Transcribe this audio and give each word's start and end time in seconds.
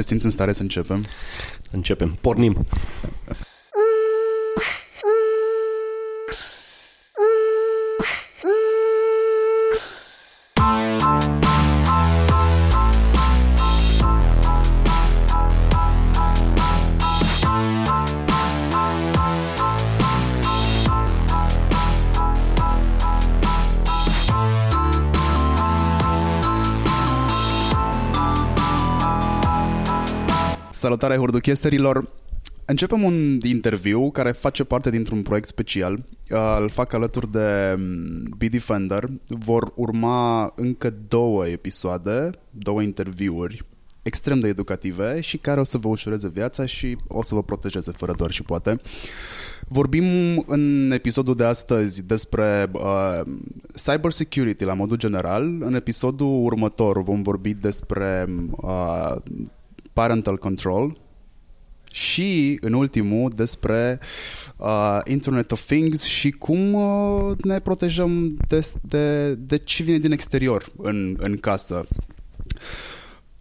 Te 0.00 0.06
simți 0.06 0.24
în 0.24 0.30
stare 0.30 0.52
să 0.52 0.62
începem? 0.62 1.04
Începem. 1.70 2.18
Pornim. 2.20 2.66
Salutare 30.90 31.16
hurduchesterilor! 31.16 32.08
Începem 32.64 33.02
un 33.02 33.38
interviu 33.42 34.10
care 34.10 34.30
face 34.30 34.64
parte 34.64 34.90
dintr-un 34.90 35.22
proiect 35.22 35.48
special. 35.48 35.92
Uh, 36.30 36.56
Îl 36.60 36.68
fac 36.68 36.92
alături 36.92 37.30
de 37.30 37.74
mm, 37.78 38.34
B-Defender. 38.38 39.04
Vor 39.26 39.72
urma 39.74 40.52
încă 40.56 40.94
două 41.08 41.46
episoade, 41.46 42.30
două 42.50 42.82
interviuri 42.82 43.64
extrem 44.02 44.40
de 44.40 44.48
educative 44.48 45.20
și 45.20 45.36
care 45.36 45.60
o 45.60 45.64
să 45.64 45.78
vă 45.78 45.88
ușureze 45.88 46.28
viața 46.28 46.66
și 46.66 46.96
o 47.08 47.22
să 47.22 47.34
vă 47.34 47.42
protejeze 47.42 47.92
fără 47.96 48.12
doar 48.16 48.30
și 48.30 48.42
poate. 48.42 48.80
Vorbim 49.68 50.04
în 50.46 50.90
episodul 50.94 51.34
de 51.36 51.44
astăzi 51.44 52.06
despre 52.06 52.70
uh, 52.72 53.20
cyber 53.84 54.10
security 54.10 54.64
la 54.64 54.74
modul 54.74 54.96
general. 54.96 55.42
În 55.60 55.74
episodul 55.74 56.44
următor 56.44 57.02
vom 57.02 57.22
vorbi 57.22 57.54
despre 57.54 58.26
uh, 58.50 59.14
parental 60.00 60.36
control 60.36 60.98
și, 61.90 62.58
în 62.60 62.72
ultimul, 62.72 63.30
despre 63.36 63.98
uh, 64.56 64.98
Internet 65.04 65.52
of 65.52 65.64
Things 65.66 66.04
și 66.04 66.30
cum 66.30 66.74
uh, 66.74 67.36
ne 67.42 67.58
protejăm 67.58 68.36
de, 68.48 68.66
de, 68.80 69.34
de 69.34 69.56
ce 69.56 69.82
vine 69.82 69.98
din 69.98 70.12
exterior 70.12 70.72
în, 70.76 71.16
în 71.18 71.36
casă. 71.36 71.86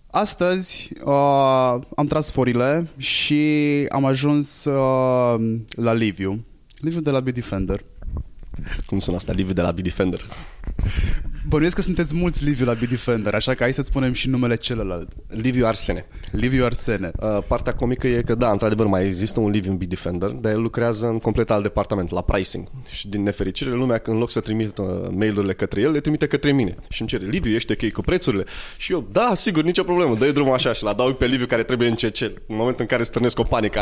Astăzi 0.08 0.92
uh, 1.04 1.76
am 1.96 2.08
tras 2.08 2.32
forile 2.32 2.90
și 2.98 3.42
am 3.90 4.06
ajuns 4.06 4.66
uh, 4.66 5.60
la 5.70 5.94
Liviu. 5.94 6.46
Liviu 6.80 7.02
de 7.02 7.10
la 7.10 7.20
B-Defender. 7.20 7.84
Cum 8.86 9.00
sună 9.00 9.18
asta? 9.18 9.32
Liviu 9.32 9.54
de 9.54 9.62
la 9.62 9.72
B-Defender. 9.72 10.22
Bănuiesc 11.50 11.76
că 11.76 11.82
sunteți 11.82 12.16
mulți 12.16 12.46
Liviu 12.46 12.66
la 12.66 12.74
B-Defender, 12.74 13.34
așa 13.34 13.54
că 13.54 13.64
hai 13.64 13.74
să 13.74 13.82
spunem 13.82 14.14
și 14.14 14.30
numele 14.30 14.56
celălalt. 14.56 15.10
Liviu 15.28 15.66
Arsene. 15.66 16.06
Liviu 16.32 16.66
Arsene. 16.66 17.12
Uh, 17.20 17.38
partea 17.48 17.74
comică 17.74 18.08
e 18.08 18.22
că, 18.22 18.36
da, 18.36 18.52
într-adevăr, 18.52 18.86
mai 18.86 19.06
există 19.06 19.40
un 19.40 19.50
Liviu 19.50 19.72
în 19.72 19.78
B-Defender, 19.78 20.30
dar 20.30 20.52
el 20.52 20.62
lucrează 20.62 21.08
în 21.08 21.20
complet 21.20 21.52
alt 21.52 21.64
departament, 21.64 22.12
la 22.12 22.22
pricing. 22.22 22.68
Și 22.90 23.08
din 23.08 23.24
nefericire, 23.24 23.72
lumea, 23.72 24.02
în 24.04 24.18
loc 24.18 24.32
să 24.32 24.40
trimită 24.40 25.12
mail-urile 25.16 25.54
către 25.54 25.82
el, 25.82 25.92
le 25.92 26.00
trimite 26.00 26.28
către 26.28 26.52
mine. 26.52 26.76
Și 26.90 27.02
îmi 27.02 27.10
cere, 27.10 27.26
Liviu, 27.26 27.56
ești 27.56 27.72
ok 27.72 27.92
cu 27.92 28.02
prețurile? 28.02 28.44
Și 28.78 28.92
eu, 28.92 29.08
da, 29.12 29.32
sigur, 29.34 29.64
nicio 29.64 29.84
problemă, 29.84 30.16
dă 30.16 30.32
drumul 30.32 30.54
așa 30.54 30.74
și 30.74 30.84
la 30.84 30.90
adaug 30.90 31.16
pe 31.16 31.26
Liviu 31.26 31.46
care 31.46 31.64
trebuie 31.64 31.88
în 31.88 31.96
CC. 31.96 32.22
În 32.22 32.56
momentul 32.56 32.82
în 32.82 32.88
care 32.88 33.04
stârnesc 33.04 33.40
o 33.40 33.44
panică, 33.44 33.80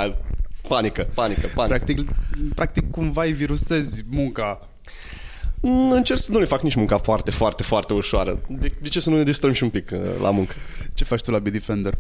panică, 0.68 1.10
panică, 1.14 1.48
panică. 1.56 1.76
Practic, 1.76 2.10
practic 2.56 2.92
cumva 2.92 3.24
îi 3.24 3.34
virusezi 3.34 4.04
munca 4.10 4.60
Mm, 4.60 5.27
încerc 5.62 6.20
să 6.20 6.32
nu 6.32 6.40
le 6.40 6.46
fac 6.46 6.62
nici 6.62 6.76
munca 6.76 6.98
foarte, 6.98 7.32
foarte, 7.32 7.64
foarte 7.64 7.94
ușoară. 7.94 8.40
De, 8.50 8.72
de 8.82 8.88
ce 8.88 9.00
să 9.00 9.10
nu 9.10 9.16
ne 9.16 9.24
distrăm 9.24 9.52
și 9.52 9.64
un 9.64 9.70
pic 9.70 9.90
uh, 9.94 10.00
la 10.22 10.32
muncă? 10.32 10.54
Ce 10.94 11.04
faci 11.04 11.22
tu 11.22 11.32
la 11.32 11.40
B-Defender? 11.40 11.94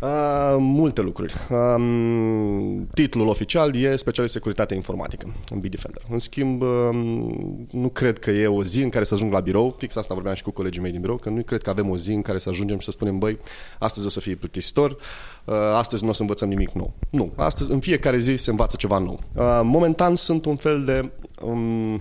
Uh, 0.00 0.56
multe 0.58 1.00
lucruri. 1.00 1.34
Um, 1.50 2.88
titlul 2.94 3.28
oficial 3.28 3.76
e 3.76 3.96
specialist 3.96 4.32
securitate 4.34 4.74
informatică 4.74 5.32
în 5.50 5.60
B-Defender. 5.60 6.02
În 6.10 6.18
schimb, 6.18 6.62
um, 6.62 7.68
nu 7.70 7.88
cred 7.88 8.18
că 8.18 8.30
e 8.30 8.46
o 8.46 8.62
zi 8.62 8.82
în 8.82 8.88
care 8.88 9.04
să 9.04 9.14
ajung 9.14 9.32
la 9.32 9.40
birou, 9.40 9.74
fix 9.78 9.96
asta 9.96 10.14
vorbeam 10.14 10.34
și 10.34 10.42
cu 10.42 10.50
colegii 10.50 10.82
mei 10.82 10.90
din 10.90 11.00
birou, 11.00 11.16
că 11.16 11.28
nu 11.28 11.42
cred 11.42 11.62
că 11.62 11.70
avem 11.70 11.90
o 11.90 11.96
zi 11.96 12.12
în 12.12 12.22
care 12.22 12.38
să 12.38 12.48
ajungem 12.48 12.78
și 12.78 12.84
să 12.84 12.90
spunem, 12.90 13.18
băi, 13.18 13.38
astăzi 13.78 14.06
o 14.06 14.08
să 14.08 14.20
fie 14.20 14.34
plictisitor, 14.34 14.90
uh, 14.90 15.54
astăzi 15.54 16.02
nu 16.04 16.08
o 16.10 16.12
să 16.12 16.22
învățăm 16.22 16.48
nimic 16.48 16.70
nou. 16.70 16.92
Nu, 17.10 17.32
astăzi, 17.36 17.70
în 17.70 17.80
fiecare 17.80 18.18
zi 18.18 18.36
se 18.36 18.50
învață 18.50 18.76
ceva 18.76 18.98
nou. 18.98 19.18
Uh, 19.34 19.60
momentan 19.62 20.14
sunt 20.14 20.44
un 20.44 20.56
fel 20.56 20.84
de... 20.84 21.10
Um, 21.40 22.00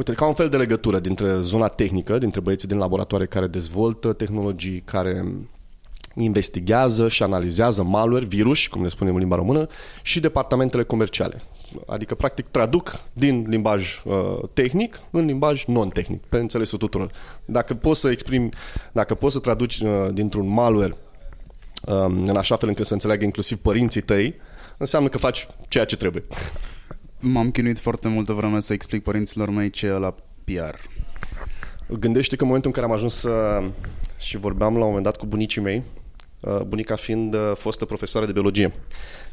Uite, 0.00 0.12
ca 0.12 0.26
un 0.26 0.34
fel 0.34 0.48
de 0.48 0.56
legătură 0.56 0.98
dintre 0.98 1.40
zona 1.40 1.68
tehnică, 1.68 2.18
dintre 2.18 2.40
băieții 2.40 2.68
din 2.68 2.78
laboratoare 2.78 3.26
care 3.26 3.46
dezvoltă 3.46 4.12
tehnologii, 4.12 4.80
care 4.80 5.24
investigează 6.14 7.08
și 7.08 7.22
analizează 7.22 7.82
malware, 7.82 8.24
virus, 8.24 8.66
cum 8.66 8.82
ne 8.82 8.88
spunem 8.88 9.14
în 9.14 9.20
limba 9.20 9.36
română, 9.36 9.66
și 10.02 10.20
departamentele 10.20 10.82
comerciale. 10.82 11.42
Adică, 11.86 12.14
practic, 12.14 12.46
traduc 12.46 13.02
din 13.12 13.46
limbaj 13.48 14.02
uh, 14.04 14.48
tehnic 14.52 15.00
în 15.10 15.24
limbaj 15.24 15.64
non-tehnic, 15.64 16.24
pe 16.26 16.38
înțelesul 16.38 16.78
tuturor. 16.78 17.10
Dacă 17.44 17.74
poți 17.74 18.00
să 18.00 18.10
exprimi, 18.10 18.48
dacă 18.92 19.14
poți 19.14 19.34
să 19.34 19.40
traduci 19.40 19.80
uh, 19.80 19.90
dintr-un 20.12 20.48
malware 20.48 20.94
um, 21.86 22.24
în 22.24 22.36
așa 22.36 22.56
fel 22.56 22.68
încât 22.68 22.86
să 22.86 22.92
înțeleagă 22.92 23.24
inclusiv 23.24 23.58
părinții 23.58 24.00
tăi, 24.00 24.34
înseamnă 24.76 25.08
că 25.08 25.18
faci 25.18 25.46
ceea 25.68 25.84
ce 25.84 25.96
trebuie. 25.96 26.24
M-am 27.22 27.50
chinuit 27.50 27.78
foarte 27.78 28.08
multă 28.08 28.32
vreme 28.32 28.60
să 28.60 28.72
explic 28.72 29.02
părinților 29.02 29.50
mei 29.50 29.70
ce 29.70 29.86
e 29.86 29.90
la 29.90 30.14
PR. 30.44 30.74
Gândește 31.98 32.36
că 32.36 32.42
în 32.42 32.46
momentul 32.46 32.70
în 32.74 32.80
care 32.80 32.92
am 32.92 32.98
ajuns 32.98 33.14
să... 33.14 33.62
și 34.18 34.36
vorbeam 34.36 34.72
la 34.72 34.80
un 34.80 34.86
moment 34.86 35.04
dat 35.04 35.16
cu 35.16 35.26
bunicii 35.26 35.60
mei, 35.60 35.82
uh, 36.40 36.60
bunica 36.60 36.94
fiind 36.94 37.34
uh, 37.34 37.52
fostă 37.54 37.84
profesoară 37.84 38.26
de 38.26 38.32
biologie. 38.32 38.72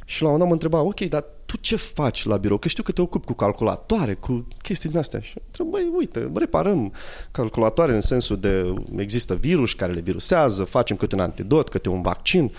Și 0.06 0.22
la 0.22 0.30
un 0.30 0.38
moment 0.38 0.40
dat 0.40 0.48
mă 0.48 0.54
întreba, 0.54 0.90
ok, 0.90 1.10
dar 1.10 1.26
tu 1.46 1.58
ce 1.58 1.76
faci 1.76 2.26
la 2.26 2.38
birou? 2.38 2.58
Că 2.58 2.68
știu 2.68 2.84
că 2.84 2.92
te 2.92 3.02
ocupi 3.02 3.26
cu 3.26 3.34
calculatoare, 3.34 4.14
cu 4.14 4.48
chestii 4.62 4.90
din 4.90 4.98
astea. 4.98 5.20
Și 5.20 5.38
întreb, 5.46 5.68
băi, 5.68 5.92
uite, 5.98 6.32
reparăm 6.36 6.94
calculatoare 7.32 7.94
în 7.94 8.02
sensul 8.02 8.40
de 8.40 8.74
există 8.98 9.36
virus 9.36 9.74
care 9.74 9.94
le 9.94 10.02
virusează, 10.02 10.64
facem 10.64 10.96
câte 10.96 11.16
un 11.16 11.22
antidot, 11.22 11.70
câte 11.70 11.90
un 11.90 12.02
vaccin 12.02 12.52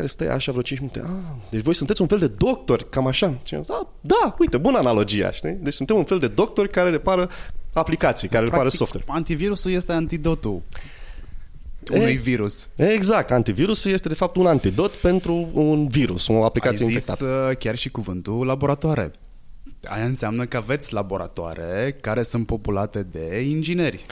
care 0.00 0.12
stă 0.12 0.32
așa 0.32 0.50
vreo 0.50 0.62
5 0.62 0.80
minute. 0.80 1.00
Ah, 1.04 1.46
deci 1.50 1.62
voi 1.62 1.74
sunteți 1.74 2.00
un 2.00 2.06
fel 2.06 2.18
de 2.18 2.26
doctori, 2.26 2.90
cam 2.90 3.06
așa. 3.06 3.38
Și 3.44 3.54
am 3.54 3.62
zis, 3.62 3.74
ah, 3.74 3.86
da, 4.00 4.34
uite, 4.38 4.56
bună 4.56 4.78
analogia, 4.78 5.30
știi? 5.30 5.58
Deci 5.60 5.72
suntem 5.72 5.96
un 5.96 6.04
fel 6.04 6.18
de 6.18 6.28
doctori 6.28 6.70
care 6.70 6.90
repară 6.90 7.30
aplicații, 7.72 8.28
care 8.28 8.44
Practic, 8.44 8.52
repară 8.52 8.68
software. 8.76 9.06
antivirusul 9.08 9.70
este 9.70 9.92
antidotul 9.92 10.62
unui 11.90 12.12
e, 12.12 12.16
virus. 12.16 12.68
Exact, 12.76 13.30
antivirusul 13.30 13.90
este 13.90 14.08
de 14.08 14.14
fapt 14.14 14.36
un 14.36 14.46
antidot 14.46 14.92
pentru 14.92 15.48
un 15.52 15.88
virus, 15.88 16.28
o 16.28 16.44
aplicație 16.44 16.84
Ai 16.86 16.92
infectată. 16.92 17.24
zis 17.24 17.50
uh, 17.50 17.56
chiar 17.56 17.76
și 17.76 17.90
cuvântul 17.90 18.46
laboratoare. 18.46 19.10
Aia 19.84 20.04
înseamnă 20.04 20.44
că 20.44 20.56
aveți 20.56 20.92
laboratoare 20.92 21.96
care 22.00 22.22
sunt 22.22 22.46
populate 22.46 23.06
de 23.10 23.40
ingineri, 23.40 24.06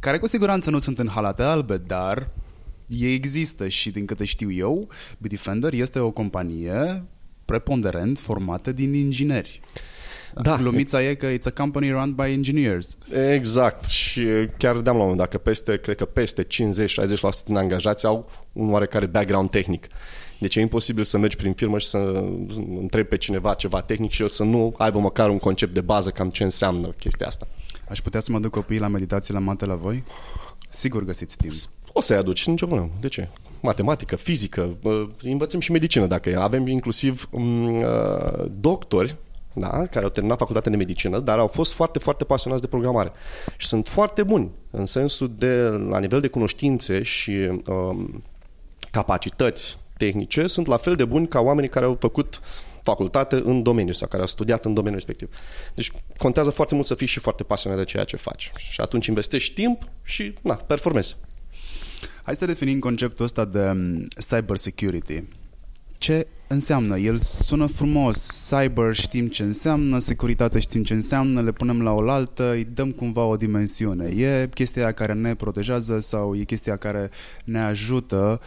care 0.00 0.18
cu 0.18 0.26
siguranță 0.26 0.70
nu 0.70 0.78
sunt 0.78 0.98
în 0.98 1.08
halate 1.08 1.42
albe, 1.42 1.76
dar 1.76 2.24
ei 2.98 3.14
există 3.14 3.68
și 3.68 3.90
din 3.90 4.04
câte 4.04 4.24
știu 4.24 4.52
eu, 4.52 4.88
Bitdefender 5.18 5.72
este 5.72 5.98
o 5.98 6.10
companie 6.10 7.04
preponderent 7.44 8.18
formată 8.18 8.72
din 8.72 8.94
ingineri. 8.94 9.60
Da. 10.42 10.56
Glumița 10.56 11.02
e 11.02 11.14
că 11.14 11.32
it's 11.32 11.46
a 11.46 11.50
company 11.50 11.90
run 11.90 12.12
by 12.12 12.30
engineers. 12.30 12.98
Exact. 13.32 13.84
Și 13.84 14.26
chiar 14.58 14.80
deam 14.80 14.96
la 14.96 15.02
un 15.02 15.08
moment 15.08 15.18
dat 15.18 15.28
că 15.28 15.38
peste, 15.38 15.78
cred 15.78 15.96
că 15.96 16.04
peste 16.04 16.46
50-60% 16.46 16.46
din 17.44 17.56
angajați 17.56 18.06
au 18.06 18.30
un 18.52 18.70
oarecare 18.70 19.06
background 19.06 19.50
tehnic. 19.50 19.86
Deci 20.38 20.56
e 20.56 20.60
imposibil 20.60 21.04
să 21.04 21.18
mergi 21.18 21.36
prin 21.36 21.52
firmă 21.52 21.78
și 21.78 21.86
să 21.86 22.24
întrebi 22.80 23.08
pe 23.08 23.16
cineva 23.16 23.54
ceva 23.54 23.80
tehnic 23.80 24.10
și 24.10 24.20
eu 24.20 24.28
să 24.28 24.44
nu 24.44 24.74
aibă 24.78 24.98
măcar 24.98 25.30
un 25.30 25.38
concept 25.38 25.74
de 25.74 25.80
bază 25.80 26.10
cam 26.10 26.30
ce 26.30 26.42
înseamnă 26.42 26.88
chestia 26.88 27.26
asta. 27.26 27.48
Aș 27.88 28.00
putea 28.00 28.20
să 28.20 28.32
mă 28.32 28.38
duc 28.38 28.50
copiii 28.50 28.80
la 28.80 28.88
meditații 28.88 29.34
la 29.34 29.40
mate 29.40 29.66
la 29.66 29.74
voi? 29.74 30.04
Sigur 30.68 31.04
găsiți 31.04 31.36
timp. 31.36 31.52
O 31.92 32.00
să-i 32.00 32.16
aduci, 32.16 32.46
nicio 32.46 32.66
problemă. 32.66 32.90
De 33.00 33.08
ce? 33.08 33.28
Matematică, 33.60 34.16
fizică, 34.16 34.76
învățăm 35.22 35.60
și 35.60 35.72
medicină 35.72 36.06
dacă 36.06 36.28
e. 36.28 36.36
Avem 36.36 36.66
inclusiv 36.66 37.28
um, 37.30 37.84
doctori 38.60 39.16
da, 39.52 39.86
care 39.86 40.04
au 40.04 40.10
terminat 40.10 40.38
facultatea 40.38 40.70
de 40.70 40.76
medicină, 40.76 41.18
dar 41.18 41.38
au 41.38 41.46
fost 41.46 41.72
foarte, 41.72 41.98
foarte 41.98 42.24
pasionați 42.24 42.62
de 42.62 42.68
programare. 42.68 43.12
Și 43.56 43.66
sunt 43.66 43.88
foarte 43.88 44.22
buni 44.22 44.50
în 44.70 44.86
sensul 44.86 45.32
de, 45.36 45.54
la 45.88 45.98
nivel 45.98 46.20
de 46.20 46.28
cunoștințe 46.28 47.02
și 47.02 47.60
um, 47.66 48.22
capacități 48.90 49.78
tehnice, 49.96 50.46
sunt 50.46 50.66
la 50.66 50.76
fel 50.76 50.94
de 50.94 51.04
buni 51.04 51.28
ca 51.28 51.40
oamenii 51.40 51.70
care 51.70 51.84
au 51.84 51.96
făcut 52.00 52.40
facultate 52.82 53.42
în 53.44 53.62
domeniu 53.62 53.92
sau 53.92 54.08
care 54.08 54.22
au 54.22 54.28
studiat 54.28 54.64
în 54.64 54.74
domeniul 54.74 55.02
respectiv. 55.06 55.36
Deci 55.74 55.92
contează 56.16 56.50
foarte 56.50 56.74
mult 56.74 56.86
să 56.86 56.94
fii 56.94 57.06
și 57.06 57.20
foarte 57.20 57.42
pasionat 57.42 57.78
de 57.78 57.84
ceea 57.84 58.04
ce 58.04 58.16
faci. 58.16 58.52
Și 58.56 58.80
atunci 58.80 59.06
investești 59.06 59.54
timp 59.54 59.82
și, 60.02 60.34
na, 60.42 60.54
performezi. 60.54 61.16
Hai 62.24 62.36
să 62.36 62.46
definim 62.46 62.78
conceptul 62.78 63.24
ăsta 63.24 63.44
de 63.44 63.58
um, 63.58 64.06
cyber 64.28 64.56
security. 64.56 65.22
Ce 65.98 66.26
înseamnă? 66.46 66.98
El 66.98 67.18
sună 67.18 67.66
frumos, 67.66 68.48
cyber 68.48 68.94
știm 68.94 69.28
ce 69.28 69.42
înseamnă, 69.42 69.98
securitate 69.98 70.58
știm 70.58 70.84
ce 70.84 70.94
înseamnă, 70.94 71.42
le 71.42 71.52
punem 71.52 71.82
la 71.82 71.92
oaltă, 71.92 72.50
îi 72.50 72.64
dăm 72.64 72.90
cumva 72.90 73.24
o 73.24 73.36
dimensiune. 73.36 74.06
E 74.06 74.48
chestia 74.54 74.92
care 74.92 75.12
ne 75.12 75.34
protejează 75.34 76.00
sau 76.00 76.34
e 76.34 76.42
chestia 76.42 76.76
care 76.76 77.10
ne 77.44 77.60
ajută 77.60 78.40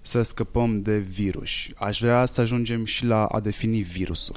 să 0.00 0.22
scăpăm 0.22 0.82
de 0.82 0.98
virus. 0.98 1.50
Aș 1.74 2.00
vrea 2.00 2.24
să 2.24 2.40
ajungem 2.40 2.84
și 2.84 3.04
la 3.04 3.24
a 3.24 3.40
defini 3.40 3.80
virusul. 3.80 4.36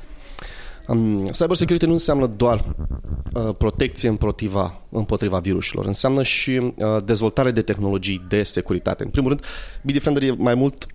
Um, 0.89 1.29
cyber 1.31 1.55
security 1.55 1.85
nu 1.85 1.91
înseamnă 1.91 2.25
doar 2.25 2.63
uh, 3.33 3.55
protecție 3.57 4.09
împotriva, 4.09 4.81
împotriva 4.89 5.39
virusilor, 5.39 5.85
înseamnă 5.85 6.23
și 6.23 6.51
uh, 6.51 6.95
dezvoltare 7.05 7.51
de 7.51 7.61
tehnologii 7.61 8.25
de 8.27 8.43
securitate. 8.43 9.03
În 9.03 9.09
primul 9.09 9.29
rând, 9.29 9.43
Bitdefender 9.83 10.23
e 10.23 10.31
mai 10.37 10.53
mult 10.53 10.87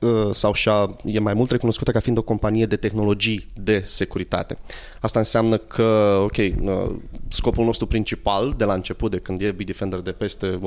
uh, 0.00 0.28
sau 0.30 0.52
și-a, 0.52 0.86
e 1.04 1.18
mai 1.18 1.34
mult 1.34 1.50
recunoscută 1.50 1.90
ca 1.90 2.00
fiind 2.00 2.18
o 2.18 2.22
companie 2.22 2.66
de 2.66 2.76
tehnologii 2.76 3.46
de 3.54 3.82
securitate. 3.86 4.58
Asta 5.00 5.18
înseamnă 5.18 5.56
că, 5.56 6.18
ok, 6.22 6.36
uh, 6.36 6.94
scopul 7.28 7.64
nostru 7.64 7.86
principal 7.86 8.54
de 8.56 8.64
la 8.64 8.74
început, 8.74 9.10
de 9.10 9.18
când 9.18 9.40
e 9.40 9.52
Bitdefender 9.52 10.00
de 10.00 10.12
peste 10.12 10.60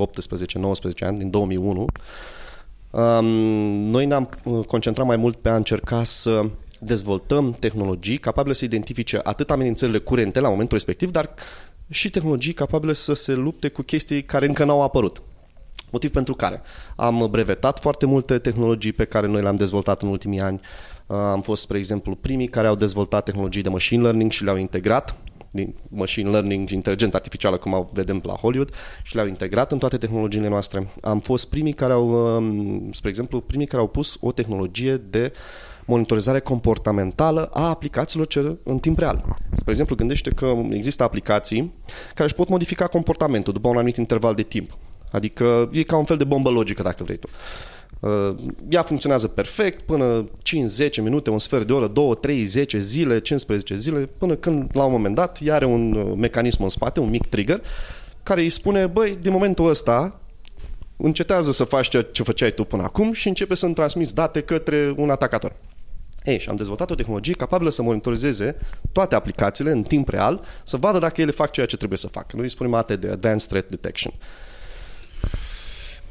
18-19 1.02 1.06
ani, 1.06 1.18
din 1.18 1.30
2001, 1.30 1.86
um, 2.90 3.24
noi 3.90 4.06
ne-am 4.06 4.28
uh, 4.44 4.64
concentrat 4.66 5.06
mai 5.06 5.16
mult 5.16 5.36
pe 5.36 5.48
a 5.48 5.56
încerca 5.56 6.04
să 6.04 6.44
dezvoltăm 6.84 7.52
tehnologii 7.52 8.18
capabile 8.18 8.54
să 8.54 8.64
identifice 8.64 9.20
atât 9.22 9.50
amenințările 9.50 9.98
curente 9.98 10.40
la 10.40 10.48
momentul 10.48 10.76
respectiv, 10.76 11.10
dar 11.10 11.34
și 11.88 12.10
tehnologii 12.10 12.52
capabile 12.52 12.92
să 12.92 13.14
se 13.14 13.34
lupte 13.34 13.68
cu 13.68 13.82
chestii 13.82 14.22
care 14.22 14.46
încă 14.46 14.64
n-au 14.64 14.82
apărut. 14.82 15.22
Motiv 15.90 16.10
pentru 16.10 16.34
care 16.34 16.62
am 16.96 17.28
brevetat 17.30 17.80
foarte 17.80 18.06
multe 18.06 18.38
tehnologii 18.38 18.92
pe 18.92 19.04
care 19.04 19.26
noi 19.26 19.42
le-am 19.42 19.56
dezvoltat 19.56 20.02
în 20.02 20.08
ultimii 20.08 20.40
ani. 20.40 20.60
Am 21.06 21.40
fost, 21.40 21.62
spre 21.62 21.78
exemplu, 21.78 22.14
primii 22.14 22.48
care 22.48 22.66
au 22.66 22.74
dezvoltat 22.74 23.24
tehnologii 23.24 23.62
de 23.62 23.68
machine 23.68 24.02
learning 24.02 24.30
și 24.30 24.44
le-au 24.44 24.56
integrat 24.56 25.16
din 25.50 25.74
machine 25.88 26.30
learning 26.30 26.68
și 26.68 26.74
inteligență 26.74 27.16
artificială, 27.16 27.56
cum 27.56 27.74
au 27.74 27.90
vedem 27.92 28.20
la 28.24 28.32
Hollywood, 28.32 28.74
și 29.02 29.14
le-au 29.14 29.26
integrat 29.26 29.72
în 29.72 29.78
toate 29.78 29.96
tehnologiile 29.96 30.48
noastre. 30.48 30.88
Am 31.00 31.18
fost 31.18 31.48
primii 31.48 31.72
care 31.72 31.92
au, 31.92 32.36
um, 32.36 32.92
spre 32.92 33.08
exemplu, 33.08 33.40
primii 33.40 33.66
care 33.66 33.82
au 33.82 33.88
pus 33.88 34.16
o 34.20 34.32
tehnologie 34.32 34.96
de 34.96 35.32
uh, 35.34 35.38
monitorizare 35.84 36.40
comportamentală 36.40 37.50
a 37.52 37.68
aplicațiilor 37.68 38.26
ce 38.26 38.56
în 38.62 38.78
timp 38.78 38.98
real. 38.98 39.24
Spre 39.52 39.70
exemplu, 39.70 39.96
gândește 39.96 40.30
că 40.30 40.52
există 40.70 41.02
aplicații 41.02 41.74
care 42.14 42.24
își 42.24 42.34
pot 42.34 42.48
modifica 42.48 42.86
comportamentul 42.86 43.52
după 43.52 43.68
un 43.68 43.74
anumit 43.74 43.96
interval 43.96 44.34
de 44.34 44.42
timp. 44.42 44.70
Adică 45.12 45.68
e 45.72 45.82
ca 45.82 45.96
un 45.96 46.04
fel 46.04 46.16
de 46.16 46.24
bombă 46.24 46.50
logică, 46.50 46.82
dacă 46.82 47.04
vrei 47.04 47.16
tu. 47.16 47.28
Uh, 48.00 48.34
ea 48.68 48.82
funcționează 48.82 49.28
perfect 49.28 49.82
până 49.82 50.28
5-10 50.88 51.02
minute, 51.02 51.30
un 51.30 51.38
sfert 51.38 51.66
de 51.66 51.72
oră, 51.72 51.86
2, 51.86 52.16
3, 52.20 52.44
10 52.44 52.78
zile, 52.78 53.20
15 53.20 53.74
zile, 53.74 54.08
până 54.18 54.34
când 54.34 54.70
la 54.72 54.84
un 54.84 54.92
moment 54.92 55.14
dat 55.14 55.38
ea 55.42 55.54
are 55.54 55.64
un 55.64 55.92
uh, 55.92 56.12
mecanism 56.16 56.62
în 56.62 56.68
spate, 56.68 57.00
un 57.00 57.10
mic 57.10 57.26
trigger, 57.26 57.62
care 58.22 58.40
îi 58.40 58.50
spune, 58.50 58.86
băi, 58.86 59.18
din 59.20 59.32
momentul 59.32 59.68
ăsta 59.68 60.20
încetează 60.96 61.52
să 61.52 61.64
faci 61.64 61.88
ceea 61.88 62.02
ce 62.02 62.22
făceai 62.22 62.50
tu 62.50 62.64
până 62.64 62.82
acum 62.82 63.12
și 63.12 63.28
începe 63.28 63.54
să-mi 63.54 63.74
transmiți 63.74 64.14
date 64.14 64.40
către 64.40 64.94
un 64.96 65.10
atacator. 65.10 65.56
Ei, 66.24 66.38
și 66.38 66.48
am 66.48 66.56
dezvoltat 66.56 66.90
o 66.90 66.94
tehnologie 66.94 67.34
capabilă 67.34 67.70
să 67.70 67.82
monitorizeze 67.82 68.56
toate 68.92 69.14
aplicațiile 69.14 69.70
în 69.70 69.82
timp 69.82 70.08
real, 70.08 70.44
să 70.64 70.76
vadă 70.76 70.98
dacă 70.98 71.20
ele 71.20 71.30
fac 71.30 71.50
ceea 71.50 71.66
ce 71.66 71.76
trebuie 71.76 71.98
să 71.98 72.06
facă. 72.06 72.36
Noi 72.36 72.48
spunem 72.48 72.74
ATD, 72.74 73.10
Advanced 73.10 73.48
Threat 73.48 73.68
Detection. 73.68 74.12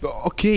Ok. 0.02 0.42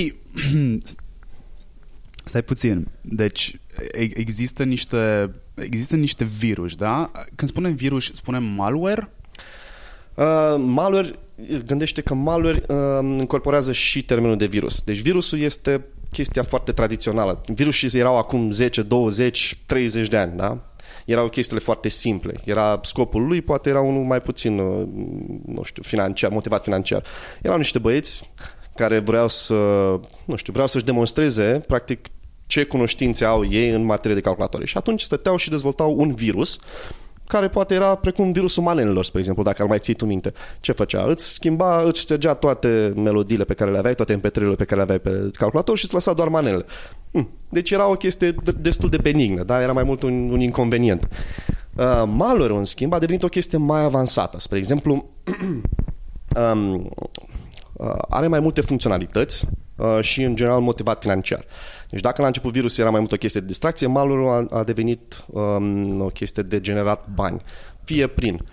Stai 2.25 2.43
puțin. 2.43 2.89
Deci, 3.01 3.61
există 3.93 4.65
niște, 4.65 5.31
există 5.55 5.97
niște 5.97 6.25
virus, 6.25 6.75
da? 6.75 7.11
Când 7.35 7.51
spunem 7.51 7.75
virus, 7.75 8.11
spunem 8.13 8.45
malware? 8.45 9.11
Uh, 10.15 10.55
malware, 10.59 11.19
gândește 11.67 12.01
că 12.01 12.15
malware 12.15 12.63
uh, 12.69 13.19
incorporează 13.19 13.73
și 13.73 14.05
termenul 14.05 14.37
de 14.37 14.47
virus. 14.47 14.83
Deci 14.83 14.99
virusul 14.99 15.39
este 15.39 15.85
chestia 16.11 16.43
foarte 16.43 16.73
tradițională. 16.73 17.43
Virusii 17.47 17.99
erau 17.99 18.17
acum 18.17 18.51
10, 18.51 18.83
20, 18.83 19.59
30 19.67 20.09
de 20.09 20.17
ani, 20.17 20.37
da? 20.37 20.59
Erau 21.07 21.29
chestiile 21.29 21.61
foarte 21.61 21.89
simple. 21.89 22.41
Era 22.45 22.81
scopul 22.83 23.27
lui, 23.27 23.43
poate 23.43 23.69
era 23.69 23.81
unul 23.81 24.05
mai 24.05 24.21
puțin, 24.21 24.59
uh, 24.59 24.87
nu 25.47 25.63
știu, 25.63 25.83
financiar, 25.83 26.31
motivat 26.31 26.63
financiar. 26.63 27.05
Erau 27.43 27.57
niște 27.57 27.79
băieți 27.79 28.31
care 28.75 28.99
vreau 28.99 29.29
să, 29.29 29.55
nu 30.25 30.37
știu, 30.37 30.53
vreau 30.53 30.69
să-și 30.69 30.85
demonstreze, 30.85 31.65
practic, 31.67 32.07
ce 32.47 32.65
cunoștințe 32.65 33.25
au 33.25 33.51
ei 33.51 33.71
în 33.71 33.85
materie 33.85 34.15
de 34.15 34.21
calculatoare. 34.21 34.67
Și 34.67 34.77
atunci 34.77 35.01
stăteau 35.01 35.37
și 35.37 35.51
dezvoltau 35.51 35.95
un 35.99 36.15
virus 36.15 36.59
care 37.29 37.49
poate 37.49 37.75
era 37.75 37.95
precum 37.95 38.33
virusul 38.33 38.63
manelelor, 38.63 39.05
spre 39.05 39.19
exemplu, 39.19 39.43
dacă 39.43 39.63
ar 39.63 39.69
mai 39.69 39.79
ții 39.79 39.95
tu 39.95 40.07
minte. 40.07 40.33
Ce 40.61 40.73
făcea? 40.73 41.05
Îți 41.05 41.33
schimba, 41.33 41.83
îți 41.83 42.01
ștergea 42.01 42.35
toate 42.35 42.93
melodiile 42.97 43.45
pe 43.45 43.55
care 43.55 43.71
le 43.71 43.79
aveai, 43.79 43.95
toate 43.95 44.15
mp 44.15 44.29
pe 44.57 44.65
care 44.65 44.77
le 44.77 44.83
aveai 44.83 44.99
pe 44.99 45.31
calculator 45.33 45.77
și 45.77 45.85
îți 45.85 45.95
lăsa 45.95 46.13
doar 46.13 46.29
manelele. 46.29 46.65
Hm. 47.13 47.29
Deci 47.49 47.71
era 47.71 47.89
o 47.89 47.95
chestie 47.95 48.35
destul 48.61 48.89
de 48.89 48.99
benignă, 49.03 49.43
da? 49.43 49.63
era 49.63 49.73
mai 49.73 49.83
mult 49.83 50.03
un, 50.03 50.31
un 50.31 50.41
inconvenient. 50.41 51.09
Uh, 51.77 52.03
malware 52.07 52.55
în 52.55 52.65
schimb, 52.65 52.93
a 52.93 52.99
devenit 52.99 53.23
o 53.23 53.29
chestie 53.29 53.59
mai 53.59 53.83
avansată. 53.83 54.39
Spre 54.39 54.59
exemplu, 54.59 55.09
um, 56.53 56.91
uh, 57.73 57.95
are 58.09 58.27
mai 58.27 58.41
multe 58.41 58.61
funcționalități 58.61 59.45
uh, 59.77 59.99
și, 60.01 60.23
în 60.23 60.37
general, 60.37 60.61
motivat 60.61 61.03
financiar. 61.03 61.45
Deci 61.91 62.01
dacă 62.01 62.21
la 62.21 62.27
început 62.27 62.53
virusul 62.53 62.83
era 62.83 62.91
mai 62.91 63.01
mult 63.01 63.13
o 63.13 63.17
chestie 63.17 63.41
de 63.41 63.47
distracție, 63.47 63.87
malul 63.87 64.29
a, 64.29 64.59
a 64.59 64.65
devenit 64.65 65.25
um, 65.27 66.01
o 66.01 66.07
chestie 66.07 66.43
de 66.43 66.61
generat 66.61 67.07
bani. 67.15 67.43
Fie 67.85 68.07
prin 68.07 68.45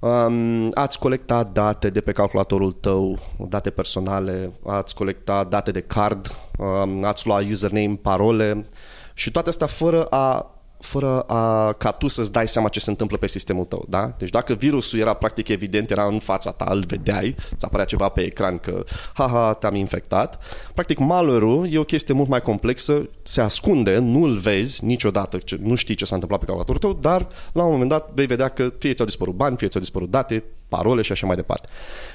um, 0.00 0.70
ați 0.74 0.98
colectat 0.98 1.52
date 1.52 1.90
de 1.90 2.00
pe 2.00 2.12
calculatorul 2.12 2.72
tău, 2.72 3.18
date 3.48 3.70
personale, 3.70 4.52
ați 4.66 4.94
colectat 4.94 5.48
date 5.48 5.70
de 5.70 5.80
card, 5.80 6.34
um, 6.58 7.04
ați 7.04 7.26
luat 7.26 7.44
username, 7.50 7.98
parole 8.02 8.66
și 9.14 9.30
toate 9.30 9.48
astea 9.48 9.66
fără 9.66 10.04
a 10.04 10.55
fără 10.80 11.20
a, 11.20 11.72
ca 11.72 11.90
tu 11.90 12.08
să-ți 12.08 12.32
dai 12.32 12.48
seama 12.48 12.68
ce 12.68 12.80
se 12.80 12.90
întâmplă 12.90 13.16
pe 13.16 13.26
sistemul 13.26 13.64
tău, 13.64 13.84
da? 13.88 14.14
Deci 14.18 14.30
dacă 14.30 14.54
virusul 14.54 14.98
era 14.98 15.14
practic 15.14 15.48
evident, 15.48 15.90
era 15.90 16.04
în 16.04 16.18
fața 16.18 16.50
ta, 16.50 16.66
îl 16.70 16.84
vedeai, 16.86 17.34
ți 17.56 17.64
apărea 17.64 17.84
ceva 17.84 18.08
pe 18.08 18.20
ecran 18.20 18.58
că, 18.58 18.84
haha, 19.14 19.52
te-am 19.52 19.74
infectat, 19.74 20.38
practic 20.74 20.98
malware 20.98 21.68
e 21.70 21.78
o 21.78 21.84
chestie 21.84 22.14
mult 22.14 22.28
mai 22.28 22.40
complexă, 22.40 23.08
se 23.22 23.40
ascunde, 23.40 23.98
nu-l 23.98 24.32
vezi 24.32 24.84
niciodată, 24.84 25.38
nu 25.60 25.74
știi 25.74 25.94
ce 25.94 26.04
s-a 26.04 26.14
întâmplat 26.14 26.40
pe 26.40 26.46
calculatorul 26.46 26.80
tău, 26.80 26.98
dar 27.00 27.28
la 27.52 27.64
un 27.64 27.70
moment 27.70 27.90
dat 27.90 28.10
vei 28.14 28.26
vedea 28.26 28.48
că 28.48 28.72
fie 28.78 28.92
ți-au 28.92 29.06
dispărut 29.06 29.34
bani, 29.34 29.56
fie 29.56 29.68
ți-au 29.68 29.82
dispărut 29.82 30.10
date, 30.10 30.44
parole 30.68 31.02
și 31.02 31.12
așa 31.12 31.26
mai 31.26 31.36
departe. 31.36 31.68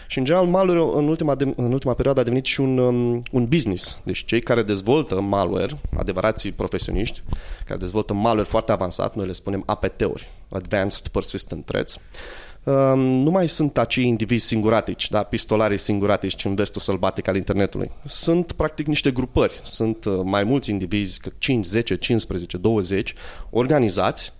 Și 0.07 0.18
în 0.18 0.24
general 0.24 0.48
malware 0.48 0.80
în 0.80 1.07
ultima, 1.07 1.36
de, 1.36 1.53
în 1.56 1.71
ultima 1.71 1.94
perioadă 1.94 2.19
a 2.19 2.24
devenit 2.24 2.45
și 2.45 2.62
un, 2.62 2.77
um, 2.77 3.21
un 3.31 3.45
business. 3.45 4.00
Deci 4.03 4.25
cei 4.25 4.42
care 4.42 4.63
dezvoltă 4.63 5.21
malware, 5.21 5.80
adevărații 5.98 6.51
profesioniști, 6.51 7.24
care 7.66 7.80
dezvoltă 7.80 8.14
malware 8.14 8.47
foarte 8.47 8.71
avansat, 8.71 9.16
noi 9.16 9.26
le 9.26 9.31
spunem 9.31 9.64
APT-uri, 9.66 10.28
Advanced 10.49 11.07
Persistent 11.07 11.66
Threats, 11.66 11.99
um, 12.64 12.99
nu 12.99 13.30
mai 13.31 13.49
sunt 13.49 13.78
acei 13.78 14.06
indivizi 14.06 14.45
singuratici, 14.45 15.09
da, 15.09 15.23
pistolarii 15.23 15.78
singuratici 15.78 16.45
în 16.45 16.56
vestul 16.56 16.81
sălbatic 16.81 17.28
al 17.28 17.35
internetului. 17.35 17.92
Sunt 18.04 18.52
practic 18.52 18.87
niște 18.87 19.11
grupări, 19.11 19.59
sunt 19.64 20.06
uh, 20.06 20.19
mai 20.23 20.44
mulți 20.44 20.69
indivizi, 20.69 21.19
5, 21.37 21.66
10, 21.66 21.95
15, 21.95 22.57
20, 22.57 23.14
organizați 23.49 24.33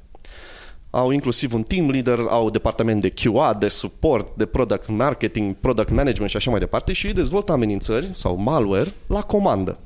au 0.92 1.12
inclusiv 1.12 1.54
un 1.54 1.64
team 1.64 1.90
leader, 1.90 2.20
au 2.28 2.50
departament 2.50 3.02
de 3.02 3.10
QA, 3.10 3.54
de 3.54 3.68
support, 3.68 4.36
de 4.36 4.46
product 4.46 4.88
marketing, 4.88 5.56
product 5.56 5.90
management 5.90 6.30
și 6.30 6.36
așa 6.36 6.50
mai 6.50 6.60
departe 6.60 6.94
și 6.94 7.08
ei 7.08 7.14
dezvoltă 7.14 7.52
amenințări 7.52 8.10
sau 8.14 8.36
malware 8.36 8.94
la 9.08 9.22
comandă. 9.22 9.78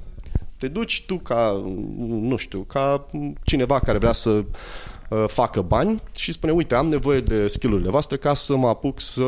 Te 0.57 0.67
duci 0.67 1.03
tu 1.05 1.15
ca, 1.15 1.63
nu 2.07 2.35
știu, 2.35 2.59
ca 2.59 3.07
cineva 3.43 3.79
care 3.79 3.97
vrea 3.97 4.12
să 4.12 4.29
uh, 4.29 5.24
facă 5.27 5.62
bani 5.62 6.01
și 6.15 6.31
spune, 6.31 6.51
uite, 6.51 6.75
am 6.75 6.88
nevoie 6.88 7.19
de 7.19 7.47
skillurile 7.47 7.89
voastre 7.89 8.17
ca 8.17 8.33
să 8.33 8.55
mă 8.55 8.67
apuc 8.67 9.00
să 9.01 9.24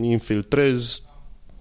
infiltrez 0.00 1.02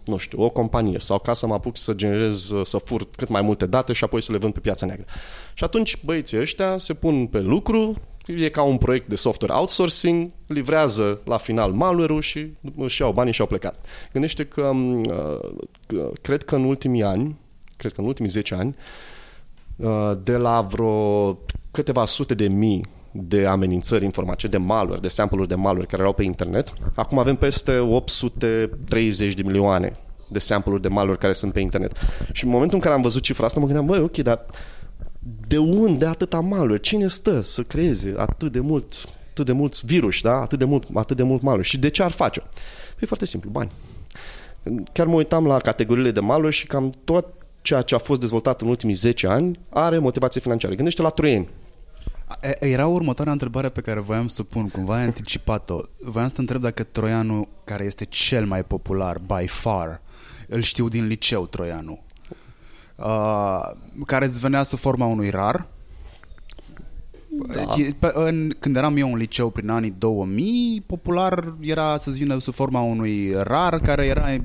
nu 0.05 0.17
știu, 0.17 0.43
o 0.43 0.49
companie 0.49 0.99
sau 0.99 1.19
ca 1.19 1.33
să 1.33 1.47
mă 1.47 1.53
apuc 1.53 1.77
să 1.77 1.93
generez, 1.93 2.51
să 2.63 2.77
fur 2.77 3.07
cât 3.15 3.29
mai 3.29 3.41
multe 3.41 3.65
date 3.65 3.93
și 3.93 4.03
apoi 4.03 4.21
să 4.21 4.31
le 4.31 4.37
vând 4.37 4.53
pe 4.53 4.59
piața 4.59 4.85
neagră. 4.85 5.05
Și 5.53 5.63
atunci 5.63 6.03
băieții 6.05 6.39
ăștia 6.39 6.77
se 6.77 6.93
pun 6.93 7.27
pe 7.27 7.39
lucru, 7.39 7.95
e 8.27 8.49
ca 8.49 8.61
un 8.61 8.77
proiect 8.77 9.07
de 9.07 9.15
software 9.15 9.53
outsourcing, 9.53 10.31
livrează 10.47 11.21
la 11.25 11.37
final 11.37 11.71
malware-ul 11.71 12.21
și 12.21 12.47
își 12.77 13.01
iau 13.01 13.11
banii 13.11 13.33
și 13.33 13.41
au 13.41 13.47
plecat. 13.47 13.85
Gândește 14.11 14.45
că 14.45 14.61
um, 14.61 15.03
uh, 15.03 16.09
cred 16.21 16.43
că 16.43 16.55
în 16.55 16.63
ultimii 16.63 17.03
ani, 17.03 17.35
cred 17.77 17.91
că 17.91 18.01
în 18.01 18.07
ultimii 18.07 18.29
10 18.29 18.55
ani, 18.55 18.75
uh, 19.75 20.11
de 20.23 20.37
la 20.37 20.61
vreo 20.61 21.33
câteva 21.71 22.05
sute 22.05 22.33
de 22.33 22.47
mii 22.47 22.85
de 23.11 23.45
amenințări 23.45 24.03
informatice, 24.03 24.47
de 24.47 24.57
malware, 24.57 24.99
de 24.99 25.07
sample-uri 25.07 25.47
de 25.47 25.55
malware 25.55 25.85
care 25.85 26.01
erau 26.01 26.13
pe 26.13 26.23
internet. 26.23 26.73
Acum 26.95 27.19
avem 27.19 27.35
peste 27.35 27.77
830 27.77 29.33
de 29.33 29.41
milioane 29.43 29.97
de 30.27 30.39
sample-uri 30.39 30.81
de 30.81 30.87
malware 30.87 31.17
care 31.17 31.33
sunt 31.33 31.53
pe 31.53 31.59
internet. 31.59 31.91
Și 32.31 32.45
în 32.45 32.49
momentul 32.49 32.75
în 32.75 32.81
care 32.81 32.95
am 32.95 33.01
văzut 33.01 33.21
cifra 33.21 33.45
asta, 33.45 33.59
mă 33.59 33.65
gândeam, 33.65 33.85
băi, 33.85 33.99
ok, 33.99 34.17
dar 34.17 34.45
de 35.47 35.57
unde 35.57 36.05
atâta 36.05 36.39
malware? 36.39 36.79
Cine 36.79 37.07
stă 37.07 37.41
să 37.41 37.61
creeze 37.61 38.13
atât 38.17 38.51
de 38.51 38.59
mult, 38.59 38.93
atât 39.29 39.45
de 39.45 39.51
mulți 39.51 39.85
virus, 39.85 40.21
da? 40.21 40.33
atât 40.33 40.59
de 40.59 40.65
mult, 40.65 40.87
atât 40.93 41.17
de 41.17 41.23
mult 41.23 41.41
malware? 41.41 41.63
Și 41.67 41.77
de 41.77 41.89
ce 41.89 42.03
ar 42.03 42.11
face? 42.11 42.43
E 42.99 43.05
foarte 43.05 43.25
simplu, 43.25 43.49
bani. 43.49 43.71
Chiar 44.91 45.07
mă 45.07 45.15
uitam 45.15 45.45
la 45.45 45.59
categoriile 45.59 46.11
de 46.11 46.19
malware 46.19 46.51
și 46.51 46.67
cam 46.67 46.91
tot, 47.03 47.25
ceea 47.61 47.81
ce 47.81 47.95
a 47.95 47.97
fost 47.97 48.19
dezvoltat 48.19 48.61
în 48.61 48.67
ultimii 48.67 48.95
10 48.95 49.27
ani 49.27 49.59
are 49.69 49.97
motivație 49.97 50.41
financiară. 50.41 50.75
Gândește 50.75 51.01
la 51.01 51.09
troieni. 51.09 51.49
Era 52.59 52.87
următoarea 52.87 53.33
întrebare 53.33 53.69
pe 53.69 53.81
care 53.81 53.99
voiam 53.99 54.27
să 54.27 54.43
pun, 54.43 54.69
cumva 54.69 54.95
ai 54.95 55.03
anticipat-o. 55.03 55.81
Voiam 55.99 56.27
să 56.27 56.33
te 56.33 56.41
întreb 56.41 56.61
dacă 56.61 56.83
troianul 56.83 57.47
care 57.63 57.83
este 57.83 58.05
cel 58.05 58.45
mai 58.45 58.63
popular, 58.63 59.19
by 59.19 59.47
far, 59.47 60.01
îl 60.47 60.61
știu 60.61 60.87
din 60.87 61.07
liceu, 61.07 61.45
troianul, 61.45 61.99
uh, 62.97 63.61
care 64.05 64.25
îți 64.25 64.39
venea 64.39 64.63
sub 64.63 64.79
forma 64.79 65.05
unui 65.05 65.29
rar, 65.29 65.67
da. 67.99 68.11
În, 68.13 68.53
când 68.59 68.75
eram 68.75 68.97
eu 68.97 69.11
în 69.11 69.17
liceu 69.17 69.49
prin 69.49 69.69
anii 69.69 69.95
2000, 69.97 70.83
popular 70.85 71.53
era 71.59 71.97
să-ți 71.97 72.19
vină 72.19 72.39
sub 72.39 72.53
forma 72.53 72.81
unui 72.81 73.33
rar 73.43 73.79
care 73.79 74.05
era 74.05 74.37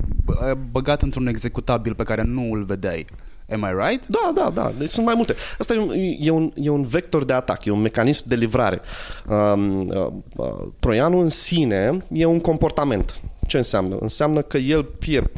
băgat 0.71 1.01
într-un 1.01 1.27
executabil 1.27 1.93
pe 1.93 2.03
care 2.03 2.23
nu 2.23 2.51
îl 2.51 2.63
vedeai. 2.63 3.05
Am 3.51 3.61
I 3.61 3.87
right? 3.87 4.07
Da, 4.07 4.31
da, 4.35 4.49
da. 4.49 4.71
Deci 4.77 4.89
sunt 4.89 5.05
mai 5.05 5.13
multe. 5.15 5.35
Asta 5.59 5.73
e 5.73 5.77
un, 5.77 5.91
e 6.19 6.29
un, 6.29 6.51
e 6.55 6.69
un 6.69 6.83
vector 6.83 7.23
de 7.23 7.33
atac, 7.33 7.65
e 7.65 7.71
un 7.71 7.81
mecanism 7.81 8.23
de 8.27 8.35
livrare. 8.35 8.81
Um, 9.27 9.79
uh, 9.79 10.07
uh, 10.35 10.67
troianul 10.79 11.21
în 11.21 11.29
sine 11.29 11.97
e 12.11 12.25
un 12.25 12.39
comportament. 12.39 13.21
Ce 13.47 13.57
înseamnă? 13.57 13.97
Înseamnă 13.99 14.41
că 14.41 14.57
el 14.57 14.89
fie 14.99 15.31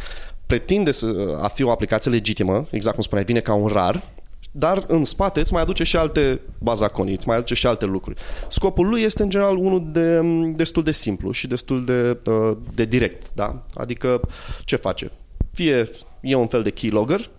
pretinde 0.46 0.92
să, 0.92 1.38
a 1.42 1.48
fi 1.48 1.64
o 1.64 1.72
aplicație 1.72 2.12
legitimă, 2.12 2.66
exact 2.72 2.96
cum 2.96 3.04
spuneai, 3.04 3.26
vine 3.26 3.40
ca 3.40 3.54
un 3.54 3.68
rar, 3.68 4.04
dar 4.52 4.84
în 4.88 5.04
spate 5.04 5.40
îți 5.40 5.54
mai 5.54 5.62
aduce 5.62 5.84
și 5.84 5.98
alte 5.98 6.42
bazaconii, 6.60 7.14
îți 7.14 7.28
mai 7.28 7.36
aduce 7.36 7.54
și 7.54 7.68
alte 7.68 7.86
lucruri. 7.86 8.22
Scopul 8.48 8.88
lui 8.88 9.02
este 9.02 9.24
în 9.24 9.30
general 9.30 9.58
unul 9.58 9.84
de, 9.92 10.22
destul 10.56 10.84
de 10.84 10.92
simplu 10.92 11.32
și 11.32 11.48
destul 11.48 11.86
de, 11.86 12.18
uh, 12.26 12.58
de 12.74 12.86
direct. 12.86 13.34
Da? 13.34 13.66
Adică 13.74 14.22
ce 14.64 14.76
face? 14.76 15.12
Fie 15.54 15.90
e 16.22 16.36
un 16.36 16.48
fel 16.48 16.64
de 16.64 16.70
keylogger, 16.70 17.30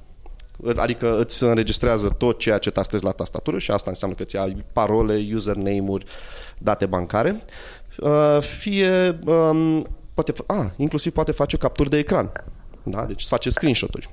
adică 0.76 1.18
îți 1.18 1.44
înregistrează 1.44 2.08
tot 2.08 2.38
ceea 2.38 2.58
ce 2.58 2.70
tastezi 2.70 3.04
la 3.04 3.10
tastatură 3.10 3.58
și 3.58 3.70
asta 3.70 3.90
înseamnă 3.90 4.16
că 4.16 4.22
îți 4.22 4.36
ai 4.36 4.64
parole, 4.72 5.26
username-uri, 5.34 6.04
date 6.58 6.86
bancare, 6.86 7.42
uh, 7.98 8.38
fie 8.40 9.18
um, 9.26 9.86
poate, 10.14 10.32
a, 10.46 10.72
inclusiv 10.76 11.12
poate 11.12 11.32
face 11.32 11.56
capturi 11.56 11.90
de 11.90 11.98
ecran. 11.98 12.32
Da? 12.90 13.04
Deci 13.04 13.20
îți 13.20 13.28
face 13.28 13.50
screenshot-uri. 13.50 14.10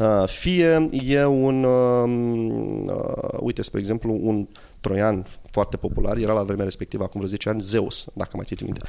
Uh, 0.00 0.28
fie 0.28 0.88
e 0.90 1.24
un, 1.24 1.64
uh, 1.64 2.94
uh, 2.94 3.38
uite, 3.40 3.62
spre 3.62 3.78
exemplu, 3.78 4.18
un 4.22 4.48
troian 4.80 5.26
foarte 5.50 5.76
popular, 5.76 6.16
era 6.16 6.32
la 6.32 6.42
vremea 6.42 6.64
respectivă, 6.64 7.02
acum 7.02 7.20
vreo 7.20 7.30
10 7.30 7.48
ani, 7.48 7.60
Zeus, 7.60 8.06
dacă 8.14 8.30
mai 8.34 8.44
țiți 8.44 8.64
minte. 8.64 8.80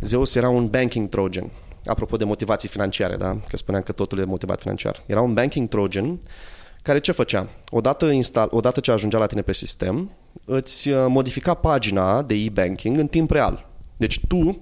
Zeus 0.00 0.34
era 0.34 0.48
un 0.48 0.66
banking 0.66 1.08
trojan, 1.08 1.50
apropo 1.84 2.16
de 2.16 2.24
motivații 2.24 2.68
financiare, 2.68 3.16
da? 3.16 3.36
că 3.48 3.56
spuneam 3.56 3.82
că 3.82 3.92
totul 3.92 4.18
e 4.18 4.24
motivat 4.24 4.60
financiar. 4.60 5.02
Era 5.06 5.20
un 5.20 5.34
banking 5.34 5.68
trojan 5.68 6.18
care 6.82 7.00
ce 7.00 7.12
făcea? 7.12 7.48
Odată, 7.70 8.06
install, 8.06 8.48
odată 8.52 8.80
ce 8.80 8.90
ajungea 8.90 9.18
la 9.18 9.26
tine 9.26 9.42
pe 9.42 9.52
sistem, 9.52 10.10
îți 10.44 10.88
uh, 10.88 11.04
modifica 11.08 11.54
pagina 11.54 12.22
de 12.22 12.34
e-banking 12.34 12.98
în 12.98 13.06
timp 13.06 13.30
real. 13.30 13.68
Deci 13.96 14.20
tu 14.28 14.60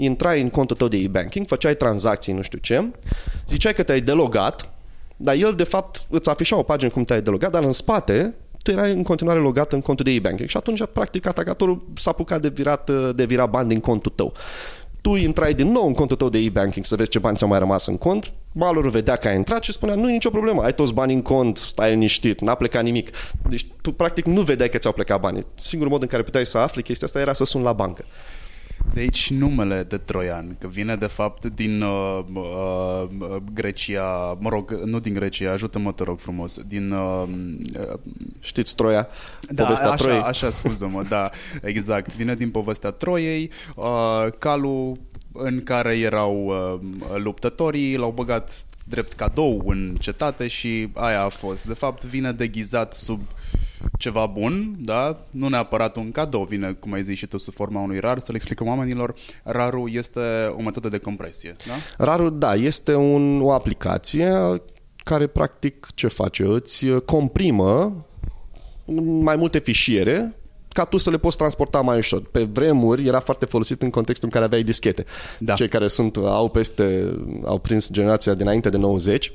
intrai 0.00 0.40
în 0.40 0.50
contul 0.50 0.76
tău 0.76 0.88
de 0.88 0.96
e-banking, 0.96 1.46
făceai 1.46 1.74
tranzacții, 1.74 2.32
nu 2.32 2.42
știu 2.42 2.58
ce, 2.58 2.90
ziceai 3.48 3.74
că 3.74 3.82
te-ai 3.82 4.00
delogat, 4.00 4.72
dar 5.16 5.34
el, 5.34 5.54
de 5.56 5.64
fapt, 5.64 6.06
îți 6.10 6.28
afișa 6.28 6.56
o 6.56 6.62
pagină 6.62 6.90
cum 6.90 7.04
te-ai 7.04 7.22
delogat, 7.22 7.50
dar 7.50 7.62
în 7.62 7.72
spate 7.72 8.34
tu 8.62 8.70
erai 8.70 8.92
în 8.92 9.02
continuare 9.02 9.38
logat 9.38 9.72
în 9.72 9.80
contul 9.80 10.04
de 10.04 10.10
e-banking 10.10 10.48
și 10.48 10.56
atunci, 10.56 10.82
practic, 10.92 11.26
atacatorul 11.26 11.86
s-a 11.94 12.10
apucat 12.10 12.40
de 12.40 12.48
virat, 12.48 12.90
de 13.14 13.24
virat 13.24 13.50
bani 13.50 13.68
din 13.68 13.80
contul 13.80 14.12
tău. 14.14 14.32
Tu 15.00 15.14
intrai 15.14 15.54
din 15.54 15.70
nou 15.70 15.86
în 15.86 15.94
contul 15.94 16.16
tău 16.16 16.28
de 16.28 16.38
e-banking 16.38 16.84
să 16.84 16.96
vezi 16.96 17.10
ce 17.10 17.18
bani 17.18 17.36
ți-au 17.36 17.48
mai 17.48 17.58
rămas 17.58 17.86
în 17.86 17.98
cont, 17.98 18.32
malul 18.52 18.88
vedea 18.88 19.16
că 19.16 19.28
ai 19.28 19.36
intrat 19.36 19.62
și 19.62 19.72
spunea, 19.72 19.94
nu 19.94 20.08
e 20.08 20.12
nicio 20.12 20.30
problemă, 20.30 20.62
ai 20.62 20.74
toți 20.74 20.94
bani 20.94 21.14
în 21.14 21.22
cont, 21.22 21.56
stai 21.56 21.90
liniștit, 21.90 22.40
n-a 22.40 22.54
plecat 22.54 22.82
nimic. 22.82 23.10
Deci 23.48 23.66
tu 23.82 23.92
practic 23.92 24.24
nu 24.24 24.40
vedeai 24.40 24.68
că 24.68 24.78
ți-au 24.78 24.92
plecat 24.92 25.20
banii. 25.20 25.46
Singurul 25.54 25.92
mod 25.92 26.02
în 26.02 26.08
care 26.08 26.22
puteai 26.22 26.46
să 26.46 26.58
afli 26.58 26.82
chestia 26.82 27.06
asta 27.06 27.20
era 27.20 27.32
să 27.32 27.44
suni 27.44 27.64
la 27.64 27.72
bancă. 27.72 28.04
De 28.94 29.00
aici 29.00 29.30
numele 29.30 29.82
de 29.82 29.96
Troian, 29.96 30.56
că 30.58 30.66
vine 30.66 30.96
de 30.96 31.06
fapt 31.06 31.44
din 31.44 31.82
uh, 31.82 32.18
uh, 32.32 33.36
Grecia, 33.52 34.36
mă 34.40 34.48
rog, 34.48 34.70
nu 34.70 35.00
din 35.00 35.14
Grecia, 35.14 35.52
ajută-mă, 35.52 35.92
te 35.92 36.02
rog 36.02 36.18
frumos, 36.18 36.60
din... 36.62 36.90
Uh, 36.90 37.22
uh, 37.78 37.98
Știți 38.40 38.74
Troia? 38.74 39.08
Da, 39.50 39.62
povestea 39.62 39.90
așa, 39.90 40.04
Troiei. 40.04 40.20
așa, 40.20 40.50
scuză-mă, 40.50 41.02
da, 41.02 41.30
exact. 41.62 42.16
Vine 42.16 42.34
din 42.34 42.50
povestea 42.50 42.90
Troiei, 42.90 43.50
uh, 43.76 44.26
calul 44.38 44.96
în 45.32 45.62
care 45.62 45.98
erau 45.98 46.46
uh, 46.46 46.80
luptătorii, 47.16 47.96
l-au 47.96 48.10
băgat 48.10 48.66
drept 48.88 49.12
cadou 49.12 49.62
în 49.66 49.96
cetate 50.00 50.46
și 50.46 50.88
aia 50.94 51.22
a 51.22 51.28
fost. 51.28 51.64
De 51.64 51.74
fapt, 51.74 52.04
vine 52.04 52.32
deghizat 52.32 52.94
sub 52.94 53.20
ceva 53.98 54.26
bun, 54.26 54.76
da? 54.80 55.20
Nu 55.30 55.48
neapărat 55.48 55.96
un 55.96 56.10
cadou, 56.10 56.44
vine, 56.44 56.72
cum 56.72 56.92
ai 56.92 57.02
zis 57.02 57.18
și 57.18 57.26
tu, 57.26 57.38
sub 57.38 57.54
forma 57.54 57.80
unui 57.80 57.98
rar. 57.98 58.18
Să 58.18 58.26
le 58.28 58.36
explicăm 58.36 58.66
oamenilor, 58.66 59.14
rarul 59.42 59.92
este 59.92 60.20
o 60.56 60.62
metodă 60.62 60.88
de 60.88 60.98
compresie, 60.98 61.54
da? 61.66 62.04
Rarul, 62.04 62.38
da, 62.38 62.54
este 62.54 62.94
un, 62.94 63.40
o 63.40 63.52
aplicație 63.52 64.32
care 64.96 65.26
practic 65.26 65.86
ce 65.94 66.08
face? 66.08 66.44
Îți 66.44 66.86
comprimă 67.04 68.06
mai 69.20 69.36
multe 69.36 69.58
fișiere 69.58 70.37
ca 70.78 70.84
tu 70.84 70.96
să 70.96 71.10
le 71.10 71.18
poți 71.18 71.36
transporta 71.36 71.80
mai 71.80 71.96
ușor. 71.96 72.22
Pe 72.30 72.42
vremuri 72.42 73.06
era 73.06 73.20
foarte 73.20 73.44
folosit 73.44 73.82
în 73.82 73.90
contextul 73.90 74.26
în 74.26 74.32
care 74.32 74.44
aveai 74.44 74.62
dischete. 74.62 75.04
Da. 75.38 75.54
Cei 75.54 75.68
care 75.68 75.88
sunt 75.88 76.16
au 76.16 76.48
peste 76.48 77.14
au 77.44 77.58
prins 77.58 77.90
generația 77.90 78.34
dinainte 78.34 78.68
de 78.68 78.76
90. 78.76 79.32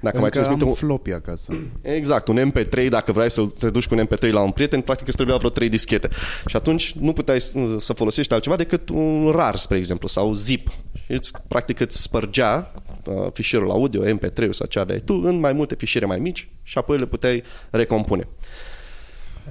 Dacă 0.00 0.16
Încă 0.16 0.18
mai 0.18 0.30
ții 0.30 0.66
un 0.66 0.72
floppy 0.72 1.12
acasă. 1.12 1.52
Exact, 1.82 2.28
un 2.28 2.52
MP3, 2.52 2.88
dacă 2.88 3.12
vrei 3.12 3.30
să 3.30 3.42
te 3.58 3.70
duci 3.70 3.86
cu 3.86 3.94
un 3.94 4.06
MP3 4.06 4.30
la 4.30 4.40
un 4.40 4.50
prieten, 4.50 4.80
practic 4.80 5.06
îți 5.06 5.16
trebuia 5.16 5.36
vreo 5.36 5.50
3 5.50 5.68
dischete. 5.68 6.08
Și 6.46 6.56
atunci 6.56 6.92
nu 6.92 7.12
puteai 7.12 7.40
să 7.78 7.92
folosești 7.92 8.32
altceva 8.32 8.56
decât 8.56 8.88
un 8.88 9.30
RAR, 9.34 9.56
spre 9.56 9.76
exemplu, 9.76 10.08
sau 10.08 10.32
zip. 10.32 10.68
Și 11.04 11.12
îți, 11.12 11.32
practic 11.48 11.80
îți 11.80 12.02
spărgea 12.02 12.72
uh, 13.06 13.26
fișierul 13.32 13.70
audio, 13.70 14.02
MP3 14.04 14.50
sau 14.50 14.66
ce 14.66 14.78
aveai 14.78 15.02
tu, 15.04 15.20
în 15.24 15.40
mai 15.40 15.52
multe 15.52 15.74
fișiere 15.74 16.06
mai 16.06 16.18
mici 16.18 16.48
și 16.62 16.78
apoi 16.78 16.98
le 16.98 17.06
puteai 17.06 17.42
recompune. 17.70 18.28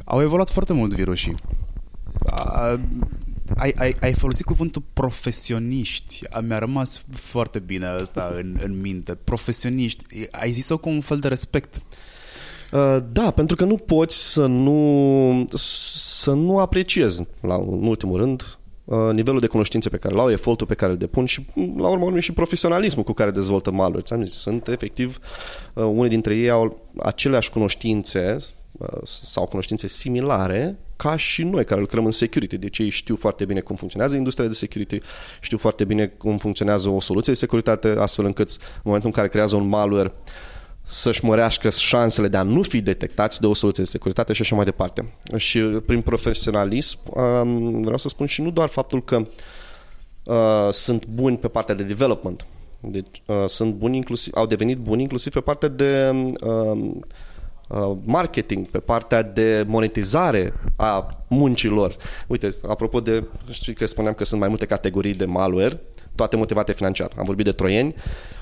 Au 0.03 0.21
evoluat 0.21 0.49
foarte 0.49 0.73
mult 0.73 0.93
virusii. 0.93 1.35
Ai, 3.55 3.73
ai, 3.77 3.95
ai 4.01 4.13
folosit 4.13 4.45
cuvântul 4.45 4.83
profesioniști. 4.93 6.21
Mi-a 6.47 6.59
rămas 6.59 7.03
foarte 7.13 7.59
bine 7.59 7.85
asta 7.85 8.33
în, 8.35 8.59
în 8.63 8.79
minte. 8.79 9.17
Profesioniști. 9.23 10.03
Ai 10.31 10.51
zis-o 10.51 10.77
cu 10.77 10.89
un 10.89 10.99
fel 10.99 11.19
de 11.19 11.27
respect. 11.27 11.81
Uh, 12.71 12.97
da, 13.11 13.31
pentru 13.31 13.55
că 13.55 13.65
nu 13.65 13.75
poți 13.75 14.31
să 14.31 14.45
nu, 14.45 15.47
să 15.53 16.31
nu 16.33 16.59
apreciezi, 16.59 17.23
la, 17.41 17.55
în 17.55 17.87
ultimul 17.87 18.19
rând, 18.19 18.57
uh, 18.85 18.97
nivelul 19.13 19.39
de 19.39 19.47
cunoștințe 19.47 19.89
pe 19.89 19.97
care 19.97 20.13
l-au, 20.13 20.31
efortul 20.31 20.67
pe 20.67 20.73
care 20.73 20.91
îl 20.91 20.97
depun 20.97 21.25
și, 21.25 21.45
la 21.77 21.87
urmă 21.87 22.05
urmei, 22.05 22.21
și 22.21 22.31
profesionalismul 22.31 23.03
cu 23.03 23.13
care 23.13 23.31
dezvoltă 23.31 23.71
maluri. 23.71 24.03
Ți-am 24.03 24.25
zis, 24.25 24.33
sunt 24.33 24.67
efectiv, 24.67 25.19
uh, 25.73 25.83
unii 25.83 26.09
dintre 26.09 26.35
ei 26.35 26.49
au 26.49 26.81
aceleași 26.97 27.51
cunoștințe 27.51 28.37
sau 29.03 29.45
cunoștințe 29.45 29.87
similare 29.87 30.77
ca 30.95 31.15
și 31.15 31.43
noi 31.43 31.65
care 31.65 31.79
lucrăm 31.79 32.05
în 32.05 32.11
security. 32.11 32.57
Deci 32.57 32.77
ei 32.77 32.89
știu 32.89 33.15
foarte 33.15 33.45
bine 33.45 33.59
cum 33.59 33.75
funcționează 33.75 34.15
industria 34.15 34.47
de 34.47 34.53
security, 34.53 34.99
știu 35.41 35.57
foarte 35.57 35.85
bine 35.85 36.07
cum 36.07 36.37
funcționează 36.37 36.89
o 36.89 36.99
soluție 36.99 37.33
de 37.33 37.39
securitate, 37.39 37.95
astfel 37.97 38.25
încât 38.25 38.49
în 38.49 38.81
momentul 38.83 39.09
în 39.09 39.15
care 39.15 39.27
creează 39.27 39.55
un 39.55 39.67
malware 39.67 40.13
să-și 40.83 41.25
mărească 41.25 41.69
șansele 41.69 42.27
de 42.27 42.37
a 42.37 42.43
nu 42.43 42.61
fi 42.61 42.81
detectați 42.81 43.39
de 43.39 43.45
o 43.45 43.53
soluție 43.53 43.83
de 43.83 43.89
securitate 43.89 44.33
și 44.33 44.41
așa 44.41 44.55
mai 44.55 44.65
departe. 44.65 45.13
Și 45.35 45.59
prin 45.59 46.01
profesionalism 46.01 46.99
vreau 47.81 47.97
să 47.97 48.09
spun 48.09 48.25
și 48.25 48.41
nu 48.41 48.51
doar 48.51 48.69
faptul 48.69 49.03
că 49.03 49.27
uh, 50.23 50.69
sunt 50.71 51.05
buni 51.05 51.37
pe 51.37 51.47
partea 51.47 51.75
de 51.75 51.83
development, 51.83 52.45
deci 52.79 53.21
uh, 53.25 53.43
sunt 53.45 53.73
buni 53.73 53.95
inclusiv, 53.95 54.33
au 54.35 54.45
devenit 54.45 54.77
buni 54.77 55.01
inclusiv 55.01 55.33
pe 55.33 55.39
partea 55.39 55.67
de 55.67 56.11
uh, 56.43 56.51
Uh, 56.51 57.01
marketing, 58.03 58.67
pe 58.67 58.79
partea 58.79 59.21
de 59.21 59.65
monetizare 59.67 60.53
a 60.75 61.23
muncilor. 61.27 61.95
Uite, 62.27 62.49
apropo 62.67 62.99
de, 62.99 63.23
știi 63.49 63.73
că 63.73 63.85
spuneam 63.85 64.13
că 64.13 64.25
sunt 64.25 64.39
mai 64.39 64.49
multe 64.49 64.65
categorii 64.65 65.13
de 65.13 65.25
malware, 65.25 65.81
toate 66.15 66.35
motivate 66.35 66.71
financiar. 66.73 67.11
Am 67.17 67.25
vorbit 67.25 67.45
de 67.45 67.51
troieni. 67.51 67.95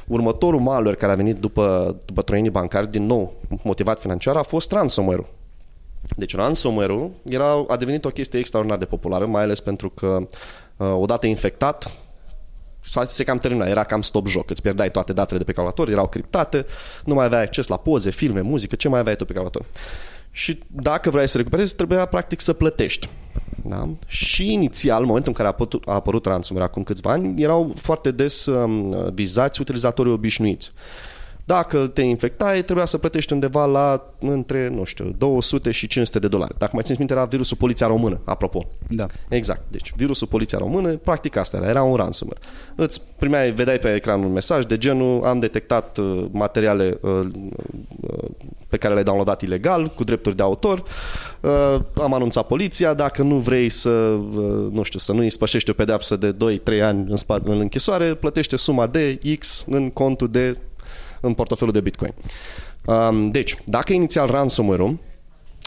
Următorul 0.07 0.59
malware 0.59 0.95
care 0.95 1.11
a 1.11 1.15
venit 1.15 1.37
după, 1.37 1.95
după 2.05 2.21
troienii 2.21 2.49
bancari, 2.49 2.91
din 2.91 3.05
nou 3.05 3.33
motivat 3.63 3.99
financiar, 3.99 4.35
a 4.35 4.41
fost 4.41 4.71
ransomware-ul. 4.71 5.27
Deci 6.15 6.35
ransomware-ul 6.35 7.11
era, 7.23 7.65
a 7.67 7.75
devenit 7.75 8.05
o 8.05 8.09
chestie 8.09 8.39
extraordinar 8.39 8.79
de 8.79 8.85
populară, 8.85 9.25
mai 9.25 9.41
ales 9.41 9.59
pentru 9.59 9.89
că 9.89 10.27
uh, 10.77 10.95
odată 10.99 11.27
infectat, 11.27 11.91
se 13.05 13.23
cam 13.23 13.37
termina, 13.37 13.65
era 13.65 13.83
cam 13.83 14.01
stop 14.01 14.27
joc, 14.27 14.49
îți 14.49 14.61
pierdeai 14.61 14.91
toate 14.91 15.13
datele 15.13 15.37
de 15.37 15.43
pe 15.43 15.51
calculator, 15.51 15.89
erau 15.89 16.07
criptate, 16.07 16.65
nu 17.05 17.13
mai 17.13 17.25
aveai 17.25 17.41
acces 17.41 17.67
la 17.67 17.77
poze, 17.77 18.09
filme, 18.09 18.41
muzică, 18.41 18.75
ce 18.75 18.87
mai 18.87 18.99
aveai 18.99 19.15
tu 19.15 19.25
pe 19.25 19.33
calculator. 19.33 19.65
Și 20.31 20.59
dacă 20.67 21.09
vrei 21.09 21.27
să 21.27 21.37
recuperezi, 21.37 21.75
trebuia 21.75 22.05
practic 22.05 22.39
să 22.39 22.53
plătești. 22.53 23.09
Da? 23.65 23.89
Și 24.07 24.53
inițial, 24.53 25.01
în 25.01 25.07
momentul 25.07 25.31
în 25.31 25.43
care 25.43 25.47
a 25.47 25.51
apărut, 25.51 25.83
a 25.87 25.93
apărut 25.93 26.25
ransomware 26.25 26.67
acum 26.69 26.83
câțiva 26.83 27.11
ani, 27.11 27.41
erau 27.41 27.73
foarte 27.75 28.11
des 28.11 28.45
um, 28.45 29.09
vizați 29.13 29.61
utilizatorii 29.61 30.11
obișnuiți. 30.11 30.71
Dacă 31.55 31.87
te 31.87 32.01
infectai, 32.01 32.63
trebuia 32.63 32.85
să 32.85 32.97
plătești 32.97 33.33
undeva 33.33 33.65
la 33.65 34.13
între, 34.19 34.69
nu 34.69 34.83
știu, 34.83 35.15
200 35.17 35.71
și 35.71 35.87
500 35.87 36.19
de 36.19 36.27
dolari. 36.27 36.55
Dacă 36.57 36.71
mai 36.73 36.83
țineți 36.83 36.99
minte, 36.99 37.13
era 37.13 37.25
virusul 37.25 37.57
Poliția 37.57 37.87
Română, 37.87 38.19
apropo. 38.23 38.67
Da. 38.87 39.05
Exact. 39.29 39.61
Deci, 39.67 39.93
virusul 39.95 40.27
Poliția 40.27 40.57
Română, 40.57 40.89
practic 40.89 41.35
asta 41.35 41.57
era, 41.57 41.67
era 41.67 41.83
un 41.83 41.95
ransomware. 41.95 42.39
Îți 42.75 43.01
primeai, 43.17 43.51
vedeai 43.51 43.77
pe 43.77 43.93
ecran 43.95 44.23
un 44.23 44.31
mesaj 44.31 44.65
de 44.65 44.77
genul 44.77 45.23
am 45.23 45.39
detectat 45.39 45.97
uh, 45.97 46.25
materiale 46.31 46.97
uh, 47.01 47.11
uh, 48.01 48.29
pe 48.67 48.77
care 48.77 48.91
le-ai 48.93 49.05
downloadat 49.05 49.41
ilegal, 49.41 49.87
cu 49.87 50.03
drepturi 50.03 50.35
de 50.35 50.43
autor, 50.43 50.83
uh, 51.41 51.79
am 52.01 52.13
anunțat 52.13 52.47
poliția, 52.47 52.93
dacă 52.93 53.23
nu 53.23 53.35
vrei 53.35 53.69
să, 53.69 53.89
uh, 53.89 54.71
nu 54.71 54.83
știu, 54.83 54.99
să 54.99 55.11
nu 55.11 55.19
îi 55.19 55.29
spășești 55.29 55.69
o 55.69 55.73
pedeapsă 55.73 56.15
de 56.15 56.31
2-3 56.31 56.81
ani 56.81 57.05
în, 57.09 57.17
spa- 57.17 57.43
în 57.43 57.59
închisoare, 57.59 58.13
plătește 58.13 58.55
suma 58.55 58.87
de 58.87 59.19
X 59.39 59.65
în 59.69 59.89
contul 59.89 60.27
de 60.27 60.57
în 61.21 61.33
portofelul 61.33 61.73
de 61.73 61.81
Bitcoin. 61.81 62.13
Um, 62.85 63.31
deci, 63.31 63.57
dacă 63.65 63.93
inițial 63.93 64.27
ransomware-ul 64.27 64.97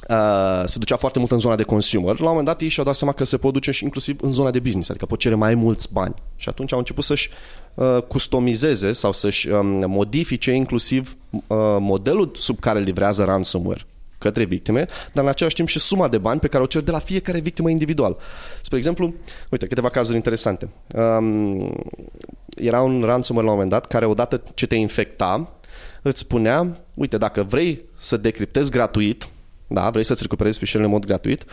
Uh, 0.09 0.63
se 0.65 0.79
ducea 0.79 0.97
foarte 0.97 1.19
mult 1.19 1.31
în 1.31 1.39
zona 1.39 1.57
de 1.57 1.63
consumer. 1.63 2.19
La 2.19 2.23
un 2.23 2.29
moment 2.29 2.47
dat 2.47 2.61
ei 2.61 2.69
și-au 2.69 2.85
dat 2.85 2.95
seama 2.95 3.13
că 3.13 3.25
se 3.25 3.37
pot 3.37 3.53
duce 3.53 3.71
și 3.71 3.85
inclusiv 3.85 4.17
în 4.21 4.33
zona 4.33 4.51
de 4.51 4.59
business, 4.59 4.89
adică 4.89 5.07
pot 5.07 5.19
cere 5.19 5.35
mai 5.35 5.55
mulți 5.55 5.93
bani. 5.93 6.15
Și 6.37 6.49
atunci 6.49 6.73
au 6.73 6.79
început 6.79 7.05
să-și 7.05 7.31
uh, 7.75 7.97
customizeze 8.09 8.93
sau 8.93 9.13
să-și 9.13 9.49
um, 9.49 9.67
modifice 9.91 10.51
inclusiv 10.51 11.17
uh, 11.31 11.39
modelul 11.81 12.31
sub 12.35 12.59
care 12.59 12.81
livrează 12.81 13.25
ransomware 13.25 13.87
către 14.23 14.45
victime, 14.45 14.87
dar 15.13 15.25
în 15.25 15.31
același 15.31 15.55
timp 15.55 15.69
și 15.69 15.79
suma 15.79 16.09
de 16.09 16.19
bani 16.19 16.41
pe 16.41 16.49
care 16.49 16.63
o 16.63 16.67
cer 16.67 16.83
de 16.83 16.91
la 16.91 16.99
fiecare 16.99 17.41
victimă 17.41 17.71
individual. 17.71 18.17
Spre 18.63 18.77
exemplu, 18.77 19.15
uite, 19.51 19.67
câteva 19.67 19.89
cazuri 19.89 20.17
interesante. 20.17 20.69
Um, 20.95 21.73
era 22.57 22.81
un 22.81 23.03
ransomware 23.05 23.47
la 23.47 23.53
un 23.53 23.59
moment 23.59 23.71
dat 23.71 23.87
care 23.87 24.07
odată 24.07 24.43
ce 24.55 24.67
te 24.67 24.75
infecta, 24.75 25.53
îți 26.03 26.19
spunea, 26.19 26.77
uite, 26.95 27.19
dacă 27.19 27.43
vrei 27.43 27.85
să 27.97 28.17
decriptezi 28.17 28.71
gratuit, 28.71 29.29
da, 29.67 29.91
vrei 29.91 30.05
să-ți 30.05 30.23
recuperezi 30.23 30.59
fișierele 30.59 30.89
în 30.89 30.95
mod 30.95 31.07
gratuit, 31.07 31.45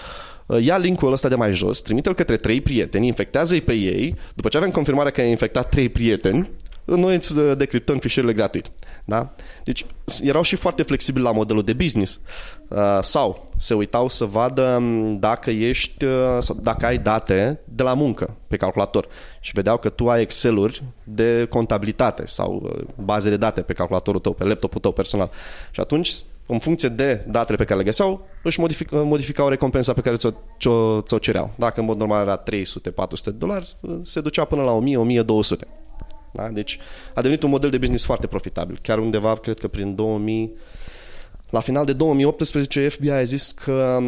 uh, 0.46 0.64
ia 0.64 0.78
linkul 0.78 1.12
ăsta 1.12 1.30
de 1.30 1.36
mai 1.36 1.54
jos, 1.54 1.82
trimite-l 1.82 2.14
către 2.14 2.38
trei 2.38 2.62
prieteni, 2.62 3.08
infectează-i 3.08 3.62
pe 3.62 3.74
ei, 3.74 4.16
după 4.36 4.48
ce 4.48 4.58
avem 4.58 4.72
confirmarea 4.72 5.12
că 5.12 5.22
ai 5.22 5.30
infectat 5.30 5.70
trei 5.70 5.90
prieteni, 5.90 6.50
noi 6.96 7.16
îți 7.16 7.38
uh, 7.38 7.58
decriptăm 7.58 7.98
fișierele 7.98 8.34
gratuit. 8.34 8.72
Da? 9.06 9.34
Deci 9.64 9.86
erau 10.22 10.42
și 10.42 10.56
foarte 10.56 10.84
flexibili 10.84 11.24
la 11.24 11.32
modelul 11.32 11.64
de 11.64 11.74
business. 11.74 12.20
Uh, 12.68 12.78
sau 13.02 13.50
se 13.58 13.74
uitau 13.74 14.08
să 14.08 14.26
vadă 14.26 14.62
um, 14.62 15.20
dacă 15.20 15.50
ești, 15.50 16.06
sau 16.40 16.58
dacă 16.62 16.86
ai 16.86 16.98
date 16.98 17.60
de 17.66 17.84
la 17.84 17.94
muncă 17.94 18.38
pe 18.48 18.58
calculator 18.58 19.08
și 19.40 19.52
vedeau 19.54 19.78
că 19.78 19.90
tu 19.90 20.10
ai 20.10 20.22
Excel-uri 20.22 20.84
de 21.04 21.48
contabilitate 21.50 22.26
sau 22.26 22.80
baze 22.96 23.30
de 23.30 23.38
date 23.38 23.62
pe 23.62 23.74
calculatorul 23.74 24.20
tău, 24.20 24.34
pe 24.34 24.44
laptopul 24.44 24.80
tău 24.80 24.92
personal. 24.92 25.32
Și 25.72 25.80
atunci 25.80 26.12
în 26.52 26.60
funcție 26.60 26.90
de 26.90 27.26
datele 27.28 27.58
pe 27.58 27.64
care 27.64 27.80
le 27.80 27.86
găseau, 27.86 28.28
își 28.44 28.60
modific, 28.60 28.92
modificau 28.92 29.48
recompensa 29.48 29.94
pe 29.94 30.02
care 30.02 30.16
ți-o, 30.16 30.30
ți-o, 30.60 31.02
ți-o 31.02 31.18
cereau. 31.18 31.52
Dacă 31.56 31.80
în 31.80 31.86
mod 31.86 31.98
normal 31.98 32.22
era 32.22 32.44
300-400 32.44 32.44
de 33.24 33.32
dolari, 33.32 33.78
se 34.04 34.22
ducea 34.22 34.44
până 34.44 34.62
la 34.62 34.80
1000-1200. 34.82 35.79
Da? 36.34 36.50
Deci 36.50 36.80
a 37.14 37.22
devenit 37.22 37.44
un 37.44 37.50
model 37.50 37.70
de 37.70 37.78
business 37.78 38.06
foarte 38.06 38.28
profitabil. 38.28 38.80
Chiar 38.82 38.98
undeva, 38.98 39.36
cred 39.36 39.60
că 39.60 39.68
prin 39.68 39.96
2000, 39.96 40.54
la 41.50 41.60
final 41.60 41.86
de 41.86 41.94
2018, 41.94 42.88
FBI 42.88 43.10
a 43.10 43.24
zis 43.24 43.52
că 43.52 44.00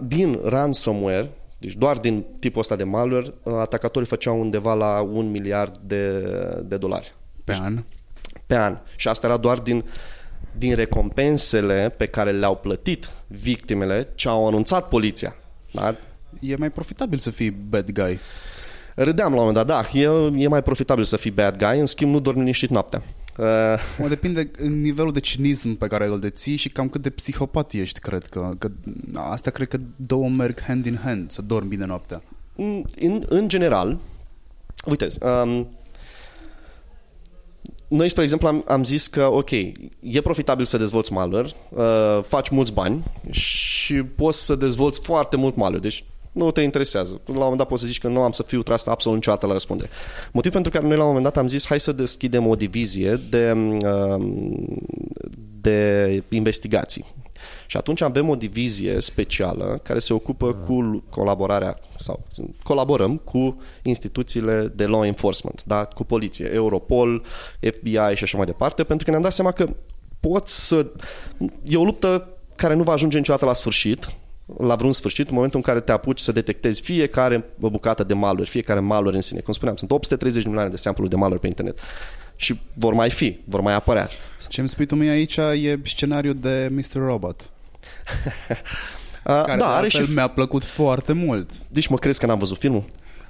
din 0.00 0.40
ransomware, 0.44 1.30
deci 1.58 1.74
doar 1.74 1.96
din 1.96 2.24
tipul 2.38 2.60
ăsta 2.60 2.76
de 2.76 2.84
malware, 2.84 3.34
atacatorii 3.44 4.08
făceau 4.08 4.40
undeva 4.40 4.74
la 4.74 5.00
un 5.00 5.30
miliard 5.30 5.78
de, 5.78 6.10
de 6.64 6.76
dolari. 6.76 7.14
Pe 7.44 7.52
deci, 7.52 7.60
an? 7.60 7.84
Pe 8.46 8.56
an. 8.56 8.78
Și 8.96 9.08
asta 9.08 9.26
era 9.26 9.36
doar 9.36 9.58
din 9.58 9.84
din 10.58 10.74
recompensele 10.74 11.94
pe 11.96 12.06
care 12.06 12.32
le-au 12.32 12.56
plătit 12.56 13.10
victimele 13.26 14.08
ce 14.14 14.28
au 14.28 14.46
anunțat 14.46 14.88
poliția. 14.88 15.36
Da? 15.72 15.96
E 16.40 16.56
mai 16.56 16.70
profitabil 16.70 17.18
să 17.18 17.30
fii 17.30 17.50
bad 17.50 17.90
guy. 17.90 18.20
Râdeam 19.00 19.34
la 19.34 19.40
un 19.40 19.46
moment 19.46 19.66
dat, 19.66 19.66
da, 19.66 19.98
e, 19.98 20.42
e 20.42 20.48
mai 20.48 20.62
profitabil 20.62 21.04
să 21.04 21.16
fii 21.16 21.30
bad 21.30 21.56
guy, 21.56 21.78
în 21.78 21.86
schimb 21.86 22.12
nu 22.12 22.20
dormi 22.20 22.40
liniștit 22.40 22.70
noaptea. 22.70 23.02
Uh... 23.38 23.44
Mă 23.98 24.08
depinde 24.08 24.50
nivelul 24.68 25.12
de 25.12 25.20
cinism 25.20 25.74
pe 25.74 25.86
care 25.86 26.06
îl 26.06 26.20
deții 26.20 26.56
și 26.56 26.68
cam 26.68 26.88
cât 26.88 27.02
de 27.02 27.10
psihopat 27.10 27.72
ești, 27.72 28.00
cred 28.00 28.24
că. 28.24 28.50
că 28.58 28.70
asta 29.14 29.50
cred 29.50 29.68
că 29.68 29.78
două 29.96 30.28
merg 30.28 30.60
hand 30.60 30.86
in 30.86 31.00
hand, 31.02 31.30
să 31.30 31.42
dormi 31.42 31.68
bine 31.68 31.86
noaptea. 31.86 32.22
În, 33.00 33.24
în 33.28 33.48
general, 33.48 33.98
uite, 34.84 35.08
um, 35.44 35.68
noi, 37.88 38.08
spre 38.08 38.22
exemplu, 38.22 38.48
am, 38.48 38.64
am 38.68 38.84
zis 38.84 39.06
că, 39.06 39.26
ok, 39.32 39.50
e 40.00 40.20
profitabil 40.22 40.64
să 40.64 40.76
dezvolți 40.76 41.12
malware, 41.12 41.48
uh, 41.70 42.22
faci 42.22 42.48
mulți 42.48 42.72
bani 42.72 43.04
și 43.30 43.94
poți 43.94 44.44
să 44.44 44.54
dezvolți 44.54 45.00
foarte 45.00 45.36
mult 45.36 45.56
malware, 45.56 45.80
deci 45.80 46.04
nu 46.32 46.50
te 46.50 46.60
interesează. 46.60 47.20
La 47.24 47.32
un 47.32 47.38
moment 47.38 47.58
dat 47.58 47.66
poți 47.66 47.80
să 47.80 47.86
zici 47.86 47.98
că 47.98 48.08
nu 48.08 48.20
am 48.20 48.32
să 48.32 48.42
fiu 48.42 48.62
tras 48.62 48.86
absolut 48.86 49.16
niciodată 49.16 49.46
la 49.46 49.52
răspundere. 49.52 49.90
Motiv 50.32 50.52
pentru 50.52 50.70
care 50.70 50.86
noi 50.86 50.96
la 50.96 51.02
un 51.02 51.06
moment 51.06 51.24
dat 51.24 51.36
am 51.36 51.48
zis 51.48 51.66
hai 51.66 51.80
să 51.80 51.92
deschidem 51.92 52.46
o 52.46 52.56
divizie 52.56 53.20
de, 53.30 53.52
uh, 53.52 54.26
de 55.60 56.22
investigații. 56.28 57.04
Și 57.66 57.76
atunci 57.76 58.00
avem 58.00 58.28
o 58.28 58.34
divizie 58.34 59.00
specială 59.00 59.80
care 59.82 59.98
se 59.98 60.12
ocupă 60.12 60.52
cu 60.52 61.04
colaborarea 61.10 61.78
sau 61.96 62.24
colaborăm 62.62 63.16
cu 63.16 63.62
instituțiile 63.82 64.72
de 64.74 64.86
law 64.86 65.04
enforcement, 65.04 65.62
da? 65.64 65.84
cu 65.84 66.04
poliție, 66.04 66.50
Europol, 66.52 67.24
FBI 67.60 68.14
și 68.14 68.22
așa 68.22 68.36
mai 68.36 68.46
departe, 68.46 68.84
pentru 68.84 69.04
că 69.04 69.10
ne-am 69.10 69.22
dat 69.22 69.32
seama 69.32 69.52
că 69.52 69.68
pot 70.20 70.48
să... 70.48 70.86
E 71.62 71.76
o 71.76 71.84
luptă 71.84 72.28
care 72.54 72.74
nu 72.74 72.82
va 72.82 72.92
ajunge 72.92 73.18
niciodată 73.18 73.44
la 73.44 73.52
sfârșit, 73.52 74.08
la 74.56 74.74
vreun 74.74 74.92
sfârșit, 74.92 75.28
în 75.28 75.34
momentul 75.34 75.58
în 75.58 75.72
care 75.72 75.80
te 75.80 75.92
apuci 75.92 76.18
să 76.18 76.32
detectezi 76.32 76.82
fiecare 76.82 77.44
bucată 77.58 78.04
de 78.04 78.14
malware, 78.14 78.44
fiecare 78.44 78.80
malware 78.80 79.16
în 79.16 79.22
sine. 79.22 79.40
Cum 79.40 79.52
spuneam, 79.52 79.76
sunt 79.76 79.90
830 79.90 80.44
milioane 80.44 80.68
de 80.68 80.76
sample 80.76 81.08
de 81.08 81.16
malware 81.16 81.40
pe 81.40 81.46
internet. 81.46 81.78
Și 82.36 82.60
vor 82.74 82.92
mai 82.92 83.10
fi, 83.10 83.38
vor 83.44 83.60
mai 83.60 83.74
apărea. 83.74 84.08
Ce 84.48 84.60
îmi 84.60 84.68
spui 84.68 84.86
tu 84.86 84.94
mie 84.94 85.10
aici 85.10 85.36
e 85.36 85.80
scenariul 85.84 86.34
de 86.34 86.68
Mr. 86.70 87.02
Robot. 87.02 87.50
care 89.22 89.58
da, 89.58 89.76
are 89.76 89.88
și... 89.88 90.12
mi-a 90.14 90.28
plăcut 90.28 90.64
foarte 90.64 91.12
mult. 91.12 91.50
Deci 91.68 91.86
mă 91.86 91.98
crezi 91.98 92.18
că 92.18 92.26
n-am 92.26 92.38
văzut 92.38 92.58
filmul? 92.58 92.84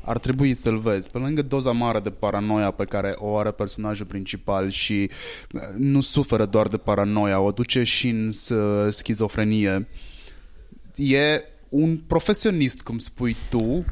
ar 0.08 0.18
trebui 0.18 0.54
să-l 0.54 0.78
vezi. 0.78 1.10
Pe 1.10 1.18
lângă 1.18 1.42
doza 1.42 1.70
mare 1.70 2.00
de 2.00 2.10
paranoia 2.10 2.70
pe 2.70 2.84
care 2.84 3.14
o 3.18 3.36
are 3.36 3.50
personajul 3.50 4.06
principal 4.06 4.70
și 4.70 5.10
uh, 5.52 5.60
nu 5.76 6.00
suferă 6.00 6.46
doar 6.46 6.66
de 6.66 6.76
paranoia, 6.76 7.40
o 7.40 7.50
duce 7.50 7.82
și 7.82 8.08
în 8.08 8.26
uh, 8.26 8.86
schizofrenie. 8.90 9.88
E 10.98 11.44
un 11.68 11.96
profesionist, 11.96 12.80
cum 12.80 12.98
spui 12.98 13.36
tu, 13.50 13.84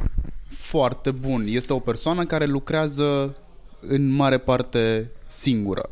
foarte 0.49 1.11
bun. 1.11 1.45
Este 1.49 1.73
o 1.73 1.79
persoană 1.79 2.25
care 2.25 2.45
lucrează 2.45 3.37
în 3.81 4.09
mare 4.09 4.39
parte 4.39 5.11
singură. 5.27 5.91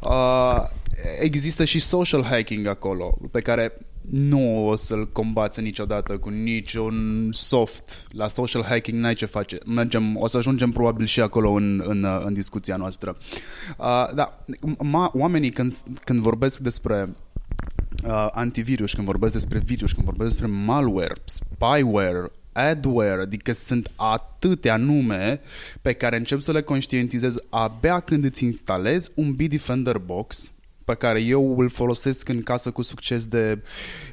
Uh, 0.00 0.62
există 1.20 1.64
și 1.64 1.78
social 1.78 2.24
hacking 2.24 2.66
acolo, 2.66 3.18
pe 3.30 3.40
care 3.40 3.72
nu 4.10 4.68
o 4.68 4.76
să-l 4.76 5.12
combați 5.12 5.60
niciodată 5.60 6.18
cu 6.18 6.28
niciun 6.28 7.28
soft. 7.32 8.06
La 8.10 8.28
social 8.28 8.62
hacking 8.62 9.00
n-ai 9.00 9.14
ce 9.14 9.26
face. 9.26 9.58
Mergem, 9.66 10.16
o 10.16 10.26
să 10.26 10.36
ajungem 10.36 10.70
probabil 10.70 11.06
și 11.06 11.20
acolo 11.20 11.50
în, 11.50 11.82
în, 11.86 12.06
în 12.24 12.32
discuția 12.32 12.76
noastră. 12.76 13.16
Uh, 13.78 14.06
da, 14.14 14.34
ma, 14.78 15.10
oamenii 15.14 15.50
când, 15.50 15.74
când 16.04 16.20
vorbesc 16.20 16.58
despre 16.58 17.12
uh, 18.04 18.28
antivirus, 18.30 18.94
când 18.94 19.06
vorbesc 19.06 19.32
despre 19.32 19.58
virus, 19.58 19.92
când 19.92 20.06
vorbesc 20.06 20.30
despre 20.30 20.54
malware, 20.64 21.14
spyware, 21.24 22.30
adware, 22.52 23.20
adică 23.20 23.52
sunt 23.52 23.90
atâtea 23.96 24.76
nume 24.76 25.40
pe 25.82 25.92
care 25.92 26.16
încep 26.16 26.40
să 26.40 26.52
le 26.52 26.62
conștientizez 26.62 27.36
abia 27.48 28.00
când 28.00 28.24
îți 28.24 28.44
instalezi 28.44 29.10
un 29.14 29.32
Bitdefender 29.32 29.98
Box 29.98 30.52
pe 30.84 30.94
care 30.94 31.20
eu 31.20 31.58
îl 31.58 31.68
folosesc 31.68 32.28
în 32.28 32.40
casă 32.40 32.70
cu 32.70 32.82
succes 32.82 33.26
de 33.26 33.62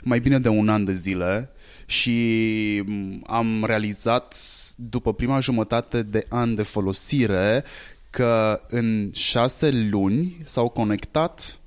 mai 0.04 0.20
bine 0.20 0.40
de 0.40 0.50
un 0.50 0.70
an 0.70 0.86
de 0.86 0.94
zile 0.94 1.50
și 1.86 2.84
am 3.26 3.64
realizat 3.66 4.36
după 4.76 5.14
prima 5.14 5.40
jumătate 5.40 6.02
de 6.02 6.26
an 6.30 6.56
de 6.56 6.64
folosire 6.64 7.64
că 8.10 8.62
în 8.68 9.12
șase 9.14 9.72
luni 9.72 10.38
s-au 10.44 10.70
conectat 10.70 11.60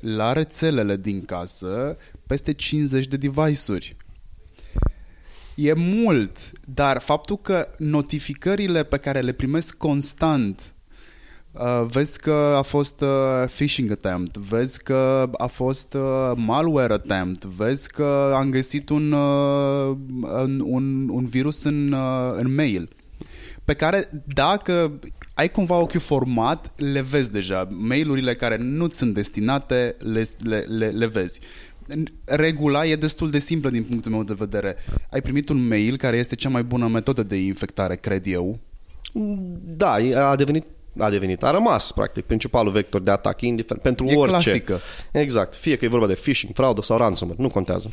la 0.00 0.32
rețelele 0.32 0.96
din 0.96 1.24
casă 1.24 1.96
peste 2.26 2.52
50 2.52 3.06
de 3.06 3.16
device-uri. 3.16 3.96
E 5.54 5.72
mult, 5.72 6.50
dar 6.74 7.00
faptul 7.00 7.36
că 7.36 7.68
notificările 7.78 8.82
pe 8.82 8.96
care 8.96 9.20
le 9.20 9.32
primesc 9.32 9.76
constant 9.76 10.74
Uh, 11.52 11.86
vezi 11.88 12.18
că 12.18 12.54
a 12.56 12.62
fost 12.62 13.00
uh, 13.00 13.44
phishing 13.46 13.90
attempt, 13.90 14.36
vezi 14.36 14.82
că 14.82 15.30
a 15.32 15.46
fost 15.46 15.94
uh, 15.94 16.32
malware 16.34 16.92
attempt, 16.92 17.44
vezi 17.44 17.88
că 17.88 18.32
am 18.34 18.50
găsit 18.50 18.88
un, 18.88 19.12
uh, 19.12 19.96
un, 20.42 20.62
un, 20.64 21.08
un 21.08 21.26
virus 21.26 21.64
în, 21.64 21.92
uh, 21.92 22.32
în 22.36 22.54
mail 22.54 22.88
pe 23.64 23.74
care 23.74 24.24
dacă 24.34 24.98
ai 25.40 25.50
cumva 25.50 25.76
ochiul 25.76 26.00
format, 26.00 26.72
le 26.76 27.00
vezi 27.00 27.30
deja. 27.30 27.68
Mail-urile 27.70 28.34
care 28.34 28.56
nu 28.56 28.88
sunt 28.88 29.14
destinate, 29.14 29.96
le, 29.98 30.24
le, 30.42 30.64
le, 30.68 30.88
le 30.88 31.06
vezi. 31.06 31.40
Regula 32.24 32.86
e 32.86 32.96
destul 32.96 33.30
de 33.30 33.38
simplă 33.38 33.70
din 33.70 33.82
punctul 33.82 34.10
meu 34.10 34.24
de 34.24 34.34
vedere. 34.38 34.76
Ai 35.10 35.22
primit 35.22 35.48
un 35.48 35.66
mail 35.68 35.96
care 35.96 36.16
este 36.16 36.34
cea 36.34 36.48
mai 36.48 36.62
bună 36.62 36.88
metodă 36.88 37.22
de 37.22 37.36
infectare, 37.36 37.96
cred 37.96 38.26
eu. 38.26 38.58
Da, 39.76 39.92
a 40.30 40.36
devenit 40.36 40.64
a 40.98 41.10
devenit, 41.10 41.42
a 41.42 41.50
rămas 41.50 41.92
practic 41.92 42.24
principalul 42.24 42.72
vector 42.72 43.00
de 43.00 43.10
atac, 43.10 43.40
indiferent, 43.40 43.82
pentru 43.82 44.06
e 44.06 44.16
orice. 44.16 44.50
clasică. 44.50 44.80
Exact, 45.12 45.54
fie 45.54 45.76
că 45.76 45.84
e 45.84 45.88
vorba 45.88 46.06
de 46.06 46.14
phishing, 46.14 46.54
fraudă 46.54 46.82
sau 46.82 46.96
ransomware, 46.96 47.42
nu 47.42 47.48
contează. 47.48 47.92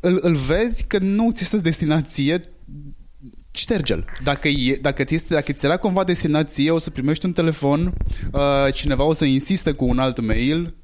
Îl, 0.00 0.18
îl 0.22 0.34
vezi 0.34 0.86
că 0.86 0.98
nu 0.98 1.30
ți 1.30 1.42
este 1.42 1.58
destinație, 1.58 2.40
șterge-l. 3.56 4.04
Dacă, 4.22 4.48
e, 4.48 4.78
dacă, 4.80 5.04
ți 5.04 5.14
este, 5.14 5.34
dacă 5.34 5.52
ți 5.52 5.64
era 5.64 5.76
cumva 5.76 6.04
destinație, 6.04 6.70
o 6.70 6.78
să 6.78 6.90
primești 6.90 7.26
un 7.26 7.32
telefon, 7.32 7.94
uh, 8.32 8.72
cineva 8.72 9.04
o 9.04 9.12
să 9.12 9.24
insiste 9.24 9.70
cu 9.72 9.84
un 9.84 9.98
alt 9.98 10.20
mail. 10.20 10.74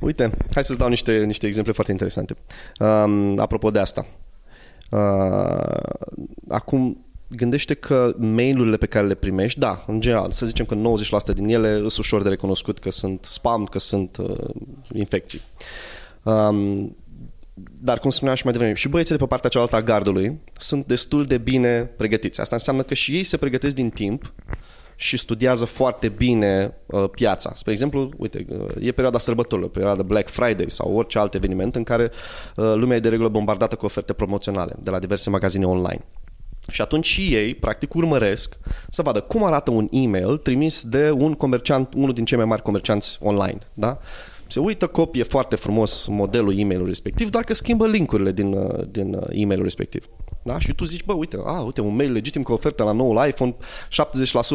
Uite, 0.00 0.30
hai 0.54 0.64
să-ți 0.64 0.78
dau 0.78 0.88
niște, 0.88 1.24
niște 1.24 1.46
exemple 1.46 1.72
foarte 1.72 1.92
interesante. 1.92 2.34
Um, 2.78 3.38
apropo 3.38 3.70
de 3.70 3.78
asta. 3.78 4.06
Uh, 4.90 5.80
acum, 6.48 7.06
gândește 7.28 7.74
că 7.74 8.14
mail-urile 8.18 8.76
pe 8.76 8.86
care 8.86 9.06
le 9.06 9.14
primești, 9.14 9.58
da, 9.58 9.84
în 9.86 10.00
general, 10.00 10.30
să 10.30 10.46
zicem 10.46 10.64
că 10.64 10.74
90% 11.32 11.34
din 11.34 11.48
ele 11.48 11.76
sunt 11.76 11.98
ușor 11.98 12.22
de 12.22 12.28
recunoscut 12.28 12.78
că 12.78 12.90
sunt 12.90 13.24
spam, 13.24 13.64
că 13.64 13.78
sunt 13.78 14.16
uh, 14.16 14.48
infecții. 14.92 15.40
Um, 16.22 16.96
dar 17.80 17.98
cum 17.98 18.10
spuneam 18.10 18.36
și 18.36 18.44
mai 18.44 18.52
devreme, 18.52 18.74
și 18.74 18.88
băieții 18.88 19.14
de 19.14 19.20
pe 19.20 19.26
partea 19.26 19.50
cealaltă 19.50 19.76
a 19.76 19.82
gardului 19.82 20.40
sunt 20.56 20.86
destul 20.86 21.24
de 21.24 21.38
bine 21.38 21.82
pregătiți. 21.82 22.40
Asta 22.40 22.54
înseamnă 22.54 22.82
că 22.82 22.94
și 22.94 23.14
ei 23.14 23.24
se 23.24 23.36
pregătesc 23.36 23.74
din 23.74 23.90
timp 23.90 24.32
și 24.96 25.16
studiază 25.16 25.64
foarte 25.64 26.08
bine 26.08 26.74
uh, 26.86 27.04
piața. 27.10 27.52
Spre 27.54 27.72
exemplu, 27.72 28.10
uite, 28.16 28.46
uh, 28.48 28.66
e 28.80 28.92
perioada 28.92 29.18
sărbătorilor, 29.18 29.70
perioada 29.70 30.02
Black 30.02 30.28
Friday 30.28 30.64
sau 30.68 30.92
orice 30.92 31.18
alt 31.18 31.34
eveniment 31.34 31.74
în 31.74 31.84
care 31.84 32.10
uh, 32.56 32.72
lumea 32.74 32.96
e 32.96 33.00
de 33.00 33.08
regulă 33.08 33.28
bombardată 33.28 33.76
cu 33.76 33.84
oferte 33.84 34.12
promoționale 34.12 34.76
de 34.82 34.90
la 34.90 34.98
diverse 34.98 35.30
magazine 35.30 35.66
online. 35.66 36.04
Și 36.70 36.80
atunci 36.82 37.06
și 37.06 37.34
ei, 37.34 37.54
practic, 37.54 37.94
urmăresc 37.94 38.56
să 38.90 39.02
vadă 39.02 39.20
cum 39.20 39.44
arată 39.44 39.70
un 39.70 39.88
e-mail 39.90 40.36
trimis 40.36 40.84
de 40.84 41.10
un 41.10 41.34
comerciant, 41.34 41.94
unul 41.94 42.14
din 42.14 42.24
cei 42.24 42.36
mai 42.36 42.46
mari 42.46 42.62
comercianți 42.62 43.18
online. 43.20 43.58
Da? 43.74 43.98
Se 44.48 44.60
uită, 44.60 44.86
copie 44.86 45.22
foarte 45.22 45.56
frumos 45.56 46.06
modelul 46.06 46.58
e-mailului 46.58 46.88
respectiv, 46.88 47.30
doar 47.30 47.44
că 47.44 47.54
schimbă 47.54 47.86
linkurile 47.86 48.32
din, 48.32 48.52
uh, 48.52 48.84
din 48.90 49.14
uh, 49.14 49.26
e-mailul 49.30 49.64
respectiv. 49.64 50.08
Da? 50.42 50.58
Și 50.58 50.74
tu 50.74 50.84
zici, 50.84 51.04
bă, 51.04 51.12
uite, 51.12 51.38
a, 51.44 51.60
uite, 51.60 51.80
un 51.80 51.94
mail 51.94 52.12
legitim 52.12 52.42
cu 52.42 52.52
ofertă 52.52 52.82
la 52.82 52.92
noul 52.92 53.26
iPhone 53.28 53.56
70% 53.56 53.56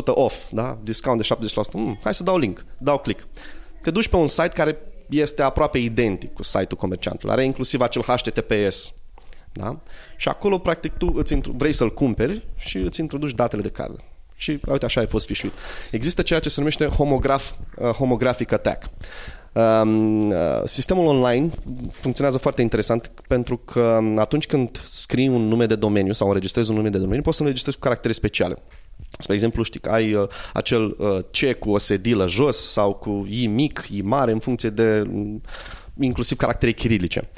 off, 0.05 0.51
da? 0.51 0.79
discount 0.83 1.21
de 1.21 1.35
70%. 1.35 1.73
Mm, 1.73 1.99
hai 2.03 2.13
să 2.13 2.23
dau 2.23 2.37
link, 2.37 2.65
dau 2.77 2.97
click. 2.97 3.27
Te 3.81 3.91
duci 3.91 4.07
pe 4.07 4.15
un 4.15 4.27
site 4.27 4.47
care 4.47 4.77
este 5.09 5.41
aproape 5.41 5.77
identic 5.77 6.33
cu 6.33 6.43
site-ul 6.43 6.77
comerciantului. 6.77 7.33
Are 7.33 7.43
inclusiv 7.43 7.81
acel 7.81 8.01
HTTPS 8.01 8.93
da? 9.51 9.79
Și 10.17 10.27
acolo, 10.27 10.57
practic, 10.57 10.93
tu 10.93 11.13
îți 11.15 11.33
intru- 11.33 11.51
vrei 11.51 11.73
să-l 11.73 11.93
cumperi 11.93 12.47
și 12.57 12.77
îți 12.77 12.99
introduci 12.99 13.33
datele 13.33 13.61
de 13.61 13.69
card. 13.69 14.03
Și 14.35 14.59
uite, 14.67 14.85
așa 14.85 14.99
ai 14.99 15.07
fost 15.07 15.25
fișuit. 15.25 15.53
Există 15.91 16.21
ceea 16.21 16.39
ce 16.39 16.49
se 16.49 16.59
numește 16.59 16.85
homograph, 16.85 17.49
uh, 17.77 17.89
homographic 17.89 18.51
attack. 18.51 18.89
Um, 19.53 20.29
uh, 20.29 20.61
sistemul 20.65 21.05
online 21.05 21.49
funcționează 21.91 22.37
foarte 22.37 22.61
interesant 22.61 23.11
pentru 23.27 23.57
că 23.57 23.99
atunci 24.17 24.45
când 24.45 24.81
scrii 24.89 25.27
un 25.27 25.47
nume 25.47 25.65
de 25.65 25.75
domeniu 25.75 26.13
sau 26.13 26.27
înregistrezi 26.27 26.69
un 26.69 26.75
nume 26.75 26.89
de 26.89 26.97
domeniu, 26.97 27.21
poți 27.21 27.35
să 27.35 27.41
înregistrezi 27.41 27.77
cu 27.77 27.83
caractere 27.83 28.13
speciale. 28.13 28.57
Spre 29.19 29.33
exemplu, 29.33 29.63
știi 29.63 29.79
că 29.79 29.89
ai 29.89 30.13
uh, 30.13 30.27
acel 30.53 30.95
uh, 30.97 31.19
C 31.31 31.59
cu 31.59 31.69
o 31.69 31.77
sedilă 31.77 32.27
jos 32.27 32.71
sau 32.71 32.93
cu 32.93 33.27
I 33.29 33.47
mic, 33.47 33.87
I 33.91 34.01
mare, 34.01 34.31
în 34.31 34.39
funcție 34.39 34.69
de 34.69 35.03
mm, 35.07 35.41
inclusiv 35.99 36.37
caractere 36.37 36.71
chirilice. 36.71 37.29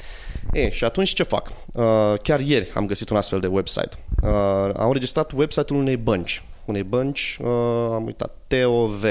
E, 0.52 0.70
și 0.70 0.84
atunci 0.84 1.12
ce 1.12 1.22
fac? 1.22 1.50
Uh, 1.72 1.84
chiar 2.22 2.40
ieri 2.40 2.70
am 2.74 2.86
găsit 2.86 3.08
un 3.08 3.16
astfel 3.16 3.40
de 3.40 3.46
website. 3.46 3.98
Uh, 4.22 4.30
am 4.76 4.86
înregistrat 4.86 5.32
website-ul 5.32 5.80
unei 5.80 5.96
bănci. 5.96 6.42
Unei 6.64 6.82
bănci, 6.82 7.38
uh, 7.40 7.48
am 7.90 8.04
uitat, 8.04 8.36
TOV. 8.46 9.04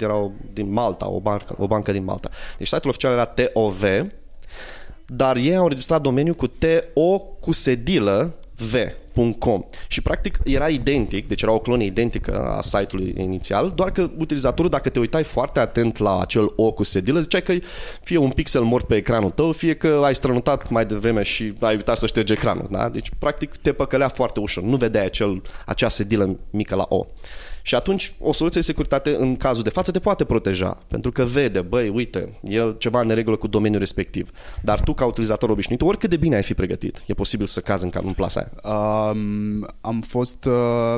Erau 0.00 0.32
din 0.52 0.72
Malta, 0.72 1.08
o 1.08 1.20
bancă, 1.20 1.54
o 1.58 1.66
bancă 1.66 1.92
din 1.92 2.04
Malta. 2.04 2.30
Deci 2.58 2.66
site-ul 2.66 2.88
oficial 2.88 3.12
era 3.12 3.24
TOV, 3.24 3.84
dar 5.06 5.36
ei 5.36 5.56
au 5.56 5.62
înregistrat 5.62 6.00
domeniul 6.00 6.34
cu 6.34 6.46
TO 6.46 7.18
cu 7.18 7.52
sedilă 7.52 8.34
V 8.56 8.74
.com 9.38 9.64
și 9.88 10.02
practic 10.02 10.38
era 10.44 10.68
identic, 10.68 11.28
deci 11.28 11.42
era 11.42 11.52
o 11.52 11.58
clonă 11.58 11.82
identică 11.82 12.44
a 12.44 12.60
site-ului 12.60 13.14
inițial, 13.18 13.72
doar 13.74 13.90
că 13.90 14.10
utilizatorul, 14.18 14.70
dacă 14.70 14.88
te 14.88 14.98
uitai 14.98 15.24
foarte 15.24 15.60
atent 15.60 15.98
la 15.98 16.20
acel 16.20 16.52
O 16.56 16.72
cu 16.72 16.82
sedilă, 16.82 17.20
ziceai 17.20 17.42
că 17.42 17.54
fie 18.02 18.16
un 18.16 18.30
pixel 18.30 18.62
mort 18.62 18.86
pe 18.86 18.94
ecranul 18.94 19.30
tău, 19.30 19.52
fie 19.52 19.74
că 19.74 20.00
ai 20.04 20.14
strănutat 20.14 20.70
mai 20.70 20.86
devreme 20.86 21.22
și 21.22 21.54
ai 21.60 21.74
uitat 21.74 21.96
să 21.96 22.06
ștergi 22.06 22.32
ecranul. 22.32 22.68
Da? 22.70 22.88
Deci, 22.88 23.10
practic, 23.18 23.56
te 23.56 23.72
păcălea 23.72 24.08
foarte 24.08 24.40
ușor. 24.40 24.64
Nu 24.64 24.76
vedeai 24.76 25.04
acel, 25.04 25.42
acea 25.66 25.88
sedilă 25.88 26.38
mică 26.50 26.74
la 26.74 26.86
O. 26.88 27.06
Și 27.62 27.74
atunci 27.74 28.14
o 28.18 28.32
soluție 28.32 28.60
de 28.60 28.66
securitate 28.66 29.16
în 29.18 29.36
cazul 29.36 29.62
de 29.62 29.70
față 29.70 29.90
te 29.90 29.98
poate 29.98 30.24
proteja, 30.24 30.82
pentru 30.88 31.12
că 31.12 31.24
vede, 31.24 31.60
băi, 31.60 31.88
uite, 31.88 32.40
e 32.42 32.74
ceva 32.78 33.00
în 33.00 33.06
neregulă 33.06 33.36
cu 33.36 33.46
domeniul 33.46 33.80
respectiv. 33.80 34.30
Dar 34.62 34.80
tu, 34.80 34.94
ca 34.94 35.04
utilizator 35.04 35.50
obișnuit, 35.50 35.82
oricât 35.82 36.10
de 36.10 36.16
bine 36.16 36.34
ai 36.34 36.42
fi 36.42 36.54
pregătit, 36.54 37.02
e 37.06 37.14
posibil 37.14 37.46
să 37.46 37.60
cazi 37.60 37.84
în, 37.84 37.90
în 37.94 38.12
plasa 38.12 38.50
aia. 38.62 38.74
Um, 38.74 39.66
am 39.80 40.00
fost... 40.00 40.44
Uh, 40.44 40.96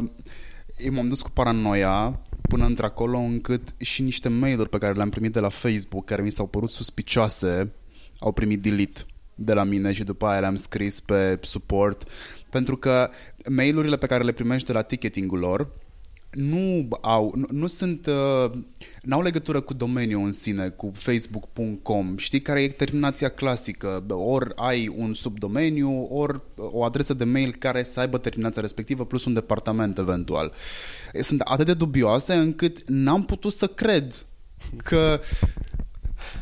m-am 0.90 1.08
dus 1.08 1.22
cu 1.22 1.30
paranoia 1.30 2.20
până 2.48 2.64
într-acolo 2.64 3.18
încât 3.18 3.62
și 3.76 4.02
niște 4.02 4.28
mail-uri 4.28 4.68
pe 4.68 4.78
care 4.78 4.92
le-am 4.92 5.10
primit 5.10 5.32
de 5.32 5.40
la 5.40 5.48
Facebook, 5.48 6.04
care 6.04 6.22
mi 6.22 6.30
s-au 6.30 6.46
părut 6.46 6.70
suspicioase, 6.70 7.72
au 8.18 8.32
primit 8.32 8.62
delete 8.62 9.00
de 9.34 9.52
la 9.52 9.64
mine 9.64 9.92
și 9.92 10.04
după 10.04 10.26
aia 10.26 10.40
le-am 10.40 10.56
scris 10.56 11.00
pe 11.00 11.38
support 11.40 12.08
pentru 12.50 12.76
că 12.76 13.10
mail-urile 13.48 13.96
pe 13.96 14.06
care 14.06 14.24
le 14.24 14.32
primești 14.32 14.66
de 14.66 14.72
la 14.72 14.82
ticketing-ul 14.82 15.38
lor 15.38 15.68
nu 16.32 16.88
au, 17.00 17.32
nu, 17.36 17.46
nu 17.50 17.66
sunt, 17.66 18.06
uh, 18.06 18.50
n-au 19.02 19.22
legătură 19.22 19.60
cu 19.60 19.74
domeniul 19.74 20.24
în 20.24 20.32
sine, 20.32 20.68
cu 20.68 20.92
facebook.com. 20.94 22.16
Știi 22.16 22.40
care 22.40 22.62
e 22.62 22.68
terminația 22.68 23.28
clasică? 23.28 24.04
Ori 24.08 24.52
ai 24.54 24.94
un 24.96 25.14
subdomeniu, 25.14 26.08
ori 26.10 26.40
o 26.56 26.84
adresă 26.84 27.14
de 27.14 27.24
mail 27.24 27.54
care 27.58 27.82
să 27.82 28.00
aibă 28.00 28.18
terminația 28.18 28.62
respectivă 28.62 29.04
plus 29.04 29.24
un 29.24 29.32
departament 29.32 29.98
eventual. 29.98 30.52
Sunt 31.20 31.40
atât 31.40 31.66
de 31.66 31.74
dubioase 31.74 32.34
încât 32.34 32.88
n-am 32.88 33.24
putut 33.24 33.52
să 33.52 33.66
cred 33.66 34.26
că 34.76 35.20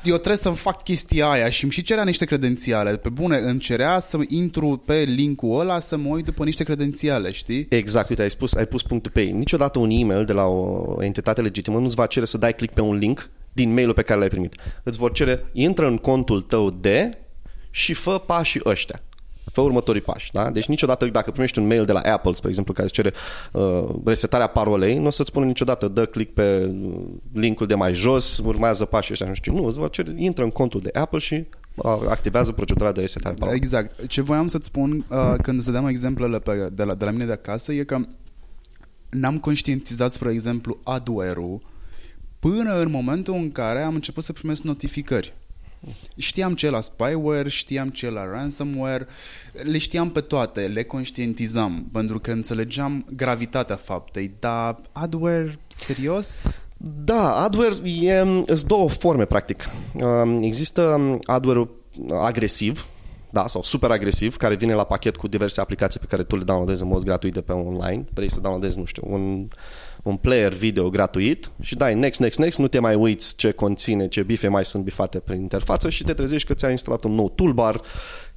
eu 0.05 0.17
trebuie 0.17 0.37
să-mi 0.37 0.57
fac 0.57 0.83
chestia 0.83 1.29
aia 1.29 1.51
și 1.51 1.63
îmi 1.63 1.73
și 1.73 1.83
cerea 1.83 2.05
niște 2.05 2.25
credențiale. 2.25 2.97
Pe 2.97 3.09
bune, 3.09 3.37
îmi 3.37 3.59
cerea 3.59 3.99
să 3.99 4.19
intru 4.29 4.83
pe 4.87 5.03
linkul 5.03 5.61
ăla 5.61 5.81
să 5.81 5.97
mă 5.97 6.09
uit 6.09 6.25
după 6.25 6.45
niște 6.45 6.65
credențiale, 6.65 7.33
știi? 7.33 7.67
Exact, 7.69 8.09
uite, 8.09 8.23
ai, 8.23 8.31
spus, 8.31 8.55
ai 8.55 8.67
pus 8.67 8.83
punctul 8.83 9.11
pe 9.11 9.21
ei. 9.21 9.33
Niciodată 9.33 9.79
un 9.79 9.91
e-mail 9.91 10.25
de 10.25 10.33
la 10.33 10.45
o 10.45 10.97
entitate 11.03 11.41
legitimă 11.41 11.79
nu-ți 11.79 11.95
va 11.95 12.07
cere 12.07 12.25
să 12.25 12.39
dai 12.39 12.55
click 12.55 12.75
pe 12.75 12.81
un 12.81 12.97
link 12.97 13.31
din 13.53 13.73
mailul 13.73 13.95
pe 13.95 14.03
care 14.03 14.19
l-ai 14.19 14.29
primit. 14.29 14.55
Îți 14.83 14.99
vor 14.99 15.13
cere, 15.13 15.45
intră 15.53 15.87
în 15.87 15.97
contul 15.97 16.41
tău 16.41 16.71
de 16.71 17.11
și 17.71 17.95
fă 17.95 18.19
pașii 18.19 18.61
ăștia 18.65 19.03
fă 19.53 19.61
următorii 19.61 20.01
pași. 20.01 20.33
Da? 20.33 20.51
Deci 20.51 20.67
niciodată 20.67 21.07
dacă 21.07 21.31
primești 21.31 21.59
un 21.59 21.67
mail 21.67 21.85
de 21.85 21.93
la 21.93 22.01
Apple, 22.01 22.33
spre 22.33 22.49
exemplu, 22.49 22.73
care 22.73 22.87
îți 22.87 22.95
cere 22.95 23.13
uh, 23.53 23.89
resetarea 24.05 24.47
parolei, 24.47 24.99
nu 24.99 25.07
o 25.07 25.11
să-ți 25.11 25.29
spună 25.29 25.45
niciodată 25.45 25.89
dă 25.89 26.07
click 26.07 26.35
pe 26.35 26.75
linkul 27.33 27.67
de 27.67 27.75
mai 27.75 27.95
jos, 27.95 28.39
urmează 28.45 28.85
pașii 28.85 29.13
ăștia, 29.13 29.29
nu 29.29 29.35
știu. 29.35 29.55
Nu, 29.55 29.65
îți 29.65 29.79
va 29.79 29.89
cere, 29.89 30.15
intră 30.17 30.45
în 30.45 30.51
contul 30.51 30.81
de 30.81 30.91
Apple 30.93 31.19
și 31.19 31.47
uh, 31.75 31.99
activează 32.09 32.53
procedura 32.53 32.93
de 32.93 33.01
resetare 33.01 33.35
parolei. 33.35 33.61
Exact. 33.63 34.07
Ce 34.07 34.21
voiam 34.21 34.47
să-ți 34.47 34.67
spun 34.67 35.05
uh, 35.09 35.35
când 35.43 35.63
să 35.63 35.71
dăm 35.71 35.87
exemplele 35.87 36.39
pe, 36.39 36.69
de, 36.73 36.83
la, 36.83 36.95
de 36.95 37.05
la 37.05 37.11
mine 37.11 37.25
de 37.25 37.33
acasă 37.33 37.73
e 37.73 37.85
că 37.85 37.99
n-am 39.11 39.39
conștientizat, 39.39 40.11
spre 40.11 40.33
exemplu, 40.33 40.79
adware-ul 40.85 41.61
până 42.39 42.81
în 42.81 42.91
momentul 42.91 43.35
în 43.35 43.53
care 43.53 43.83
am 43.83 43.95
început 43.95 44.25
să 44.25 44.33
primesc 44.33 44.63
notificări. 44.63 45.35
Știam 46.17 46.55
ce 46.55 46.71
la 46.71 46.81
spyware, 46.81 47.49
știam 47.49 47.89
ce 47.89 48.11
la 48.11 48.25
ransomware, 48.31 49.07
le 49.63 49.79
știam 49.79 50.11
pe 50.11 50.21
toate, 50.21 50.61
le 50.67 50.83
conștientizam, 50.83 51.89
pentru 51.93 52.19
că 52.19 52.31
înțelegeam 52.31 53.07
gravitatea 53.17 53.77
faptei, 53.77 54.35
dar 54.39 54.77
adware, 54.93 55.59
serios? 55.67 56.61
Da, 57.05 57.35
adware 57.35 57.89
e, 57.89 58.25
sunt 58.47 58.63
două 58.63 58.89
forme, 58.89 59.25
practic. 59.25 59.65
Um, 59.95 60.43
există 60.43 60.83
um, 60.83 61.21
adware 61.25 61.69
agresiv, 62.21 62.87
da, 63.31 63.47
sau 63.47 63.63
super 63.63 63.91
agresiv, 63.91 64.37
care 64.37 64.55
vine 64.55 64.75
la 64.75 64.85
pachet 64.85 65.17
cu 65.17 65.29
diverse 65.29 65.61
aplicații 65.61 66.01
pe 66.01 66.07
care 66.07 66.23
tu 66.23 66.37
le 66.37 66.45
downloadezi 66.45 66.83
în 66.83 66.89
mod 66.89 67.05
gratuit 67.05 67.33
de 67.33 67.41
pe 67.41 67.53
online. 67.53 68.05
Vrei 68.15 68.31
să 68.31 68.41
downloadezi, 68.41 68.79
nu 68.79 68.85
știu, 68.85 69.03
un 69.07 69.49
un 70.03 70.17
player 70.17 70.53
video 70.53 70.91
gratuit 70.91 71.51
și 71.61 71.75
dai 71.75 71.95
next, 71.95 72.21
next, 72.21 72.39
next, 72.39 72.59
nu 72.59 72.69
te 72.69 72.79
mai 72.79 72.95
uiți 72.95 73.37
ce 73.37 73.51
conține, 73.51 74.09
ce 74.09 74.23
bife 74.23 74.49
mai 74.49 74.65
sunt 74.65 74.85
bifate 74.85 75.19
prin 75.19 75.41
interfață 75.41 75.89
și 75.89 76.05
te 76.05 76.15
trezești 76.15 76.49
că 76.49 76.55
ți-a 76.55 76.71
instalat 76.71 77.05
un 77.05 77.15
nou 77.15 77.29
toolbar 77.29 77.81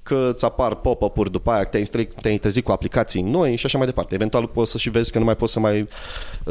că 0.04 0.30
îți 0.34 0.46
apar 0.46 0.76
pop-up-uri 0.76 1.32
după 1.32 1.52
aia, 1.52 1.64
te-ai, 1.64 2.08
te-ai 2.22 2.38
trezit 2.38 2.64
cu 2.64 2.72
aplicații 2.72 3.22
noi 3.22 3.56
și 3.56 3.66
așa 3.66 3.78
mai 3.78 3.88
departe. 3.88 4.16
Eventual 4.16 4.48
poți 4.48 4.72
să 4.72 4.78
și 4.78 4.90
vezi 4.90 5.12
că 5.12 5.20
nu 5.20 5.26
mai 5.26 5.36
poți 5.36 5.54
să 5.54 5.60
mai... 5.60 5.88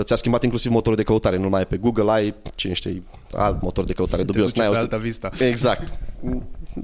Ți-a 0.00 0.16
schimbat 0.16 0.42
inclusiv 0.42 0.70
motorul 0.70 0.96
de 0.96 1.02
căutare, 1.02 1.36
nu 1.36 1.48
mai 1.48 1.60
e 1.60 1.64
pe 1.64 1.76
Google, 1.76 2.10
ai, 2.10 2.34
cine 2.54 2.72
știe, 2.72 3.02
alt 3.32 3.62
motor 3.62 3.84
de 3.84 3.92
căutare 3.92 4.22
dubios. 4.22 4.52
Te 4.52 4.62
alta 4.62 4.96
vista. 4.96 5.30
Exact. 5.38 5.92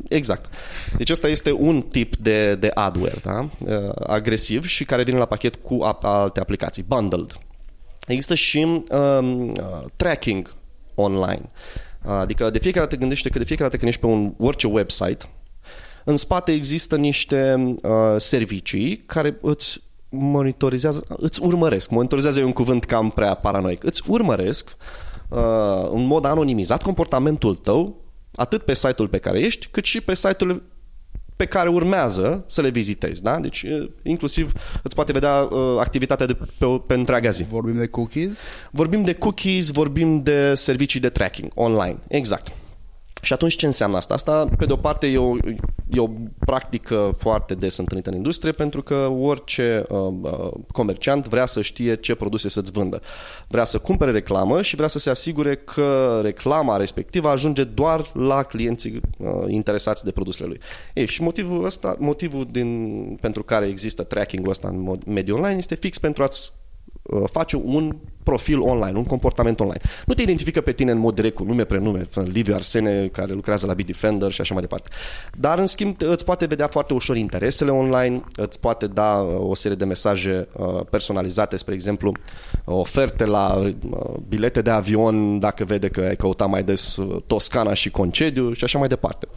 Exact. 0.08 0.54
Deci 0.96 1.10
ăsta 1.10 1.28
este 1.28 1.52
un 1.52 1.80
tip 1.80 2.16
de, 2.16 2.54
de 2.54 2.70
adware, 2.74 3.20
da? 3.22 3.48
Uh, 3.58 3.92
agresiv 4.06 4.64
și 4.66 4.84
care 4.84 5.02
vine 5.02 5.18
la 5.18 5.24
pachet 5.24 5.56
cu 5.56 5.78
alte 6.02 6.40
aplicații, 6.40 6.84
bundled. 6.88 7.38
Există 8.08 8.34
și 8.34 8.64
um, 8.64 9.48
uh, 9.48 9.84
tracking 9.96 10.54
online. 10.94 11.50
Adică 12.04 12.50
de 12.50 12.58
fiecare 12.58 12.84
dată 12.84 12.94
te 12.94 13.00
gândește 13.00 13.28
că 13.28 13.38
de 13.38 13.44
fiecare 13.44 13.68
dată 13.68 13.80
când 13.80 13.90
ești 13.90 14.00
pe 14.00 14.06
un 14.06 14.34
orice 14.38 14.66
website, 14.66 15.28
în 16.04 16.16
spate 16.16 16.52
există 16.52 16.96
niște 16.96 17.54
uh, 17.82 17.90
servicii 18.16 18.96
care 18.96 19.38
îți 19.40 19.82
monitorizează, 20.08 21.04
îți 21.08 21.42
urmăresc. 21.42 21.90
Monitorizează 21.90 22.40
e 22.40 22.44
un 22.44 22.52
cuvânt 22.52 22.84
cam 22.84 23.10
prea 23.10 23.34
paranoic. 23.34 23.84
Îți 23.84 24.02
urmăresc 24.06 24.76
uh, 25.28 25.88
în 25.90 26.06
mod 26.06 26.24
anonimizat 26.24 26.82
comportamentul 26.82 27.54
tău 27.54 28.04
atât 28.34 28.62
pe 28.62 28.74
site-ul 28.74 29.08
pe 29.08 29.18
care 29.18 29.38
ești, 29.38 29.68
cât 29.70 29.84
și 29.84 30.00
pe 30.00 30.14
site-ul 30.14 30.62
pe 31.38 31.44
care 31.44 31.68
urmează 31.68 32.44
să 32.46 32.60
le 32.60 32.68
vizitezi. 32.68 33.22
Da? 33.22 33.38
Deci, 33.38 33.64
inclusiv 34.02 34.52
îți 34.82 34.94
poate 34.94 35.12
vedea 35.12 35.48
uh, 35.50 35.78
activitatea 35.78 36.26
de 36.26 36.34
pe, 36.34 36.66
pe 36.86 36.94
întreaga 36.94 37.30
zi. 37.30 37.44
Vorbim 37.44 37.78
de 37.78 37.86
cookies? 37.86 38.44
Vorbim 38.70 39.02
de 39.02 39.12
cookies, 39.12 39.70
vorbim 39.70 40.22
de 40.22 40.54
servicii 40.54 41.00
de 41.00 41.08
tracking 41.08 41.50
online. 41.54 41.98
Exact. 42.08 42.52
Și 43.22 43.32
atunci 43.32 43.56
ce 43.56 43.66
înseamnă 43.66 43.96
asta? 43.96 44.14
Asta, 44.14 44.48
pe 44.58 44.66
de 44.66 44.72
o 44.72 44.76
parte, 44.76 45.06
e 45.06 45.18
o, 45.18 45.36
e 45.90 46.00
o 46.00 46.08
practică 46.38 47.14
foarte 47.18 47.54
des 47.54 47.76
întâlnită 47.76 48.10
în 48.10 48.16
industrie 48.16 48.52
pentru 48.52 48.82
că 48.82 48.94
orice 49.20 49.84
uh, 49.88 49.98
uh, 50.20 50.50
comerciant 50.72 51.26
vrea 51.26 51.46
să 51.46 51.62
știe 51.62 51.96
ce 51.96 52.14
produse 52.14 52.48
să-ți 52.48 52.72
vândă. 52.72 53.00
Vrea 53.48 53.64
să 53.64 53.78
cumpere 53.78 54.10
reclamă 54.10 54.62
și 54.62 54.76
vrea 54.76 54.88
să 54.88 54.98
se 54.98 55.10
asigure 55.10 55.54
că 55.54 56.20
reclama 56.22 56.76
respectivă 56.76 57.28
ajunge 57.28 57.64
doar 57.64 58.10
la 58.14 58.42
clienții 58.42 59.00
uh, 59.18 59.28
interesați 59.46 60.04
de 60.04 60.10
produsele 60.10 60.48
lui. 60.48 60.60
Ei, 60.94 61.06
și 61.06 61.22
motivul 61.22 61.64
ăsta, 61.64 61.96
motivul 61.98 62.46
din, 62.50 63.18
pentru 63.20 63.42
care 63.42 63.66
există 63.66 64.02
tracking-ul 64.02 64.50
ăsta 64.50 64.68
în 64.68 64.98
mediul 65.06 65.36
online 65.36 65.58
este 65.58 65.74
fix 65.74 65.98
pentru 65.98 66.22
a-ți 66.22 66.52
Uh, 66.52 66.57
face 67.30 67.56
un 67.56 67.96
profil 68.28 68.60
online, 68.60 68.98
un 68.98 69.04
comportament 69.04 69.60
online. 69.60 69.80
Nu 70.06 70.14
te 70.14 70.22
identifică 70.22 70.60
pe 70.60 70.72
tine 70.72 70.90
în 70.90 70.98
mod 70.98 71.14
direct 71.14 71.34
cu 71.34 71.44
nume, 71.44 71.64
prenume, 71.64 72.02
Liviu 72.24 72.54
Arsene, 72.54 73.06
care 73.06 73.32
lucrează 73.32 73.66
la 73.66 73.74
Bitdefender 73.74 74.30
și 74.30 74.40
așa 74.40 74.52
mai 74.54 74.62
departe. 74.62 74.88
Dar, 75.38 75.58
în 75.58 75.66
schimb, 75.66 75.96
îți 75.98 76.24
poate 76.24 76.46
vedea 76.46 76.66
foarte 76.66 76.94
ușor 76.94 77.16
interesele 77.16 77.70
online, 77.70 78.22
îți 78.36 78.60
poate 78.60 78.86
da 78.86 79.12
uh, 79.12 79.50
o 79.50 79.54
serie 79.54 79.76
de 79.76 79.84
mesaje 79.84 80.48
uh, 80.52 80.80
personalizate, 80.90 81.56
spre 81.56 81.74
exemplu, 81.74 82.12
oferte 82.64 83.24
la 83.24 83.72
bilete 84.28 84.62
de 84.62 84.70
avion, 84.70 85.38
dacă 85.38 85.64
vede 85.64 85.88
că 85.88 86.00
ai 86.00 86.16
căutat 86.16 86.48
mai 86.48 86.62
des 86.62 86.98
Toscana 87.26 87.74
și 87.74 87.90
concediu 87.90 88.52
și 88.52 88.64
așa 88.64 88.78
mai 88.78 88.88
departe. 88.88 89.28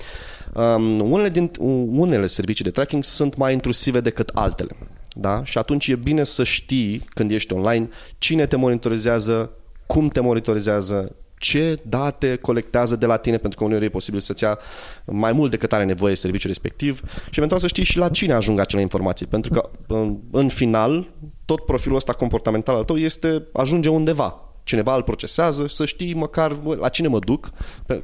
Um, 0.53 1.11
unele, 1.11 1.29
din, 1.29 1.51
unele 1.89 2.27
servicii 2.27 2.63
de 2.63 2.71
tracking 2.71 3.03
sunt 3.03 3.37
mai 3.37 3.53
intrusive 3.53 3.99
decât 3.99 4.31
altele. 4.33 4.75
Da? 5.15 5.43
Și 5.43 5.57
atunci 5.57 5.87
e 5.87 5.95
bine 5.95 6.23
să 6.23 6.43
știi 6.43 7.05
când 7.09 7.31
ești 7.31 7.53
online 7.53 7.89
cine 8.17 8.45
te 8.45 8.55
monitorizează, 8.55 9.51
cum 9.85 10.07
te 10.07 10.19
monitorizează, 10.19 11.15
ce 11.37 11.79
date 11.83 12.35
colectează 12.35 12.95
de 12.95 13.05
la 13.05 13.17
tine, 13.17 13.37
pentru 13.37 13.59
că 13.59 13.65
uneori 13.65 13.85
e 13.85 13.89
posibil 13.89 14.19
să-ți 14.19 14.43
ia 14.43 14.59
mai 15.05 15.31
mult 15.31 15.51
decât 15.51 15.73
are 15.73 15.83
nevoie 15.83 16.15
serviciul 16.15 16.49
respectiv 16.49 17.01
și 17.05 17.35
eventual 17.35 17.59
să 17.59 17.67
știi 17.67 17.83
și 17.83 17.97
la 17.97 18.09
cine 18.09 18.33
ajung 18.33 18.59
acele 18.59 18.81
informații, 18.81 19.25
pentru 19.25 19.51
că 19.51 19.69
în 20.31 20.47
final 20.47 21.13
tot 21.45 21.65
profilul 21.65 21.95
ăsta 21.95 22.13
comportamental 22.13 22.75
al 22.75 22.83
tău 22.83 22.97
este 22.97 23.47
ajunge 23.53 23.89
undeva 23.89 24.50
cineva 24.63 24.95
îl 24.95 25.03
procesează, 25.03 25.67
să 25.67 25.85
știi 25.85 26.13
măcar 26.13 26.57
la 26.79 26.89
cine 26.89 27.07
mă 27.07 27.19
duc, 27.19 27.49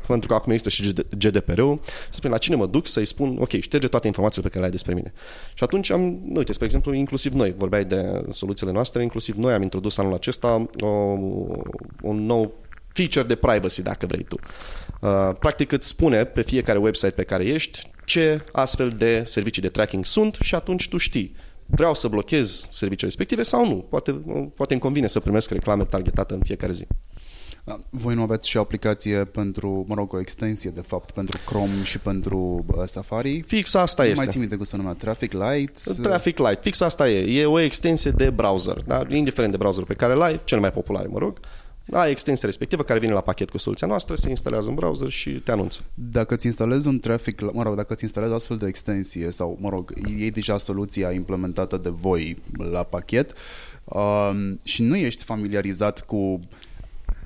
pentru 0.08 0.28
că 0.28 0.34
acum 0.34 0.52
există 0.52 0.70
și 0.70 0.94
GDPR-ul, 1.18 1.80
să 1.84 2.10
spun 2.12 2.32
la 2.32 2.38
cine 2.38 2.56
mă 2.56 2.66
duc, 2.66 2.88
să-i 2.88 3.06
spun, 3.06 3.38
ok, 3.40 3.50
șterge 3.50 3.88
toate 3.88 4.08
informațiile 4.08 4.48
pe 4.48 4.54
care 4.54 4.60
le 4.60 4.66
ai 4.66 4.72
despre 4.72 4.94
mine. 4.94 5.14
Și 5.54 5.64
atunci 5.64 5.90
am, 5.90 6.22
uite, 6.36 6.54
spre 6.54 6.66
exemplu, 6.66 6.94
inclusiv 6.94 7.34
noi, 7.34 7.54
vorbeai 7.58 7.86
de 7.86 8.26
soluțiile 8.30 8.72
noastre, 8.72 9.02
inclusiv 9.02 9.36
noi 9.36 9.54
am 9.54 9.62
introdus 9.62 9.98
anul 9.98 10.14
acesta 10.14 10.68
o, 10.80 10.88
un 12.02 12.26
nou 12.26 12.54
feature 12.94 13.26
de 13.26 13.36
privacy, 13.36 13.82
dacă 13.82 14.06
vrei 14.06 14.24
tu. 14.24 14.40
Uh, 15.02 15.30
practic 15.40 15.72
îți 15.72 15.88
spune 15.88 16.24
pe 16.24 16.42
fiecare 16.42 16.78
website 16.78 17.12
pe 17.12 17.24
care 17.24 17.46
ești 17.46 17.92
ce 18.06 18.44
astfel 18.52 18.90
de 18.90 19.24
servicii 19.26 19.62
de 19.62 19.70
tracking 19.70 20.06
sunt 20.06 20.38
și 20.42 20.56
atunci 20.56 20.90
tu 20.90 20.98
știi 20.98 21.36
vreau 21.68 21.94
să 21.94 22.08
blochez 22.08 22.68
serviciile 22.72 23.08
respective 23.08 23.44
sau 23.44 23.68
nu. 23.68 23.76
Poate, 23.76 24.12
poate 24.56 24.74
îmi 24.74 24.82
convine 24.82 25.08
să 25.08 25.20
primesc 25.20 25.50
reclame 25.50 25.84
targetate 25.84 26.34
în 26.34 26.42
fiecare 26.44 26.72
zi. 26.72 26.88
Da, 27.68 27.78
voi 27.90 28.16
nu 28.16 28.22
aveți 28.22 28.50
și 28.50 28.58
o 28.58 28.60
aplicație 28.60 29.26
pentru, 29.26 29.86
mă 29.88 29.96
rog, 29.96 30.14
o 30.14 30.20
extensie 30.20 30.70
de 30.70 30.82
fapt 30.82 31.12
pentru 31.12 31.40
Chrome 31.46 31.84
și 31.84 32.00
pentru 32.00 32.66
uh, 32.68 32.84
Safari? 32.86 33.42
Fix 33.42 33.74
asta 33.74 34.04
nu 34.04 34.10
este. 34.10 34.22
mai 34.22 34.32
țin 34.32 34.40
minte 34.40 34.56
cum 34.56 34.66
se 34.66 34.78
numea, 34.78 34.94
Traffic 34.94 35.34
Light? 35.34 36.02
Traffic 36.02 36.38
Light, 36.38 36.62
fix 36.62 36.80
asta 36.80 37.10
e. 37.10 37.42
E 37.42 37.46
o 37.46 37.60
extensie 37.60 38.12
de 38.12 38.30
browser, 38.30 38.82
da? 38.86 39.02
indiferent 39.10 39.52
de 39.52 39.58
browser 39.58 39.84
pe 39.84 39.94
care 39.94 40.14
l 40.14 40.22
ai, 40.22 40.42
cel 40.44 40.60
mai 40.60 40.72
popular, 40.72 41.06
mă 41.06 41.18
rog. 41.18 41.40
Ai 41.92 42.12
extensia 42.12 42.48
respectivă 42.48 42.84
care 42.84 43.00
vine 43.00 43.12
la 43.12 43.22
pachet 43.22 43.50
cu 43.50 43.58
soluția 43.58 43.88
noastră, 43.88 44.16
se 44.16 44.30
instalează 44.30 44.70
în 44.70 44.76
browser 44.76 45.10
și 45.10 45.30
te 45.30 45.52
anunță. 45.52 45.80
Dacă 45.94 46.34
îți 46.34 46.46
instalezi 46.46 46.88
un 46.88 47.00
traffic, 47.00 47.42
mă 47.52 47.64
rog, 47.64 47.76
dacă 47.76 47.94
îți 47.94 48.04
instalezi 48.04 48.34
astfel 48.34 48.58
de 48.58 48.68
extensie 48.68 49.32
sau, 49.32 49.58
mă 49.62 49.70
rog, 49.70 49.94
e 50.18 50.30
deja 50.30 50.58
soluția 50.58 51.12
implementată 51.12 51.78
de 51.78 51.90
voi 51.90 52.38
la 52.72 52.84
pachet 52.84 53.34
um, 53.84 54.60
și 54.64 54.82
nu 54.82 54.96
ești 54.96 55.24
familiarizat 55.24 56.06
cu 56.06 56.40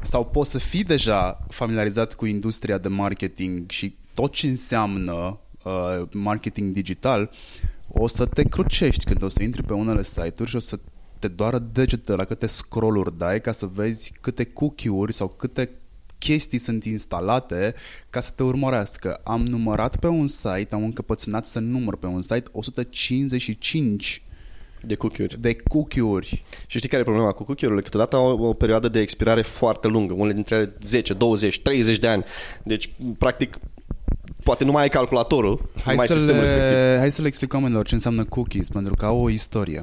sau 0.02 0.26
poți 0.26 0.52
să 0.52 0.58
fii 0.58 0.84
deja 0.84 1.46
familiarizat 1.50 2.14
cu 2.14 2.26
industria 2.26 2.78
de 2.78 2.88
marketing 2.88 3.70
și 3.70 3.96
tot 4.14 4.32
ce 4.32 4.48
înseamnă 4.48 5.40
uh, 5.64 6.08
marketing 6.12 6.74
digital, 6.74 7.30
o 7.88 8.08
să 8.08 8.26
te 8.26 8.44
crucești 8.44 9.06
când 9.06 9.24
o 9.24 9.30
să 9.30 9.44
intri 9.44 9.64
pe 9.64 9.74
unele 9.74 10.04
site-uri 10.04 10.50
și 10.50 10.56
o 10.56 10.60
să 10.60 10.80
te 11.22 11.28
doară 11.28 11.60
degetele 11.60 12.18
la 12.18 12.24
câte 12.24 12.48
scrolluri 12.48 13.18
dai 13.18 13.42
ca 13.42 13.52
să 13.52 13.70
vezi 13.74 14.14
câte 14.22 14.44
cookie-uri 14.44 15.14
sau 15.14 15.28
câte 15.28 15.70
chestii 16.18 16.58
sunt 16.58 16.84
instalate 16.84 17.74
ca 18.10 18.20
să 18.20 18.32
te 18.36 18.44
urmărească. 18.44 19.20
Am 19.24 19.46
numărat 19.46 19.96
pe 19.96 20.08
un 20.08 20.28
site, 20.28 20.68
am 20.70 20.84
încăpățânat 20.84 21.46
să 21.46 21.60
număr 21.60 21.96
pe 21.96 22.06
un 22.06 22.22
site 22.22 22.44
155 22.52 24.22
de 24.86 24.96
cookie-uri. 24.96 25.42
De 25.42 25.56
cookie-uri. 25.56 26.44
Și 26.68 26.78
știi 26.78 26.90
care 26.90 27.02
e 27.02 27.06
problema 27.06 27.32
cu 27.32 27.44
cookie-urile? 27.44 27.82
Câteodată 27.82 28.16
au 28.16 28.44
o 28.44 28.54
perioadă 28.54 28.88
de 28.88 29.00
expirare 29.00 29.42
foarte 29.42 29.88
lungă, 29.88 30.14
unele 30.14 30.34
dintre 30.34 30.56
ele 30.56 30.74
10, 30.82 31.14
20, 31.14 31.62
30 31.62 32.00
de 32.00 32.08
ani. 32.08 32.24
Deci, 32.64 32.92
practic, 33.18 33.58
poate 34.44 34.64
nu 34.64 34.72
mai 34.72 34.82
ai 34.82 34.90
calculatorul, 34.90 35.70
hai 35.84 35.96
mai 35.96 36.08
să 36.08 36.14
sistemul 36.14 36.42
le, 36.42 36.50
respectiv. 36.50 37.00
Hai 37.00 37.12
să 37.12 37.22
le 37.22 37.28
explicăm 37.28 37.60
oamenilor 37.60 37.86
ce 37.86 37.94
înseamnă 37.94 38.24
cookies, 38.24 38.70
pentru 38.70 38.96
că 38.96 39.06
au 39.06 39.24
o 39.24 39.30
istorie. 39.30 39.82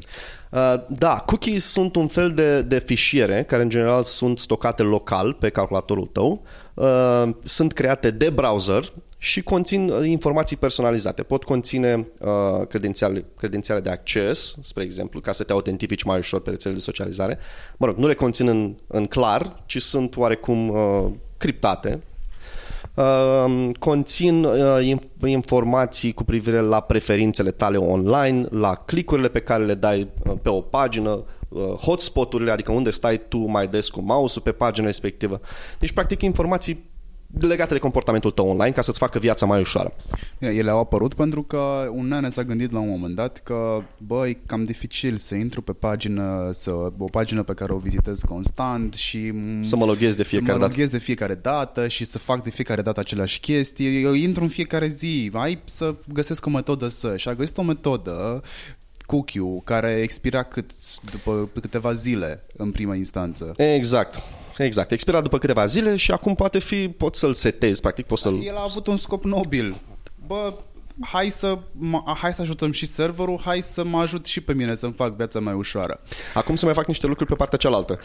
Uh, 0.51 0.75
da, 0.89 1.23
cookies 1.27 1.65
sunt 1.65 1.97
un 1.97 2.07
fel 2.07 2.35
de, 2.35 2.63
de 2.63 2.79
fișiere 2.79 3.43
care 3.43 3.63
în 3.63 3.69
general 3.69 4.03
sunt 4.03 4.39
stocate 4.39 4.83
local 4.83 5.33
pe 5.33 5.49
calculatorul 5.49 6.07
tău, 6.07 6.43
uh, 6.75 7.29
sunt 7.45 7.73
create 7.73 8.11
de 8.11 8.31
browser 8.31 8.93
și 9.19 9.43
conțin 9.43 9.91
uh, 9.91 10.07
informații 10.07 10.57
personalizate. 10.57 11.23
Pot 11.23 11.45
conține 11.45 12.09
uh, 12.21 12.67
credențiale, 12.69 13.25
credențiale 13.37 13.81
de 13.81 13.91
acces, 13.91 14.55
spre 14.63 14.83
exemplu, 14.83 15.21
ca 15.21 15.33
să 15.33 15.45
te 15.45 15.53
autentifici 15.53 16.03
mai 16.03 16.19
ușor 16.19 16.41
pe 16.41 16.51
rețelele 16.51 16.79
de 16.79 16.85
socializare. 16.85 17.39
Mă 17.77 17.87
rog, 17.87 17.97
nu 17.97 18.07
le 18.07 18.15
conțin 18.15 18.49
în, 18.49 18.77
în 18.87 19.07
clar, 19.07 19.63
ci 19.67 19.83
sunt 19.83 20.17
oarecum 20.17 20.69
uh, 20.69 21.11
criptate, 21.37 22.03
Uh, 22.99 23.71
conțin 23.79 24.45
uh, 24.45 24.97
informații 25.25 26.13
cu 26.13 26.25
privire 26.25 26.61
la 26.61 26.81
preferințele 26.81 27.51
tale 27.51 27.77
online, 27.77 28.47
la 28.51 28.75
clicurile 28.75 29.29
pe 29.29 29.41
care 29.41 29.65
le 29.65 29.75
dai 29.75 30.09
uh, 30.27 30.33
pe 30.43 30.49
o 30.49 30.61
pagină, 30.61 31.25
hotspoturile, 31.81 32.51
adică 32.51 32.73
unde 32.73 32.91
stai 32.91 33.21
tu 33.29 33.39
mai 33.39 33.69
des 33.69 33.89
cu 33.89 34.01
mouse-ul 34.01 34.45
pe 34.45 34.53
pagina 34.53 34.87
respectivă. 34.87 35.41
Deci, 35.79 35.93
practic, 35.93 36.23
informații 36.23 36.85
legate 37.41 37.73
de 37.73 37.79
comportamentul 37.79 38.31
tău 38.31 38.49
online 38.49 38.71
ca 38.71 38.81
să-ți 38.81 38.99
facă 38.99 39.19
viața 39.19 39.47
mai 39.47 39.61
ușoară. 39.61 39.93
Ele 40.39 40.71
au 40.71 40.79
apărut 40.79 41.15
pentru 41.15 41.43
că 41.43 41.89
un 41.93 42.07
nene 42.07 42.31
s-a 42.31 42.45
gândit 42.45 42.73
la 42.73 42.79
un 42.79 42.89
moment 42.89 43.15
dat 43.15 43.41
că, 43.43 43.83
băi, 43.97 44.39
cam 44.47 44.65
dificil 44.65 45.17
să 45.17 45.35
intru 45.35 45.63
pe 45.63 45.73
pagină, 45.73 46.51
să, 46.53 46.73
o 46.99 47.05
pagină 47.11 47.43
pe 47.43 47.55
care 47.55 47.73
o 47.73 47.77
vizitez 47.77 48.21
constant 48.21 48.95
și 48.95 49.33
să 49.61 49.77
mă 49.77 49.85
loghez 49.85 50.15
de 50.15 50.23
fiecare 50.23 50.53
să 50.53 50.59
mă 50.59 50.67
loghez 50.67 50.91
de 50.91 50.99
fiecare 50.99 51.35
dată 51.35 51.89
și 51.89 52.05
să 52.05 52.19
fac 52.19 52.43
de 52.43 52.51
fiecare 52.51 52.83
dată 52.83 53.01
aceleași 53.01 53.41
chestii. 53.41 54.03
Eu 54.03 54.13
intru 54.13 54.43
în 54.43 54.49
fiecare 54.49 54.89
zi, 54.89 55.31
ai 55.33 55.59
să 55.65 55.95
găsesc 56.13 56.47
o 56.47 56.51
metodă 56.51 56.89
să... 56.89 57.17
Și 57.17 57.29
a 57.29 57.35
găsit 57.35 57.59
o 57.59 57.63
metodă 57.63 58.43
cookie 59.07 59.61
care 59.65 60.01
expira 60.03 60.43
cât 60.43 60.71
după 61.11 61.49
câteva 61.61 61.93
zile 61.93 62.47
în 62.57 62.71
prima 62.71 62.95
instanță. 62.95 63.53
Exact. 63.57 64.23
Exact. 64.59 64.91
Expira 64.91 65.21
după 65.21 65.39
câteva 65.39 65.65
zile 65.65 65.97
și 65.97 66.11
acum 66.11 66.35
poate 66.35 66.59
fi, 66.59 66.89
poți 66.89 67.19
să-l 67.19 67.35
setezi, 67.35 67.81
practic, 67.81 68.07
poți 68.07 68.23
să-l... 68.23 68.43
El 68.43 68.57
a 68.57 68.63
avut 68.63 68.87
un 68.87 68.97
scop 68.97 69.25
nobil. 69.25 69.75
Bă, 70.27 70.53
hai 71.01 71.31
să, 71.31 71.59
mă- 71.73 72.03
hai 72.17 72.33
să 72.33 72.41
ajutăm 72.41 72.73
și 72.73 72.87
serverul, 72.87 73.41
hai 73.45 73.61
să 73.61 73.85
mă 73.85 73.99
ajut 73.99 74.27
și 74.27 74.41
pe 74.41 74.53
mine 74.53 74.75
să-mi 74.75 74.93
fac 74.93 75.17
viața 75.17 75.41
mai 75.41 75.55
ușoară. 75.55 76.01
Acum 76.35 76.57
se 76.57 76.65
mai 76.65 76.75
fac 76.75 76.87
niște 76.87 77.07
lucruri 77.07 77.31
pe 77.31 77.37
partea 77.37 77.59
cealaltă, 77.59 77.99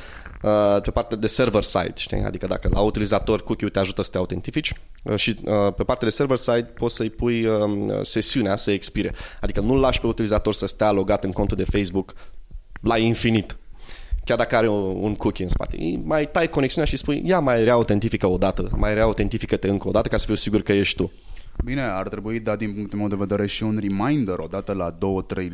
uh, 0.43 0.81
pe 0.81 0.91
partea 0.91 1.17
de 1.17 1.27
server 1.27 1.63
side, 1.63 1.93
știi? 1.95 2.23
Adică 2.23 2.47
dacă 2.47 2.69
la 2.71 2.79
utilizator 2.79 3.43
cookie 3.43 3.67
te 3.67 3.79
ajută 3.79 4.01
să 4.01 4.09
te 4.11 4.17
autentifici 4.17 4.73
uh, 5.03 5.15
și 5.15 5.35
uh, 5.43 5.73
pe 5.75 5.83
partea 5.83 6.07
de 6.07 6.13
server 6.13 6.37
side 6.37 6.63
poți 6.63 6.95
să-i 6.95 7.09
pui 7.09 7.45
um, 7.45 8.03
sesiunea 8.03 8.55
să 8.55 8.71
expire. 8.71 9.13
Adică 9.41 9.59
nu-l 9.59 9.79
lași 9.79 9.99
pe 9.99 10.07
utilizator 10.07 10.53
să 10.53 10.65
stea 10.65 10.91
logat 10.91 11.23
în 11.23 11.31
contul 11.31 11.57
de 11.57 11.65
Facebook 11.65 12.13
la 12.81 12.97
infinit. 12.97 13.57
Chiar 14.25 14.37
dacă 14.37 14.55
are 14.55 14.69
un 14.69 15.13
un 15.13 15.15
cookie 15.15 15.43
în 15.43 15.49
spate. 15.49 15.77
Îi 15.79 16.01
Mai 16.05 16.29
tai 16.31 16.49
conexiunea 16.49 16.89
și 16.89 16.97
spui, 16.97 17.21
ia 17.25 17.39
mai 17.39 17.63
reautentifică 17.63 18.27
o 18.27 18.37
dată, 18.37 18.69
mai 18.75 18.93
reautentifică-te 18.93 19.67
încă 19.67 19.87
o 19.87 19.91
dată 19.91 20.07
ca 20.07 20.17
să 20.17 20.25
fiu 20.25 20.35
sigur 20.35 20.61
că 20.61 20.73
ești 20.73 20.95
tu. 20.95 21.11
Bine, 21.63 21.81
ar 21.81 22.07
trebui 22.07 22.39
dat 22.39 22.57
din 22.57 22.73
punctul 22.73 22.99
meu 22.99 23.07
de 23.07 23.15
vedere 23.15 23.47
și 23.47 23.63
un 23.63 23.79
reminder 23.81 24.39
odată 24.39 24.73
la 24.73 24.97
2-3 24.97 24.97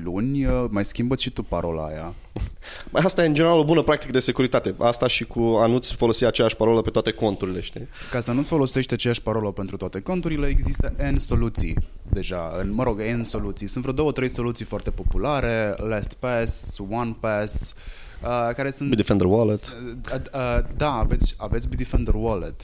luni, 0.04 0.46
uh, 0.46 0.66
mai 0.70 0.86
schimbă 0.86 1.16
și 1.16 1.32
tu 1.32 1.44
parola 1.44 1.86
aia. 1.86 2.14
Mai 2.92 3.02
asta 3.06 3.24
e 3.24 3.28
în 3.28 3.34
general 3.34 3.60
o 3.60 3.64
bună 3.64 3.82
practică 3.82 4.12
de 4.12 4.20
securitate. 4.20 4.76
Asta 4.78 5.08
și 5.08 5.26
cu 5.26 5.40
a 5.40 5.66
nu-ți 5.66 5.94
folosi 5.94 6.26
aceeași 6.26 6.56
parolă 6.56 6.82
pe 6.82 6.90
toate 6.90 7.12
conturile, 7.12 7.60
știi? 7.60 7.90
Ca 8.12 8.20
să 8.20 8.32
nu-ți 8.32 8.48
folosești 8.48 8.94
aceeași 8.94 9.22
parolă 9.22 9.52
pentru 9.52 9.78
toate 9.78 10.00
conturile, 10.00 10.48
există 10.48 10.94
N 11.12 11.16
soluții 11.16 11.78
deja, 12.10 12.52
în, 12.60 12.74
mă 12.74 12.84
rog, 12.84 13.02
N 13.02 13.22
soluții. 13.22 13.68
Sunt 13.68 13.84
vreo 13.84 13.96
două, 13.96 14.12
trei 14.12 14.30
soluții 14.30 14.66
foarte 14.66 14.90
populare, 14.90 15.74
LastPass, 15.78 16.78
OnePass, 16.90 17.76
uh, 18.24 18.54
care 18.56 18.70
sunt... 18.72 18.90
Bitdefender 18.90 19.26
Wallet. 19.28 19.76
Uh, 19.86 20.16
uh, 20.34 20.60
da, 20.78 20.92
aveți, 20.92 21.34
aveți 21.38 21.68
Bitdefender 21.68 22.14
Wallet. 22.14 22.64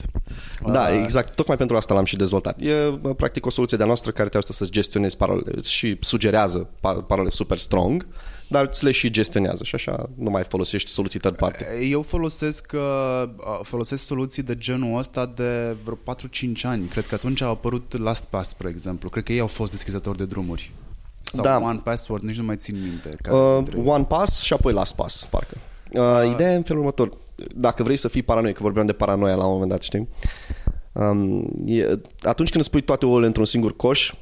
Da, 0.72 0.88
Uh, 0.88 1.00
exact. 1.02 1.34
Tocmai 1.34 1.56
pentru 1.56 1.76
asta 1.76 1.94
l-am 1.94 2.04
și 2.04 2.16
dezvoltat. 2.16 2.60
E 2.60 2.90
bă, 3.00 3.14
practic 3.14 3.46
o 3.46 3.50
soluție 3.50 3.76
de-a 3.76 3.86
noastră 3.86 4.10
care 4.10 4.28
te 4.28 4.36
ajută 4.36 4.52
să 4.52 4.66
gestionezi 4.70 5.16
parolele. 5.16 5.52
Îți 5.54 5.72
și 5.72 5.96
sugerează 6.00 6.68
pa- 6.78 7.06
parole 7.06 7.30
super 7.30 7.58
strong, 7.58 8.06
dar 8.48 8.66
ți 8.66 8.84
le 8.84 8.90
și 8.90 9.10
gestionează 9.10 9.64
și 9.64 9.74
așa 9.74 10.08
nu 10.14 10.30
mai 10.30 10.44
folosești 10.48 10.90
soluții 10.90 11.20
third 11.20 11.36
party. 11.36 11.64
Eu 11.90 12.02
folosesc, 12.02 12.72
uh, 12.74 13.28
folosesc 13.62 14.04
soluții 14.04 14.42
de 14.42 14.56
genul 14.56 14.98
ăsta 14.98 15.26
de 15.34 15.76
vreo 15.84 15.96
4-5 15.96 16.64
ani. 16.64 16.86
Cred 16.86 17.06
că 17.06 17.14
atunci 17.14 17.40
a 17.40 17.46
apărut 17.46 17.98
LastPass, 17.98 18.48
spre 18.48 18.68
exemplu. 18.68 19.08
Cred 19.08 19.24
că 19.24 19.32
ei 19.32 19.40
au 19.40 19.46
fost 19.46 19.70
deschizători 19.70 20.16
de 20.16 20.24
drumuri. 20.24 20.72
Sau 21.32 21.44
Da. 21.44 21.58
One 21.62 21.80
Password, 21.84 22.22
nici 22.22 22.36
nu 22.36 22.44
mai 22.44 22.56
țin 22.56 22.76
minte. 22.82 23.16
Care 23.22 23.36
Uh, 23.36 23.54
dintre 23.56 23.78
ei. 23.78 23.84
one 23.86 24.04
pass 24.04 24.42
și 24.42 24.52
apoi 24.52 24.72
last 24.72 24.94
pass, 24.94 25.24
parcă. 25.24 25.56
Uh, 25.92 26.30
ideea 26.34 26.52
e 26.52 26.56
în 26.56 26.62
felul 26.62 26.80
următor. 26.80 27.08
Dacă 27.54 27.82
vrei 27.82 27.96
să 27.96 28.08
fii 28.08 28.22
paranoic, 28.22 28.56
că 28.56 28.62
vorbeam 28.62 28.86
de 28.86 28.92
paranoia 28.92 29.34
la 29.34 29.44
un 29.46 29.52
moment 29.52 29.70
dat, 29.70 29.82
știi? 29.82 30.08
Um, 30.92 31.50
e, 31.66 32.00
atunci 32.22 32.50
când 32.50 32.62
îți 32.62 32.70
pui 32.70 32.80
toate 32.80 33.06
ouăle 33.06 33.26
într-un 33.26 33.44
singur 33.44 33.76
coș, 33.76 34.12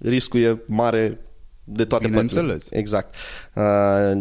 riscul 0.00 0.40
e 0.40 0.62
mare 0.66 1.20
de 1.64 1.84
toate 1.84 2.06
Bineînțeles. 2.06 2.50
părțile. 2.50 2.78
Exact. 2.78 3.14
Uh, 3.54 3.62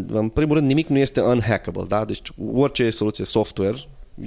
în 0.08 0.30
primul 0.30 0.56
rând, 0.56 0.68
nimic 0.68 0.88
nu 0.88 0.98
este 0.98 1.22
unhackable, 1.22 1.84
da? 1.88 2.06
Deci 2.06 2.32
orice 2.54 2.90
soluție 2.90 3.26
software 3.26 3.76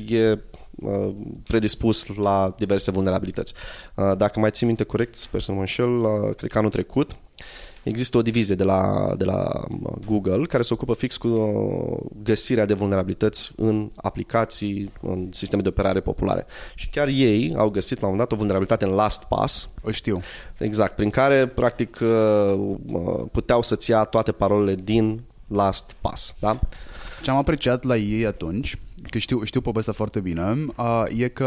e 0.08 0.38
uh, 0.76 1.14
predispus 1.46 2.06
la 2.16 2.54
diverse 2.58 2.90
vulnerabilități. 2.90 3.52
Uh, 3.96 4.12
Dacă 4.16 4.40
mai 4.40 4.50
țin 4.50 4.66
minte 4.66 4.84
corect, 4.84 5.14
sper 5.14 5.40
să 5.40 5.50
nu 5.50 5.56
mă 5.56 5.62
înșel, 5.62 5.98
uh, 5.98 6.34
cred 6.36 6.50
că 6.50 6.58
anul 6.58 6.70
trecut, 6.70 7.18
Există 7.82 8.16
o 8.18 8.22
divizie 8.22 8.54
de 8.54 8.64
la, 8.64 9.12
de 9.16 9.24
la 9.24 9.62
uh, 9.82 9.92
Google 10.06 10.46
care 10.46 10.62
se 10.62 10.72
ocupă 10.72 10.94
fix 10.94 11.16
cu 11.16 11.28
uh, 11.28 12.10
găsirea 12.22 12.64
de 12.64 12.74
vulnerabilități 12.74 13.52
în 13.56 13.90
aplicații, 13.94 14.92
în 15.00 15.28
sisteme 15.32 15.62
de 15.62 15.68
operare 15.68 16.00
populare. 16.00 16.46
Și 16.74 16.88
chiar 16.88 17.08
ei 17.08 17.54
au 17.56 17.68
găsit 17.70 18.00
la 18.00 18.06
un 18.06 18.12
moment 18.12 18.28
dat 18.28 18.32
o 18.32 18.40
vulnerabilitate 18.40 18.84
în 18.84 18.90
LastPass, 18.90 19.68
O 19.82 19.90
știu. 19.90 20.22
exact, 20.58 20.96
prin 20.96 21.10
care 21.10 21.46
practic 21.46 21.98
uh, 22.02 22.08
uh, 22.92 23.24
puteau 23.32 23.62
să-ți 23.62 23.90
ia 23.90 24.04
toate 24.04 24.32
parolele 24.32 24.74
din 24.74 25.20
LastPass. 25.46 26.34
Da? 26.38 26.58
Ce 27.22 27.30
am 27.30 27.36
apreciat 27.36 27.84
la 27.84 27.96
ei 27.96 28.26
atunci, 28.26 28.78
că 29.10 29.18
știu, 29.18 29.44
știu 29.44 29.60
povestea 29.60 29.92
foarte 29.92 30.20
bine, 30.20 30.64
uh, 30.76 31.04
e 31.16 31.28
că 31.28 31.46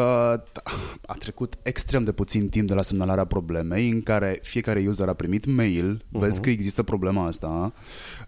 a 1.06 1.14
trecut 1.20 1.54
extrem 1.64 2.04
de 2.04 2.12
puțin 2.12 2.50
timp 2.50 2.68
de 2.68 2.74
la 2.74 2.82
semnalarea 2.82 3.26
problemei 3.26 3.90
în 3.90 4.02
care 4.02 4.40
fiecare 4.42 4.86
user 4.88 5.08
a 5.08 5.14
primit 5.14 5.46
mail, 5.46 5.98
uh-huh. 5.98 6.20
vezi 6.20 6.42
că 6.42 6.50
există 6.50 6.84
problema 6.84 7.26
asta, 7.26 7.74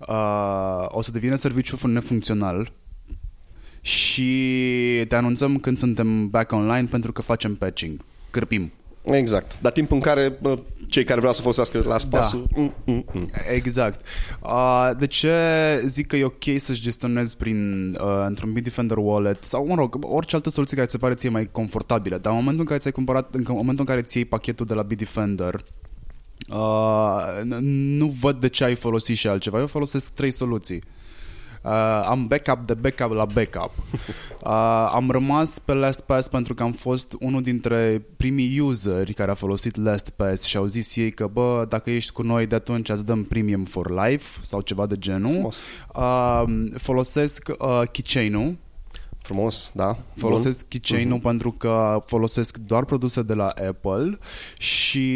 uh, 0.07 0.85
o 0.87 1.01
să 1.01 1.11
devină 1.11 1.35
serviciul 1.35 1.91
nefuncțional 1.91 2.71
și 3.81 5.05
te 5.07 5.15
anunțăm 5.15 5.57
când 5.57 5.77
suntem 5.77 6.29
back 6.29 6.51
online 6.51 6.87
pentru 6.89 7.11
că 7.11 7.21
facem 7.21 7.55
patching, 7.55 8.05
cârpim. 8.29 8.71
Exact. 9.05 9.57
Dar 9.61 9.71
timpul 9.71 9.95
în 9.95 10.01
care 10.01 10.39
uh, 10.41 10.57
cei 10.87 11.03
care 11.03 11.17
vreau 11.19 11.33
să 11.33 11.41
folosească 11.41 11.83
LastPass-ul... 11.85 12.47
Mm, 12.55 12.73
mm, 12.85 13.05
mm. 13.13 13.29
Exact. 13.53 14.05
Uh, 14.43 14.89
de 14.97 15.07
ce 15.07 15.31
zic 15.85 16.07
că 16.07 16.15
e 16.15 16.23
ok 16.23 16.43
să-și 16.57 16.81
gestionezi 16.81 17.37
prin, 17.37 17.89
uh, 18.01 18.23
într-un 18.27 18.53
Bitdefender 18.53 18.97
Wallet 18.97 19.43
sau, 19.43 19.67
mă 19.67 19.75
rog, 19.75 19.97
orice 20.01 20.35
altă 20.35 20.49
soluție 20.49 20.75
care 20.75 20.87
ți 20.87 20.93
se 20.93 20.99
pare 20.99 21.13
ție 21.13 21.29
mai 21.29 21.45
confortabilă, 21.51 22.17
dar 22.17 22.31
în 22.31 22.37
momentul 22.37 22.59
în 22.61 22.67
care 22.67 22.79
ți-ai 22.79 22.93
cumpărat, 22.93 23.33
în 23.35 23.43
momentul 23.47 23.85
în 23.87 23.93
care 23.93 24.01
ți 24.01 24.17
iei 24.17 24.25
pachetul 24.25 24.65
de 24.65 24.73
la 24.73 24.81
Bitdefender, 24.81 25.63
uh, 26.49 27.17
n- 27.41 27.59
nu 27.97 28.05
văd 28.07 28.39
de 28.39 28.49
ce 28.49 28.63
ai 28.63 28.75
folosit 28.75 29.17
și 29.17 29.27
altceva. 29.27 29.59
Eu 29.59 29.67
folosesc 29.67 30.11
trei 30.11 30.31
soluții. 30.31 30.81
Uh, 30.85 31.04
am 32.05 32.25
backup 32.27 32.65
de 32.65 32.73
backup 32.73 33.11
la 33.11 33.25
backup. 33.25 33.71
Uh, 34.45 34.51
am 34.93 35.11
rămas 35.11 35.59
pe 35.59 35.73
LastPass 35.73 36.27
pentru 36.27 36.53
că 36.53 36.63
am 36.63 36.71
fost 36.71 37.15
unul 37.19 37.41
dintre 37.41 38.05
primii 38.17 38.59
useri 38.59 39.13
care 39.13 39.31
a 39.31 39.33
folosit 39.33 39.75
LastPass 39.75 40.43
și 40.43 40.57
au 40.57 40.65
zis 40.65 40.95
ei 40.95 41.11
că, 41.11 41.27
bă, 41.27 41.65
dacă 41.69 41.89
ești 41.89 42.11
cu 42.11 42.21
noi 42.21 42.45
de 42.45 42.55
atunci 42.55 42.89
îți 42.89 43.05
dăm 43.05 43.23
premium 43.23 43.63
for 43.63 44.07
life 44.07 44.39
sau 44.41 44.61
ceva 44.61 44.85
de 44.85 44.95
genul. 44.97 45.31
Frumos. 45.31 45.61
Uh, 45.95 46.43
folosesc 46.77 47.49
uh, 47.59 47.81
keychain-ul 47.91 48.55
Frumos, 49.25 49.71
da. 49.73 49.97
Folosesc 50.15 50.59
Bun. 50.59 50.67
keychain-ul 50.69 51.19
pentru 51.19 51.51
că 51.51 51.99
folosesc 52.05 52.57
doar 52.57 52.85
produse 52.85 53.21
de 53.21 53.33
la 53.33 53.47
Apple 53.47 54.17
și 54.57 55.09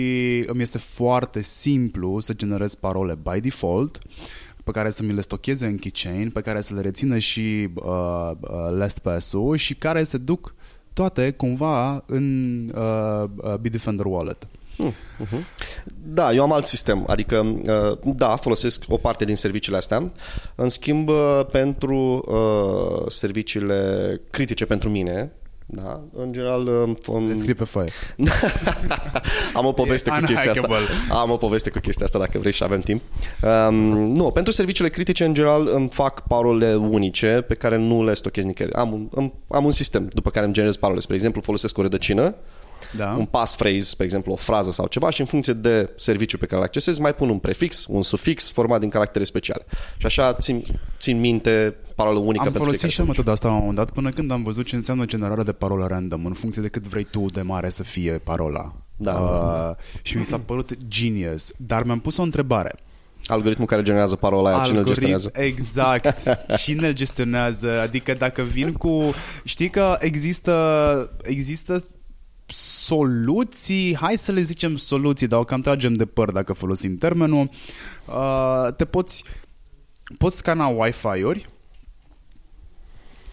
îmi 0.48 0.62
este 0.62 0.78
foarte 0.78 1.42
simplu 1.42 2.20
să 2.20 2.34
generez 2.34 2.76
parole 2.76 3.18
by 3.32 3.40
default 3.40 4.00
pe 4.72 4.80
care 4.80 4.90
să 4.90 5.04
mi 5.04 5.14
le 5.14 5.22
stocheze 5.22 5.66
în 5.66 5.78
keychain, 5.78 6.30
pe 6.30 6.42
care 6.42 6.62
să 6.62 6.74
le 6.74 6.82
rețină 6.82 7.18
și 7.18 7.70
uh, 7.74 8.32
uh, 8.40 8.50
LastPass-ul 8.78 9.56
și 9.56 9.76
care 9.76 10.04
se 10.04 10.18
duc 10.18 10.56
toate 10.94 11.32
cumva 11.32 12.04
în 12.06 12.64
uh, 12.76 13.30
uh, 13.36 13.56
Bitdefender 13.56 14.06
Wallet. 14.06 14.48
Da, 16.04 16.34
eu 16.34 16.44
am 16.44 16.52
alt 16.52 16.66
sistem, 16.66 17.04
adică 17.08 17.62
uh, 18.04 18.14
da, 18.16 18.36
folosesc 18.36 18.84
o 18.88 18.98
parte 18.98 19.26
din 19.26 19.36
serviciile 19.36 19.78
astea. 19.78 20.12
În 20.56 20.70
schimb, 20.70 21.10
uh, 21.10 21.46
pentru 21.52 22.26
uh, 22.28 23.06
serviciile 23.08 24.22
critice 24.30 24.66
pentru 24.66 24.90
mine, 24.90 25.32
da, 25.72 26.02
în 26.14 26.32
general 26.32 26.68
um, 27.08 27.28
Le 27.28 27.34
scrii 27.36 27.54
pe 27.54 27.64
foaie. 27.64 27.90
am 29.54 29.66
o 29.66 29.72
poveste 29.72 30.10
E 30.10 30.20
cu 30.20 30.26
chestia 30.26 30.52
asta. 30.52 30.66
unhackable. 30.68 30.96
Am 31.10 31.32
o 31.32 31.38
poveste 31.38 31.70
cu 31.70 31.80
chestia 31.80 32.06
asta 32.06 32.20
dacă 32.20 32.40
vrei 32.40 32.52
și 32.52 32.64
avem 32.64 32.80
timp. 32.80 33.02
Um, 33.68 33.76
nu, 34.12 34.32
pentru 34.32 34.52
serviciile 34.52 34.90
critice 34.90 35.26
în 35.26 35.34
general 35.34 35.70
îmi 35.74 35.90
fac 35.90 36.28
parole 36.28 36.76
unice 36.76 37.44
pe 37.48 37.54
care 37.54 37.78
nu 37.78 38.04
le 38.04 38.14
stochez 38.14 38.46
nicăieri. 38.46 38.76
Am 38.76 38.94
un, 38.94 39.10
am, 39.16 39.34
am 39.48 39.66
un 39.66 39.72
sistem 39.72 40.08
după 40.12 40.30
care 40.30 40.46
îmi 40.46 40.54
generez 40.54 40.76
parole. 40.76 41.00
Spre 41.00 41.16
exemplu, 41.16 41.42
folosesc 41.42 41.78
o 41.78 41.82
rădăcină 41.82 42.36
Da? 42.98 43.16
un 43.18 43.26
passphrase, 43.26 43.80
spre 43.80 44.06
exemplu, 44.06 44.32
o 44.32 44.36
frază 44.36 44.72
sau 44.72 44.88
ceva 44.88 45.10
și 45.10 45.22
în 45.22 45.28
funcție 45.28 45.54
de 45.54 45.90
serviciu 45.96 46.38
pe 46.38 46.46
care 46.46 46.58
îl 46.58 46.64
accesez 46.64 46.98
mai 47.00 47.14
pun 47.14 47.30
un 47.30 47.40
prefix, 47.40 47.86
un 47.90 48.02
sufix 48.02 48.52
format 48.52 48.80
din 48.80 48.90
caractere 48.90 49.24
speciale. 49.24 49.66
Și 49.98 50.06
așa 50.06 50.34
țin, 50.34 50.64
țin 51.00 51.20
minte 51.20 51.76
parolă 51.96 52.20
unică 52.20 52.38
Am 52.38 52.44
pentru 52.44 52.62
folosit 52.62 52.80
fiecare 52.80 52.94
și 52.94 53.00
eu 53.00 53.06
metoda 53.06 53.32
asta 53.32 53.48
la 53.48 53.54
un 53.54 53.60
moment 53.60 53.78
dat 53.78 53.92
până 53.92 54.10
când 54.10 54.32
am 54.32 54.44
văzut 54.44 54.66
ce 54.66 54.76
înseamnă 54.76 55.06
generarea 55.06 55.44
de 55.44 55.52
parolă 55.52 55.88
random 55.88 56.26
în 56.26 56.34
funcție 56.34 56.62
de 56.62 56.68
cât 56.68 56.88
vrei 56.88 57.04
tu 57.04 57.26
de 57.26 57.42
mare 57.42 57.70
să 57.70 57.84
fie 57.84 58.12
parola. 58.12 58.74
Da, 58.98 59.14
uh, 59.14 59.30
da, 59.30 59.76
Și 60.02 60.18
mi 60.18 60.26
s-a 60.26 60.38
părut 60.38 60.78
genius. 60.88 61.52
Dar 61.58 61.84
mi-am 61.84 62.00
pus 62.00 62.18
o 62.18 62.22
întrebare. 62.22 62.76
Algoritmul 63.26 63.68
care 63.68 63.82
generează 63.82 64.16
parola 64.16 64.50
aia, 64.50 64.64
cine 64.64 64.78
îl 64.78 64.84
Algorit- 64.84 64.88
gestionează? 64.88 65.32
Exact. 65.34 66.24
Cine 66.64 66.88
îl 66.88 66.94
gestionează? 66.94 67.80
Adică 67.82 68.14
dacă 68.14 68.42
vin 68.42 68.74
cu... 68.74 69.14
Știi 69.44 69.70
că 69.70 69.98
există, 70.00 71.12
există 71.24 71.84
soluții, 72.52 73.96
hai 73.96 74.18
să 74.18 74.32
le 74.32 74.42
zicem 74.42 74.76
soluții, 74.76 75.28
dar 75.28 75.40
o 75.40 75.44
cam 75.44 75.62
tragem 75.62 75.94
de 75.94 76.06
păr 76.06 76.32
dacă 76.32 76.54
folosim 76.54 76.98
termenul. 76.98 77.50
Uh, 78.06 78.74
te 78.78 78.86
poți, 78.86 79.24
poți 80.18 80.38
scana 80.38 80.68
Wi-Fi-uri 80.68 81.50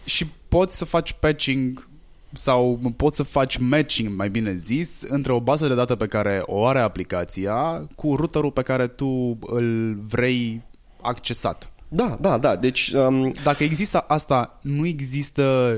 și 0.03 0.27
poți 0.47 0.77
să 0.77 0.85
faci 0.85 1.13
patching 1.13 1.87
sau 2.33 2.79
poți 2.97 3.15
să 3.15 3.23
faci 3.23 3.57
matching, 3.57 4.15
mai 4.15 4.29
bine 4.29 4.55
zis, 4.55 5.01
între 5.01 5.31
o 5.31 5.39
bază 5.39 5.67
de 5.67 5.73
date 5.73 5.95
pe 5.95 6.07
care 6.07 6.41
o 6.45 6.65
are 6.65 6.79
aplicația 6.79 7.87
cu 7.95 8.15
routerul 8.15 8.51
pe 8.51 8.61
care 8.61 8.87
tu 8.87 9.37
îl 9.41 9.97
vrei 10.05 10.61
accesat. 11.01 11.71
Da, 11.87 12.17
da, 12.21 12.37
da. 12.37 12.55
Deci, 12.55 12.87
um, 12.87 13.33
Dacă 13.43 13.63
există 13.63 13.99
asta, 13.99 14.59
nu 14.61 14.85
există 14.85 15.77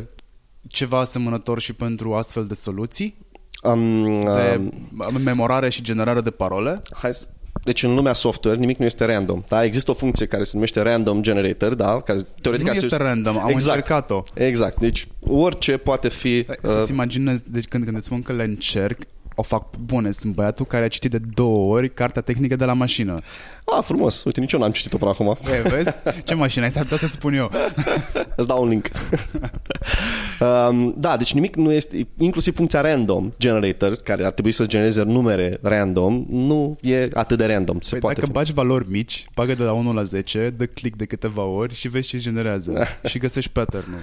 ceva 0.67 0.99
asemănător 0.99 1.59
și 1.59 1.73
pentru 1.73 2.15
astfel 2.15 2.45
de 2.45 2.53
soluții 2.53 3.15
um, 3.63 4.03
de 4.23 4.59
um, 5.13 5.21
memorare 5.23 5.69
și 5.69 5.81
generare 5.81 6.21
de 6.21 6.29
parole? 6.31 6.81
hai, 6.93 7.13
să- 7.13 7.25
deci 7.63 7.83
în 7.83 7.95
lumea 7.95 8.13
software 8.13 8.57
nimic 8.57 8.77
nu 8.77 8.85
este 8.85 9.05
random. 9.05 9.41
Da? 9.47 9.63
Există 9.63 9.91
o 9.91 9.93
funcție 9.93 10.25
care 10.25 10.43
se 10.43 10.51
numește 10.53 10.81
random 10.81 11.21
generator, 11.21 11.73
da? 11.73 12.01
care 12.01 12.19
teoretic 12.41 12.65
Nu 12.67 12.71
ar 12.71 12.77
este 12.83 12.95
fi- 12.95 13.01
random, 13.01 13.37
am 13.39 13.49
exact. 13.49 13.75
încercat-o. 13.75 14.23
Exact. 14.33 14.79
Deci 14.79 15.07
orice 15.27 15.77
poate 15.77 16.09
fi... 16.09 16.43
Păi, 16.43 16.55
uh, 16.63 16.69
Să-ți 16.69 16.91
imaginezi, 16.91 17.43
deci 17.47 17.65
când, 17.65 17.83
când 17.83 17.95
îți 17.95 18.05
spun 18.05 18.21
că 18.21 18.33
le 18.33 18.43
încerc, 18.43 18.97
o 19.39 19.41
fac 19.41 19.77
bune. 19.77 20.11
Sunt 20.11 20.33
băiatul 20.33 20.65
care 20.65 20.83
a 20.83 20.87
citit 20.87 21.11
de 21.11 21.17
două 21.33 21.67
ori 21.67 21.89
cartea 21.93 22.21
tehnică 22.21 22.55
de 22.55 22.65
la 22.65 22.73
mașină. 22.73 23.15
Ah, 23.65 23.83
frumos. 23.83 24.23
Uite, 24.23 24.39
nici 24.39 24.51
eu 24.51 24.59
n-am 24.59 24.71
citit-o 24.71 24.97
până 24.97 25.09
acum. 25.09 25.37
E, 25.65 25.69
vezi? 25.69 25.91
Ce 26.23 26.33
mașină 26.33 26.63
ai 26.63 26.69
stat 26.69 26.87
să-ți 26.87 27.11
spun 27.13 27.33
eu? 27.33 27.51
Îți 28.35 28.47
dau 28.47 28.63
un 28.63 28.69
link. 28.69 28.89
um, 30.69 30.93
da, 30.97 31.17
deci 31.17 31.33
nimic 31.33 31.55
nu 31.55 31.71
este, 31.71 32.07
inclusiv 32.17 32.55
funcția 32.55 32.81
random 32.81 33.31
generator, 33.37 33.95
care 33.95 34.25
ar 34.25 34.31
trebui 34.31 34.51
să 34.51 34.65
genereze 34.65 35.03
numere 35.03 35.59
random, 35.61 36.25
nu 36.29 36.77
e 36.81 37.07
atât 37.13 37.37
de 37.37 37.45
random. 37.45 37.79
Se 37.79 37.89
Păi 37.89 37.99
poate 37.99 38.15
dacă 38.15 38.27
fi. 38.27 38.33
bagi 38.37 38.53
valori 38.53 38.89
mici, 38.89 39.25
bagă 39.35 39.53
de 39.55 39.63
la 39.63 39.71
1 39.71 39.93
la 39.93 40.03
10, 40.03 40.53
dă 40.57 40.65
click 40.65 40.97
de 40.97 41.05
câteva 41.05 41.43
ori 41.43 41.73
și 41.73 41.87
vezi 41.87 42.07
ce 42.07 42.17
generează. 42.17 42.87
și 43.05 43.17
găsești 43.17 43.51
pattern-ul. 43.51 43.99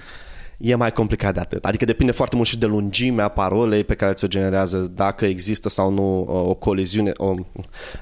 E 0.59 0.74
mai 0.74 0.92
complicat 0.92 1.34
de 1.34 1.40
atât. 1.40 1.64
Adică 1.64 1.84
depinde 1.84 2.12
foarte 2.12 2.36
mult 2.36 2.48
și 2.48 2.59
de 2.59 2.66
lungimea 2.66 3.28
parolei 3.28 3.84
pe 3.84 3.94
care 3.94 4.12
ți-o 4.12 4.28
generează, 4.28 4.78
dacă 4.94 5.24
există 5.26 5.68
sau 5.68 5.90
nu 5.90 6.20
uh, 6.20 6.26
o 6.28 6.54
coliziune, 6.54 7.12
o, 7.16 7.34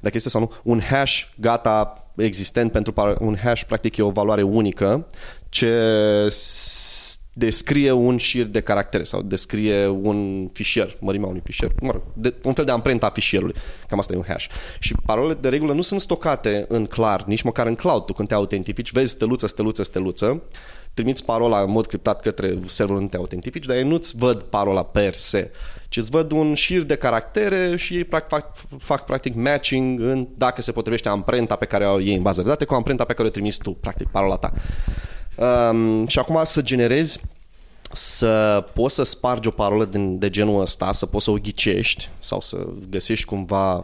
dacă 0.00 0.16
există 0.16 0.28
sau 0.28 0.40
nu 0.40 0.52
un 0.62 0.80
hash 0.80 1.22
gata 1.40 2.06
existent 2.16 2.72
pentru 2.72 2.92
par- 2.92 3.16
un 3.20 3.36
hash 3.42 3.62
practic 3.62 3.96
e 3.96 4.02
o 4.02 4.10
valoare 4.10 4.42
unică 4.42 5.06
ce 5.48 5.72
s- 6.30 7.18
descrie 7.36 7.90
un 7.92 8.16
șir 8.16 8.44
de 8.44 8.60
caractere 8.60 9.02
sau 9.02 9.22
descrie 9.22 9.86
un 9.86 10.48
fișier, 10.52 10.96
mărimea 11.00 11.28
unui 11.28 11.40
fișier, 11.44 11.72
mă 11.80 11.90
rog, 11.90 12.02
de, 12.14 12.34
un 12.44 12.52
fel 12.52 12.64
de 12.64 12.70
amprenta 12.70 13.06
a 13.06 13.10
fișierului. 13.10 13.54
Cam 13.88 13.98
asta 13.98 14.12
e 14.12 14.16
un 14.16 14.24
hash. 14.28 14.46
Și 14.78 14.94
parolele 15.06 15.38
de 15.40 15.48
regulă 15.48 15.72
nu 15.72 15.82
sunt 15.82 16.00
stocate 16.00 16.64
în 16.68 16.86
clar, 16.86 17.24
nici 17.26 17.42
măcar 17.42 17.66
în 17.66 17.74
cloud. 17.74 18.04
Tu 18.04 18.12
când 18.12 18.28
te 18.28 18.34
autentifici, 18.34 18.92
vezi 18.92 19.10
steluță, 19.10 19.46
steluță, 19.46 19.82
steluță, 19.82 20.42
trimiți 20.94 21.24
parola 21.24 21.60
în 21.60 21.70
mod 21.70 21.86
criptat 21.86 22.20
către 22.20 22.58
serverul 22.66 23.00
unde 23.00 23.10
te 23.10 23.16
autentifici, 23.16 23.66
dar 23.66 23.76
ei 23.76 23.82
nu-ți 23.82 24.16
văd 24.16 24.42
parola 24.42 24.84
per 24.84 25.14
se, 25.14 25.50
ci 25.88 25.96
îți 25.96 26.10
văd 26.10 26.32
un 26.32 26.54
șir 26.54 26.82
de 26.82 26.96
caractere 26.96 27.76
și 27.76 27.96
ei 27.96 28.04
prac, 28.04 28.28
fac, 28.28 28.56
fac 28.78 29.04
practic 29.04 29.34
matching 29.34 30.00
în 30.00 30.28
dacă 30.36 30.62
se 30.62 30.72
potrivește 30.72 31.08
amprenta 31.08 31.56
pe 31.56 31.64
care 31.64 31.86
o 31.86 31.98
iei 31.98 32.16
în 32.16 32.22
bază 32.22 32.42
de 32.42 32.48
date 32.48 32.64
cu 32.64 32.74
amprenta 32.74 33.04
pe 33.04 33.12
care 33.12 33.28
o 33.28 33.30
trimiți 33.30 33.58
tu, 33.58 33.70
practic 33.70 34.08
parola 34.08 34.36
ta. 34.36 34.52
Um, 35.36 36.06
și 36.06 36.18
acum 36.18 36.40
să 36.44 36.62
generezi 36.62 37.20
să 37.94 38.64
poți 38.72 38.94
să 38.94 39.02
spargi 39.02 39.48
o 39.48 39.50
parolă 39.50 39.84
din, 39.84 40.18
de 40.18 40.30
genul 40.30 40.60
ăsta, 40.60 40.92
să 40.92 41.06
poți 41.06 41.24
să 41.24 41.30
o 41.30 41.38
ghicești 41.38 42.08
sau 42.18 42.40
să 42.40 42.66
găsești 42.90 43.24
cumva 43.24 43.76
uh, 43.76 43.82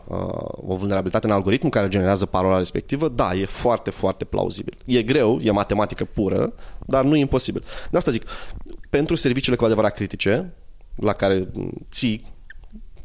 o 0.68 0.74
vulnerabilitate 0.74 1.26
în 1.26 1.32
algoritmul 1.32 1.70
care 1.70 1.88
generează 1.88 2.26
parola 2.26 2.58
respectivă, 2.58 3.08
da, 3.08 3.34
e 3.34 3.46
foarte, 3.46 3.90
foarte 3.90 4.24
plauzibil. 4.24 4.76
E 4.84 5.02
greu, 5.02 5.38
e 5.42 5.50
matematică 5.50 6.04
pură, 6.04 6.52
dar 6.86 7.04
nu 7.04 7.16
e 7.16 7.20
imposibil. 7.20 7.64
De 7.90 7.96
asta 7.96 8.10
zic, 8.10 8.24
pentru 8.90 9.14
serviciile 9.14 9.56
cu 9.56 9.64
adevărat 9.64 9.94
critice, 9.94 10.54
la 10.96 11.12
care 11.12 11.48
m, 11.54 11.70
ții 11.90 12.22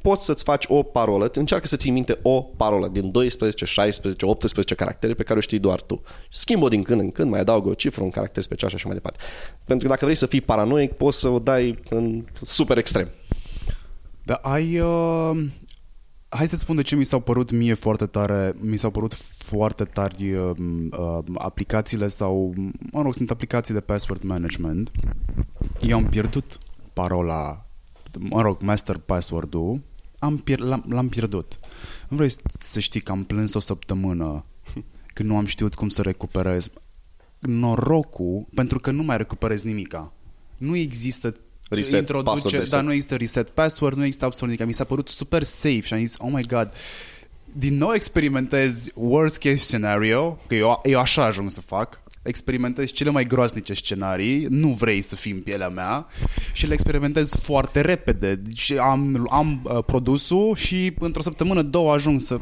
poți 0.05 0.25
să-ți 0.25 0.43
faci 0.43 0.65
o 0.67 0.83
parolă, 0.83 1.29
încearcă 1.33 1.67
să 1.67 1.75
ții 1.75 1.91
minte 1.91 2.19
o 2.21 2.41
parolă 2.41 2.87
din 2.87 3.11
12, 3.11 3.65
16, 3.65 4.25
18 4.25 4.75
caractere 4.75 5.13
pe 5.13 5.23
care 5.23 5.37
o 5.37 5.41
știi 5.41 5.59
doar 5.59 5.81
tu. 5.81 6.01
Schimbă-o 6.29 6.67
din 6.67 6.83
când 6.83 6.99
în 7.01 7.11
când, 7.11 7.29
mai 7.29 7.39
adaugă 7.39 7.69
o 7.69 7.73
cifră, 7.73 8.03
un 8.03 8.09
caracter 8.09 8.43
special 8.43 8.69
și 8.69 8.75
așa 8.75 8.85
mai 8.87 8.95
departe. 8.95 9.23
Pentru 9.65 9.85
că 9.85 9.91
dacă 9.93 10.05
vrei 10.05 10.17
să 10.17 10.25
fii 10.25 10.41
paranoic, 10.41 10.91
poți 10.91 11.19
să 11.19 11.27
o 11.27 11.39
dai 11.39 11.79
în 11.89 12.25
super 12.41 12.77
extrem. 12.77 13.09
Dar 14.23 14.39
ai... 14.41 14.79
Uh... 14.79 15.45
Hai 16.29 16.47
să 16.47 16.55
spun 16.55 16.75
de 16.75 16.81
ce 16.81 16.95
mi 16.95 17.03
s-au 17.03 17.19
părut 17.19 17.51
mie 17.51 17.73
foarte 17.73 18.05
tare, 18.05 18.53
mi 18.59 18.77
s-au 18.77 18.91
părut 18.91 19.13
foarte 19.37 19.83
tari 19.83 20.33
uh, 20.33 20.51
uh, 20.91 21.17
aplicațiile 21.35 22.07
sau, 22.07 22.53
mă 22.91 23.01
rog, 23.01 23.13
sunt 23.13 23.31
aplicații 23.31 23.73
de 23.73 23.79
password 23.79 24.23
management. 24.23 24.91
Eu 25.81 25.97
am 25.97 26.05
pierdut 26.05 26.57
parola, 26.93 27.65
mă 28.19 28.41
rog, 28.41 28.61
master 28.61 28.97
password-ul, 28.97 29.81
am 30.25 30.37
pier- 30.37 30.59
l-am, 30.59 30.85
l-am 30.89 31.09
pierdut. 31.09 31.55
Nu 32.07 32.17
vrei 32.17 32.29
să 32.59 32.79
știi 32.79 32.99
că 33.01 33.11
am 33.11 33.23
plâns 33.23 33.53
o 33.53 33.59
săptămână 33.59 34.45
când 35.13 35.29
nu 35.29 35.37
am 35.37 35.45
știut 35.45 35.75
cum 35.75 35.89
să 35.89 36.01
recuperez. 36.01 36.69
Norocul, 37.39 38.45
pentru 38.55 38.79
că 38.79 38.91
nu 38.91 39.03
mai 39.03 39.17
recuperez 39.17 39.63
nimica. 39.63 40.13
Nu 40.57 40.75
există 40.75 41.35
Reset 41.69 42.05
password 42.11 42.55
reset. 42.55 42.69
dar 42.69 42.83
nu 42.83 42.91
există 42.91 43.15
reset 43.15 43.49
password, 43.49 43.97
nu 43.97 44.03
există 44.03 44.25
absolut 44.25 44.53
nimic. 44.53 44.67
Mi 44.67 44.73
s-a 44.73 44.83
părut 44.83 45.07
super 45.07 45.43
safe 45.43 45.79
și 45.81 45.93
am 45.93 45.99
zis, 45.99 46.15
oh 46.19 46.29
my 46.33 46.43
god, 46.47 46.71
din 47.57 47.77
nou 47.77 47.93
experimentez 47.93 48.87
worst 48.95 49.37
case 49.37 49.55
scenario, 49.55 50.39
că 50.47 50.55
eu, 50.55 50.79
eu 50.83 50.99
așa 50.99 51.25
ajung 51.25 51.51
să 51.51 51.61
fac, 51.61 52.01
experimentez 52.25 52.91
cele 52.91 53.09
mai 53.09 53.23
groaznice 53.23 53.73
scenarii, 53.73 54.45
nu 54.49 54.67
vrei 54.67 55.01
să 55.01 55.15
fii 55.15 55.31
în 55.31 55.39
pielea 55.39 55.69
mea 55.69 56.07
și 56.53 56.67
le 56.67 56.73
experimentez 56.73 57.33
foarte 57.33 57.81
repede. 57.81 58.35
Deci 58.35 58.71
am, 58.71 59.27
am 59.31 59.61
uh, 59.63 59.83
produsul 59.85 60.55
și 60.55 60.93
într-o 60.99 61.21
săptămână, 61.21 61.61
două 61.61 61.93
ajung 61.93 62.19
să... 62.19 62.37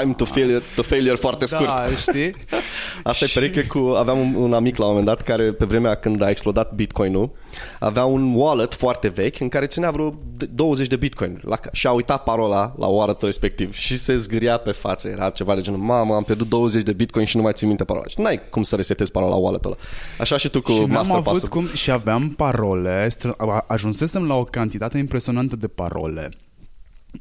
Time 0.00 0.12
to 0.12 0.24
failure, 0.24 0.62
to 0.74 0.82
failure 0.82 1.14
foarte 1.14 1.46
scurt. 1.46 1.66
Da, 1.66 1.84
știi? 1.96 2.34
Asta 3.02 3.24
e 3.24 3.30
pereche 3.34 3.64
cu... 3.64 3.78
Aveam 3.78 4.18
un, 4.18 4.34
un 4.34 4.52
amic 4.52 4.76
la 4.76 4.84
un 4.84 4.90
moment 4.90 5.08
dat 5.08 5.22
care 5.22 5.52
pe 5.52 5.64
vremea 5.64 5.94
când 5.94 6.22
a 6.22 6.30
explodat 6.30 6.74
Bitcoin-ul 6.74 7.30
avea 7.78 8.04
un 8.04 8.34
wallet 8.34 8.74
foarte 8.74 9.08
vechi 9.08 9.40
în 9.40 9.48
care 9.48 9.66
ținea 9.66 9.90
vreo 9.90 10.14
20 10.54 10.86
de 10.86 10.96
Bitcoin 10.96 11.40
la, 11.44 11.58
și 11.72 11.86
a 11.86 11.90
uitat 11.90 12.22
parola 12.22 12.74
la 12.78 12.86
wallet 12.86 13.22
respectiv 13.22 13.74
și 13.74 13.98
se 13.98 14.16
zgâria 14.16 14.56
pe 14.56 14.70
față. 14.70 15.08
Era 15.08 15.30
ceva 15.30 15.54
de 15.54 15.60
genul, 15.60 15.80
mamă, 15.80 16.14
am 16.14 16.22
pierdut 16.22 16.48
20 16.48 16.82
de 16.82 16.92
Bitcoin 16.92 17.26
și 17.26 17.36
nu 17.36 17.42
mai 17.42 17.52
țin 17.52 17.68
minte 17.68 17.84
parola. 17.84 18.06
Și 18.06 18.20
n-ai 18.20 18.40
cum 18.50 18.62
să 18.62 18.76
resetezi 18.76 19.10
parola 19.10 19.30
la 19.30 19.36
wallet-ul 19.36 19.70
ăla. 19.70 19.80
Așa 20.18 20.36
și 20.36 20.48
tu 20.48 20.60
cu 20.62 20.72
și 20.72 20.78
n-am 20.78 20.88
master 20.88 21.16
avut 21.16 21.24
password. 21.24 21.52
cum 21.52 21.66
și 21.66 21.90
aveam 21.90 22.28
parole, 22.28 23.06
str- 23.08 23.36
a- 23.36 23.64
ajunsesem 23.68 24.26
la 24.26 24.34
o 24.34 24.44
cantitate 24.44 24.98
impresionantă 24.98 25.56
de 25.56 25.68
parole. 25.68 26.28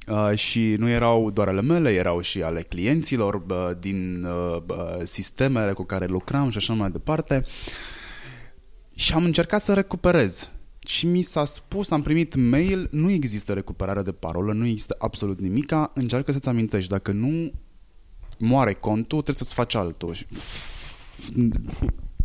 Uh, 0.08 0.38
și 0.38 0.76
nu 0.78 0.90
erau 0.90 1.32
doar 1.32 1.48
ale 1.48 1.62
mele, 1.62 1.90
erau 1.90 2.22
și 2.22 2.42
ale 2.42 2.62
clienților 2.62 3.34
uh, 3.36 3.70
din 3.80 4.24
uh, 4.24 4.58
uh, 4.68 4.96
sistemele 5.04 5.72
cu 5.72 5.84
care 5.84 6.06
lucram 6.06 6.50
și 6.50 6.58
așa 6.58 6.74
mai 6.74 6.90
departe. 6.90 7.46
Și 9.02 9.14
am 9.14 9.24
încercat 9.24 9.62
să 9.62 9.74
recuperez. 9.74 10.50
Și 10.86 11.06
mi 11.06 11.22
s-a 11.22 11.46
spus, 11.46 11.92
am 11.92 12.02
primit 12.02 12.36
mail, 12.36 12.88
nu 12.92 13.10
există 13.12 13.54
recuperare 13.54 14.02
de 14.02 14.12
parolă, 14.12 14.54
nu 14.54 14.66
există 14.66 14.96
absolut 15.00 15.40
nimica, 15.40 15.92
încearcă 15.94 16.32
să-ți 16.32 16.48
amintești, 16.48 16.90
dacă 16.90 17.12
nu 17.12 17.52
moare 18.38 18.74
contul, 18.74 19.22
trebuie 19.22 19.36
să-ți 19.36 19.54
faci 19.54 19.76
altul. 19.76 20.14
Și- 20.14 20.26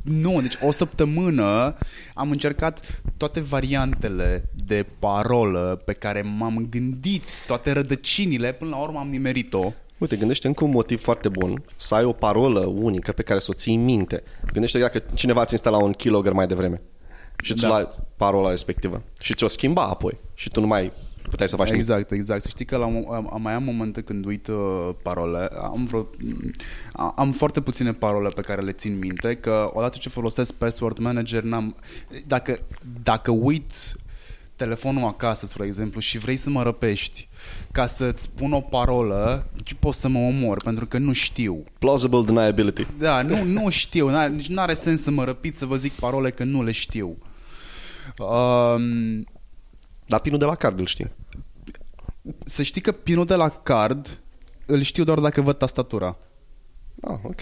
Nu, 0.02 0.40
deci 0.40 0.58
o 0.62 0.70
săptămână 0.70 1.76
am 2.14 2.30
încercat 2.30 3.02
toate 3.16 3.40
variantele 3.40 4.50
de 4.54 4.86
parolă 4.98 5.82
pe 5.84 5.92
care 5.92 6.22
m-am 6.22 6.66
gândit, 6.70 7.24
toate 7.46 7.72
rădăcinile, 7.72 8.52
până 8.52 8.70
la 8.70 8.76
urmă 8.76 8.98
am 8.98 9.08
nimerit-o. 9.08 9.72
Uite, 9.98 10.16
gândește 10.16 10.46
încă 10.46 10.64
un 10.64 10.70
motiv 10.70 11.00
foarte 11.02 11.28
bun 11.28 11.62
să 11.76 11.94
ai 11.94 12.04
o 12.04 12.12
parolă 12.12 12.60
unică 12.60 13.12
pe 13.12 13.22
care 13.22 13.38
să 13.38 13.46
o 13.50 13.54
ții 13.54 13.74
în 13.74 13.84
minte. 13.84 14.22
Gândește 14.52 14.78
dacă 14.78 15.02
cineva 15.14 15.44
ți 15.44 15.52
instala 15.52 15.76
un 15.78 15.92
keylogger 15.92 16.32
mai 16.32 16.46
devreme 16.46 16.80
și 17.42 17.54
ți 17.54 17.62
Da. 17.62 17.68
lua 17.68 17.94
parola 18.16 18.50
respectivă 18.50 19.02
și 19.20 19.34
ți-o 19.34 19.46
schimba 19.46 19.82
apoi 19.86 20.18
și 20.34 20.50
tu 20.50 20.60
nu 20.60 20.66
mai 20.66 20.92
puteai 21.30 21.48
să 21.48 21.56
faci 21.56 21.66
nimic. 21.66 21.80
Exact, 21.80 22.10
exact. 22.10 22.42
Să 22.42 22.48
știi 22.48 22.64
că 22.64 22.76
la, 22.76 22.84
am, 22.84 23.28
am, 23.32 23.42
mai 23.42 23.52
am 23.52 23.62
momente 23.62 24.00
când 24.02 24.24
uit 24.26 24.46
uh, 24.48 24.88
parole. 25.02 25.48
Am, 25.62 25.84
vreo, 25.84 26.06
a- 26.92 27.12
am 27.16 27.32
foarte 27.32 27.60
puține 27.60 27.92
parole 27.92 28.28
pe 28.34 28.40
care 28.40 28.62
le 28.62 28.72
țin 28.72 28.98
minte, 28.98 29.34
că 29.34 29.70
odată 29.72 29.96
ce 30.00 30.08
folosesc 30.08 30.52
password 30.54 30.98
manager, 30.98 31.42
n-am, 31.42 31.76
dacă, 32.26 32.58
dacă 33.02 33.30
uit 33.30 33.72
telefonul 34.56 35.08
acasă, 35.08 35.46
spre 35.46 35.66
exemplu, 35.66 36.00
și 36.00 36.18
vrei 36.18 36.36
să 36.36 36.50
mă 36.50 36.62
răpești 36.62 37.28
ca 37.72 37.86
să-ți 37.86 38.22
spun 38.22 38.52
o 38.52 38.60
parolă, 38.60 39.50
ce 39.64 39.74
poți 39.74 40.00
să 40.00 40.08
mă 40.08 40.18
omor, 40.18 40.62
pentru 40.62 40.86
că 40.86 40.98
nu 40.98 41.12
știu. 41.12 41.64
Plausible 41.78 42.22
deniability. 42.22 42.86
Da, 42.98 43.22
nu, 43.22 43.42
nu 43.44 43.68
știu, 43.68 44.08
n-are, 44.08 44.30
nici 44.32 44.48
n-are 44.48 44.74
sens 44.74 45.02
să 45.02 45.10
mă 45.10 45.24
răpiți 45.24 45.58
să 45.58 45.66
vă 45.66 45.76
zic 45.76 45.92
parole 45.92 46.30
că 46.30 46.44
nu 46.44 46.62
le 46.62 46.70
știu. 46.72 47.16
Um, 48.18 49.26
Dar 50.06 50.20
pinul 50.20 50.38
de 50.38 50.44
la 50.44 50.54
card 50.54 50.78
îl 50.78 50.86
știi. 50.86 51.10
să 52.44 52.62
știi 52.62 52.80
că 52.80 52.92
pinul 52.92 53.24
de 53.24 53.34
la 53.34 53.48
card 53.48 54.20
îl 54.66 54.80
știu 54.80 55.04
doar 55.04 55.18
dacă 55.18 55.40
văd 55.40 55.56
tastatura. 55.58 56.16
Ah, 57.02 57.18
ok. 57.22 57.40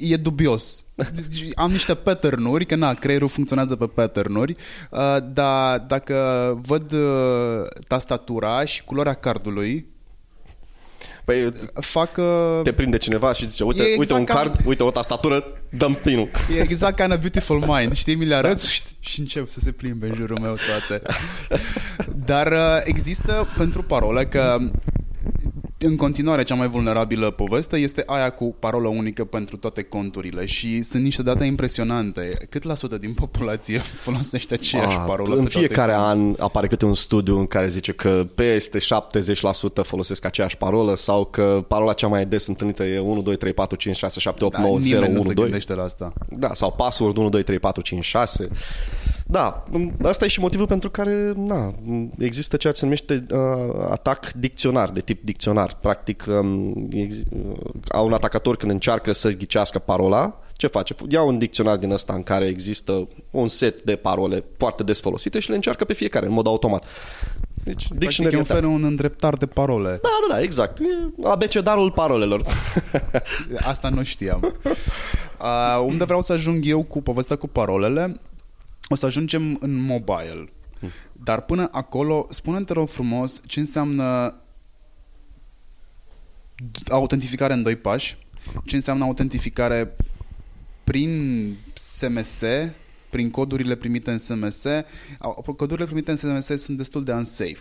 E 0.00 0.16
dubios. 0.16 0.84
Deci 0.94 1.48
Am 1.54 1.70
niște 1.70 1.94
pattern-uri, 1.94 2.66
că 2.66 2.74
na, 2.76 2.94
creierul 2.94 3.28
funcționează 3.28 3.76
pe 3.76 3.86
pattern-uri, 3.86 4.52
uh, 4.90 5.16
dar 5.32 5.78
dacă 5.78 6.14
văd 6.62 6.92
uh, 6.92 7.00
tastatura 7.88 8.64
și 8.64 8.84
culoarea 8.84 9.14
cardului, 9.14 9.86
Păi 11.24 11.52
fac... 11.74 12.16
uh, 12.16 12.60
te 12.62 12.72
prinde 12.72 12.96
cineva 12.98 13.32
și 13.32 13.50
zice, 13.50 13.64
uite, 13.64 13.82
E 13.82 13.84
uite 13.84 13.94
exact 13.94 14.20
un 14.20 14.24
ca- 14.26 14.34
card, 14.34 14.60
uite 14.64 14.82
o 14.82 14.90
tastatură, 14.90 15.44
dăm 15.70 15.94
pinul. 15.94 16.28
E 16.56 16.60
exact 16.60 16.96
ca 16.96 17.04
în 17.04 17.10
A 17.10 17.16
Beautiful 17.16 17.64
Mind, 17.66 17.94
știi? 17.94 18.14
Mi 18.14 18.24
le 18.24 18.34
arăt 18.34 18.60
și, 18.60 18.82
și 19.00 19.20
încep 19.20 19.48
să 19.48 19.60
se 19.60 19.70
plimbe 19.72 20.08
în 20.08 20.14
jurul 20.14 20.38
meu 20.40 20.56
toate. 20.66 21.02
Dar 22.26 22.52
uh, 22.52 22.80
există 22.84 23.48
pentru 23.56 23.82
parole 23.82 24.26
că 24.26 24.58
în 25.78 25.96
continuare, 25.96 26.42
cea 26.42 26.54
mai 26.54 26.68
vulnerabilă 26.68 27.30
poveste 27.30 27.76
este 27.76 28.02
aia 28.06 28.30
cu 28.30 28.56
parolă 28.58 28.88
unică 28.88 29.24
pentru 29.24 29.56
toate 29.56 29.82
conturile 29.82 30.46
și 30.46 30.82
sunt 30.82 31.02
niște 31.02 31.22
date 31.22 31.44
impresionante. 31.44 32.36
Cât 32.50 32.62
la 32.62 32.74
sută 32.74 32.98
din 32.98 33.14
populație 33.14 33.78
folosește 34.04 34.54
aceeași 34.54 34.96
Ah, 34.96 35.04
parolă 35.06 35.36
În 35.36 35.42
pe 35.44 35.50
toate 35.50 35.66
fiecare 35.66 35.92
conturile? 35.92 36.24
an 36.26 36.34
apare 36.38 36.66
câte 36.66 36.84
un 36.84 36.94
studiu 36.94 37.38
în 37.38 37.46
care 37.46 37.68
zice 37.68 37.92
că 37.92 38.26
peste 38.34 38.78
70% 38.78 38.82
folosesc 39.82 40.24
aceeași 40.24 40.56
parolă 40.56 40.94
sau 40.94 41.24
că 41.24 41.64
parola 41.68 41.92
cea 41.92 42.06
mai 42.06 42.26
des 42.26 42.46
întâlnită 42.46 42.84
e 42.84 42.98
1, 42.98 43.22
2, 43.22 43.36
3, 43.36 43.52
4, 43.52 43.76
5, 43.76 43.96
6, 43.96 44.20
7, 44.20 44.44
8, 44.44 44.56
Da, 44.56 44.62
9, 44.62 44.78
0, 44.78 44.94
nimeni 45.00 45.12
nu 45.12 45.18
1, 45.20 45.28
se 45.28 45.34
2. 45.34 45.44
gândește 45.44 45.74
la 45.74 45.82
asta. 45.82 46.12
Da, 46.28 46.54
sau 46.54 46.72
password 46.72 47.16
1, 47.16 47.28
2, 47.28 47.42
3, 47.42 47.58
4, 47.58 47.82
5, 47.82 48.04
6. 48.04 48.48
Da, 49.28 49.64
asta 50.02 50.24
e 50.24 50.28
și 50.28 50.40
motivul 50.40 50.66
pentru 50.66 50.90
care 50.90 51.32
na, 51.36 51.74
există 52.18 52.56
ceea 52.56 52.72
ce 52.72 52.78
se 52.78 52.84
numește 52.84 53.26
uh, 53.30 53.86
atac 53.90 54.32
dicționar, 54.32 54.90
de 54.90 55.00
tip 55.00 55.24
dicționar. 55.24 55.76
Practic, 55.80 56.24
um, 56.28 56.88
ex, 56.90 57.14
uh, 57.14 57.56
au 57.88 58.06
un 58.06 58.12
atacator 58.12 58.56
când 58.56 58.72
încearcă 58.72 59.12
să 59.12 59.30
ghicească 59.30 59.78
parola, 59.78 60.40
ce 60.52 60.66
face? 60.66 60.94
Ia 61.08 61.22
un 61.22 61.38
dicționar 61.38 61.76
din 61.76 61.90
ăsta 61.90 62.12
în 62.12 62.22
care 62.22 62.46
există 62.46 63.08
un 63.30 63.48
set 63.48 63.82
de 63.82 63.96
parole 63.96 64.44
foarte 64.56 64.82
des 64.82 65.00
folosite 65.00 65.40
și 65.40 65.48
le 65.48 65.54
încearcă 65.54 65.84
pe 65.84 65.92
fiecare, 65.92 66.26
în 66.26 66.32
mod 66.32 66.46
automat. 66.46 66.84
Deci, 67.64 67.88
Practic 67.88 67.98
dictionary 67.98 68.34
e 68.34 68.38
un 68.38 68.44
attack. 68.44 68.60
fel 68.60 68.70
un 68.70 68.84
îndreptar 68.84 69.34
de 69.34 69.46
parole. 69.46 69.88
Da, 69.88 70.08
da, 70.28 70.34
da, 70.34 70.42
exact. 70.42 70.78
E 70.78 70.84
abecedarul 71.22 71.90
parolelor. 71.90 72.42
Asta 73.62 73.88
nu 73.88 74.02
știam. 74.02 74.40
Uh, 75.40 75.84
unde 75.86 76.04
vreau 76.04 76.20
să 76.20 76.32
ajung 76.32 76.66
eu 76.66 76.82
cu 76.82 77.02
povestea 77.02 77.36
cu 77.36 77.46
parolele, 77.46 78.20
o 78.88 78.94
să 78.94 79.06
ajungem 79.06 79.56
în 79.60 79.74
mobile. 79.80 80.48
Dar 81.12 81.40
până 81.40 81.68
acolo, 81.72 82.26
spune 82.30 82.60
te 82.64 82.72
rog 82.72 82.88
frumos 82.88 83.40
ce 83.46 83.60
înseamnă 83.60 84.34
autentificare 86.90 87.52
în 87.52 87.62
doi 87.62 87.76
pași, 87.76 88.16
ce 88.64 88.74
înseamnă 88.76 89.04
autentificare 89.04 89.96
prin 90.84 91.52
SMS, 91.74 92.42
prin 93.10 93.30
codurile 93.30 93.74
primite 93.74 94.10
în 94.10 94.18
SMS. 94.18 94.64
Au- 95.18 95.54
Codurile 95.56 95.86
primite 95.86 96.10
în 96.10 96.16
SMS 96.16 96.62
sunt 96.62 96.76
destul 96.76 97.04
de 97.04 97.12
unsafe. 97.12 97.58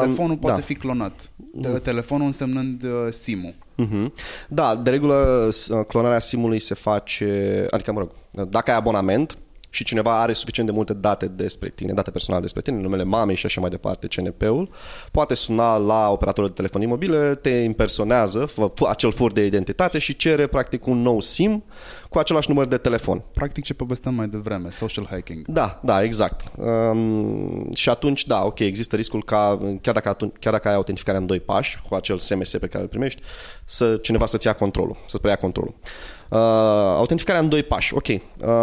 Telefonul 0.00 0.36
poate 0.36 0.60
da. 0.60 0.66
fi 0.66 0.74
clonat. 0.74 1.30
Te- 1.62 1.68
Telefonul 1.68 2.26
însemnând 2.26 2.82
uh, 2.82 2.90
SIM-ul. 3.10 3.54
Mhm. 3.74 4.12
Da, 4.48 4.76
de 4.76 4.90
regulă 4.90 5.48
s- 5.52 5.70
clonarea 5.88 6.18
simului 6.18 6.58
se 6.58 6.74
face, 6.74 7.66
adică 7.70 7.92
mă 7.92 7.98
rog, 7.98 8.10
dacă 8.48 8.70
ai 8.70 8.76
abonament 8.76 9.38
și 9.70 9.84
cineva 9.84 10.20
are 10.20 10.32
suficient 10.32 10.68
de 10.68 10.74
multe 10.74 10.94
date 10.94 11.26
despre 11.26 11.68
tine, 11.68 11.92
date 11.92 12.10
personale 12.10 12.42
despre 12.42 12.60
tine, 12.60 12.76
numele 12.76 13.02
mamei 13.02 13.34
și 13.34 13.46
așa 13.46 13.60
mai 13.60 13.70
departe, 13.70 14.06
CNP-ul, 14.06 14.70
poate 15.12 15.34
suna 15.34 15.76
la 15.76 16.10
operatorul 16.10 16.48
de 16.48 16.54
telefonii 16.54 16.86
mobile, 16.86 17.34
te 17.34 17.50
impersonează, 17.50 18.44
fă 18.44 18.72
acel 18.88 19.12
fur 19.12 19.32
de 19.32 19.44
identitate 19.44 19.98
și 19.98 20.16
cere 20.16 20.46
practic 20.46 20.86
un 20.86 21.02
nou 21.02 21.20
SIM 21.20 21.64
cu 22.08 22.18
același 22.18 22.48
număr 22.48 22.66
de 22.66 22.76
telefon. 22.76 23.22
Practic 23.34 23.64
ce 23.64 23.74
povesteam 23.74 24.14
mai 24.14 24.28
devreme, 24.28 24.70
social 24.70 25.06
hacking. 25.10 25.46
Da, 25.46 25.80
da, 25.82 26.02
exact. 26.02 26.44
Um, 26.56 27.72
și 27.74 27.88
atunci, 27.88 28.26
da, 28.26 28.44
ok, 28.44 28.58
există 28.58 28.96
riscul 28.96 29.24
ca, 29.24 29.58
chiar 29.80 29.94
dacă, 29.94 30.08
atunci, 30.08 30.32
chiar 30.40 30.52
dacă 30.52 30.68
ai 30.68 30.74
autentificarea 30.74 31.20
în 31.20 31.26
doi 31.26 31.40
pași, 31.40 31.80
cu 31.88 31.94
acel 31.94 32.18
SMS 32.18 32.50
pe 32.50 32.66
care 32.66 32.82
îl 32.82 32.88
primești, 32.88 33.20
să 33.64 33.96
cineva 33.96 34.26
să-ți 34.26 34.46
ia 34.46 34.52
controlul, 34.52 34.96
să-ți 35.06 35.20
preia 35.20 35.36
controlul. 35.36 35.74
Uh, 35.80 36.19
autentificarea 36.36 37.40
în 37.40 37.48
doi 37.48 37.62
pași, 37.62 37.94
ok. 37.94 38.06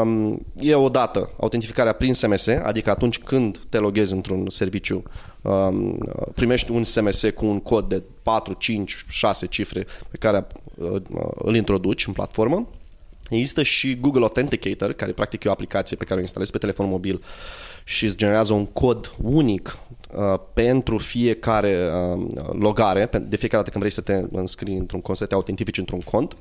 Um, 0.03 0.45
e 0.59 0.75
o 0.75 0.89
dată 0.89 1.29
autentificarea 1.39 1.93
prin 1.93 2.13
SMS, 2.13 2.47
adică 2.47 2.89
atunci 2.89 3.19
când 3.19 3.59
te 3.69 3.77
loghezi 3.77 4.13
într-un 4.13 4.49
serviciu, 4.49 5.03
um, 5.41 5.97
primești 6.35 6.71
un 6.71 6.83
SMS 6.83 7.23
cu 7.35 7.45
un 7.45 7.59
cod 7.59 7.89
de 7.89 8.03
4, 8.23 8.53
5, 8.53 9.05
6 9.09 9.45
cifre 9.45 9.85
pe 10.11 10.17
care 10.17 10.47
uh, 10.77 11.01
îl 11.35 11.55
introduci 11.55 12.07
în 12.07 12.13
platformă. 12.13 12.67
Există 13.29 13.63
și 13.63 13.97
Google 13.99 14.21
Authenticator, 14.21 14.93
care 14.93 15.11
practic 15.11 15.43
e 15.43 15.49
o 15.49 15.51
aplicație 15.51 15.97
pe 15.97 16.03
care 16.05 16.19
o 16.19 16.21
instalezi 16.21 16.51
pe 16.51 16.57
telefon 16.57 16.87
mobil 16.89 17.23
și 17.83 18.05
îți 18.05 18.15
generează 18.15 18.53
un 18.53 18.65
cod 18.65 19.15
unic 19.21 19.77
uh, 20.15 20.39
pentru 20.53 20.97
fiecare 20.97 21.89
uh, 22.15 22.27
logare, 22.59 23.05
pe- 23.05 23.19
de 23.19 23.35
fiecare 23.35 23.63
dată 23.63 23.69
când 23.69 23.83
vrei 23.83 23.91
să 23.91 24.01
te 24.01 24.23
înscrii 24.31 24.77
într-un 24.77 25.01
cont, 25.01 25.17
să 25.17 25.25
te 25.25 25.33
autentifici 25.33 25.77
într-un 25.77 25.99
cont. 25.99 26.33
Uh, 26.33 26.37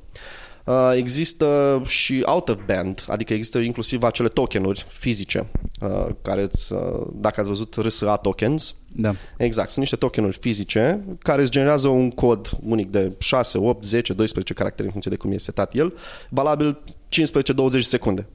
există 0.95 1.83
și 1.87 2.23
out 2.25 2.49
of 2.49 2.57
band, 2.67 3.05
adică 3.09 3.33
există 3.33 3.59
inclusiv 3.59 4.03
acele 4.03 4.29
tokenuri 4.29 4.87
fizice, 4.89 5.47
uh, 5.81 6.07
care 6.23 6.43
îți, 6.43 6.73
uh, 6.73 7.07
dacă 7.15 7.41
ați 7.41 7.49
văzut 7.49 7.75
RSA 7.75 8.17
tokens, 8.17 8.75
Da. 8.99 9.15
Exact, 9.37 9.67
sunt 9.69 9.81
niște 9.81 9.97
tokenuri 9.97 10.39
fizice 10.41 11.05
care 11.19 11.43
îți 11.43 11.51
generează 11.51 11.89
un 11.89 12.11
cod 12.11 12.51
unic 12.63 12.91
de 12.91 13.15
6, 13.19 13.59
8, 13.59 13.85
10, 13.85 14.13
12 14.13 14.53
caractere 14.55 14.85
în 14.85 14.91
funcție 14.91 15.11
de 15.11 15.17
cum 15.17 15.33
e 15.33 15.37
setat 15.39 15.75
el, 15.75 15.95
valabil 16.29 16.79
15-20 17.09 17.85
secunde. 17.87 18.27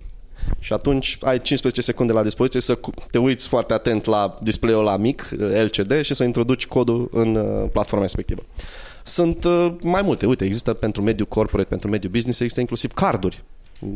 Și 0.60 0.74
atunci 0.74 1.18
ai 1.22 1.42
15 1.42 1.82
secunde 1.82 2.14
la 2.14 2.24
dispoziție 2.24 2.62
să 2.62 2.76
cu- 2.76 2.92
te 3.12 3.18
uiți 3.18 3.48
foarte 3.48 3.74
atent 3.74 4.06
la 4.06 4.34
display-ul 4.42 4.84
la 4.84 4.98
mic, 4.98 5.30
eh, 5.32 5.64
LCD, 5.64 6.02
și 6.02 6.14
să 6.14 6.24
introduci 6.24 6.68
codul 6.68 7.10
în 7.12 7.36
uh, 7.36 7.70
platforma 7.72 8.04
respectivă. 8.04 8.42
Sunt 9.04 9.44
uh, 9.44 9.74
mai 9.84 10.02
multe. 10.02 10.26
Uite, 10.26 10.46
există 10.46 10.74
pentru 10.74 11.02
mediul 11.02 11.28
corporate, 11.28 11.70
pentru 11.70 11.90
mediul 11.90 12.12
business, 12.12 12.40
există 12.40 12.62
inclusiv 12.62 12.92
carduri 12.92 13.44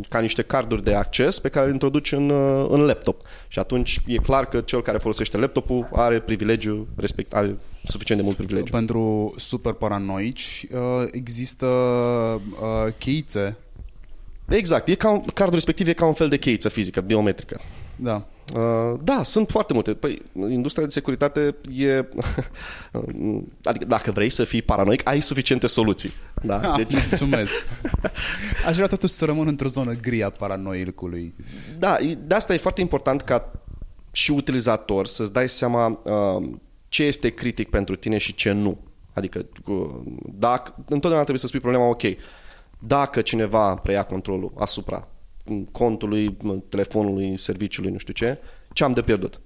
ca 0.09 0.19
niște 0.19 0.41
carduri 0.41 0.83
de 0.83 0.93
acces 0.93 1.39
pe 1.39 1.49
care 1.49 1.65
le 1.65 1.71
introduci 1.71 2.11
în, 2.11 2.29
uh, 2.29 2.67
în 2.69 2.81
laptop. 2.81 3.21
Și 3.47 3.59
atunci 3.59 4.01
e 4.05 4.15
clar 4.15 4.45
că 4.45 4.61
cel 4.61 4.81
care 4.81 4.97
folosește 4.97 5.37
laptopul 5.37 5.89
are 5.91 6.19
privilegiu, 6.19 6.87
respect, 6.95 7.33
are 7.33 7.57
suficient 7.83 8.19
de 8.21 8.25
mult 8.25 8.37
privilegiu. 8.37 8.71
Pentru 8.71 9.33
super 9.37 9.73
paranoici 9.73 10.65
uh, 10.71 11.07
există 11.11 11.65
uh, 11.65 12.93
cheițe. 12.97 13.57
Exact, 14.49 14.87
e 14.87 14.95
ca 14.95 15.11
un, 15.11 15.21
cardul 15.33 15.55
respectiv 15.55 15.87
e 15.87 15.93
ca 15.93 16.05
un 16.05 16.13
fel 16.13 16.29
de 16.29 16.37
cheiță 16.37 16.69
fizică, 16.69 17.01
biometrică. 17.01 17.61
Da. 17.95 18.27
Uh, 18.53 18.99
da, 19.03 19.23
sunt 19.23 19.49
foarte 19.49 19.73
multe. 19.73 19.93
Păi, 19.93 20.21
industria 20.33 20.85
de 20.85 20.91
securitate 20.91 21.55
e... 21.75 21.97
adică 23.63 23.85
dacă 23.85 24.11
vrei 24.11 24.29
să 24.29 24.43
fii 24.43 24.61
paranoic, 24.61 25.07
ai 25.07 25.21
suficiente 25.21 25.67
soluții. 25.67 26.11
Da? 26.41 26.59
Ah, 26.59 26.77
Deci, 26.77 27.01
mulțumesc. 27.09 27.53
Aș 28.67 28.75
vrea 28.75 28.87
totuși 28.87 29.13
să 29.13 29.25
rămân 29.25 29.47
într-o 29.47 29.67
zonă 29.67 29.93
gri 29.93 30.23
a 30.23 30.29
paranoicului. 30.29 31.33
Da, 31.79 31.97
e- 31.99 32.17
de 32.25 32.35
asta 32.35 32.53
e 32.53 32.57
foarte 32.57 32.81
important 32.81 33.21
ca 33.21 33.51
și 34.11 34.31
utilizator 34.31 35.07
să-ți 35.07 35.33
dai 35.33 35.49
seama 35.49 35.99
uh, 36.03 36.49
ce 36.87 37.03
este 37.03 37.29
critic 37.29 37.69
pentru 37.69 37.95
tine 37.95 38.17
și 38.17 38.33
ce 38.33 38.51
nu. 38.51 38.77
Adică, 39.13 39.45
uh, 39.65 39.89
dacă, 40.23 40.73
întotdeauna 40.77 41.19
trebuie 41.19 41.39
să 41.39 41.47
spui 41.47 41.59
problema, 41.59 41.85
ok, 41.85 42.01
dacă 42.79 43.21
cineva 43.21 43.75
preia 43.75 44.03
controlul 44.03 44.51
asupra 44.57 45.07
contului, 45.71 46.37
telefonului, 46.69 47.37
serviciului, 47.37 47.91
nu 47.91 47.97
știu 47.97 48.13
ce, 48.13 48.37
ce 48.73 48.83
am 48.83 48.91
de 48.91 49.01
pierdut? 49.01 49.41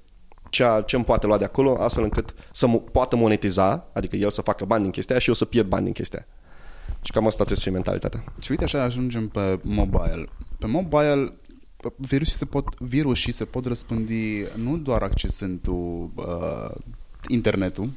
Ce, 0.50 0.64
ce 0.86 0.96
îmi 0.96 1.06
poate 1.06 1.26
lua 1.26 1.38
de 1.38 1.44
acolo, 1.44 1.76
astfel 1.80 2.04
încât 2.04 2.34
să 2.52 2.68
mo- 2.68 2.92
poată 2.92 3.16
monetiza, 3.16 3.90
adică 3.94 4.16
el 4.16 4.30
să 4.30 4.42
facă 4.42 4.66
bani 4.66 4.82
din 4.82 4.92
chestia 4.92 5.16
aia 5.16 5.22
și 5.22 5.30
eu 5.30 5.36
să 5.36 5.46
pierd 5.46 5.68
bani 5.68 5.84
din 5.84 5.94
chestia 5.94 6.20
aia. 6.20 6.28
Și 7.02 7.12
cam 7.12 7.26
asta 7.26 7.36
trebuie 7.36 7.58
să 7.58 7.64
fie 7.64 7.72
mentalitatea. 7.72 8.24
Și 8.42 8.52
uite 8.52 8.64
așa 8.64 8.84
ajungem 8.84 9.28
pe 9.28 9.60
mobile. 9.64 10.26
Pe 10.60 10.68
mobile 10.68 11.34
virusii 11.98 12.36
se 12.36 12.46
pot, 12.46 12.80
virusii 12.80 13.32
se 13.32 13.46
pot 13.46 13.66
răspândi 13.66 14.44
nu 14.56 14.78
doar 14.78 15.02
accesând 15.02 15.60
tu 15.62 15.74
uh, 16.16 16.72
internetul, 17.28 17.90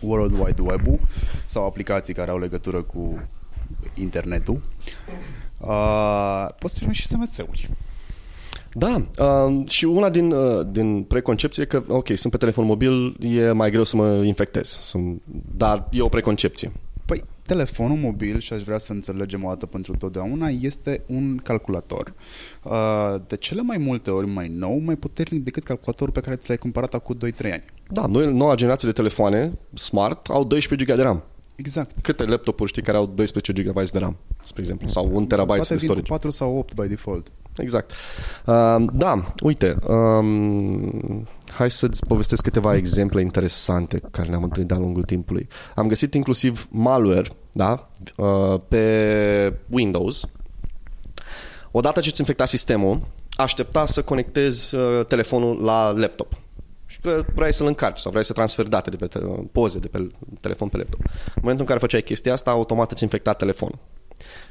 World 0.00 0.38
Wide 0.38 0.62
Web-ul 0.62 0.98
sau 1.46 1.66
aplicații 1.66 2.14
care 2.14 2.30
au 2.30 2.38
legătură 2.38 2.82
cu 2.82 3.28
internetul. 3.94 4.62
Uh, 5.60 6.46
poți 6.58 6.78
primi 6.78 6.94
și 6.94 7.06
SMS-uri. 7.06 7.70
Da, 8.72 9.06
uh, 9.18 9.68
și 9.68 9.84
una 9.84 10.10
din, 10.10 10.30
uh, 10.32 10.66
din 10.70 11.02
preconcepție 11.02 11.62
e 11.62 11.66
că, 11.66 11.82
ok, 11.88 12.08
sunt 12.14 12.32
pe 12.32 12.38
telefon 12.38 12.64
mobil, 12.64 13.16
e 13.20 13.52
mai 13.52 13.70
greu 13.70 13.84
să 13.84 13.96
mă 13.96 14.22
infectez, 14.24 14.68
sunt, 14.68 15.22
dar 15.56 15.88
e 15.90 16.00
o 16.00 16.08
preconcepție. 16.08 16.72
Păi, 17.04 17.22
telefonul 17.46 17.96
mobil, 17.96 18.38
și 18.38 18.52
aș 18.52 18.62
vrea 18.62 18.78
să 18.78 18.92
înțelegem 18.92 19.44
o 19.44 19.48
dată 19.48 19.66
pentru 19.66 19.96
totdeauna, 19.96 20.48
este 20.48 21.04
un 21.06 21.36
calculator. 21.36 22.12
Uh, 22.62 23.14
de 23.26 23.36
cele 23.36 23.62
mai 23.62 23.76
multe 23.78 24.10
ori 24.10 24.26
mai 24.26 24.48
nou, 24.48 24.78
mai 24.78 24.96
puternic 24.96 25.44
decât 25.44 25.62
calculatorul 25.62 26.12
pe 26.12 26.20
care 26.20 26.36
ți 26.36 26.48
l-ai 26.48 26.58
cumpărat 26.58 26.94
acum 26.94 27.16
2-3 27.16 27.52
ani. 27.52 27.64
Da, 27.88 28.06
noi, 28.06 28.32
noua 28.32 28.54
generație 28.54 28.88
de 28.88 28.94
telefoane 28.94 29.52
smart 29.74 30.26
au 30.28 30.44
12 30.44 30.92
GB 30.92 30.96
de 30.96 31.02
RAM. 31.02 31.22
Exact. 31.60 32.00
Câte 32.02 32.24
laptopuri 32.24 32.70
știi 32.70 32.82
care 32.82 32.96
au 32.96 33.06
12 33.06 33.52
GB 33.52 33.90
de 33.90 33.98
RAM, 33.98 34.16
spre 34.44 34.60
exemplu, 34.60 34.88
sau 34.88 35.10
1 35.12 35.26
TB 35.26 35.36
Toate 35.36 35.44
de 35.50 35.64
vin 35.68 35.76
cu 35.76 35.78
storage? 35.78 36.08
4 36.08 36.30
sau 36.30 36.56
8 36.58 36.74
by 36.74 36.88
default. 36.88 37.30
Exact. 37.56 37.90
Uh, 38.46 38.84
da, 38.92 39.24
uite, 39.42 39.76
um, 39.88 41.28
hai 41.50 41.70
să-ți 41.70 42.06
povestesc 42.06 42.42
câteva 42.42 42.76
exemple 42.76 43.20
interesante 43.20 44.00
care 44.10 44.28
le-am 44.28 44.42
întâlnit 44.42 44.68
de-a 44.68 44.78
lungul 44.78 45.02
timpului. 45.02 45.48
Am 45.74 45.88
găsit 45.88 46.14
inclusiv 46.14 46.66
malware, 46.70 47.28
da, 47.52 47.88
uh, 48.16 48.60
pe 48.68 49.54
Windows. 49.70 50.28
Odată 51.70 52.00
ce 52.00 52.10
ți 52.10 52.20
infecta 52.20 52.44
sistemul, 52.44 53.00
aștepta 53.34 53.86
să 53.86 54.02
conectezi 54.02 54.74
uh, 54.74 55.04
telefonul 55.06 55.62
la 55.62 55.90
laptop. 55.90 56.32
Și 57.00 57.06
că 57.06 57.24
vrei 57.34 57.52
să-l 57.52 57.66
încarci 57.66 57.98
sau 57.98 58.10
vrei 58.10 58.24
să 58.24 58.32
transferi 58.32 58.68
date 58.68 58.90
de 58.90 58.96
pe 58.96 59.06
te- 59.06 59.18
poze 59.52 59.78
de 59.78 59.88
pe 59.88 60.10
telefon 60.40 60.68
pe 60.68 60.76
laptop. 60.76 61.00
În 61.00 61.32
momentul 61.34 61.60
în 61.60 61.66
care 61.66 61.78
făceai 61.78 62.02
chestia 62.02 62.32
asta, 62.32 62.50
automat 62.50 62.90
îți 62.90 63.02
infecta 63.02 63.32
telefonul. 63.32 63.78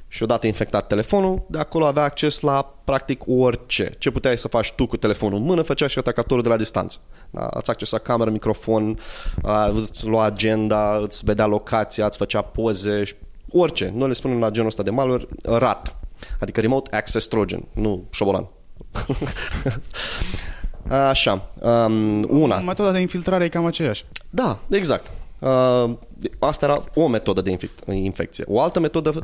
Și 0.07 0.23
odată 0.23 0.47
infectat 0.47 0.87
telefonul, 0.87 1.45
de 1.49 1.57
acolo 1.57 1.85
avea 1.85 2.03
acces 2.03 2.39
la 2.39 2.75
practic 2.83 3.21
orice. 3.27 3.95
Ce 3.97 4.11
puteai 4.11 4.37
să 4.37 4.47
faci 4.47 4.71
tu 4.71 4.87
cu 4.87 4.97
telefonul 4.97 5.37
în 5.39 5.45
mână, 5.45 5.61
făcea 5.61 5.87
și 5.87 5.99
atacatorul 5.99 6.43
de 6.43 6.49
la 6.49 6.57
distanță. 6.57 6.99
Da? 7.29 7.47
Ați 7.47 7.69
accesat 7.69 8.01
cameră, 8.01 8.29
microfon, 8.29 8.99
a, 9.43 9.65
îți 9.65 10.07
lua 10.07 10.23
agenda, 10.23 10.97
îți 10.97 11.25
vedea 11.25 11.45
locația, 11.45 12.05
îți 12.05 12.17
făcea 12.17 12.41
poze, 12.41 13.03
și 13.03 13.15
orice. 13.51 13.91
Noi 13.93 14.07
le 14.07 14.13
spunem 14.13 14.39
la 14.39 14.49
genul 14.49 14.67
ăsta 14.67 14.83
de 14.83 14.89
malware 14.89 15.27
RAT, 15.43 15.95
adică 16.39 16.61
Remote 16.61 16.95
Access 16.95 17.27
Trojan, 17.27 17.63
nu 17.73 18.07
șobolan. 18.09 18.47
Așa, 20.89 21.49
um, 21.59 22.41
una. 22.41 22.59
Metoda 22.59 22.91
de 22.91 22.99
infiltrare 22.99 23.43
e 23.43 23.49
cam 23.49 23.65
aceeași. 23.65 24.05
Da, 24.29 24.59
exact. 24.69 25.11
Uh, 25.39 25.89
asta 26.39 26.65
era 26.65 26.83
o 26.93 27.07
metodă 27.07 27.41
de 27.41 27.57
infec- 27.57 27.93
infecție. 27.93 28.43
O 28.47 28.61
altă 28.61 28.79
metodă 28.79 29.23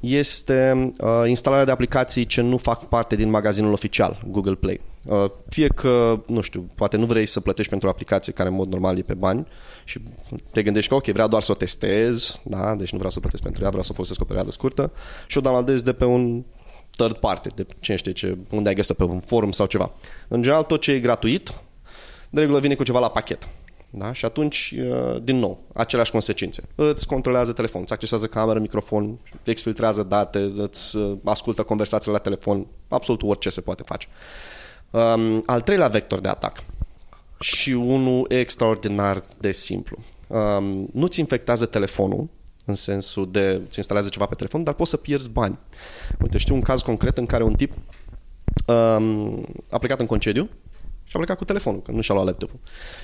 este 0.00 0.92
uh, 0.98 1.22
instalarea 1.26 1.64
de 1.64 1.70
aplicații 1.70 2.26
ce 2.26 2.40
nu 2.40 2.56
fac 2.56 2.84
parte 2.84 3.16
din 3.16 3.30
magazinul 3.30 3.72
oficial, 3.72 4.22
Google 4.26 4.54
Play. 4.54 4.80
Uh, 5.04 5.24
fie 5.48 5.66
că, 5.66 6.20
nu 6.26 6.40
știu, 6.40 6.70
poate 6.74 6.96
nu 6.96 7.06
vrei 7.06 7.26
să 7.26 7.40
plătești 7.40 7.70
pentru 7.70 7.88
o 7.88 7.90
aplicație 7.90 8.32
care 8.32 8.48
în 8.48 8.54
mod 8.54 8.68
normal 8.68 8.98
e 8.98 9.02
pe 9.02 9.14
bani 9.14 9.46
și 9.84 10.00
te 10.52 10.62
gândești 10.62 10.88
că 10.88 10.94
ok, 10.94 11.06
vreau 11.06 11.28
doar 11.28 11.42
să 11.42 11.52
o 11.52 11.54
testez, 11.54 12.40
da? 12.44 12.74
deci 12.74 12.90
nu 12.90 12.96
vreau 12.96 13.12
să 13.12 13.20
plătesc 13.20 13.42
pentru 13.42 13.62
ea, 13.62 13.68
vreau 13.68 13.82
să 13.84 13.88
o 13.92 13.94
folosesc 13.94 14.20
o 14.20 14.24
perioadă 14.24 14.50
scurtă 14.50 14.92
și 15.26 15.38
o 15.38 15.40
downloadez 15.40 15.82
de 15.82 15.92
pe 15.92 16.04
un 16.04 16.44
third 16.96 17.16
party, 17.16 17.48
de 17.54 17.66
cine 17.80 17.96
știe 17.96 18.12
ce, 18.12 18.36
unde 18.50 18.68
ai 18.68 18.74
găsit 18.74 18.96
pe 18.96 19.04
un 19.04 19.20
forum 19.20 19.50
sau 19.50 19.66
ceva. 19.66 19.92
În 20.28 20.42
general, 20.42 20.62
tot 20.62 20.80
ce 20.80 20.92
e 20.92 20.98
gratuit, 20.98 21.54
de 22.30 22.40
regulă 22.40 22.60
vine 22.60 22.74
cu 22.74 22.84
ceva 22.84 22.98
la 22.98 23.10
pachet. 23.10 23.48
Da? 23.90 24.12
Și 24.12 24.24
atunci, 24.24 24.74
uh, 24.78 25.22
din 25.22 25.36
nou, 25.36 25.58
aceleași 25.74 26.10
consecințe. 26.10 26.62
Îți 26.74 27.06
controlează 27.06 27.52
telefonul, 27.52 27.82
îți 27.82 27.92
accesează 27.92 28.26
cameră, 28.26 28.58
microfon, 28.58 29.18
exfiltrează 29.44 30.02
date, 30.02 30.38
îți 30.56 30.96
uh, 30.96 31.18
ascultă 31.24 31.62
conversațiile 31.62 32.16
la 32.16 32.22
telefon, 32.22 32.66
absolut 32.88 33.22
orice 33.22 33.48
se 33.48 33.60
poate 33.60 33.82
face. 33.86 34.06
Um, 34.90 35.42
al 35.46 35.60
treilea 35.60 35.88
vector 35.88 36.20
de 36.20 36.28
atac 36.28 36.62
și 37.40 37.70
unul 37.70 38.26
extraordinar 38.28 39.22
de 39.38 39.52
simplu. 39.52 39.96
Um, 40.26 40.88
nu-ți 40.92 41.20
infectează 41.20 41.66
telefonul, 41.66 42.28
în 42.66 42.74
sensul 42.74 43.30
de 43.30 43.60
îți 43.66 43.78
instalează 43.78 44.08
ceva 44.08 44.26
pe 44.26 44.34
telefon, 44.34 44.62
dar 44.62 44.74
poți 44.74 44.90
să 44.90 44.96
pierzi 44.96 45.30
bani. 45.30 45.58
Uite, 46.20 46.38
știu 46.38 46.54
un 46.54 46.60
caz 46.60 46.82
concret 46.82 47.18
în 47.18 47.26
care 47.26 47.42
un 47.42 47.54
tip 47.54 47.72
um, 48.66 49.44
a 49.70 49.78
plecat 49.78 50.00
în 50.00 50.06
concediu 50.06 50.48
și 51.04 51.12
a 51.12 51.18
plecat 51.18 51.36
cu 51.36 51.44
telefonul, 51.44 51.82
că 51.82 51.92
nu 51.92 52.00
și-a 52.00 52.14
luat 52.14 52.26
laptopul. 52.26 52.58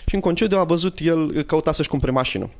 Și 0.07 0.15
în 0.15 0.21
concediu 0.21 0.59
a 0.59 0.65
văzut 0.65 0.99
el, 0.99 1.43
căuta 1.43 1.73
să-și 1.73 1.89
cumpere 1.89 2.13
mașină. 2.13 2.51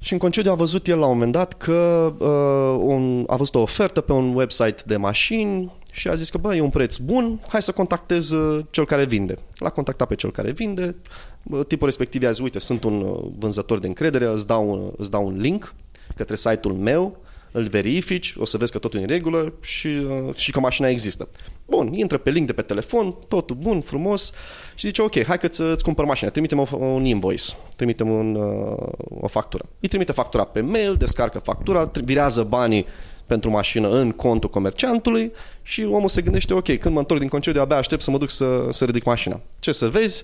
Și 0.00 0.12
în 0.12 0.18
concediu 0.18 0.50
a 0.50 0.54
văzut 0.54 0.86
el 0.86 0.98
la 0.98 1.06
un 1.06 1.12
moment 1.12 1.32
dat 1.32 1.52
că 1.52 2.14
uh, 2.18 2.94
un, 2.94 3.24
a 3.26 3.36
văzut 3.36 3.54
o 3.54 3.60
ofertă 3.60 4.00
pe 4.00 4.12
un 4.12 4.34
website 4.34 4.82
de 4.86 4.96
mașini 4.96 5.72
și 5.90 6.08
a 6.08 6.14
zis 6.14 6.30
că 6.30 6.38
bă, 6.38 6.54
e 6.54 6.60
un 6.60 6.70
preț 6.70 6.96
bun, 6.96 7.40
hai 7.48 7.62
să 7.62 7.72
contactez 7.72 8.30
uh, 8.30 8.64
cel 8.70 8.86
care 8.86 9.04
vinde. 9.04 9.38
L-a 9.58 9.70
contactat 9.70 10.08
pe 10.08 10.14
cel 10.14 10.30
care 10.30 10.50
vinde, 10.50 10.96
uh, 11.42 11.66
tipul 11.66 11.86
respectiv 11.86 12.22
i-a 12.22 12.30
zis, 12.30 12.40
uite, 12.40 12.58
sunt 12.58 12.84
un 12.84 13.00
uh, 13.00 13.30
vânzător 13.38 13.78
de 13.78 13.86
încredere, 13.86 14.26
îți 14.26 14.46
dau 14.46 14.70
un, 14.70 14.92
îți 14.96 15.10
dau 15.10 15.26
un 15.26 15.40
link 15.40 15.74
către 16.16 16.36
site-ul 16.36 16.74
meu, 16.74 17.18
îl 17.52 17.62
verifici, 17.62 18.34
o 18.38 18.44
să 18.44 18.56
vezi 18.56 18.72
că 18.72 18.78
totul 18.78 18.98
e 18.98 19.02
în 19.02 19.08
regulă 19.08 19.52
și, 19.60 19.86
uh, 19.86 20.34
și 20.34 20.50
că 20.50 20.60
mașina 20.60 20.88
există. 20.88 21.28
Bun, 21.66 21.92
intră 21.92 22.18
pe 22.18 22.30
link 22.30 22.46
de 22.46 22.52
pe 22.52 22.62
telefon, 22.62 23.16
totul 23.28 23.56
bun, 23.56 23.80
frumos 23.80 24.32
și 24.74 24.86
zice, 24.86 25.02
ok, 25.02 25.24
hai 25.24 25.38
că 25.38 25.46
îți 25.46 25.82
cumpăr 25.84 26.04
mașina, 26.04 26.30
trimite-mi 26.30 26.68
un 26.78 27.04
invoice, 27.04 27.52
trimite-mi 27.76 28.10
un, 28.10 28.34
uh, 28.34 28.88
o 29.20 29.26
factură. 29.26 29.64
Îi 29.80 29.88
trimite 29.88 30.12
factura 30.12 30.44
pe 30.44 30.60
mail, 30.60 30.94
descarcă 30.94 31.38
factura, 31.38 31.90
virează 32.04 32.42
banii 32.42 32.86
pentru 33.26 33.50
mașină 33.50 33.88
în 33.90 34.10
contul 34.10 34.50
comerciantului 34.50 35.32
și 35.62 35.84
omul 35.84 36.08
se 36.08 36.22
gândește, 36.22 36.54
ok, 36.54 36.78
când 36.78 36.94
mă 36.94 37.00
întorc 37.00 37.20
din 37.20 37.28
concediu, 37.28 37.60
abia 37.60 37.76
aștept 37.76 38.02
să 38.02 38.10
mă 38.10 38.18
duc 38.18 38.30
să, 38.30 38.68
să 38.70 38.84
ridic 38.84 39.04
mașina. 39.04 39.40
Ce 39.58 39.72
să 39.72 39.88
vezi? 39.88 40.22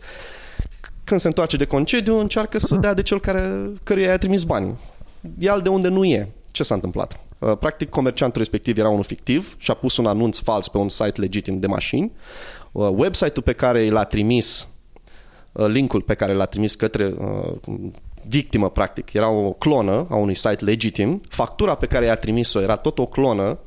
Când 1.04 1.20
se 1.20 1.26
întoarce 1.26 1.56
de 1.56 1.64
concediu, 1.64 2.18
încearcă 2.18 2.58
să 2.58 2.76
dea 2.76 2.94
de 2.94 3.02
cel 3.02 3.20
care, 3.20 3.70
căruia 3.82 4.08
i-a 4.08 4.18
trimis 4.18 4.42
banii. 4.42 4.78
Ia 5.38 5.58
de 5.58 5.68
unde 5.68 5.88
nu 5.88 6.04
e. 6.04 6.32
Ce 6.50 6.62
s-a 6.62 6.74
întâmplat? 6.74 7.20
Uh, 7.38 7.56
practic, 7.58 7.88
comerciantul 7.88 8.40
respectiv 8.40 8.78
era 8.78 8.88
unul 8.88 9.02
fictiv 9.02 9.56
și 9.58 9.70
a 9.70 9.74
pus 9.74 9.96
un 9.96 10.06
anunț 10.06 10.38
fals 10.38 10.68
pe 10.68 10.78
un 10.78 10.88
site 10.88 11.20
legitim 11.20 11.60
de 11.60 11.66
mașini. 11.66 12.12
Uh, 12.72 12.88
website-ul 12.92 13.42
pe 13.42 13.52
care 13.52 13.90
l-a 13.90 14.04
trimis, 14.04 14.68
uh, 15.52 15.66
linkul 15.66 16.00
pe 16.00 16.14
care 16.14 16.32
l-a 16.32 16.44
trimis 16.44 16.74
către 16.74 17.14
victimă, 18.28 18.70
practic, 18.70 19.12
era 19.12 19.28
o 19.28 19.52
clonă 19.52 20.06
a 20.10 20.16
unui 20.16 20.34
site 20.34 20.64
legitim. 20.64 21.20
Factura 21.28 21.74
pe 21.74 21.86
care 21.86 22.04
i-a 22.04 22.16
trimis-o 22.16 22.60
era 22.60 22.76
tot 22.76 22.98
o 22.98 23.06
clonă 23.06 23.58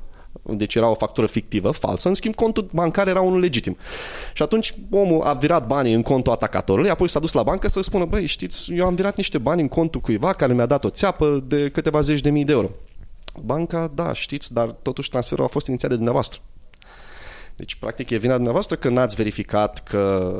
deci 0.49 0.75
era 0.75 0.89
o 0.89 0.93
factură 0.93 1.27
fictivă, 1.27 1.71
falsă, 1.71 2.07
în 2.07 2.13
schimb 2.13 2.35
contul 2.35 2.67
bancar 2.73 3.07
era 3.07 3.21
unul 3.21 3.39
legitim. 3.39 3.77
Și 4.33 4.41
atunci 4.41 4.73
omul 4.91 5.21
a 5.21 5.33
virat 5.33 5.67
banii 5.67 5.93
în 5.93 6.01
contul 6.01 6.31
atacatorului, 6.31 6.89
apoi 6.89 7.09
s-a 7.09 7.19
dus 7.19 7.31
la 7.31 7.43
bancă 7.43 7.67
să 7.67 7.81
spună, 7.81 8.05
băi, 8.05 8.25
știți, 8.25 8.73
eu 8.73 8.85
am 8.85 8.95
virat 8.95 9.15
niște 9.15 9.37
bani 9.37 9.61
în 9.61 9.67
contul 9.67 10.01
cuiva 10.01 10.33
care 10.33 10.53
mi-a 10.53 10.65
dat 10.65 10.83
o 10.83 10.89
țeapă 10.89 11.43
de 11.47 11.69
câteva 11.69 11.99
zeci 12.01 12.21
de 12.21 12.29
mii 12.29 12.45
de 12.45 12.51
euro. 12.51 12.69
Banca, 13.43 13.91
da, 13.95 14.13
știți, 14.13 14.53
dar 14.53 14.67
totuși 14.81 15.09
transferul 15.09 15.43
a 15.43 15.47
fost 15.47 15.67
inițiat 15.67 15.89
de 15.89 15.95
dumneavoastră. 15.95 16.39
Deci, 17.57 17.75
practic, 17.75 18.09
e 18.09 18.17
vina 18.17 18.33
dumneavoastră 18.33 18.75
că 18.75 18.89
n-ați 18.89 19.15
verificat 19.15 19.83
că 19.83 20.33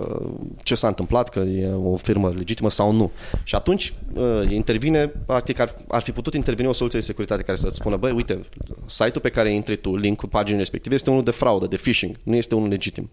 ce 0.64 0.76
s-a 0.76 0.88
întâmplat, 0.88 1.30
că 1.30 1.40
e 1.40 1.68
o 1.74 1.96
firmă 1.96 2.34
legitimă 2.36 2.70
sau 2.70 2.92
nu. 2.92 3.12
Și 3.44 3.56
atunci 3.56 3.94
uh, 4.14 4.42
intervine, 4.50 5.08
practic, 5.08 5.60
ar, 5.60 5.76
ar 5.88 6.02
fi 6.02 6.12
putut 6.12 6.34
interveni 6.34 6.68
o 6.68 6.72
soluție 6.72 7.00
de 7.00 7.06
securitate 7.06 7.44
care 7.44 7.58
să-ți 7.58 7.76
spună, 7.76 7.96
băi, 7.96 8.12
uite, 8.12 8.46
site-ul 8.86 9.22
pe 9.22 9.30
care 9.30 9.52
intri 9.52 9.78
tu, 9.78 9.96
linkul 9.96 10.30
paginii 10.30 10.60
respective, 10.60 10.96
este 10.96 11.10
unul 11.10 11.24
de 11.24 11.32
fraudă, 11.32 11.68
de 11.68 11.76
phishing, 11.76 12.16
nu 12.24 12.36
este 12.36 12.56
unul 12.56 12.70
legitim. 12.70 13.10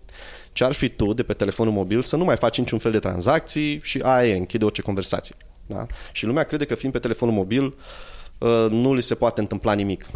Ce 0.52 0.64
ar 0.64 0.72
fi 0.72 0.88
tu, 0.88 1.12
de 1.12 1.22
pe 1.22 1.32
telefonul 1.32 1.72
mobil, 1.72 2.02
să 2.02 2.16
nu 2.16 2.24
mai 2.24 2.36
faci 2.36 2.58
niciun 2.58 2.78
fel 2.78 2.92
de 2.92 2.98
tranzacții 2.98 3.80
și 3.82 4.00
aia 4.02 4.28
e, 4.28 4.36
închide 4.36 4.64
orice 4.64 4.82
conversație. 4.82 5.34
Da? 5.66 5.86
Și 6.12 6.26
lumea 6.26 6.42
crede 6.42 6.64
că 6.64 6.74
fiind 6.74 6.92
pe 6.92 7.00
telefonul 7.00 7.34
mobil, 7.34 7.64
uh, 8.38 8.66
nu 8.70 8.94
li 8.94 9.02
se 9.02 9.14
poate 9.14 9.40
întâmpla 9.40 9.72
nimic 9.72 10.06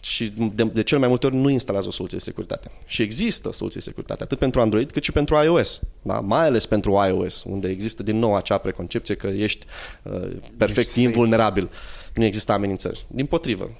și 0.00 0.32
de, 0.54 0.64
de 0.64 0.82
cel 0.82 0.98
mai 0.98 1.08
multe 1.08 1.26
ori 1.26 1.34
nu 1.34 1.48
instalează 1.48 1.88
o 1.88 1.90
soluție 1.90 2.18
de 2.18 2.24
securitate. 2.24 2.70
Și 2.86 3.02
există 3.02 3.52
soluții 3.52 3.80
de 3.80 3.86
securitate, 3.86 4.22
atât 4.22 4.38
pentru 4.38 4.60
Android 4.60 4.90
cât 4.90 5.02
și 5.02 5.12
pentru 5.12 5.42
iOS. 5.44 5.80
Da? 6.02 6.20
Mai 6.20 6.46
ales 6.46 6.66
pentru 6.66 6.90
iOS, 7.08 7.44
unde 7.44 7.68
există 7.68 8.02
din 8.02 8.18
nou 8.18 8.36
acea 8.36 8.58
preconcepție 8.58 9.14
că 9.14 9.26
ești 9.26 9.66
uh, 10.02 10.36
perfect 10.56 10.86
ești 10.86 11.02
invulnerabil. 11.02 11.70
Nu 12.14 12.24
există 12.24 12.52
amenințări. 12.52 13.06
Din 13.08 13.26
potrivă, 13.26 13.70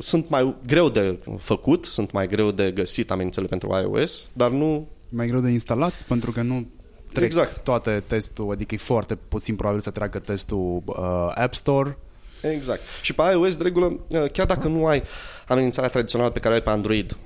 sunt 0.00 0.28
mai 0.28 0.54
greu 0.66 0.88
de 0.88 1.18
făcut, 1.38 1.84
sunt 1.84 2.10
mai 2.10 2.26
greu 2.26 2.50
de 2.50 2.70
găsit 2.70 3.10
amenințările 3.10 3.50
pentru 3.56 3.80
iOS, 3.82 4.26
dar 4.32 4.50
nu... 4.50 4.88
Mai 5.08 5.26
greu 5.26 5.40
de 5.40 5.50
instalat, 5.50 6.02
pentru 6.08 6.32
că 6.32 6.42
nu 6.42 6.66
trec 7.12 7.24
exact. 7.24 7.58
toate 7.58 8.02
testul, 8.06 8.50
adică 8.50 8.74
e 8.74 8.78
foarte 8.78 9.14
puțin 9.14 9.56
probabil 9.56 9.80
să 9.80 9.90
treacă 9.90 10.18
testul 10.18 10.82
uh, 10.84 11.30
App 11.34 11.54
Store, 11.54 11.98
Exact. 12.40 12.80
Și 13.02 13.12
pe 13.12 13.22
iOS, 13.32 13.56
de 13.56 13.62
regulă, 13.62 14.00
uh, 14.08 14.30
chiar 14.32 14.46
dacă 14.46 14.68
nu 14.68 14.86
ai 14.86 15.02
amenințarea 15.48 15.90
tradițională 15.90 16.30
pe 16.30 16.38
care 16.38 16.54
o 16.54 16.56
ai 16.56 16.62
pe 16.62 16.70
Android, 16.70 17.16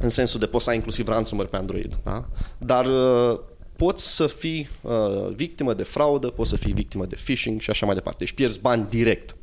în 0.00 0.08
sensul 0.08 0.40
de 0.40 0.46
poți 0.46 0.64
să 0.64 0.70
ai 0.70 0.76
inclusiv 0.76 1.08
ransomware 1.08 1.48
pe 1.50 1.56
Android, 1.56 1.98
da? 2.02 2.28
dar 2.58 2.86
uh, 2.86 3.38
poți 3.76 4.14
să 4.14 4.26
fii 4.26 4.68
uh, 4.80 5.28
victimă 5.34 5.74
de 5.74 5.82
fraudă, 5.82 6.28
poți 6.28 6.50
să 6.50 6.56
fii 6.56 6.72
victimă 6.72 7.06
de 7.06 7.16
phishing 7.24 7.60
și 7.60 7.70
așa 7.70 7.86
mai 7.86 7.94
departe. 7.94 8.24
Deci 8.24 8.32
pierzi 8.32 8.60
bani 8.60 8.86
direct. 8.88 9.36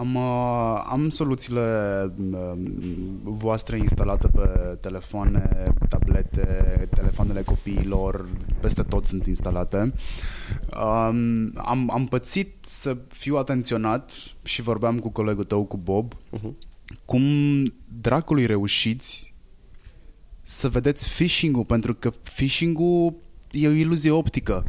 Am, 0.00 0.14
uh, 0.14 0.82
am 0.90 1.08
soluțiile 1.08 1.60
uh, 2.30 2.52
voastre 3.22 3.78
instalate 3.78 4.28
pe 4.28 4.78
telefoane, 4.80 5.72
tablete, 5.88 6.88
telefoanele 6.94 7.42
copiilor, 7.42 8.28
peste 8.60 8.82
tot 8.82 9.04
sunt 9.04 9.26
instalate. 9.26 9.78
Um, 9.78 11.52
am, 11.54 11.90
am 11.90 12.06
pățit 12.08 12.54
să 12.60 12.96
fiu 13.08 13.36
atenționat 13.36 14.12
și 14.42 14.62
vorbeam 14.62 14.98
cu 14.98 15.10
colegul 15.10 15.44
tău, 15.44 15.64
cu 15.64 15.76
Bob, 15.76 16.14
uh-huh. 16.14 16.52
cum 17.04 17.22
dracului 18.00 18.46
reușiți 18.46 19.34
să 20.42 20.68
vedeți 20.68 21.14
phishing-ul, 21.14 21.64
pentru 21.64 21.94
că 21.94 22.10
phishing-ul 22.10 23.14
e 23.50 23.68
o 23.68 23.70
iluzie 23.70 24.10
optică. 24.10 24.64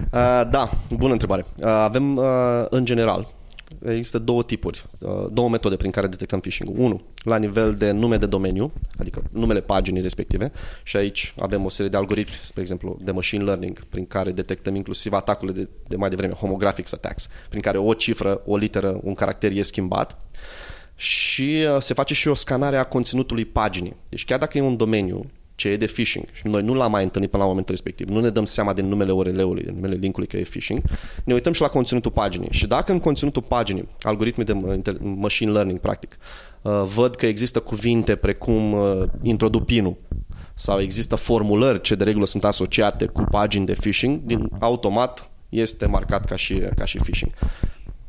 Uh, 0.00 0.48
da, 0.50 0.70
bună 0.96 1.12
întrebare. 1.12 1.44
Uh, 1.56 1.66
avem, 1.66 2.16
uh, 2.16 2.24
în 2.68 2.84
general, 2.84 3.34
există 3.86 4.18
două 4.18 4.42
tipuri, 4.42 4.84
uh, 5.00 5.26
două 5.32 5.48
metode 5.48 5.76
prin 5.76 5.90
care 5.90 6.06
detectăm 6.06 6.40
phishing-ul. 6.40 6.74
Unu, 6.78 7.00
la 7.22 7.36
nivel 7.36 7.74
de 7.74 7.90
nume 7.90 8.16
de 8.16 8.26
domeniu, 8.26 8.72
adică 8.98 9.22
numele 9.30 9.60
paginii 9.60 10.02
respective 10.02 10.52
și 10.82 10.96
aici 10.96 11.34
avem 11.38 11.64
o 11.64 11.68
serie 11.68 11.90
de 11.90 11.96
algoritmi, 11.96 12.34
spre 12.42 12.60
exemplu, 12.60 12.98
de 13.02 13.10
machine 13.10 13.44
learning, 13.44 13.84
prin 13.84 14.06
care 14.06 14.32
detectăm 14.32 14.74
inclusiv 14.74 15.12
atacurile 15.12 15.62
de, 15.62 15.68
de 15.88 15.96
mai 15.96 16.08
devreme, 16.08 16.32
homographics 16.32 16.92
attacks, 16.92 17.28
prin 17.48 17.60
care 17.60 17.78
o 17.78 17.94
cifră, 17.94 18.42
o 18.46 18.56
literă, 18.56 19.00
un 19.02 19.14
caracter 19.14 19.52
e 19.52 19.62
schimbat 19.62 20.18
și 20.96 21.66
uh, 21.74 21.80
se 21.80 21.94
face 21.94 22.14
și 22.14 22.28
o 22.28 22.34
scanare 22.34 22.76
a 22.76 22.84
conținutului 22.84 23.44
paginii. 23.44 23.96
Deci 24.08 24.24
chiar 24.24 24.38
dacă 24.38 24.58
e 24.58 24.60
un 24.60 24.76
domeniu 24.76 25.30
ce 25.54 25.68
e 25.68 25.76
de 25.76 25.86
phishing 25.86 26.24
și 26.32 26.46
noi 26.46 26.62
nu 26.62 26.74
l-am 26.74 26.90
mai 26.90 27.02
întâlnit 27.02 27.30
până 27.30 27.42
la 27.42 27.48
momentul 27.48 27.74
respectiv, 27.74 28.08
nu 28.08 28.20
ne 28.20 28.30
dăm 28.30 28.44
seama 28.44 28.72
de 28.72 28.82
numele 28.82 29.12
URL-ului, 29.12 29.62
de 29.62 29.70
numele 29.70 29.94
linkului 29.94 30.28
că 30.28 30.36
e 30.36 30.42
phishing, 30.42 30.80
ne 31.24 31.34
uităm 31.34 31.52
și 31.52 31.60
la 31.60 31.68
conținutul 31.68 32.10
paginii. 32.10 32.48
Și 32.50 32.66
dacă 32.66 32.92
în 32.92 33.00
conținutul 33.00 33.42
paginii, 33.48 33.88
algoritmii 34.00 34.46
de 34.46 34.52
machine 35.00 35.50
learning, 35.50 35.78
practic, 35.78 36.18
uh, 36.62 36.82
văd 36.94 37.14
că 37.14 37.26
există 37.26 37.60
cuvinte 37.60 38.16
precum 38.16 38.72
uh, 38.72 39.02
introduc 39.22 39.64
pinul 39.64 39.96
sau 40.54 40.80
există 40.80 41.16
formulări 41.16 41.80
ce 41.80 41.94
de 41.94 42.04
regulă 42.04 42.26
sunt 42.26 42.44
asociate 42.44 43.06
cu 43.06 43.22
pagini 43.30 43.66
de 43.66 43.72
phishing, 43.72 44.20
din 44.24 44.48
automat 44.58 45.30
este 45.48 45.86
marcat 45.86 46.24
ca 46.24 46.36
și, 46.36 46.54
ca 46.76 46.84
și 46.84 46.96
phishing. 46.96 47.32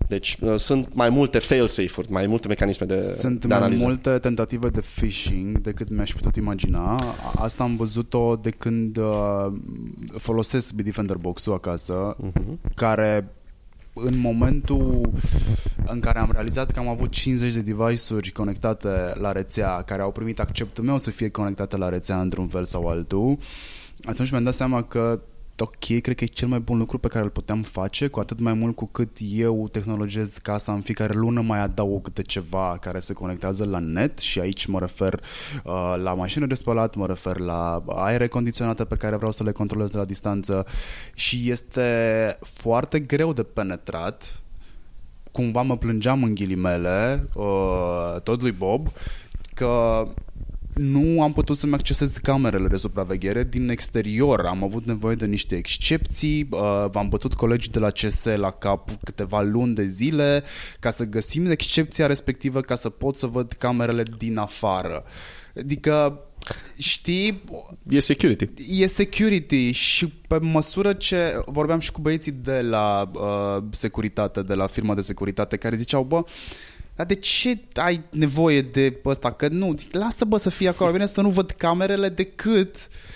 Deci 0.08 0.38
uh, 0.42 0.56
sunt 0.56 0.94
mai 0.96 1.10
multe 1.10 1.40
fail-safe-uri, 1.40 2.12
mai 2.12 2.28
multe 2.28 2.48
mecanisme 2.48 2.86
de 2.86 3.04
Sunt 3.04 3.40
de 3.40 3.48
mai 3.48 3.58
analiză. 3.58 3.84
multe 3.84 4.10
tentative 4.10 4.70
de 4.70 4.84
phishing 4.96 5.60
decât 5.60 5.90
mi-aș 5.90 6.14
putut 6.14 6.36
imagina. 6.36 6.96
Asta 7.36 7.64
am 7.64 7.76
văzut-o 7.76 8.36
de 8.36 8.50
când 8.50 8.98
uh, 8.98 9.48
folosesc 10.18 10.74
Bitdefender 10.74 11.16
Box-ul 11.16 11.54
acasă, 11.54 12.16
uh-huh. 12.16 12.74
care 12.76 13.28
în 13.94 14.20
momentul 14.20 15.12
în 15.86 16.00
care 16.00 16.20
am 16.20 16.30
realizat 16.32 16.72
că 16.72 16.80
am 16.80 16.88
avut 16.88 17.12
50 17.12 17.54
de 17.54 17.62
device-uri 17.62 18.32
conectate 18.32 18.90
la 19.14 19.32
rețea, 19.32 19.82
care 19.82 20.02
au 20.02 20.12
primit 20.12 20.40
acceptul 20.40 20.84
meu 20.84 20.98
să 20.98 21.10
fie 21.10 21.30
conectate 21.30 21.78
la 21.78 21.90
rețea 21.90 22.22
într-un 22.22 22.48
fel 22.48 22.66
sau 22.66 22.88
altul, 22.88 23.38
atunci 24.04 24.32
mi-am 24.32 24.44
dat 24.44 24.54
seama 24.54 24.82
că 24.82 25.22
ok, 25.58 26.02
cred 26.02 26.16
că 26.16 26.24
e 26.24 26.28
cel 26.28 26.48
mai 26.48 26.60
bun 26.60 26.78
lucru 26.78 26.98
pe 26.98 27.08
care 27.08 27.24
îl 27.24 27.30
puteam 27.30 27.62
face, 27.62 28.08
cu 28.08 28.20
atât 28.20 28.40
mai 28.40 28.54
mult 28.54 28.76
cu 28.76 28.86
cât 28.86 29.18
eu 29.20 29.68
tehnologez 29.72 30.38
casa 30.38 30.74
în 30.74 30.82
fiecare 30.82 31.14
lună 31.14 31.42
mai 31.42 31.60
adaug 31.60 32.04
câte 32.04 32.22
ceva 32.22 32.78
care 32.82 33.00
se 33.00 33.14
conectează 33.14 33.66
la 33.66 33.80
net 33.80 34.18
și 34.20 34.40
aici 34.40 34.66
mă 34.66 34.80
refer 34.80 35.14
uh, 35.64 35.96
la 36.04 36.14
mașină 36.14 36.46
de 36.46 36.54
spălat, 36.54 36.96
mă 36.96 37.06
refer 37.06 37.38
la 37.38 37.84
aere 37.88 38.28
condiționate 38.28 38.84
pe 38.86 38.96
care 38.96 39.16
vreau 39.16 39.32
să 39.32 39.44
le 39.44 39.52
controlez 39.52 39.92
de 39.92 39.98
la 39.98 40.06
distanță 40.06 40.66
și 41.14 41.50
este 41.50 42.38
foarte 42.40 43.00
greu 43.00 43.34
de 43.34 43.44
penetrat. 43.44 44.42
Cumva 45.32 45.62
mă 45.62 45.78
plângeam 45.78 46.24
în 46.24 46.36
ghilimele 46.36 47.28
uh, 47.34 48.22
tot 48.24 48.42
lui 48.42 48.52
Bob 48.52 48.88
că 49.54 50.04
nu 50.74 51.22
am 51.22 51.34
putut 51.34 51.58
să-mi 51.58 51.74
accesez 51.74 52.12
camerele 52.18 52.68
de 52.68 52.78
supraveghere 52.78 53.44
din 53.44 53.70
exterior. 53.70 54.46
Am 54.46 54.64
avut 54.64 54.86
nevoie 54.86 55.16
de 55.16 55.26
niște 55.26 55.56
excepții, 55.56 56.48
uh, 56.52 56.86
v-am 56.92 57.10
bătut 57.10 57.34
colegii 57.34 57.72
de 57.72 57.80
la 57.80 57.90
CS 57.90 58.24
la 58.24 58.52
cap 58.52 58.90
câteva 59.04 59.42
luni 59.42 59.76
de 59.76 59.86
zile 59.86 60.44
ca 60.80 60.90
să 60.90 61.04
găsim 61.06 61.46
excepția 61.46 62.08
respectivă 62.08 62.62
ca 62.62 62.76
să 62.76 62.90
pot 62.90 63.16
să 63.16 63.28
văd 63.28 63.52
camerele 63.52 64.04
din 64.18 64.38
afară. 64.38 65.04
Adică 65.58 66.20
știi, 66.78 67.44
E 67.90 68.00
security. 68.00 68.50
e 68.82 68.88
security 68.88 69.72
și 69.72 70.08
pe 70.08 70.38
măsură 70.42 70.94
ce 70.94 71.42
vorbeam 71.46 71.80
și 71.80 71.92
cu 71.92 72.02
băieții 72.02 72.32
de 72.32 72.62
la 72.62 73.12
uh, 73.14 73.64
securitate, 73.72 74.42
de 74.42 74.54
la 74.54 74.68
firma 74.68 74.96
de 74.96 75.02
securitate, 75.02 75.58
care 75.58 75.76
ziceau, 75.78 76.04
bă, 76.04 76.24
dar 76.96 77.06
de 77.06 77.14
ce 77.14 77.60
ai 77.74 78.04
nevoie 78.12 78.62
de 78.62 79.00
ăsta? 79.06 79.32
Că 79.32 79.48
nu, 79.48 79.76
lasă 79.92 80.26
bă 80.26 80.38
să 80.38 80.50
fie 80.50 80.68
acolo, 80.68 80.92
bine 80.92 81.06
să 81.06 81.22
nu 81.22 81.30
văd 81.30 81.52
camerele 81.52 82.10
decât... 82.10 82.76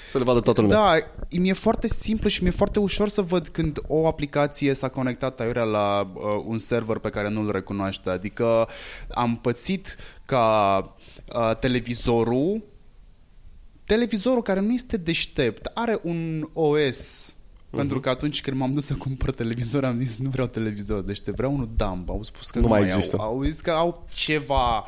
Să 0.10 0.18
le 0.18 0.24
vadă 0.24 0.40
toată 0.40 0.62
lumea. 0.62 0.78
Da, 0.78 0.98
mi-e 1.40 1.54
foarte 1.54 1.88
simplu 1.88 2.30
și 2.30 2.42
mi-e 2.42 2.52
foarte 2.52 2.80
ușor 2.80 3.10
să 3.10 3.22
văd 3.22 3.48
când 3.48 3.80
o 3.88 4.08
aplicație 4.08 4.74
s-a 4.74 4.88
conectat 4.90 5.40
aiurea 5.40 5.64
la 5.64 6.12
uh, 6.14 6.44
un 6.46 6.58
server 6.58 6.98
pe 6.98 7.10
care 7.10 7.30
nu-l 7.30 7.52
recunoaște. 7.52 8.10
Adică 8.10 8.68
am 9.10 9.38
pățit 9.38 9.96
ca 10.26 10.78
uh, 11.34 11.56
televizorul 11.60 12.64
televizorul 13.86 14.42
care 14.42 14.60
nu 14.60 14.74
este 14.74 14.98
deștept, 14.98 15.72
are 15.74 16.00
un 16.04 16.50
OS 16.54 17.32
Uh-huh. 17.32 17.37
Pentru 17.70 18.00
că 18.00 18.10
atunci 18.10 18.42
când 18.42 18.58
m-am 18.58 18.74
dus 18.74 18.86
să 18.86 18.94
cumpăr 18.94 19.34
televizor 19.34 19.86
Am 19.86 19.98
zis 19.98 20.20
nu 20.20 20.30
vreau 20.30 20.48
televizor 20.48 21.02
deștept 21.02 21.38
Vreau 21.38 21.54
unul 21.54 21.70
dumb 21.76 22.10
Au 22.10 22.24
spus 22.24 22.50
că 22.50 22.60
Nu 22.60 22.64
nu, 22.64 22.72
mai 22.72 22.80
mai 22.80 22.88
există. 22.88 23.18
Au, 23.20 23.26
au 23.26 23.44
zis 23.44 23.60
că 23.60 23.72
au 23.72 24.08
ceva 24.14 24.86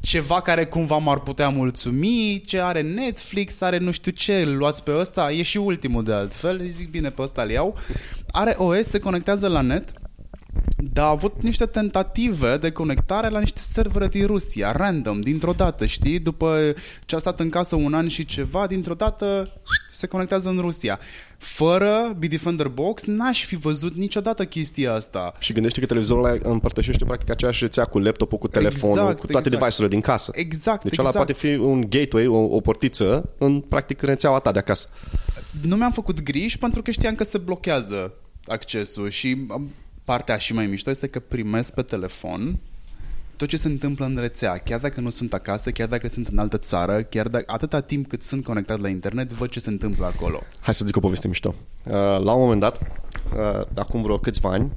Ceva 0.00 0.40
care 0.40 0.66
cumva 0.66 0.96
m-ar 0.96 1.20
putea 1.20 1.48
mulțumi 1.48 2.42
Ce 2.46 2.60
are 2.60 2.80
Netflix 2.80 3.60
Are 3.60 3.78
nu 3.78 3.90
știu 3.90 4.12
ce 4.12 4.40
Îl 4.40 4.56
luați 4.56 4.82
pe 4.82 4.96
ăsta 4.96 5.32
E 5.32 5.42
și 5.42 5.56
ultimul 5.56 6.04
de 6.04 6.12
altfel 6.12 6.60
Îi 6.60 6.68
zic 6.68 6.90
bine 6.90 7.08
pe 7.08 7.22
ăsta 7.22 7.42
îl 7.42 7.50
iau 7.50 7.76
Are 8.30 8.54
OS 8.58 8.86
Se 8.86 8.98
conectează 8.98 9.48
la 9.48 9.60
net 9.60 9.92
dar 10.76 11.04
a 11.04 11.08
avut 11.08 11.42
niște 11.42 11.66
tentative 11.66 12.56
de 12.56 12.70
conectare 12.70 13.28
la 13.28 13.40
niște 13.40 13.60
servere 13.60 14.08
din 14.08 14.26
Rusia, 14.26 14.72
random, 14.72 15.20
dintr-o 15.20 15.52
dată, 15.52 15.86
știi? 15.86 16.18
După 16.18 16.74
ce 17.04 17.16
a 17.16 17.18
stat 17.18 17.40
în 17.40 17.48
casă 17.50 17.76
un 17.76 17.94
an 17.94 18.08
și 18.08 18.24
ceva, 18.24 18.66
dintr-o 18.66 18.94
dată 18.94 19.52
se 19.88 20.06
conectează 20.06 20.48
în 20.48 20.58
Rusia. 20.58 20.98
Fără 21.38 22.14
Bitdefender 22.18 22.68
Box 22.68 23.04
n-aș 23.04 23.44
fi 23.44 23.56
văzut 23.56 23.94
niciodată 23.94 24.44
chestia 24.44 24.92
asta. 24.92 25.32
Și 25.38 25.52
gândește 25.52 25.80
că 25.80 25.86
televizorul 25.86 26.24
ăla 26.24 26.38
împărtășește 26.42 27.04
practic 27.04 27.30
aceeași 27.30 27.64
rețea 27.64 27.84
cu 27.84 27.98
laptopul, 27.98 28.38
cu 28.38 28.48
telefonul, 28.48 28.96
Exact, 28.98 29.18
cu 29.18 29.26
toate 29.26 29.46
exact. 29.46 29.62
device-urile 29.62 29.88
din 29.88 30.00
casă. 30.00 30.32
Exact, 30.34 30.82
Deci 30.82 30.92
exact. 30.92 31.08
ăla 31.08 31.24
poate 31.24 31.32
fi 31.32 31.54
un 31.54 31.80
gateway, 31.88 32.26
o, 32.26 32.38
o 32.38 32.60
portiță 32.60 33.28
în 33.38 33.60
practic 33.60 34.00
rețeaua 34.00 34.38
ta 34.38 34.52
de 34.52 34.58
acasă. 34.58 34.88
Nu 35.60 35.76
mi-am 35.76 35.92
făcut 35.92 36.22
griji 36.22 36.58
pentru 36.58 36.82
că 36.82 36.90
știam 36.90 37.14
că 37.14 37.24
se 37.24 37.38
blochează 37.38 38.14
accesul 38.46 39.08
și 39.08 39.46
um, 39.48 39.70
partea 40.04 40.36
și 40.36 40.54
mai 40.54 40.66
mișto 40.66 40.90
este 40.90 41.06
că 41.06 41.20
primesc 41.20 41.74
pe 41.74 41.82
telefon 41.82 42.58
tot 43.36 43.48
ce 43.48 43.56
se 43.56 43.68
întâmplă 43.68 44.04
în 44.04 44.16
rețea, 44.20 44.56
chiar 44.56 44.80
dacă 44.80 45.00
nu 45.00 45.10
sunt 45.10 45.32
acasă, 45.32 45.70
chiar 45.70 45.88
dacă 45.88 46.08
sunt 46.08 46.26
în 46.28 46.38
altă 46.38 46.56
țară, 46.58 47.02
chiar 47.02 47.28
dacă 47.28 47.44
atâta 47.46 47.80
timp 47.80 48.08
cât 48.08 48.22
sunt 48.22 48.44
conectat 48.44 48.80
la 48.80 48.88
internet, 48.88 49.32
văd 49.32 49.48
ce 49.48 49.60
se 49.60 49.70
întâmplă 49.70 50.06
acolo. 50.06 50.42
Hai 50.60 50.74
să 50.74 50.84
zic 50.84 50.96
o 50.96 51.00
poveste 51.00 51.28
mișto. 51.28 51.54
Uh, 51.84 51.92
La 51.92 52.32
un 52.32 52.40
moment 52.40 52.60
dat, 52.60 52.80
uh, 53.36 53.66
acum 53.74 54.02
vreo 54.02 54.18
câțiva 54.18 54.50
ani, 54.50 54.70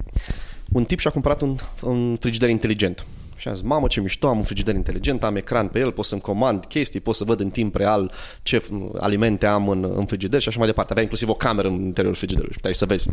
un 0.72 0.84
tip 0.86 1.00
și-a 1.00 1.12
cumpărat 1.12 1.42
un, 1.42 1.56
un 1.82 2.16
frigider 2.20 2.50
inteligent. 2.50 3.06
Și 3.36 3.48
a 3.48 3.54
zis, 3.54 3.62
mamă 3.62 3.88
ce 3.88 4.02
mișto, 4.02 4.28
am 4.28 4.38
un 4.38 4.44
frigider 4.44 4.76
inteligent, 4.76 5.24
am 5.24 5.36
ecran 5.36 5.68
pe 5.68 5.80
el, 5.80 5.92
pot 5.92 6.06
să-mi 6.06 6.22
comand 6.22 6.66
chestii, 6.66 7.00
pot 7.00 7.16
să 7.16 7.24
văd 7.24 7.40
în 7.40 7.50
timp 7.50 7.76
real 7.76 8.12
ce 8.44 8.60
f- 8.60 9.00
alimente 9.00 9.46
am 9.46 9.70
în, 9.70 9.94
în 9.96 10.06
frigider 10.06 10.42
și 10.42 10.48
așa 10.48 10.58
mai 10.58 10.68
departe. 10.68 10.92
Avea 10.92 11.04
inclusiv 11.04 11.30
o 11.30 11.34
cameră 11.34 11.68
în 11.68 11.74
interiorul 11.74 12.18
frigiderului 12.18 12.52
și 12.52 12.58
puteai 12.58 12.76
să 12.76 12.86
vezi. 12.86 13.10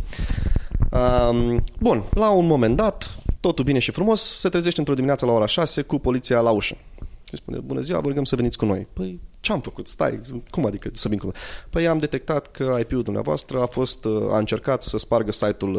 Um, 0.93 1.63
bun, 1.79 2.03
la 2.11 2.29
un 2.29 2.45
moment 2.45 2.75
dat, 2.75 3.15
totul 3.39 3.63
bine 3.63 3.79
și 3.79 3.91
frumos, 3.91 4.21
se 4.21 4.49
trezește 4.49 4.79
într-o 4.79 4.93
dimineață 4.93 5.25
la 5.25 5.31
ora 5.31 5.45
6 5.45 5.81
cu 5.81 5.97
poliția 5.97 6.39
la 6.39 6.51
ușă. 6.51 6.75
Și 7.23 7.35
spune, 7.35 7.59
bună 7.59 7.79
ziua, 7.79 7.99
vă 7.99 8.07
rugăm 8.07 8.23
să 8.23 8.35
veniți 8.35 8.57
cu 8.57 8.65
noi. 8.65 8.87
Păi, 8.93 9.19
ce 9.39 9.51
am 9.51 9.59
făcut? 9.59 9.87
Stai, 9.87 10.21
cum 10.49 10.65
adică 10.65 10.89
să 10.93 11.07
vin 11.09 11.17
cu 11.17 11.25
noi? 11.25 11.35
Păi 11.69 11.87
am 11.87 11.97
detectat 11.97 12.51
că 12.51 12.77
IP-ul 12.79 13.03
dumneavoastră 13.03 13.61
a 13.61 13.65
fost, 13.65 14.05
uh, 14.05 14.31
a 14.31 14.37
încercat 14.37 14.83
să 14.83 14.97
spargă 14.97 15.31
site-ul, 15.31 15.75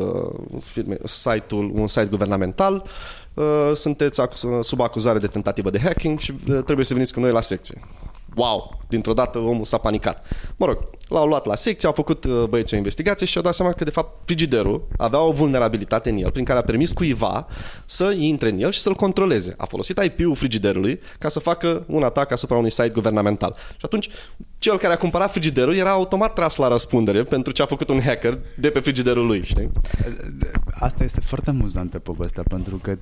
uh, 0.50 0.60
firme, 0.60 0.98
site-ul 1.04 1.70
un 1.74 1.88
site 1.88 2.06
guvernamental, 2.06 2.84
uh, 3.34 3.70
sunteți 3.74 4.20
acuz- 4.20 4.46
sub 4.60 4.80
acuzare 4.80 5.18
de 5.18 5.26
tentativă 5.26 5.70
de 5.70 5.78
hacking 5.78 6.18
și 6.18 6.34
uh, 6.48 6.62
trebuie 6.64 6.84
să 6.84 6.94
veniți 6.94 7.12
cu 7.12 7.20
noi 7.20 7.32
la 7.32 7.40
secție. 7.40 7.80
Wow! 8.34 8.78
Dintr-o 8.88 9.12
dată 9.12 9.38
omul 9.38 9.64
s-a 9.64 9.78
panicat. 9.78 10.26
Mă 10.56 10.66
rog, 10.66 10.90
l-au 11.08 11.26
luat 11.26 11.46
la 11.46 11.54
secție, 11.54 11.88
au 11.88 11.94
făcut 11.94 12.24
uh, 12.24 12.44
băieții 12.48 12.74
o 12.74 12.78
investigație 12.78 13.26
și 13.26 13.36
au 13.36 13.42
dat 13.42 13.54
seama 13.54 13.72
că 13.72 13.84
de 13.84 13.90
fapt 13.90 14.20
frigiderul 14.24 14.86
avea 14.96 15.20
o 15.20 15.32
vulnerabilitate 15.32 16.10
în 16.10 16.16
el 16.16 16.30
prin 16.30 16.44
care 16.44 16.58
a 16.58 16.62
permis 16.62 16.92
cuiva 16.92 17.46
să 17.84 18.14
intre 18.18 18.48
în 18.48 18.58
el 18.58 18.70
și 18.70 18.80
să-l 18.80 18.94
controleze. 18.94 19.54
A 19.56 19.64
folosit 19.64 20.02
IP-ul 20.02 20.34
frigiderului 20.34 21.00
ca 21.18 21.28
să 21.28 21.38
facă 21.38 21.84
un 21.86 22.02
atac 22.02 22.30
asupra 22.30 22.56
unui 22.56 22.70
site 22.70 22.88
guvernamental. 22.88 23.54
Și 23.70 23.84
atunci 23.84 24.08
cel 24.58 24.78
care 24.78 24.92
a 24.92 24.96
cumpărat 24.96 25.30
frigiderul 25.30 25.74
era 25.74 25.90
automat 25.90 26.32
tras 26.32 26.56
la 26.56 26.68
răspundere 26.68 27.22
pentru 27.22 27.52
ce 27.52 27.62
a 27.62 27.66
făcut 27.66 27.88
un 27.88 28.00
hacker 28.00 28.38
de 28.56 28.70
pe 28.70 28.80
frigiderul 28.80 29.26
lui, 29.26 29.44
știi? 29.44 29.70
Asta 30.80 31.04
este 31.04 31.20
foarte 31.20 31.50
amuzantă 31.50 31.98
povestea, 31.98 32.42
pentru 32.48 32.76
că 32.76 32.96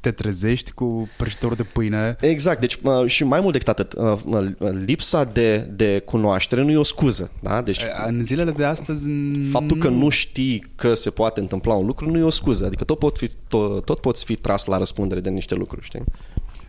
te 0.00 0.10
trezești 0.10 0.72
cu 0.72 1.08
prăjitor 1.16 1.54
de 1.54 1.62
pâine 1.62 2.16
Exact, 2.20 2.60
deci 2.60 2.78
uh, 2.82 3.06
și 3.06 3.24
mai 3.24 3.40
mult 3.40 3.52
decât 3.52 3.68
atât, 3.68 3.92
uh, 3.92 4.18
uh, 4.24 4.70
lipsa 4.84 5.24
de, 5.24 5.58
de 5.58 6.02
cunoaștere 6.04 6.62
nu 6.62 6.70
e 6.70 6.76
o 6.76 6.82
scuză, 6.82 7.30
da? 7.40 7.62
Deci 7.62 7.80
în 8.06 8.24
zilele 8.24 8.50
de 8.50 8.64
astăzi 8.64 9.10
faptul 9.50 9.76
că 9.76 9.88
nu 9.88 10.08
știi 10.08 10.66
că 10.74 10.94
se 10.94 11.10
poate 11.10 11.40
întâmpla 11.40 11.74
un 11.74 11.86
lucru 11.86 12.10
nu 12.10 12.18
e 12.18 12.22
o 12.22 12.30
scuză, 12.30 12.64
adică 12.66 12.84
tot, 12.84 12.98
pot 12.98 13.18
fi, 13.18 13.30
tot, 13.48 13.84
tot 13.84 14.00
poți 14.00 14.24
fi 14.24 14.34
tras 14.34 14.64
la 14.64 14.78
răspundere 14.78 15.20
de 15.20 15.30
niște 15.30 15.54
lucruri, 15.54 15.84
știi? 15.84 16.04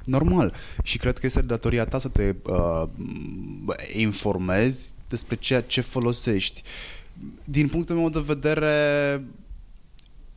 Normal. 0.03 0.53
Și 0.83 0.97
cred 0.97 1.17
că 1.17 1.25
este 1.25 1.41
datoria 1.41 1.85
ta 1.85 1.99
să 1.99 2.07
te 2.07 2.35
uh, 2.43 2.83
informezi 3.93 4.91
despre 5.09 5.35
ceea 5.35 5.61
ce 5.61 5.81
folosești. 5.81 6.61
Din 7.43 7.67
punctul 7.67 7.95
meu 7.95 8.09
de 8.09 8.23
vedere, 8.25 8.73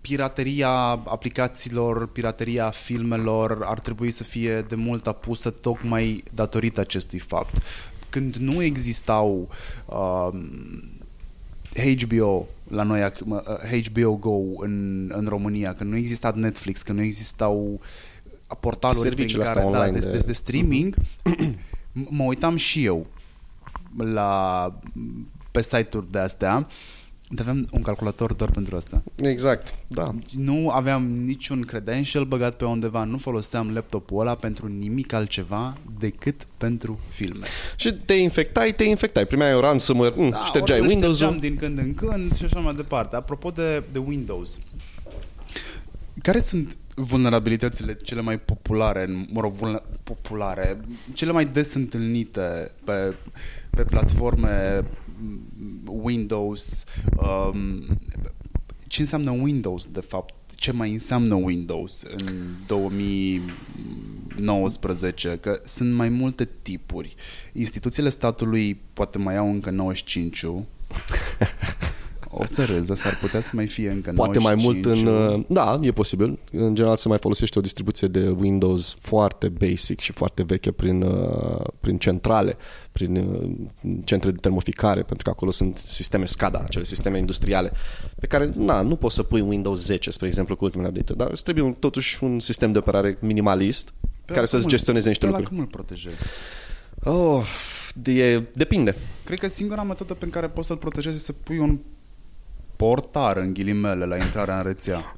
pirateria 0.03 0.69
aplicațiilor, 1.05 2.07
pirateria 2.09 2.71
filmelor 2.71 3.63
ar 3.65 3.79
trebui 3.81 4.11
să 4.11 4.25
fie 4.25 4.61
de 4.61 4.75
mult 4.75 5.07
apusă 5.07 5.51
tocmai 5.51 6.25
datorită 6.35 6.81
acestui 6.81 7.19
fapt. 7.19 7.63
Când 8.11 8.35
nu 8.37 8.63
existau 8.63 9.49
uh, 9.87 10.29
HBO 12.05 12.47
la 12.69 12.83
noi, 12.83 13.11
ac- 13.11 13.25
mă, 13.25 13.59
uh, 13.73 13.83
HBO 13.87 14.17
Go 14.17 14.39
în, 14.65 15.11
în 15.15 15.27
România, 15.29 15.75
când 15.75 15.91
nu 15.91 15.97
exista 15.97 16.33
Netflix, 16.37 16.83
când 16.83 16.99
nu 16.99 17.05
existau 17.05 17.81
portaluri 18.61 19.01
Serviciile 19.09 19.43
prin 19.43 19.47
astea 19.47 19.63
care, 19.71 19.75
online 19.85 19.99
da, 19.99 20.05
de, 20.07 20.11
de- 20.13 20.19
de, 20.19 20.27
de 20.27 20.33
streaming, 20.33 20.95
m- 20.95 21.55
mă 22.19 22.23
uitam 22.25 22.57
și 22.57 22.85
eu 22.85 23.07
la, 23.97 24.73
pe 25.51 25.63
site-uri 25.63 26.11
de 26.11 26.19
astea, 26.19 26.67
aveam 27.41 27.69
un 27.71 27.83
calculator 27.83 28.33
doar 28.33 28.51
pentru 28.51 28.77
asta. 28.77 29.03
Exact, 29.15 29.75
da. 29.87 30.15
Nu 30.37 30.69
aveam 30.69 31.05
niciun 31.07 31.61
credential 31.61 32.25
băgat 32.25 32.57
pe 32.57 32.65
undeva, 32.65 33.05
nu 33.05 33.17
foloseam 33.17 33.71
laptopul 33.75 34.21
ăla 34.21 34.35
pentru 34.35 34.67
nimic 34.67 35.13
altceva 35.13 35.77
decât 35.99 36.47
pentru 36.57 36.99
filme. 37.09 37.47
Și 37.77 37.93
te 37.93 38.13
infectai, 38.13 38.75
te 38.75 38.85
infectai. 38.85 39.27
Primeai 39.27 39.55
o 39.55 39.61
ransomware, 39.61 40.29
da, 40.31 40.45
ștergeai 40.45 40.81
Windows-ul. 40.81 41.39
din 41.41 41.57
când 41.57 41.79
în 41.79 41.95
când 41.95 42.37
și 42.37 42.45
așa 42.45 42.59
mai 42.59 42.75
departe. 42.75 43.17
Apropo 43.17 43.51
de, 43.51 43.83
de 43.93 43.99
Windows, 43.99 44.59
care 46.23 46.41
sunt 46.41 46.77
vulnerabilitățile 46.95 47.95
cele 47.95 48.21
mai 48.21 48.39
populare, 48.39 49.27
mă 49.33 49.41
rog, 49.41 49.53
vulner, 49.53 49.83
populare, 50.03 50.81
cele 51.13 51.33
mai 51.33 51.45
des 51.45 51.75
întâlnite 51.75 52.71
pe, 52.85 53.15
pe 53.71 53.83
platforme 53.83 54.83
Windows, 55.85 56.85
um, 57.17 57.85
ce 58.87 59.01
înseamnă 59.01 59.31
Windows, 59.31 59.87
de 59.87 60.01
fapt? 60.01 60.35
Ce 60.55 60.73
mai 60.73 60.93
înseamnă 60.93 61.35
Windows 61.35 62.03
în 62.03 62.27
2019? 62.67 65.39
Că 65.41 65.61
sunt 65.65 65.95
mai 65.95 66.09
multe 66.09 66.49
tipuri. 66.63 67.15
Instituțiile 67.53 68.09
statului 68.09 68.81
poate 68.93 69.19
mai 69.19 69.37
au 69.37 69.51
încă 69.51 69.71
95 69.71 70.43
O 72.35 72.47
să 72.47 72.65
râzi, 72.65 72.87
dar 72.87 72.97
s-ar 72.97 73.19
putea 73.21 73.41
să 73.41 73.51
mai 73.53 73.67
fie 73.67 73.91
încă 73.91 74.13
Poate 74.15 74.39
95. 74.39 74.43
mai 74.43 74.65
mult 74.65 74.99
în... 74.99 75.39
Uh, 75.39 75.45
da, 75.49 75.81
e 75.83 75.93
posibil. 75.93 76.39
În 76.53 76.75
general 76.75 76.97
se 76.97 77.09
mai 77.09 77.19
folosește 77.19 77.59
o 77.59 77.63
distribuție 77.63 78.09
de 78.09 78.29
Windows 78.29 78.97
foarte 79.01 79.49
basic 79.49 80.01
și 80.01 80.13
foarte 80.13 80.43
veche 80.43 80.71
prin, 80.71 81.03
uh, 81.03 81.67
prin 81.81 81.99
centrale, 81.99 82.57
prin 82.93 83.17
uh, 83.17 83.51
centre 84.05 84.31
de 84.31 84.39
termoficare, 84.41 85.03
pentru 85.03 85.25
că 85.25 85.31
acolo 85.31 85.51
sunt 85.51 85.79
sisteme 85.79 86.25
SCADA, 86.25 86.63
acele 86.65 86.85
sisteme 86.85 87.19
industriale, 87.19 87.73
pe 88.21 88.27
care 88.27 88.51
na, 88.55 88.83
nu 88.83 88.97
poți 88.97 89.15
să 89.15 89.23
pui 89.23 89.41
Windows 89.41 89.85
10, 89.85 90.11
spre 90.11 90.27
exemplu, 90.27 90.57
cu 90.57 90.65
ultimele 90.65 90.89
update 90.89 91.13
dar 91.13 91.31
îți 91.31 91.43
trebuie 91.43 91.77
totuși 91.79 92.25
un 92.25 92.41
sistem 92.41 92.73
de 92.73 92.79
operare 92.79 93.17
minimalist 93.21 93.93
pe 94.25 94.33
care 94.33 94.47
să-ți 94.47 94.67
gestioneze 94.67 95.09
niște 95.09 95.27
lucruri. 95.27 95.49
cum 95.49 95.59
îl 95.59 95.67
protejezi? 95.67 96.25
Oh, 97.05 97.47
de, 97.95 98.45
depinde. 98.53 98.95
Cred 99.25 99.39
că 99.39 99.49
singura 99.49 99.83
metodă 99.83 100.15
prin 100.15 100.31
care 100.31 100.49
poți 100.49 100.67
să-l 100.67 100.77
protejezi 100.77 101.17
este 101.17 101.33
să 101.33 101.39
pui 101.45 101.59
un 101.59 101.79
portar 102.77 103.37
în 103.37 103.53
ghilimele 103.53 104.05
la 104.05 104.17
intrarea 104.17 104.57
în 104.57 104.63
rețea. 104.63 105.15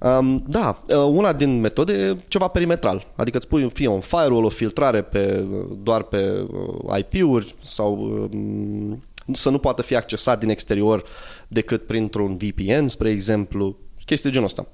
Um, 0.00 0.44
da, 0.46 0.82
uh, 0.88 0.96
una 0.96 1.32
din 1.32 1.60
metode 1.60 1.92
e 1.92 2.16
ceva 2.28 2.48
perimetral. 2.48 3.06
Adică 3.16 3.36
îți 3.36 3.48
pui 3.48 3.70
fie 3.70 3.88
un 3.88 4.00
firewall, 4.00 4.44
o 4.44 4.48
filtrare 4.48 5.02
pe, 5.02 5.44
doar 5.82 6.02
pe 6.02 6.46
uh, 6.82 6.98
IP-uri 6.98 7.54
sau 7.60 7.92
um, 8.32 9.02
să 9.32 9.50
nu 9.50 9.58
poată 9.58 9.82
fi 9.82 9.96
accesat 9.96 10.38
din 10.38 10.48
exterior 10.48 11.04
decât 11.48 11.86
printr-un 11.86 12.36
VPN, 12.36 12.86
spre 12.86 13.10
exemplu, 13.10 13.76
chestii 14.04 14.30
genul 14.30 14.46
ăsta. 14.46 14.66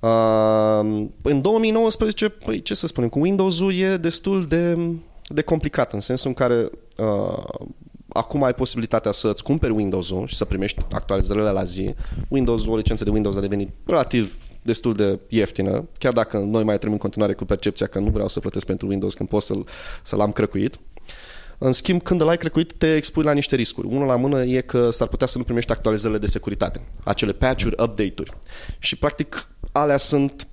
Uh, 0.00 1.06
în 1.22 1.40
2019, 1.40 2.28
păi 2.28 2.62
ce 2.62 2.74
să 2.74 2.86
spunem, 2.86 3.08
cu 3.08 3.20
Windows-ul 3.20 3.74
e 3.74 3.96
destul 3.96 4.44
de, 4.44 4.78
de 5.28 5.42
complicat, 5.42 5.92
în 5.92 6.00
sensul 6.00 6.28
în 6.28 6.34
care 6.34 6.70
uh, 6.96 7.66
acum 8.14 8.42
ai 8.42 8.54
posibilitatea 8.54 9.12
să 9.12 9.28
îți 9.28 9.42
cumperi 9.42 9.72
Windows-ul 9.72 10.26
și 10.26 10.34
să 10.34 10.44
primești 10.44 10.80
actualizările 10.92 11.50
la 11.50 11.64
zi. 11.64 11.94
Windows, 12.28 12.66
o 12.66 12.76
licență 12.76 13.04
de 13.04 13.10
Windows 13.10 13.36
a 13.36 13.40
devenit 13.40 13.70
relativ 13.86 14.38
destul 14.62 14.94
de 14.94 15.18
ieftină, 15.28 15.88
chiar 15.98 16.12
dacă 16.12 16.38
noi 16.38 16.62
mai 16.62 16.78
trăim 16.78 16.92
în 16.92 16.98
continuare 16.98 17.32
cu 17.34 17.44
percepția 17.44 17.86
că 17.86 17.98
nu 17.98 18.10
vreau 18.10 18.28
să 18.28 18.40
plătesc 18.40 18.66
pentru 18.66 18.86
Windows 18.86 19.14
când 19.14 19.28
pot 19.28 19.42
să-l, 19.42 19.66
să-l 20.02 20.20
am 20.20 20.32
crăcuit. 20.32 20.78
În 21.58 21.72
schimb, 21.72 22.02
când 22.02 22.20
îl 22.20 22.28
ai 22.28 22.36
crăcuit, 22.36 22.72
te 22.72 22.94
expui 22.94 23.24
la 23.24 23.32
niște 23.32 23.56
riscuri. 23.56 23.86
Unul 23.86 24.06
la 24.06 24.16
mână 24.16 24.44
e 24.44 24.60
că 24.60 24.90
s-ar 24.90 25.08
putea 25.08 25.26
să 25.26 25.38
nu 25.38 25.44
primești 25.44 25.72
actualizările 25.72 26.18
de 26.18 26.26
securitate, 26.26 26.80
acele 27.04 27.32
patch-uri, 27.32 27.82
update-uri. 27.82 28.30
Și, 28.78 28.96
practic, 28.96 29.48
alea 29.72 29.96
sunt 29.96 30.48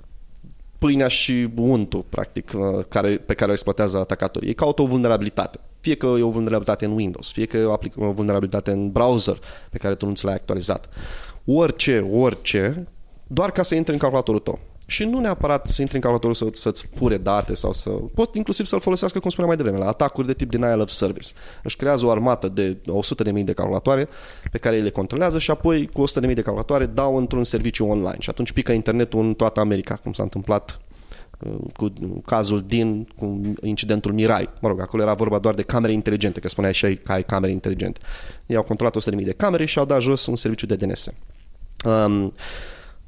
pâinea 0.77 1.07
și 1.07 1.49
untul, 1.55 2.05
practic, 2.09 2.51
uh, 2.55 2.85
care, 2.87 3.17
pe 3.17 3.33
care 3.33 3.49
o 3.49 3.53
exploatează 3.53 3.97
atacatorii. 3.97 4.47
Ei 4.47 4.53
caută 4.53 4.81
o 4.81 4.85
vulnerabilitate. 4.85 5.59
Fie 5.81 5.95
că 5.95 6.05
e 6.05 6.21
o 6.21 6.29
vulnerabilitate 6.29 6.85
în 6.85 6.91
Windows, 6.91 7.31
fie 7.31 7.45
că 7.45 7.57
e 7.57 7.63
o, 7.63 7.77
o 7.95 8.11
vulnerabilitate 8.11 8.71
în 8.71 8.91
browser 8.91 9.39
pe 9.69 9.77
care 9.77 9.95
tu 9.95 10.05
nu 10.05 10.13
ți 10.13 10.25
l-ai 10.25 10.33
actualizat. 10.33 10.89
Orice, 11.45 11.99
orice, 12.11 12.87
doar 13.27 13.51
ca 13.51 13.63
să 13.63 13.75
intre 13.75 13.93
în 13.93 13.99
calculatorul 13.99 14.39
tău. 14.39 14.59
Și 14.85 15.03
nu 15.03 15.19
neapărat 15.19 15.67
să 15.67 15.81
intri 15.81 15.95
în 15.95 16.01
calculatorul 16.01 16.35
să, 16.35 16.61
să-ți 16.61 16.87
pure 16.87 17.17
date 17.17 17.53
sau 17.53 17.71
să... 17.71 17.89
Pot 17.89 18.35
inclusiv 18.35 18.65
să-l 18.65 18.79
folosească, 18.79 19.19
cum 19.19 19.29
spuneam 19.29 19.55
mai 19.55 19.63
devreme, 19.63 19.83
la 19.83 19.89
atacuri 19.89 20.27
de 20.27 20.33
tip 20.33 20.51
denial 20.51 20.79
of 20.79 20.89
service. 20.89 21.27
Își 21.63 21.75
creează 21.75 22.05
o 22.05 22.09
armată 22.09 22.47
de 22.47 22.77
100.000 23.35 23.43
de 23.43 23.53
calculatoare 23.53 24.09
pe 24.51 24.57
care 24.57 24.75
ei 24.75 24.81
le 24.81 24.89
controlează 24.89 25.39
și 25.39 25.51
apoi 25.51 25.89
cu 25.93 26.03
100.000 26.07 26.33
de 26.33 26.41
calculatoare 26.41 26.85
dau 26.85 27.17
într-un 27.17 27.43
serviciu 27.43 27.85
online. 27.85 28.19
Și 28.19 28.29
atunci 28.29 28.51
pică 28.51 28.71
internetul 28.71 29.19
în 29.19 29.33
toată 29.33 29.59
America, 29.59 29.95
cum 29.95 30.13
s-a 30.13 30.23
întâmplat 30.23 30.69
uh, 30.69 30.90
cu 31.75 31.93
cazul 32.25 32.63
din 32.67 33.07
cu 33.17 33.41
incidentul 33.61 34.13
Mirai. 34.13 34.49
Mă 34.61 34.67
rog, 34.67 34.79
acolo 34.79 35.03
era 35.03 35.13
vorba 35.13 35.39
doar 35.39 35.53
de 35.53 35.61
camere 35.61 35.93
inteligente, 35.93 36.39
că 36.39 36.47
spuneai 36.47 36.73
și 36.73 36.99
că 37.03 37.11
ai 37.11 37.23
camere 37.23 37.51
inteligente. 37.51 37.99
Ei 38.45 38.55
au 38.55 38.63
controlat 38.63 38.95
100.000 39.11 39.23
de 39.23 39.31
camere 39.31 39.65
și 39.65 39.79
au 39.79 39.85
dat 39.85 40.01
jos 40.01 40.25
un 40.25 40.35
serviciu 40.35 40.65
de 40.65 40.75
DNS. 40.75 41.09
Um, 41.85 42.31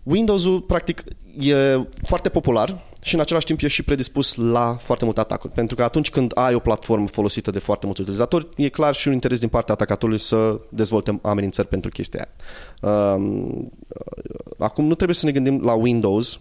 Windows-ul, 0.03 0.61
practic, 0.61 1.03
e 1.39 1.79
foarte 2.05 2.29
popular 2.29 2.84
și 3.01 3.15
în 3.15 3.21
același 3.21 3.45
timp 3.45 3.61
e 3.61 3.67
și 3.67 3.84
predispus 3.84 4.36
la 4.36 4.75
foarte 4.79 5.05
multe 5.05 5.19
atacuri. 5.19 5.53
Pentru 5.53 5.75
că 5.75 5.84
atunci 5.84 6.09
când 6.09 6.31
ai 6.36 6.53
o 6.53 6.59
platformă 6.59 7.07
folosită 7.07 7.51
de 7.51 7.59
foarte 7.59 7.86
mulți 7.86 8.01
utilizatori, 8.01 8.47
e 8.55 8.69
clar 8.69 8.95
și 8.95 9.07
un 9.07 9.13
interes 9.13 9.39
din 9.39 9.49
partea 9.49 9.73
atacatorului 9.73 10.19
să 10.19 10.59
dezvolte 10.69 11.19
amenințări 11.21 11.67
pentru 11.67 11.89
chestia 11.89 12.27
aia. 12.81 13.13
Um, 13.15 13.71
acum 14.57 14.86
nu 14.86 14.95
trebuie 14.95 15.15
să 15.15 15.25
ne 15.25 15.31
gândim 15.31 15.61
la 15.61 15.73
Windows 15.73 16.39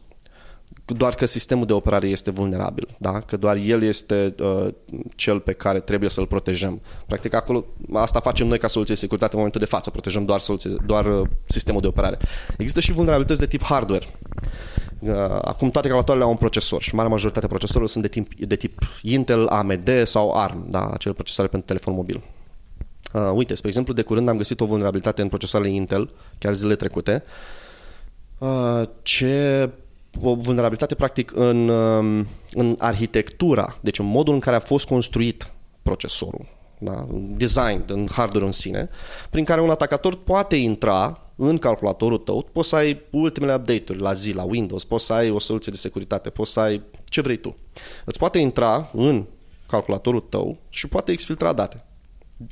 doar 0.92 1.14
că 1.14 1.26
sistemul 1.26 1.66
de 1.66 1.72
operare 1.72 2.06
este 2.06 2.30
vulnerabil, 2.30 2.88
da? 2.98 3.20
că 3.20 3.36
doar 3.36 3.56
el 3.56 3.82
este 3.82 4.34
uh, 4.40 4.68
cel 5.14 5.40
pe 5.40 5.52
care 5.52 5.80
trebuie 5.80 6.10
să-l 6.10 6.26
protejăm. 6.26 6.80
Practic 7.06 7.34
acolo, 7.34 7.64
asta 7.92 8.20
facem 8.20 8.46
noi 8.46 8.58
ca 8.58 8.66
soluție 8.66 8.94
de 8.94 9.00
securitate 9.00 9.32
în 9.32 9.38
momentul 9.38 9.60
de 9.60 9.66
față, 9.66 9.90
protejăm 9.90 10.24
doar, 10.24 10.40
soluție, 10.40 10.70
doar 10.86 11.04
uh, 11.06 11.28
sistemul 11.46 11.80
de 11.80 11.86
operare. 11.86 12.16
Există 12.56 12.80
și 12.80 12.92
vulnerabilități 12.92 13.40
de 13.40 13.46
tip 13.46 13.62
hardware. 13.62 14.04
Uh, 14.98 15.10
acum 15.40 15.70
toate 15.70 15.86
calculatoarele 15.86 16.24
au 16.24 16.30
un 16.30 16.36
procesor 16.36 16.82
și 16.82 16.94
marea 16.94 17.10
majoritate 17.10 17.46
procesorilor 17.46 17.88
sunt 17.88 18.02
de 18.02 18.08
tip, 18.08 18.34
de 18.34 18.56
tip 18.56 18.78
Intel, 19.02 19.46
AMD 19.46 19.90
sau 20.04 20.32
ARM, 20.32 20.70
da? 20.70 20.90
acele 20.90 21.14
procesoare 21.14 21.50
pentru 21.50 21.68
telefon 21.68 21.94
mobil. 21.94 22.22
Uh, 23.12 23.30
uite, 23.34 23.54
spre 23.54 23.68
exemplu, 23.68 23.92
de 23.92 24.02
curând 24.02 24.28
am 24.28 24.36
găsit 24.36 24.60
o 24.60 24.66
vulnerabilitate 24.66 25.22
în 25.22 25.28
procesoarele 25.28 25.70
Intel, 25.70 26.10
chiar 26.38 26.54
zilele 26.54 26.76
trecute, 26.76 27.22
uh, 28.38 28.82
ce 29.02 29.70
o 30.20 30.34
vulnerabilitate 30.34 30.94
practic 30.94 31.32
în, 31.34 31.68
um, 31.68 32.26
în 32.52 32.76
arhitectura, 32.78 33.76
deci 33.80 33.98
în 33.98 34.06
modul 34.06 34.34
în 34.34 34.40
care 34.40 34.56
a 34.56 34.60
fost 34.60 34.86
construit 34.86 35.52
procesorul, 35.82 36.46
da? 36.78 37.06
design, 37.10 37.84
în 37.86 38.08
hardware 38.10 38.44
în 38.44 38.52
sine, 38.52 38.88
prin 39.30 39.44
care 39.44 39.60
un 39.60 39.70
atacator 39.70 40.16
poate 40.16 40.56
intra 40.56 41.20
în 41.36 41.58
calculatorul 41.58 42.18
tău, 42.18 42.48
poți 42.52 42.68
să 42.68 42.76
ai 42.76 43.00
ultimele 43.10 43.54
update-uri 43.54 44.00
la 44.00 44.12
zi, 44.12 44.32
la 44.32 44.42
Windows, 44.42 44.84
poți 44.84 45.04
să 45.04 45.12
ai 45.12 45.30
o 45.30 45.38
soluție 45.38 45.72
de 45.72 45.78
securitate, 45.78 46.30
poți 46.30 46.52
să 46.52 46.60
ai 46.60 46.82
ce 47.04 47.20
vrei 47.20 47.36
tu. 47.36 47.56
Îți 48.04 48.18
poate 48.18 48.38
intra 48.38 48.90
în 48.92 49.24
calculatorul 49.68 50.20
tău 50.20 50.56
și 50.68 50.88
poate 50.88 51.12
exfiltra 51.12 51.52
date 51.52 51.84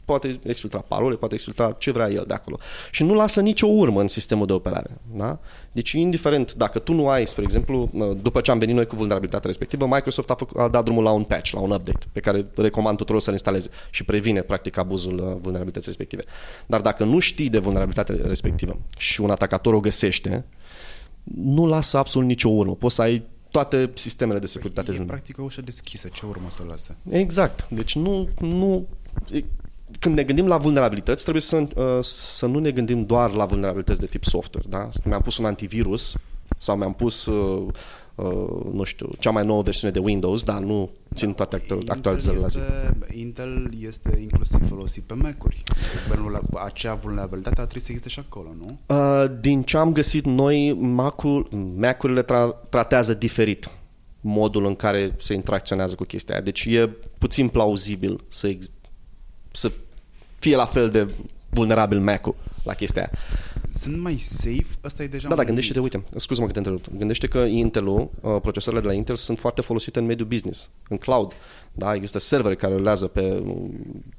poate 0.05 0.41
exfiltra 0.43 0.79
parole, 0.79 1.17
poate 1.17 1.35
exfiltra 1.35 1.73
ce 1.79 1.91
vrea 1.91 2.11
el 2.11 2.25
de 2.27 2.35
acolo. 2.35 2.59
Și 2.91 3.03
nu 3.03 3.15
lasă 3.15 3.41
nicio 3.41 3.67
urmă 3.67 4.01
în 4.01 4.09
sistemul 4.09 4.47
de 4.47 4.53
operare. 4.53 4.91
Da? 5.17 5.39
Deci, 5.73 5.93
indiferent, 5.93 6.55
dacă 6.55 6.79
tu 6.79 6.93
nu 6.93 7.09
ai, 7.09 7.27
spre 7.27 7.43
exemplu, 7.43 7.91
după 8.23 8.41
ce 8.41 8.51
am 8.51 8.59
venit 8.59 8.75
noi 8.75 8.87
cu 8.87 8.97
vulnerabilitatea 8.97 9.47
respectivă, 9.47 9.87
Microsoft 9.87 10.31
a, 10.31 10.35
făcut, 10.35 10.57
a 10.57 10.69
dat 10.69 10.85
drumul 10.85 11.03
la 11.03 11.11
un 11.11 11.25
patch, 11.25 11.51
la 11.51 11.61
un 11.61 11.71
update, 11.71 12.07
pe 12.13 12.21
care 12.21 12.47
recomand 12.55 12.97
tuturor 12.97 13.21
să-l 13.21 13.33
instaleze 13.33 13.69
și 13.91 14.05
previne, 14.05 14.41
practic, 14.41 14.77
abuzul 14.77 15.15
uh, 15.15 15.37
vulnerabilității 15.41 15.89
respective. 15.89 16.25
Dar 16.67 16.81
dacă 16.81 17.05
nu 17.05 17.19
știi 17.19 17.49
de 17.49 17.59
vulnerabilitatea 17.59 18.27
respectivă 18.27 18.79
și 18.97 19.21
un 19.21 19.31
atacator 19.31 19.75
o 19.75 19.81
găsește, 19.81 20.45
nu 21.35 21.67
lasă 21.67 21.99
absolut 21.99 22.29
nicio 22.29 22.49
urmă. 22.49 22.75
Poți 22.75 22.95
să 22.95 23.03
ai 23.03 23.23
toate 23.51 23.91
sistemele 23.95 24.39
de 24.39 24.47
securitate. 24.47 24.93
E 24.93 25.03
practic 25.05 25.39
o 25.39 25.43
ușă 25.43 25.61
deschisă, 25.61 26.09
ce 26.13 26.27
urmă 26.27 26.47
să 26.49 26.65
lase? 26.69 26.97
Exact. 27.09 27.69
Deci 27.69 27.95
nu, 27.97 28.29
nu 28.39 28.87
când 30.01 30.15
ne 30.15 30.23
gândim 30.23 30.47
la 30.47 30.59
vulnerabilități, 30.59 31.23
trebuie 31.23 31.43
să, 31.43 31.57
uh, 31.57 31.99
să 32.01 32.47
nu 32.47 32.59
ne 32.59 32.71
gândim 32.71 33.05
doar 33.05 33.31
la 33.31 33.45
vulnerabilități 33.45 34.01
de 34.01 34.07
tip 34.07 34.25
software. 34.25 34.67
Da? 34.69 34.79
Când 34.79 35.05
mi-am 35.05 35.21
pus 35.21 35.37
un 35.39 35.45
antivirus 35.45 36.17
sau 36.59 36.77
mi-am 36.77 36.93
pus, 36.93 37.27
uh, 37.27 37.67
uh, 38.15 38.73
nu 38.73 38.83
știu, 38.83 39.09
cea 39.19 39.31
mai 39.31 39.47
nouă 39.47 39.63
versiune 39.63 39.93
de 39.93 39.99
Windows, 39.99 40.43
dar 40.43 40.59
nu 40.59 40.91
țin 41.15 41.33
toate 41.33 41.63
actualizările 41.87 42.43
la 42.43 42.49
zi. 42.49 42.59
Intel 43.19 43.71
este 43.81 44.19
inclusiv 44.21 44.69
folosit 44.69 45.03
pe 45.03 45.15
Mac-uri. 45.15 45.63
Acea 46.65 46.95
vulnerabilitate 46.95 47.61
ar 47.61 47.67
trebui 47.67 47.81
să 47.81 47.93
existe 47.93 48.09
și 48.09 48.27
acolo, 48.27 48.49
nu? 48.59 48.79
Uh, 48.97 49.31
din 49.41 49.63
ce 49.63 49.77
am 49.77 49.93
găsit 49.93 50.25
noi, 50.25 50.73
Mac-urile 51.77 52.25
tra- 52.25 52.69
tratează 52.69 53.15
diferit 53.15 53.71
modul 54.21 54.65
în 54.67 54.75
care 54.75 55.15
se 55.19 55.35
interacționează 55.35 55.95
cu 55.95 56.05
chestia 56.05 56.35
aia. 56.35 56.45
Deci 56.45 56.65
e 56.65 56.91
puțin 57.19 57.49
plauzibil 57.49 58.25
să, 58.29 58.49
ex- 58.49 58.71
să 59.51 59.73
fie 60.41 60.57
la 60.57 60.67
fel 60.67 60.91
de 60.91 61.15
vulnerabil 61.49 62.01
Mac-ul 62.01 62.35
la 62.63 62.75
chestia 62.75 63.03
aia. 63.03 63.11
Sunt 63.73 63.99
mai 64.01 64.17
safe? 64.19 64.67
Asta 64.83 65.03
e 65.03 65.07
deja 65.07 65.23
Da, 65.23 65.29
da, 65.29 65.35
mai 65.35 65.45
gândește-te, 65.45 65.81
mic. 65.81 65.93
uite, 65.93 66.05
scuză-mă 66.17 66.47
că 66.47 66.53
te 66.53 66.59
întrerup. 66.59 66.85
Gândește 66.97 67.27
că 67.27 67.39
Intel-ul, 67.39 68.11
uh, 68.21 68.37
procesoarele 68.43 68.83
de 68.85 68.91
la 68.91 68.95
Intel 68.99 69.17
sunt 69.17 69.39
foarte 69.39 69.61
folosite 69.61 69.99
în 69.99 70.05
mediul 70.07 70.29
business, 70.29 70.71
în 70.89 70.97
cloud. 70.97 71.33
Da, 71.73 71.95
există 71.95 72.19
servere 72.19 72.55
care 72.55 72.75
rulează 72.75 73.07
pe, 73.07 73.43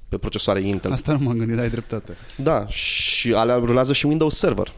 pe 0.10 0.18
procesoare 0.18 0.62
Intel. 0.62 0.92
Asta 0.92 1.12
nu 1.12 1.20
m-am 1.20 1.38
gândit, 1.38 1.60
ai 1.60 1.70
dreptate. 1.70 2.16
Da, 2.38 2.68
și 2.68 3.34
alea 3.34 3.56
rulează 3.56 3.94
și 3.94 4.06
Windows 4.06 4.38
Server. 4.38 4.72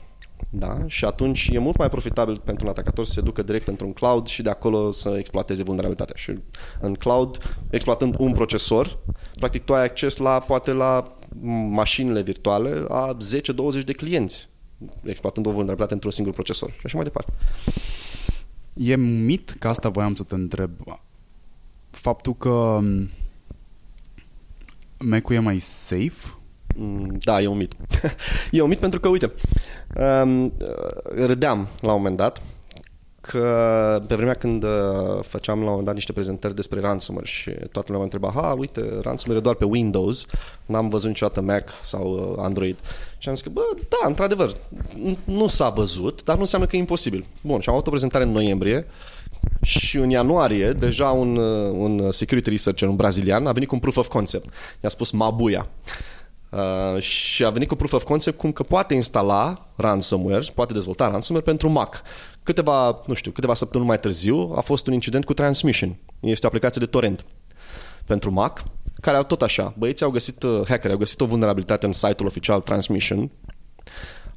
Da, 0.66 0.78
și 0.88 1.05
atunci 1.05 1.49
e 1.53 1.57
mult 1.57 1.78
mai 1.78 1.89
profitabil 1.89 2.38
pentru 2.38 2.66
un 2.66 2.72
atacator 2.72 3.05
să 3.05 3.11
se 3.11 3.22
ducă 3.22 3.41
direct 3.41 3.68
într-un 3.68 3.93
cloud 3.93 4.28
și 4.28 4.41
de 4.41 4.49
acolo 4.49 4.91
să 4.91 5.16
exploateze 5.18 5.64
vulnerabilitatea. 5.64 6.16
Și 6.18 6.39
în 6.82 6.93
cloud, 6.93 7.57
exploatând 7.70 8.16
un 8.20 8.32
procesor, 8.32 8.99
practic 9.39 9.64
tu 9.64 9.74
ai 9.74 9.84
acces 9.84 10.18
la, 10.18 10.39
poate 10.39 10.72
la 10.72 11.16
mașinile 11.70 12.22
virtuale 12.22 12.86
a 12.89 13.18
10-20 13.82 13.84
de 13.86 13.93
clienți 13.93 14.49
exploatând 15.03 15.45
o 15.45 15.49
vulnerabilitate 15.49 15.93
într-un 15.93 16.11
singur 16.11 16.34
procesor 16.34 16.70
și 16.70 16.82
așa 16.84 16.95
mai 16.95 17.05
departe. 17.05 17.34
E 18.74 18.95
mit, 18.95 19.55
că 19.59 19.68
asta 19.68 19.89
voiam 19.89 20.16
să 20.16 20.24
te 20.24 20.36
întreb, 20.36 20.72
faptul 21.89 22.36
că 22.36 22.80
m, 22.82 23.09
Mac-ul 24.97 25.36
e 25.36 25.39
mai 25.39 25.59
safe? 25.59 26.36
Mm, 26.76 27.15
Da, 27.24 27.41
e 27.41 27.47
un 27.47 27.57
mit. 27.57 27.71
e 28.51 28.61
un 28.61 28.67
mit 28.69 28.80
pentru 28.80 28.99
că, 28.99 29.07
uite, 29.07 29.32
um, 30.24 30.53
râdeam 31.15 31.67
la 31.82 31.91
un 31.91 31.97
moment 31.97 32.17
dat 32.17 32.41
că 33.21 34.01
pe 34.07 34.15
vremea 34.15 34.34
când 34.34 34.63
uh, 34.63 34.69
făceam 35.21 35.55
la 35.57 35.63
un 35.63 35.67
moment 35.69 35.86
dat 35.86 35.93
niște 35.95 36.11
prezentări 36.13 36.55
despre 36.55 36.80
ransomware 36.80 37.28
și 37.28 37.49
toată 37.49 37.91
lumea 37.91 37.97
mă 37.97 38.03
întreba, 38.03 38.32
ha, 38.32 38.53
uite, 38.57 38.82
ransomware 39.01 39.39
e 39.39 39.43
doar 39.43 39.55
pe 39.55 39.65
Windows, 39.65 40.26
n-am 40.65 40.89
văzut 40.89 41.07
niciodată 41.07 41.41
Mac 41.41 41.69
sau 41.82 42.34
uh, 42.38 42.43
Android. 42.43 42.80
Și 43.17 43.30
am 43.30 43.36
zis 43.36 43.43
că, 43.43 43.49
bă, 43.49 43.61
da, 43.89 44.07
într-adevăr, 44.07 44.51
n- 44.53 45.17
nu 45.26 45.47
s-a 45.47 45.69
văzut, 45.69 46.24
dar 46.24 46.36
nu 46.36 46.41
înseamnă 46.41 46.67
că 46.67 46.76
e 46.76 46.80
imposibil. 46.80 47.26
Bun, 47.41 47.59
și 47.59 47.69
am 47.69 47.74
avut 47.76 47.88
o 47.88 47.89
prezentare 47.89 48.24
în 48.24 48.32
noiembrie 48.32 48.86
și 49.61 49.97
în 49.97 50.09
ianuarie, 50.09 50.71
deja 50.71 51.09
un, 51.09 51.36
uh, 51.36 51.71
un 51.78 52.11
security 52.11 52.49
researcher, 52.49 52.88
un 52.89 52.95
brazilian, 52.95 53.47
a 53.47 53.51
venit 53.51 53.67
cu 53.67 53.74
un 53.76 53.82
proof 53.82 53.97
of 53.97 54.07
concept. 54.07 54.53
I-a 54.84 54.89
spus 54.89 55.11
Mabuia. 55.11 55.67
Uh, 56.54 57.01
și 57.01 57.45
a 57.45 57.49
venit 57.49 57.68
cu 57.68 57.76
proof 57.76 57.93
of 57.93 58.04
concept 58.04 58.38
cum 58.38 58.51
că 58.51 58.64
poate 58.64 58.93
instala 58.93 59.68
ransomware, 59.76 60.45
poate 60.56 60.74
dezvolta 60.74 61.10
ransomware 61.10 61.45
pentru 61.45 61.70
Mac. 61.70 62.01
Câteva, 62.43 62.99
nu 63.06 63.14
știu, 63.14 63.32
câteva 63.32 63.54
săptămâni 63.54 63.89
mai 63.89 63.99
târziu 63.99 64.54
a 64.56 64.62
fost 64.62 64.88
un 64.88 64.93
incident 64.93 65.26
cu 65.26 65.34
Transmission. 65.34 65.95
Este 66.20 66.45
o 66.45 66.47
aplicație 66.47 66.82
de 66.82 66.88
torrent 66.88 67.26
pentru 68.06 68.32
Mac, 68.32 68.64
care 69.01 69.18
au 69.18 69.24
tot 69.24 69.41
așa. 69.41 69.74
Băieții 69.78 70.06
au 70.06 70.12
găsit, 70.12 70.43
uh, 70.43 70.62
hackeri 70.68 70.93
au 70.93 70.99
găsit 70.99 71.22
o 71.22 71.26
vulnerabilitate 71.26 71.86
în 71.86 71.93
site-ul 71.93 72.28
oficial 72.28 72.62
Transmission, 72.62 73.32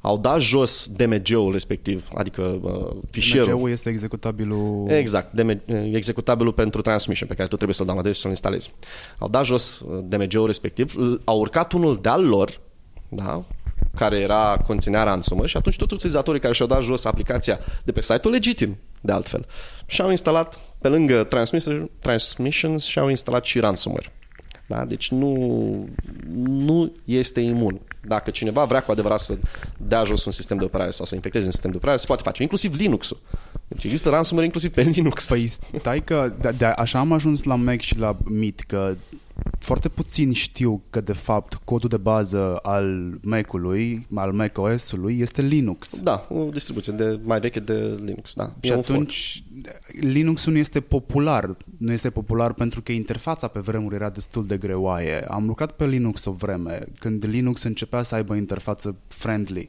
au 0.07 0.17
dat 0.17 0.39
jos 0.41 0.87
DMG-ul 0.95 1.51
respectiv, 1.51 2.07
adică 2.15 2.41
uh, 2.61 2.95
fișierul. 3.11 3.51
DMG-ul 3.53 3.69
este 3.69 3.89
executabilul... 3.89 4.89
Exact, 4.89 5.33
DM, 5.33 5.61
executabilul 5.93 6.53
pentru 6.53 6.81
transmission 6.81 7.27
pe 7.27 7.35
care 7.35 7.47
tu 7.47 7.55
trebuie 7.55 7.75
să-l 7.75 7.85
downloadezi 7.85 8.15
și 8.15 8.21
să-l 8.21 8.31
instalezi. 8.31 8.73
Au 9.17 9.29
dat 9.29 9.45
jos 9.45 9.79
uh, 9.79 9.99
DMG-ul 10.03 10.45
respectiv, 10.45 10.95
l- 10.95 11.21
au 11.25 11.39
urcat 11.39 11.71
unul 11.73 11.99
de-al 12.01 12.25
lor, 12.25 12.59
da, 13.09 13.43
care 13.95 14.17
era 14.17 14.61
conținea 14.67 15.03
ransomware 15.03 15.47
și 15.49 15.57
atunci 15.57 15.75
toți 15.75 15.93
utilizatorii 15.93 16.41
care 16.41 16.53
și-au 16.53 16.67
dat 16.67 16.81
jos 16.83 17.05
aplicația 17.05 17.59
de 17.83 17.91
pe 17.91 18.01
site-ul 18.01 18.33
legitim, 18.33 18.77
de 19.01 19.11
altfel, 19.11 19.45
și-au 19.85 20.09
instalat, 20.09 20.59
pe 20.81 20.87
lângă 20.87 21.23
transmission, 21.23 21.89
transmissions, 21.99 22.83
și-au 22.85 23.09
instalat 23.09 23.43
și 23.43 23.59
ransomware. 23.59 24.11
Da? 24.67 24.85
Deci 24.85 25.11
nu, 25.11 25.87
nu 26.47 26.91
este 27.05 27.39
imun. 27.39 27.81
Dacă 28.07 28.29
cineva 28.29 28.65
vrea 28.65 28.83
cu 28.83 28.91
adevărat 28.91 29.19
să 29.19 29.37
dea 29.77 30.03
jos 30.03 30.25
un 30.25 30.31
sistem 30.31 30.57
de 30.57 30.63
operare 30.63 30.89
sau 30.89 31.05
să 31.05 31.15
infecteze 31.15 31.45
un 31.45 31.51
sistem 31.51 31.71
de 31.71 31.77
operare, 31.77 31.97
se 31.97 32.05
poate 32.05 32.21
face, 32.25 32.41
inclusiv 32.41 32.73
Linux-ul. 32.73 33.19
Deci 33.67 33.83
există 33.83 34.09
ransomware 34.09 34.45
inclusiv 34.45 34.71
pe 34.71 34.81
Linux. 34.95 35.27
Păi 35.27 35.47
stai 35.79 36.03
că 36.03 36.33
de, 36.41 36.53
de, 36.57 36.65
așa 36.65 36.99
am 36.99 37.11
ajuns 37.11 37.43
la 37.43 37.55
Mac 37.55 37.79
și 37.79 37.97
la 37.97 38.17
MIT, 38.23 38.59
că 38.59 38.95
foarte 39.59 39.89
puțin 39.89 40.33
știu 40.33 40.81
că 40.89 41.01
de 41.01 41.13
fapt 41.13 41.53
codul 41.53 41.89
de 41.89 41.97
bază 41.97 42.55
al 42.61 43.17
Mac-ului, 43.21 44.07
al 44.15 44.31
Mac 44.31 44.57
OS-ului 44.57 45.19
este 45.19 45.41
Linux. 45.41 45.99
Da, 46.01 46.27
o 46.29 46.43
distribuție 46.43 46.93
de, 46.93 47.19
mai 47.23 47.39
veche 47.39 47.59
de 47.59 47.99
Linux, 48.05 48.33
da. 48.33 48.53
Și 48.61 48.71
E 48.71 48.75
un 48.75 48.81
fork. 48.81 48.89
atunci 48.89 49.43
Linux 49.99 50.45
nu 50.45 50.57
este 50.57 50.79
popular. 50.79 51.57
Nu 51.77 51.91
este 51.91 52.09
popular 52.09 52.53
pentru 52.53 52.81
că 52.81 52.91
interfața 52.91 53.47
pe 53.47 53.59
vremuri 53.59 53.95
era 53.95 54.09
destul 54.09 54.47
de 54.47 54.57
greoaie. 54.57 55.25
Am 55.27 55.45
lucrat 55.45 55.71
pe 55.71 55.85
Linux 55.87 56.25
o 56.25 56.31
vreme, 56.31 56.83
când 56.99 57.25
Linux 57.25 57.63
începea 57.63 58.03
să 58.03 58.15
aibă 58.15 58.35
interfață 58.35 58.95
friendly. 59.07 59.67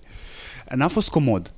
N-a 0.74 0.88
fost 0.88 1.08
comod. 1.08 1.52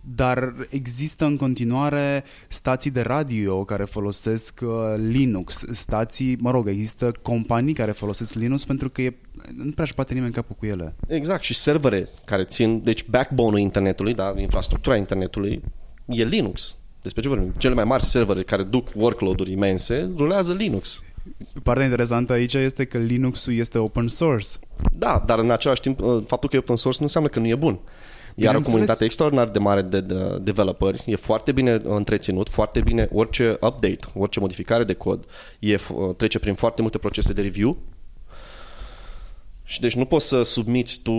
Dar 0.00 0.54
există 0.70 1.24
în 1.24 1.36
continuare 1.36 2.24
stații 2.48 2.90
de 2.90 3.00
radio 3.00 3.64
care 3.64 3.84
folosesc 3.84 4.60
uh, 4.62 4.70
Linux, 4.96 5.64
stații, 5.70 6.36
mă 6.40 6.50
rog, 6.50 6.68
există 6.68 7.12
companii 7.22 7.74
care 7.74 7.90
folosesc 7.90 8.34
Linux 8.34 8.64
pentru 8.64 8.90
că 8.90 9.02
e, 9.02 9.16
nu 9.56 9.70
prea 9.70 9.84
își 9.84 9.94
bate 9.94 10.14
nimeni 10.14 10.32
capul 10.32 10.56
cu 10.58 10.66
ele. 10.66 10.94
Exact, 11.08 11.42
și 11.42 11.54
servere 11.54 12.08
care 12.24 12.44
țin, 12.44 12.82
deci 12.84 13.04
backbone-ul 13.08 13.58
internetului, 13.58 14.14
da, 14.14 14.34
infrastructura 14.36 14.96
internetului, 14.96 15.62
e 16.06 16.24
Linux. 16.24 16.76
Despre 17.02 17.22
ce 17.22 17.28
vorbim? 17.28 17.54
Cele 17.58 17.74
mai 17.74 17.84
mari 17.84 18.04
servere 18.04 18.42
care 18.42 18.62
duc 18.62 18.88
workload-uri 18.94 19.52
imense 19.52 20.10
rulează 20.16 20.52
Linux. 20.52 21.02
Partea 21.62 21.84
interesantă 21.84 22.32
aici 22.32 22.54
este 22.54 22.84
că 22.84 22.98
Linux-ul 22.98 23.54
este 23.54 23.78
open 23.78 24.08
source. 24.08 24.48
Da, 24.92 25.22
dar 25.26 25.38
în 25.38 25.50
același 25.50 25.80
timp, 25.80 26.00
uh, 26.00 26.22
faptul 26.26 26.48
că 26.48 26.56
e 26.56 26.58
open 26.58 26.76
source 26.76 26.98
nu 26.98 27.04
înseamnă 27.04 27.28
că 27.30 27.38
nu 27.38 27.46
e 27.46 27.54
bun. 27.54 27.78
Iar 28.42 28.54
o 28.54 28.58
Bineînțeles. 28.58 28.64
comunitate 28.70 29.04
extraordinar 29.04 29.48
de 29.48 29.58
mare 29.58 29.82
de, 29.82 30.00
de 30.00 30.38
developeri, 30.42 31.02
e 31.06 31.16
foarte 31.16 31.52
bine 31.52 31.80
întreținut, 31.84 32.48
foarte 32.48 32.80
bine 32.80 33.08
orice 33.12 33.50
update, 33.52 33.98
orice 34.14 34.40
modificare 34.40 34.84
de 34.84 34.94
cod, 34.94 35.24
e, 35.58 35.74
f- 35.76 35.88
uh, 35.94 36.14
trece 36.16 36.38
prin 36.38 36.54
foarte 36.54 36.82
multe 36.82 36.98
procese 36.98 37.32
de 37.32 37.40
review 37.42 37.76
și 39.70 39.80
deci 39.80 39.94
nu 39.94 40.04
poți 40.04 40.26
să 40.26 40.42
submiți 40.42 41.00
tu 41.02 41.12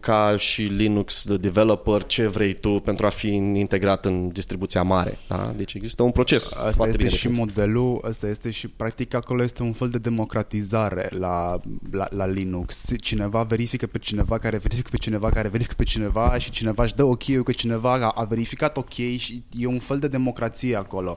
ca 0.00 0.36
și 0.36 0.62
Linux 0.62 1.24
de 1.24 1.36
developer 1.36 2.04
ce 2.04 2.26
vrei 2.26 2.54
tu 2.54 2.70
pentru 2.70 3.06
a 3.06 3.08
fi 3.08 3.28
integrat 3.34 4.04
în 4.04 4.28
distribuția 4.28 4.82
mare. 4.82 5.18
Da? 5.28 5.52
Deci 5.56 5.74
există 5.74 6.02
un 6.02 6.10
proces 6.10 6.44
Asta 6.44 6.60
foarte 6.60 6.86
este 6.86 6.96
bine 6.96 7.08
și 7.08 7.26
definit. 7.26 7.38
modelul, 7.38 8.00
asta 8.08 8.28
este 8.28 8.50
și 8.50 8.68
practic 8.68 9.14
acolo 9.14 9.42
este 9.42 9.62
un 9.62 9.72
fel 9.72 9.88
de 9.88 9.98
democratizare 9.98 11.08
la, 11.18 11.56
la, 11.90 12.06
la 12.10 12.26
Linux. 12.26 12.92
Cineva 13.00 13.42
verifică 13.42 13.86
pe 13.86 13.98
cineva 13.98 14.38
care 14.38 14.56
verifică 14.56 14.88
pe 14.90 14.96
cineva 14.96 15.30
care 15.30 15.48
verifică 15.48 15.74
pe 15.76 15.84
cineva 15.84 16.38
și 16.38 16.50
cineva 16.50 16.82
își 16.82 16.94
dă 16.94 17.04
ok 17.04 17.42
că 17.44 17.52
cineva 17.52 17.92
a, 17.92 18.08
a 18.08 18.24
verificat 18.24 18.76
ok 18.76 18.92
și 18.92 19.42
e 19.58 19.66
un 19.66 19.78
fel 19.78 19.98
de 19.98 20.08
democrație 20.08 20.76
acolo. 20.76 21.16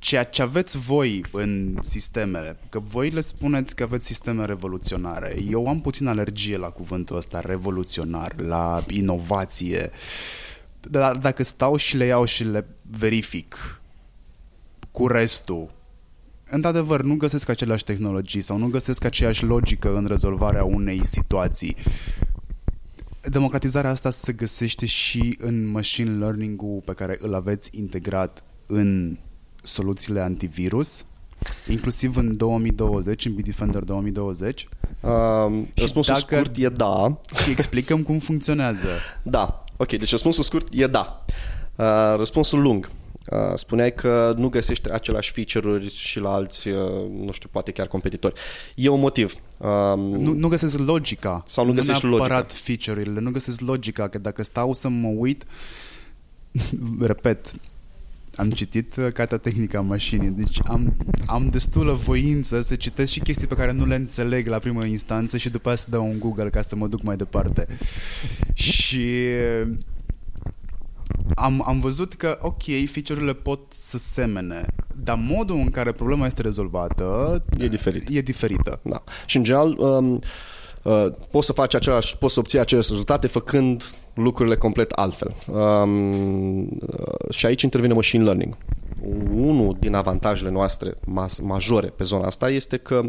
Ceea 0.00 0.24
ce 0.24 0.42
aveți 0.42 0.78
voi 0.78 1.24
în 1.32 1.78
sistemele, 1.80 2.58
că 2.68 2.78
voi 2.78 3.10
le 3.10 3.20
spuneți 3.20 3.74
că 3.74 3.82
aveți 3.82 4.06
sisteme 4.06 4.44
revoluționare. 4.44 5.36
Eu 5.50 5.66
am 5.66 5.80
puțin 5.80 6.06
alergie 6.06 6.56
la 6.56 6.68
cuvântul 6.68 7.16
ăsta, 7.16 7.40
revoluționar, 7.40 8.40
la 8.40 8.84
inovație. 8.88 9.90
Dar 10.80 11.16
dacă 11.16 11.42
stau 11.42 11.76
și 11.76 11.96
le 11.96 12.04
iau 12.04 12.24
și 12.24 12.44
le 12.44 12.66
verific 12.82 13.80
cu 14.90 15.06
restul, 15.06 15.70
într-adevăr, 16.50 17.02
nu 17.02 17.16
găsesc 17.16 17.48
aceleași 17.48 17.84
tehnologii 17.84 18.40
sau 18.40 18.56
nu 18.56 18.68
găsesc 18.68 19.04
aceeași 19.04 19.44
logică 19.44 19.96
în 19.96 20.06
rezolvarea 20.06 20.64
unei 20.64 21.06
situații. 21.06 21.76
Democratizarea 23.22 23.90
asta 23.90 24.10
se 24.10 24.32
găsește 24.32 24.86
și 24.86 25.36
în 25.40 25.66
machine 25.66 26.18
learning-ul 26.18 26.82
pe 26.84 26.92
care 26.92 27.16
îl 27.20 27.34
aveți 27.34 27.70
integrat 27.72 28.44
în 28.66 29.18
soluțiile 29.62 30.20
antivirus, 30.20 31.04
inclusiv 31.68 32.16
în 32.16 32.36
2020, 32.36 33.24
în 33.26 33.34
Bitdefender 33.34 33.82
2020 33.82 34.66
Uh, 35.00 35.62
răspunsul 35.74 36.14
dacă- 36.14 36.26
scurt 36.34 36.56
e 36.56 36.68
da. 36.68 37.18
și 37.42 37.50
explicăm 37.50 38.02
cum 38.02 38.18
funcționează. 38.18 38.86
Da. 39.22 39.64
Ok, 39.76 39.88
deci 39.88 40.10
răspunsul 40.10 40.42
scurt 40.44 40.68
e 40.70 40.86
da. 40.86 41.24
Uh, 41.76 42.14
răspunsul 42.16 42.60
lung. 42.60 42.90
Uh, 43.30 43.38
spuneai 43.54 43.94
că 43.94 44.34
nu 44.36 44.48
găsești 44.48 44.90
aceleași 44.90 45.32
feature-uri 45.32 45.90
și 45.94 46.18
la 46.18 46.32
alți, 46.32 46.68
uh, 46.68 46.74
nu 47.24 47.32
știu, 47.32 47.48
poate 47.52 47.70
chiar 47.70 47.86
competitori. 47.86 48.40
E 48.74 48.88
un 48.88 49.00
motiv. 49.00 49.34
Um, 49.58 50.00
Nu, 50.00 50.32
nu 50.32 50.48
găsesc 50.48 50.78
logica. 50.78 51.42
Sau 51.46 51.66
nu 51.66 51.72
găsești 51.72 52.06
neapărat 52.06 52.52
feature-urile, 52.52 53.20
nu 53.20 53.30
găsesc 53.30 53.60
logica, 53.60 54.08
că 54.08 54.18
dacă 54.18 54.42
stau 54.42 54.72
să 54.72 54.88
mă 54.88 55.08
uit, 55.08 55.44
repet, 57.00 57.52
am 58.34 58.50
citit 58.50 58.96
uh, 58.96 59.12
cartea 59.12 59.38
tehnică 59.38 59.76
a 59.76 59.80
mașinii, 59.80 60.28
deci 60.28 60.58
am, 60.64 60.96
am 61.26 61.48
destulă 61.48 61.92
voință 61.92 62.60
să 62.60 62.74
citesc 62.74 63.12
și 63.12 63.20
chestii 63.20 63.46
pe 63.46 63.54
care 63.54 63.72
nu 63.72 63.86
le 63.86 63.94
înțeleg 63.94 64.46
la 64.46 64.58
primă 64.58 64.84
instanță 64.84 65.36
și 65.36 65.50
după 65.50 65.70
aceea 65.70 65.84
să 65.84 65.90
dau 65.90 66.06
un 66.06 66.18
Google 66.18 66.50
ca 66.50 66.60
să 66.60 66.76
mă 66.76 66.86
duc 66.86 67.02
mai 67.02 67.16
departe. 67.16 67.66
Și 68.52 69.06
am, 71.34 71.62
am 71.66 71.80
văzut 71.80 72.14
că, 72.14 72.38
ok, 72.40 72.62
feature-urile 72.86 73.34
pot 73.34 73.60
să 73.68 73.98
semene, 73.98 74.66
dar 74.94 75.16
modul 75.16 75.56
în 75.56 75.70
care 75.70 75.92
problema 75.92 76.26
este 76.26 76.42
rezolvată 76.42 77.42
E 77.58 77.68
diferit. 77.68 78.08
E 78.08 78.20
diferită. 78.20 78.80
Da. 78.82 79.02
Și 79.26 79.36
în 79.36 79.44
general 79.44 79.78
um, 79.78 80.20
uh, 80.82 81.06
poți 81.30 81.46
să 81.46 81.52
faci 81.52 81.74
același, 81.74 82.16
poți 82.16 82.34
să 82.34 82.40
obții 82.40 82.58
aceleași 82.58 82.90
rezultate 82.90 83.26
făcând 83.26 83.84
lucrurile 84.14 84.56
complet 84.56 84.90
altfel. 84.90 85.34
Um, 85.46 86.60
uh, 86.60 87.30
și 87.30 87.46
aici 87.46 87.62
intervine 87.62 87.92
machine 87.92 88.24
learning. 88.24 88.56
Unul 89.34 89.76
din 89.78 89.94
avantajele 89.94 90.50
noastre 90.50 90.94
mas- 91.06 91.40
majore 91.40 91.86
pe 91.86 92.04
zona 92.04 92.26
asta 92.26 92.50
este 92.50 92.76
că 92.76 93.00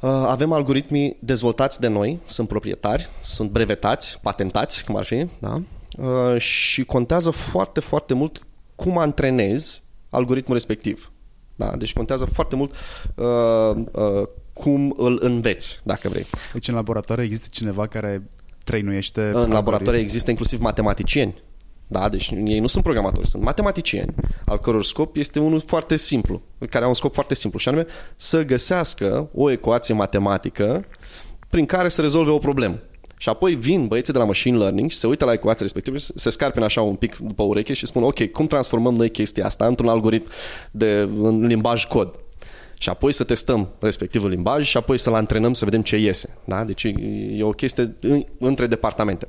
uh, 0.00 0.10
avem 0.10 0.52
algoritmii 0.52 1.16
dezvoltați 1.20 1.80
de 1.80 1.88
noi, 1.88 2.18
sunt 2.24 2.48
proprietari, 2.48 3.08
sunt 3.20 3.50
brevetați, 3.50 4.18
patentați, 4.22 4.84
cum 4.84 4.96
ar 4.96 5.04
fi, 5.04 5.26
da? 5.38 5.60
Uh, 5.98 6.40
și 6.40 6.84
contează 6.84 7.30
foarte, 7.30 7.80
foarte 7.80 8.14
mult 8.14 8.46
cum 8.74 8.98
antrenezi 8.98 9.82
algoritmul 10.10 10.54
respectiv. 10.54 11.10
Da? 11.54 11.76
Deci 11.76 11.92
contează 11.92 12.24
foarte 12.24 12.56
mult 12.56 12.74
uh, 13.14 13.84
uh, 13.92 14.28
cum 14.58 14.94
îl 14.96 15.18
înveți, 15.20 15.78
dacă 15.84 16.08
vrei. 16.08 16.26
Deci 16.52 16.68
în 16.68 16.74
laboratoare 16.74 17.22
există 17.22 17.46
cineva 17.50 17.86
care 17.86 18.28
trăinuiește... 18.64 19.20
În 19.20 19.26
algoritmi? 19.26 19.52
laboratoare 19.52 19.98
există 19.98 20.30
inclusiv 20.30 20.60
matematicieni. 20.60 21.42
Da, 21.86 22.08
deci 22.08 22.30
ei 22.44 22.58
nu 22.58 22.66
sunt 22.66 22.84
programatori, 22.84 23.28
sunt 23.28 23.42
matematicieni, 23.42 24.14
al 24.44 24.58
căror 24.58 24.84
scop 24.84 25.16
este 25.16 25.40
unul 25.40 25.60
foarte 25.60 25.96
simplu, 25.96 26.42
care 26.68 26.82
au 26.82 26.88
un 26.88 26.94
scop 26.94 27.14
foarte 27.14 27.34
simplu, 27.34 27.58
și 27.58 27.68
anume 27.68 27.86
să 28.16 28.44
găsească 28.44 29.30
o 29.34 29.50
ecuație 29.50 29.94
matematică 29.94 30.84
prin 31.48 31.66
care 31.66 31.88
să 31.88 32.00
rezolve 32.00 32.30
o 32.30 32.38
problemă. 32.38 32.78
Și 33.16 33.28
apoi 33.28 33.54
vin 33.54 33.86
băieții 33.86 34.12
de 34.12 34.18
la 34.18 34.24
machine 34.24 34.56
learning 34.56 34.90
și 34.90 34.96
se 34.96 35.06
uită 35.06 35.24
la 35.24 35.32
ecuația 35.32 35.62
respectivă, 35.62 35.96
se 35.98 36.30
scarpină 36.30 36.64
așa 36.64 36.82
un 36.82 36.94
pic 36.94 37.16
după 37.16 37.42
ureche 37.42 37.72
și 37.72 37.86
spun 37.86 38.02
ok, 38.02 38.24
cum 38.30 38.46
transformăm 38.46 38.94
noi 38.94 39.10
chestia 39.10 39.44
asta 39.44 39.66
într-un 39.66 39.88
algoritm 39.88 40.30
de 40.70 41.08
în 41.22 41.46
limbaj 41.46 41.84
cod? 41.84 42.14
Și 42.78 42.88
apoi 42.88 43.12
să 43.12 43.24
testăm 43.24 43.68
respectivul 43.80 44.28
limbaj 44.30 44.66
și 44.66 44.76
apoi 44.76 44.98
să-l 44.98 45.14
antrenăm 45.14 45.52
să 45.52 45.64
vedem 45.64 45.82
ce 45.82 45.96
iese. 45.96 46.36
Da? 46.44 46.64
Deci 46.64 46.84
e 47.32 47.42
o 47.42 47.50
chestie 47.50 47.96
în- 48.00 48.24
între 48.38 48.66
departamente. 48.66 49.28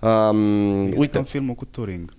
Um, 0.00 0.82
Uite. 0.84 0.98
uite, 0.98 1.18
în 1.18 1.24
filmul 1.24 1.54
cu 1.54 1.64
Turing. 1.64 2.12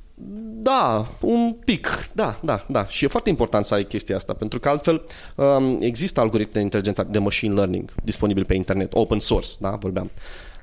da, 0.61 1.07
un 1.21 1.55
pic, 1.65 2.09
da, 2.13 2.39
da, 2.43 2.65
da. 2.67 2.85
Și 2.85 3.03
e 3.05 3.07
foarte 3.07 3.29
important 3.29 3.65
să 3.65 3.73
ai 3.73 3.83
chestia 3.83 4.15
asta, 4.15 4.33
pentru 4.33 4.59
că 4.59 4.69
altfel 4.69 5.03
um, 5.35 5.77
există 5.81 6.19
algoritmi 6.19 6.53
de 6.53 6.59
inteligență 6.59 7.07
de 7.11 7.19
machine 7.19 7.53
learning 7.53 7.93
disponibili 8.03 8.45
pe 8.45 8.53
internet, 8.53 8.93
open 8.93 9.19
source, 9.19 9.49
da, 9.59 9.69
vorbeam. 9.69 10.09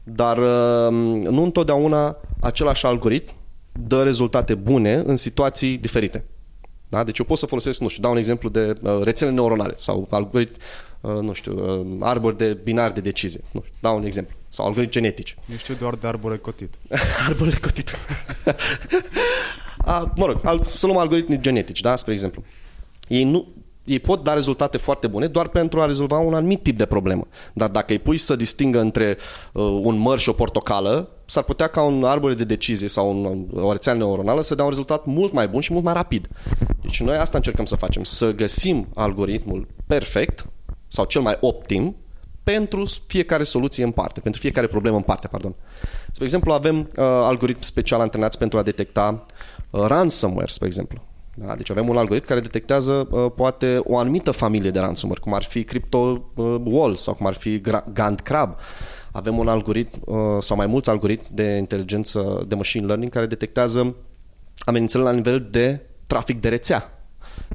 Dar 0.04 0.38
um, 0.38 0.94
nu 1.20 1.42
întotdeauna 1.42 2.16
același 2.40 2.86
algoritm 2.86 3.34
dă 3.72 4.02
rezultate 4.02 4.54
bune 4.54 4.94
în 4.94 5.16
situații 5.16 5.76
diferite. 5.78 6.24
Da? 6.88 7.04
Deci 7.04 7.18
eu 7.18 7.24
pot 7.24 7.38
să 7.38 7.46
folosesc, 7.46 7.80
nu 7.80 7.88
știu, 7.88 8.02
dau 8.02 8.10
un 8.10 8.16
exemplu 8.16 8.48
de 8.48 8.72
uh, 8.82 9.00
rețele 9.02 9.30
neuronale 9.30 9.74
sau 9.76 10.06
algoritm, 10.10 10.54
uh, 11.00 11.12
nu 11.20 11.32
știu, 11.32 11.80
uh, 11.80 11.96
arbori 12.00 12.36
de 12.36 12.58
binar 12.64 12.92
de 12.92 13.00
decizie. 13.00 13.40
Nu 13.50 13.60
știu, 13.60 13.74
dau 13.80 13.96
un 13.96 14.04
exemplu. 14.04 14.34
Sau 14.48 14.66
algoritmi 14.66 14.92
genetici. 14.92 15.36
Eu 15.50 15.56
știu 15.56 15.74
doar 15.74 15.94
de 15.94 16.06
arbore 16.06 16.36
cotit. 16.36 16.74
Arborele 17.28 17.58
cotit. 17.60 17.90
A, 19.84 20.12
mă 20.16 20.26
rog, 20.26 20.40
al, 20.42 20.66
să 20.74 20.86
luăm 20.86 20.98
algoritmi 20.98 21.40
genetici, 21.40 21.80
da, 21.80 21.96
spre 21.96 22.12
exemplu. 22.12 22.42
Ei, 23.08 23.24
nu, 23.24 23.46
ei 23.84 23.98
pot 23.98 24.24
da 24.24 24.32
rezultate 24.32 24.78
foarte 24.78 25.06
bune 25.06 25.26
doar 25.26 25.48
pentru 25.48 25.80
a 25.80 25.86
rezolva 25.86 26.18
un 26.18 26.34
anumit 26.34 26.62
tip 26.62 26.76
de 26.76 26.86
problemă. 26.86 27.26
Dar 27.52 27.68
dacă 27.68 27.92
îi 27.92 27.98
pui 27.98 28.18
să 28.18 28.36
distingă 28.36 28.80
între 28.80 29.16
uh, 29.52 29.80
un 29.82 29.96
măr 29.96 30.18
și 30.18 30.28
o 30.28 30.32
portocală, 30.32 31.15
s-ar 31.26 31.42
putea 31.42 31.66
ca 31.66 31.82
un 31.82 32.04
arbore 32.04 32.34
de 32.34 32.44
decizie 32.44 32.88
sau 32.88 33.10
un, 33.10 33.46
o 33.62 33.72
rețea 33.72 33.92
neuronală 33.92 34.40
să 34.40 34.54
dea 34.54 34.64
un 34.64 34.70
rezultat 34.70 35.04
mult 35.04 35.32
mai 35.32 35.48
bun 35.48 35.60
și 35.60 35.72
mult 35.72 35.84
mai 35.84 35.94
rapid. 35.94 36.28
Deci 36.82 37.00
noi 37.00 37.16
asta 37.16 37.36
încercăm 37.36 37.64
să 37.64 37.76
facem, 37.76 38.02
să 38.02 38.34
găsim 38.34 38.88
algoritmul 38.94 39.66
perfect 39.86 40.46
sau 40.86 41.04
cel 41.04 41.20
mai 41.20 41.36
optim 41.40 41.96
pentru 42.42 42.86
fiecare 43.06 43.42
soluție 43.42 43.84
în 43.84 43.90
parte, 43.90 44.20
pentru 44.20 44.40
fiecare 44.40 44.66
problemă 44.66 44.96
în 44.96 45.02
parte, 45.02 45.26
pardon. 45.26 45.54
Spre 46.12 46.24
exemplu, 46.24 46.52
avem 46.52 46.78
uh, 46.78 46.86
algoritmi 47.04 47.64
special 47.64 48.00
antrenați 48.00 48.38
pentru 48.38 48.58
a 48.58 48.62
detecta 48.62 49.26
uh, 49.70 49.80
ransomware, 49.86 50.50
spre 50.50 50.66
exemplu. 50.66 51.02
Da? 51.34 51.54
Deci 51.54 51.70
avem 51.70 51.88
un 51.88 51.96
algoritm 51.96 52.26
care 52.26 52.40
detectează 52.40 53.08
uh, 53.10 53.26
poate 53.36 53.78
o 53.82 53.98
anumită 53.98 54.30
familie 54.30 54.70
de 54.70 54.78
ransomware, 54.78 55.20
cum 55.20 55.34
ar 55.34 55.42
fi 55.42 55.64
Crypto 55.64 56.30
uh, 56.34 56.54
Wall 56.64 56.94
sau 56.94 57.14
cum 57.14 57.26
ar 57.26 57.34
fi 57.34 57.60
Gra- 57.60 57.92
Gant 57.92 58.20
Crab. 58.20 58.58
Avem 59.16 59.38
un 59.38 59.48
algoritm 59.48 60.00
uh, 60.04 60.16
sau 60.40 60.56
mai 60.56 60.66
mulți 60.66 60.90
algoritmi 60.90 61.36
de 61.36 61.56
inteligență 61.56 62.44
de 62.48 62.54
machine 62.54 62.86
learning 62.86 63.12
care 63.12 63.26
detectează 63.26 63.96
amenințările 64.58 65.08
la 65.08 65.14
nivel 65.14 65.48
de 65.50 65.80
trafic 66.06 66.40
de 66.40 66.48
rețea. 66.48 66.90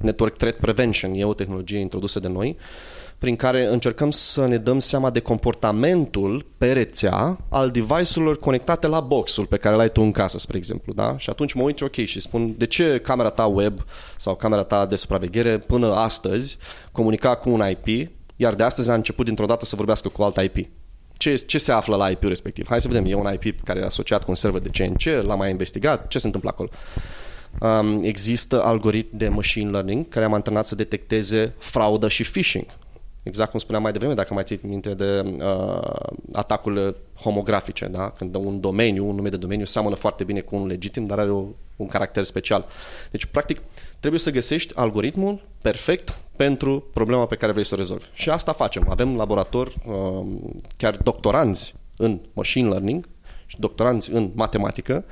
Network 0.01 0.37
Threat 0.37 0.55
Prevention 0.55 1.13
e 1.13 1.25
o 1.25 1.33
tehnologie 1.33 1.79
introdusă 1.79 2.19
de 2.19 2.27
noi 2.27 2.57
prin 3.17 3.35
care 3.35 3.65
încercăm 3.65 4.11
să 4.11 4.45
ne 4.45 4.57
dăm 4.57 4.79
seama 4.79 5.09
de 5.09 5.19
comportamentul 5.19 6.45
pe 6.57 6.71
rețea 6.71 7.39
al 7.49 7.71
device-urilor 7.71 8.39
conectate 8.39 8.87
la 8.87 8.99
boxul 8.99 9.45
pe 9.45 9.57
care 9.57 9.75
l-ai 9.75 9.91
tu 9.91 10.01
în 10.01 10.11
casă, 10.11 10.37
spre 10.37 10.57
exemplu. 10.57 10.93
Da? 10.93 11.17
Și 11.17 11.29
atunci 11.29 11.53
mă 11.53 11.61
uit, 11.61 11.81
ok, 11.81 11.95
și 11.95 12.19
spun 12.19 12.55
de 12.57 12.65
ce 12.65 12.99
camera 13.03 13.29
ta 13.29 13.45
web 13.45 13.79
sau 14.17 14.35
camera 14.35 14.63
ta 14.63 14.85
de 14.85 14.95
supraveghere 14.95 15.57
până 15.57 15.93
astăzi 15.93 16.57
comunica 16.91 17.35
cu 17.35 17.49
un 17.49 17.63
IP, 17.69 18.11
iar 18.35 18.53
de 18.53 18.63
astăzi 18.63 18.89
a 18.91 18.93
început 18.93 19.25
dintr-o 19.25 19.45
dată 19.45 19.65
să 19.65 19.75
vorbească 19.75 20.09
cu 20.09 20.23
alt 20.23 20.35
IP. 20.35 20.67
Ce, 21.21 21.35
ce 21.35 21.57
se 21.57 21.71
află 21.71 21.95
la 21.95 22.09
IP-ul 22.09 22.29
respectiv? 22.29 22.67
Hai 22.67 22.81
să 22.81 22.87
vedem, 22.87 23.05
e 23.05 23.13
un 23.13 23.33
IP 23.39 23.63
care 23.63 23.79
e 23.79 23.85
asociat 23.85 24.23
cu 24.23 24.29
un 24.29 24.35
server 24.35 24.61
de 24.61 24.69
CNC, 24.69 25.25
l-am 25.25 25.37
mai 25.37 25.49
investigat, 25.49 26.07
ce 26.07 26.19
se 26.19 26.25
întâmplă 26.25 26.49
acolo? 26.49 26.69
Um, 27.59 28.03
există 28.03 28.63
algoritmi 28.63 29.19
de 29.19 29.27
machine 29.27 29.69
learning 29.69 30.07
care 30.07 30.25
am 30.25 30.33
antrenat 30.33 30.65
să 30.65 30.75
detecteze 30.75 31.53
fraudă 31.57 32.07
și 32.07 32.23
phishing. 32.23 32.65
Exact 33.23 33.49
cum 33.49 33.59
spuneam 33.59 33.83
mai 33.83 33.91
devreme, 33.91 34.13
dacă 34.13 34.33
mai 34.33 34.43
ții 34.43 34.59
minte 34.63 34.93
de 34.93 35.35
uh, 35.43 36.05
atacurile 36.33 36.95
homografice, 37.19 37.85
da? 37.85 38.09
când 38.09 38.35
un 38.35 38.59
domeniu, 38.59 39.07
un 39.07 39.15
nume 39.15 39.29
de 39.29 39.37
domeniu 39.37 39.65
seamănă 39.65 39.95
foarte 39.95 40.23
bine 40.23 40.39
cu 40.39 40.55
un 40.55 40.67
legitim, 40.67 41.05
dar 41.05 41.19
are 41.19 41.31
o, 41.31 41.45
un 41.81 41.87
caracter 41.87 42.23
special. 42.23 42.65
Deci, 43.11 43.25
practic, 43.25 43.61
trebuie 43.99 44.19
să 44.19 44.31
găsești 44.31 44.75
algoritmul 44.75 45.41
perfect 45.61 46.17
pentru 46.35 46.83
problema 46.93 47.25
pe 47.25 47.35
care 47.35 47.51
vrei 47.51 47.65
să 47.65 47.73
o 47.73 47.77
rezolvi. 47.77 48.05
Și 48.13 48.29
asta 48.29 48.53
facem. 48.53 48.85
Avem 48.89 49.15
laborator, 49.15 49.67
uh, 49.67 50.25
chiar 50.77 50.97
doctoranzi 50.97 51.73
în 51.97 52.19
machine 52.33 52.69
learning 52.69 53.09
și 53.45 53.59
doctoranți 53.59 54.11
în 54.11 54.31
matematică 54.33 55.05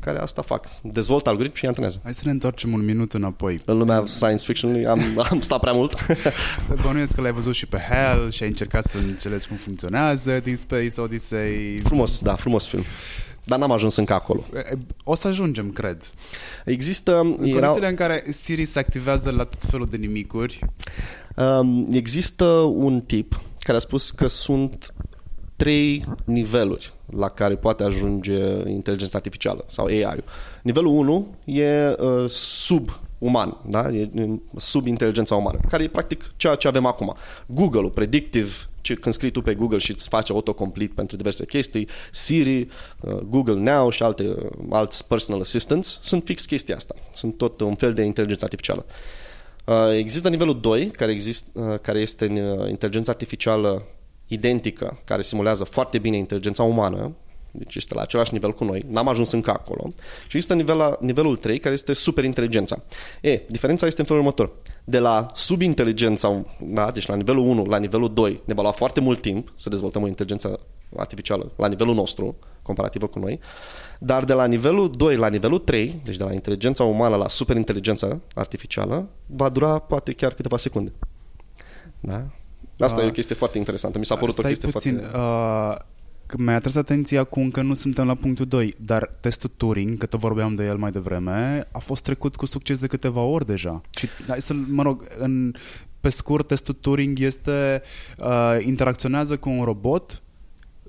care 0.00 0.18
asta 0.18 0.42
fac. 0.42 0.68
Dezvoltă 0.82 1.28
algoritmi 1.28 1.56
și 1.56 1.62
îi 1.62 1.68
antrenează. 1.68 2.00
Hai 2.02 2.14
să 2.14 2.22
ne 2.24 2.30
întoarcem 2.30 2.72
un 2.72 2.84
minut 2.84 3.12
înapoi. 3.12 3.62
În 3.64 3.78
lumea 3.78 4.02
science 4.06 4.44
fiction 4.44 4.86
am, 4.86 5.00
am 5.30 5.40
stat 5.40 5.60
prea 5.60 5.72
mult. 5.72 6.06
Bănuiesc 6.82 7.14
că 7.14 7.20
l-ai 7.20 7.32
văzut 7.32 7.54
și 7.54 7.66
pe 7.66 7.78
HAL 7.78 8.30
și 8.30 8.42
ai 8.42 8.48
încercat 8.48 8.84
să 8.84 8.96
înțelegi 8.98 9.46
cum 9.46 9.56
funcționează 9.56 10.40
Deep 10.44 10.56
Space 10.56 11.00
Odyssey. 11.00 11.78
frumos, 11.82 12.20
da, 12.20 12.34
frumos 12.34 12.66
film. 12.66 12.84
Dar 13.46 13.58
n-am 13.58 13.72
ajuns 13.72 13.96
încă 13.96 14.12
acolo. 14.12 14.44
O 15.04 15.14
să 15.14 15.28
ajungem, 15.28 15.70
cred. 15.70 16.10
Există... 16.64 17.18
În 17.18 17.36
Era, 17.40 17.58
condițiile 17.58 17.88
în 17.88 17.94
care 17.94 18.24
Siri 18.28 18.64
se 18.64 18.78
activează 18.78 19.30
la 19.30 19.44
tot 19.44 19.64
felul 19.64 19.86
de 19.86 19.96
nimicuri, 19.96 20.58
um, 21.36 21.88
există 21.90 22.44
un 22.60 23.00
tip 23.00 23.40
care 23.58 23.76
a 23.76 23.80
spus 23.80 24.10
că 24.10 24.26
sunt 24.26 24.94
trei 25.56 26.04
niveluri 26.24 26.92
la 27.10 27.28
care 27.28 27.56
poate 27.56 27.82
ajunge 27.82 28.38
inteligența 28.68 29.16
artificială 29.16 29.64
sau 29.66 29.84
AI-ul. 29.84 30.24
Nivelul 30.62 30.92
1 30.92 31.34
e 31.44 31.96
uh, 31.98 32.28
sub-uman, 32.28 33.56
da? 33.66 33.88
e 33.90 34.10
e 34.14 34.28
sub 34.56 34.86
inteligența 34.86 35.34
umană, 35.34 35.58
care 35.68 35.82
e 35.82 35.88
practic 35.88 36.30
ceea 36.36 36.54
ce 36.54 36.68
avem 36.68 36.86
acum. 36.86 37.14
Google-ul, 37.46 37.90
predictive, 37.90 38.52
ce, 38.86 38.94
când 38.94 39.14
scrii 39.14 39.30
tu 39.30 39.42
pe 39.42 39.54
Google 39.54 39.78
și 39.78 39.90
îți 39.90 40.08
face 40.08 40.32
autocomplete 40.32 40.92
pentru 40.94 41.16
diverse 41.16 41.44
chestii, 41.46 41.88
Siri, 42.10 42.60
uh, 42.60 43.12
Google 43.14 43.54
Now 43.54 43.90
și 43.90 44.02
alte, 44.02 44.22
uh, 44.22 44.50
alți 44.70 45.06
personal 45.06 45.40
assistants, 45.40 45.98
sunt 46.02 46.24
fix 46.24 46.44
chestia 46.44 46.76
asta. 46.76 46.94
Sunt 47.12 47.36
tot 47.36 47.60
un 47.60 47.74
fel 47.74 47.92
de 47.92 48.02
inteligență 48.02 48.44
artificială. 48.44 48.86
Uh, 49.64 49.96
Există 49.96 50.28
nivelul 50.28 50.60
2, 50.60 50.86
care, 50.86 51.12
exist, 51.12 51.46
uh, 51.52 51.78
care 51.80 51.98
este 51.98 52.24
uh, 52.58 52.68
inteligența 52.68 53.10
artificială 53.10 53.86
identică, 54.26 54.98
care 55.04 55.22
simulează 55.22 55.64
foarte 55.64 55.98
bine 55.98 56.16
inteligența 56.16 56.62
umană, 56.62 57.14
deci 57.50 57.74
este 57.74 57.94
la 57.94 58.00
același 58.00 58.32
nivel 58.32 58.52
cu 58.52 58.64
noi, 58.64 58.82
n-am 58.88 59.08
ajuns 59.08 59.32
încă 59.32 59.50
acolo. 59.50 59.92
Și 60.20 60.36
există 60.36 60.54
nivel, 60.54 60.96
nivelul 61.00 61.36
3, 61.36 61.58
care 61.58 61.74
este 61.74 61.92
superinteligența. 61.92 62.82
E, 63.20 63.40
diferența 63.48 63.86
este 63.86 64.00
în 64.00 64.06
felul 64.06 64.22
următor. 64.22 64.52
De 64.88 64.98
la 64.98 65.26
subinteligența, 65.34 66.42
da, 66.60 66.90
deci 66.90 67.06
la 67.06 67.14
nivelul 67.14 67.46
1 67.46 67.64
la 67.64 67.78
nivelul 67.78 68.12
2, 68.14 68.42
ne 68.44 68.54
va 68.54 68.62
lua 68.62 68.70
foarte 68.70 69.00
mult 69.00 69.20
timp 69.20 69.52
să 69.56 69.68
dezvoltăm 69.68 70.02
o 70.02 70.06
inteligență 70.06 70.60
artificială 70.96 71.50
la 71.56 71.68
nivelul 71.68 71.94
nostru, 71.94 72.36
comparativă 72.62 73.06
cu 73.06 73.18
noi, 73.18 73.40
dar 73.98 74.24
de 74.24 74.32
la 74.32 74.44
nivelul 74.46 74.90
2 74.90 75.16
la 75.16 75.28
nivelul 75.28 75.58
3, 75.58 76.00
deci 76.04 76.16
de 76.16 76.24
la 76.24 76.32
inteligența 76.32 76.84
umană 76.84 77.16
la 77.16 77.28
superinteligența 77.28 78.18
artificială, 78.34 79.08
va 79.26 79.48
dura 79.48 79.78
poate 79.78 80.12
chiar 80.12 80.32
câteva 80.32 80.56
secunde. 80.56 80.92
Da? 82.00 82.26
Asta 82.78 82.96
Ah. 83.00 83.04
e 83.04 83.08
o 83.08 83.10
chestie 83.10 83.34
foarte 83.34 83.58
interesantă. 83.58 83.98
Mi 83.98 84.04
s-a 84.04 84.16
părut 84.16 84.32
stai 84.34 84.44
o 84.44 84.48
chestie 84.48 84.68
puțin, 84.70 84.98
foarte... 84.98 85.16
uh, 85.16 85.76
că 85.95 85.95
mi-a 86.38 86.54
atras 86.54 86.74
atenția 86.74 87.24
cu 87.24 87.40
încă 87.40 87.62
nu 87.62 87.74
suntem 87.74 88.06
la 88.06 88.14
punctul 88.14 88.46
2, 88.46 88.74
dar 88.78 89.10
testul 89.20 89.50
Turing, 89.56 89.98
că 89.98 90.06
tot 90.06 90.20
vorbeam 90.20 90.54
de 90.54 90.64
el 90.64 90.76
mai 90.76 90.90
devreme, 90.90 91.68
a 91.72 91.78
fost 91.78 92.02
trecut 92.02 92.36
cu 92.36 92.46
succes 92.46 92.78
de 92.78 92.86
câteva 92.86 93.20
ori 93.20 93.46
deja. 93.46 93.80
Și, 93.90 94.08
hai 94.28 94.40
să 94.40 94.54
mă 94.68 94.82
rog, 94.82 95.06
în, 95.18 95.52
pe 96.00 96.08
scurt, 96.08 96.46
testul 96.46 96.74
Turing 96.74 97.18
este, 97.18 97.82
uh, 98.18 98.56
interacționează 98.60 99.36
cu 99.36 99.48
un 99.48 99.62
robot 99.62 100.22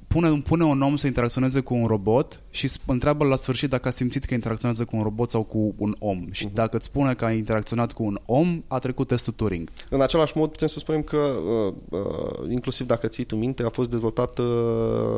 pune, 0.07 0.41
pune 0.43 0.63
un 0.63 0.81
om 0.81 0.95
să 0.95 1.07
interacționeze 1.07 1.59
cu 1.59 1.73
un 1.73 1.85
robot 1.85 2.41
și 2.49 2.71
întreabă 2.85 3.25
la 3.25 3.35
sfârșit 3.35 3.69
dacă 3.69 3.87
a 3.87 3.91
simțit 3.91 4.25
că 4.25 4.33
interacționează 4.33 4.85
cu 4.85 4.95
un 4.95 5.03
robot 5.03 5.29
sau 5.29 5.43
cu 5.43 5.73
un 5.77 5.95
om. 5.99 6.27
Și 6.31 6.47
uh-huh. 6.47 6.53
dacă 6.53 6.77
îți 6.77 6.85
spune 6.85 7.13
că 7.13 7.25
a 7.25 7.31
interacționat 7.31 7.91
cu 7.91 8.03
un 8.03 8.19
om, 8.25 8.63
a 8.67 8.79
trecut 8.79 9.07
testul 9.07 9.33
Turing. 9.33 9.69
În 9.89 10.01
același 10.01 10.37
mod 10.37 10.49
putem 10.49 10.67
să 10.67 10.79
spunem 10.79 11.01
că, 11.01 11.17
uh, 11.17 11.73
uh, 11.89 12.49
inclusiv 12.49 12.87
dacă 12.87 13.07
ții 13.07 13.23
tu 13.23 13.35
minte, 13.35 13.63
a 13.63 13.69
fost 13.69 13.89
dezvoltat, 13.89 14.39
uh, 14.39 14.45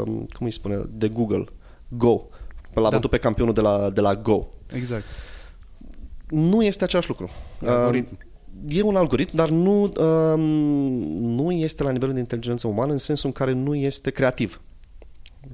cum 0.05 0.45
îi 0.45 0.51
spune, 0.51 0.81
de 0.91 1.07
Google, 1.07 1.43
Go. 1.89 2.21
L-a 2.73 2.81
da. 2.81 2.89
bătut 2.89 3.09
pe 3.09 3.17
campionul 3.17 3.53
de 3.53 3.61
la, 3.61 3.89
de 3.89 4.01
la 4.01 4.15
Go. 4.15 4.45
Exact. 4.73 5.03
Nu 6.27 6.63
este 6.63 6.83
același 6.83 7.07
lucru. 7.07 7.29
Algoritm. 7.65 8.11
Uh, 8.11 8.27
e 8.67 8.81
un 8.81 8.95
algoritm, 8.95 9.35
dar 9.35 9.49
nu, 9.49 9.83
uh, 9.83 10.37
nu 11.19 11.51
este 11.51 11.83
la 11.83 11.91
nivelul 11.91 12.13
de 12.13 12.19
inteligență 12.19 12.67
umană 12.67 12.91
în 12.91 12.97
sensul 12.97 13.27
în 13.27 13.33
care 13.33 13.51
nu 13.51 13.75
este 13.75 14.11
creativ. 14.11 14.61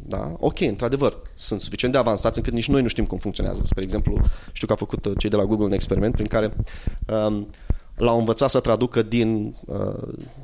Da? 0.07 0.35
Ok, 0.39 0.59
într-adevăr, 0.59 1.21
sunt 1.35 1.59
suficient 1.59 1.93
de 1.93 1.99
avansați 1.99 2.37
încât 2.37 2.53
nici 2.53 2.67
noi 2.67 2.81
nu 2.81 2.87
știm 2.87 3.05
cum 3.05 3.17
funcționează. 3.17 3.61
Spre 3.63 3.83
exemplu, 3.83 4.21
știu 4.51 4.67
că 4.67 4.73
a 4.73 4.75
făcut 4.75 5.05
uh, 5.05 5.13
cei 5.17 5.29
de 5.29 5.35
la 5.35 5.45
Google 5.45 5.65
un 5.65 5.71
experiment 5.71 6.13
prin 6.13 6.27
care 6.27 6.53
um, 7.27 7.47
l-au 7.95 8.19
învățat 8.19 8.49
să 8.49 8.59
traducă 8.59 9.01
din, 9.01 9.55
uh, 9.65 9.77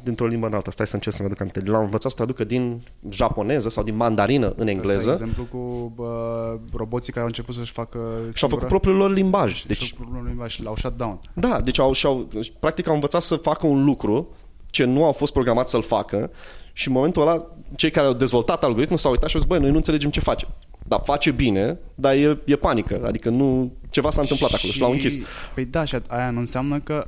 dintr-o 0.03 0.25
limbă 0.25 0.47
în 0.47 0.53
alta, 0.53 0.71
stai 0.71 0.87
să 0.87 0.95
încerc 0.95 1.15
să 1.15 1.21
mă 1.21 1.27
aduc 1.27 1.39
aminte, 1.39 1.71
l-au 1.71 1.83
învățat 1.83 2.11
să 2.11 2.17
traducă 2.17 2.43
din 2.43 2.81
japoneză 3.09 3.69
sau 3.69 3.83
din 3.83 3.95
mandarină 3.95 4.53
în 4.57 4.67
engleză. 4.67 5.11
Asta 5.11 5.23
exemplu 5.23 5.43
cu 5.43 5.93
uh, 5.95 6.59
roboții 6.73 7.11
care 7.11 7.21
au 7.21 7.27
început 7.27 7.55
să-și 7.55 7.71
facă 7.71 7.99
Și 8.33 8.43
au 8.43 8.49
făcut 8.49 8.67
propriul 8.67 8.95
lor 8.95 9.11
limbaj. 9.11 9.63
Deci, 9.63 9.93
propriul 9.93 10.17
lor 10.17 10.27
limbaj 10.27 10.51
și 10.51 10.63
l-au 10.63 10.75
shut 10.75 10.97
down. 10.97 11.19
Da, 11.33 11.61
deci 11.61 11.79
au, 11.79 11.91
și-au, 11.91 12.27
practic 12.59 12.87
au 12.87 12.93
învățat 12.93 13.21
să 13.21 13.35
facă 13.35 13.67
un 13.67 13.83
lucru 13.83 14.29
ce 14.69 14.83
nu 14.83 15.05
au 15.05 15.11
fost 15.11 15.33
programați 15.33 15.71
să-l 15.71 15.81
facă 15.81 16.31
și 16.73 16.87
în 16.87 16.93
momentul 16.93 17.21
ăla 17.21 17.47
cei 17.75 17.91
care 17.91 18.07
au 18.07 18.13
dezvoltat 18.13 18.63
algoritmul 18.63 18.97
s-au 18.97 19.11
uitat 19.11 19.29
și 19.29 19.35
au 19.35 19.41
zis, 19.41 19.49
băi, 19.49 19.59
noi 19.59 19.69
nu 19.69 19.75
înțelegem 19.75 20.09
ce 20.09 20.19
face. 20.19 20.47
Dar 20.87 21.01
face 21.03 21.31
bine, 21.31 21.77
dar 21.95 22.13
e, 22.13 22.39
e 22.45 22.55
panică. 22.55 23.01
Adică 23.05 23.29
nu, 23.29 23.73
ceva 23.89 24.11
s-a 24.11 24.21
întâmplat 24.21 24.49
și... 24.49 24.55
acolo 24.55 24.71
și 24.71 24.79
l-au 24.79 24.91
închis. 24.91 25.17
Păi 25.53 25.65
da, 25.65 25.85
și 25.85 25.97
aia 26.07 26.29
nu 26.29 26.39
înseamnă 26.39 26.79
că 26.79 27.07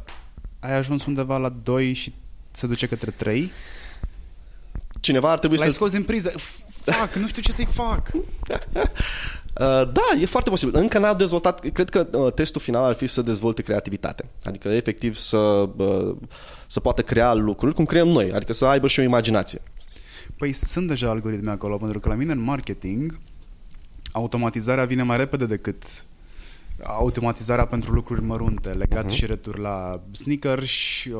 ai 0.59 0.77
ajuns 0.77 1.05
undeva 1.05 1.37
la 1.37 1.49
2 1.63 1.93
și 1.93 2.13
se 2.51 2.67
duce 2.67 2.87
către 2.87 3.11
3? 3.11 3.51
Cineva 5.01 5.31
ar 5.31 5.39
trebui 5.39 5.57
L-ai 5.57 5.67
să... 5.67 5.73
scos 5.73 5.91
din 5.91 6.03
priză. 6.03 6.31
Fac, 6.69 7.15
nu 7.15 7.27
știu 7.27 7.41
ce 7.41 7.51
să-i 7.51 7.67
fac. 7.71 8.11
Uh, 9.59 9.65
da, 9.91 10.21
e 10.21 10.25
foarte 10.25 10.49
posibil. 10.49 10.75
Încă 10.75 10.97
n-a 10.97 11.13
dezvoltat, 11.13 11.59
cred 11.73 11.89
că 11.89 12.07
uh, 12.11 12.33
testul 12.33 12.61
final 12.61 12.83
ar 12.83 12.93
fi 12.93 13.07
să 13.07 13.21
dezvolte 13.21 13.61
creativitate. 13.61 14.29
Adică 14.43 14.67
efectiv 14.67 15.15
să, 15.15 15.37
uh, 15.37 16.15
să 16.67 16.79
poată 16.79 17.01
crea 17.01 17.33
lucruri 17.33 17.73
cum 17.73 17.85
creăm 17.85 18.07
noi, 18.07 18.31
adică 18.31 18.53
să 18.53 18.65
aibă 18.65 18.87
și 18.87 18.99
o 18.99 19.03
imaginație. 19.03 19.61
Păi 20.37 20.51
sunt 20.51 20.87
deja 20.87 21.09
algoritmi 21.09 21.49
acolo, 21.49 21.77
pentru 21.77 21.99
că 21.99 22.09
la 22.09 22.15
mine 22.15 22.31
în 22.31 22.39
marketing 22.39 23.19
automatizarea 24.11 24.85
vine 24.85 25.03
mai 25.03 25.17
repede 25.17 25.45
decât 25.45 26.05
automatizarea 26.83 27.65
pentru 27.65 27.91
lucruri 27.91 28.23
mărunte, 28.23 28.69
legat 28.69 29.11
uh-huh. 29.11 29.15
și 29.15 29.25
retur 29.25 29.57
la 29.57 30.01
sneakers, 30.11 31.03
uh, 31.05 31.15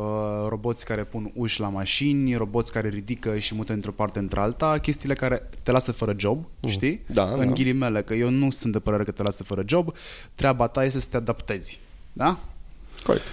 roboți 0.48 0.86
care 0.86 1.04
pun 1.04 1.32
uși 1.34 1.60
la 1.60 1.68
mașini, 1.68 2.36
roboți 2.36 2.72
care 2.72 2.90
ridică 2.90 3.38
și 3.38 3.56
mută 3.56 3.74
într-o 3.74 3.92
parte 3.92 4.20
într-alta, 4.20 4.78
chestiile 4.78 5.14
care 5.14 5.50
te 5.64 5.72
lasă 5.72 5.92
fără 5.92 6.14
job, 6.18 6.46
uh-huh. 6.46 6.70
știi? 6.70 7.02
Da, 7.06 7.32
în 7.32 7.48
da. 7.48 7.54
ghilimele, 7.54 8.02
că 8.02 8.14
eu 8.14 8.30
nu 8.30 8.50
sunt 8.50 8.74
de 8.74 8.80
părere 8.80 9.04
că 9.04 9.12
te 9.12 9.24
lasă 9.24 9.44
fără 9.44 9.64
job, 9.66 9.96
treaba 10.36 10.68
ta 10.68 10.84
este 10.84 11.00
să 11.00 11.08
te 11.10 11.18
adaptezi. 11.18 11.80
Da? 12.14 12.40
Corect 13.04 13.24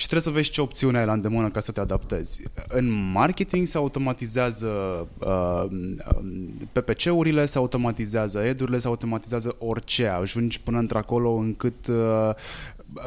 și 0.00 0.06
trebuie 0.06 0.32
să 0.32 0.38
vezi 0.38 0.50
ce 0.50 0.60
opțiune 0.60 0.98
ai 0.98 1.04
la 1.04 1.12
îndemână 1.12 1.50
ca 1.50 1.60
să 1.60 1.72
te 1.72 1.80
adaptezi. 1.80 2.42
În 2.68 3.10
marketing 3.12 3.66
se 3.66 3.76
automatizează 3.76 4.68
uh, 5.18 5.64
PPC-urile, 6.72 7.44
se 7.44 7.58
automatizează 7.58 8.38
edurile, 8.38 8.78
se 8.78 8.86
automatizează 8.86 9.56
orice. 9.58 10.06
Ajungi 10.06 10.60
până 10.60 10.78
într-acolo 10.78 11.30
încât 11.30 11.86
uh, 11.86 12.30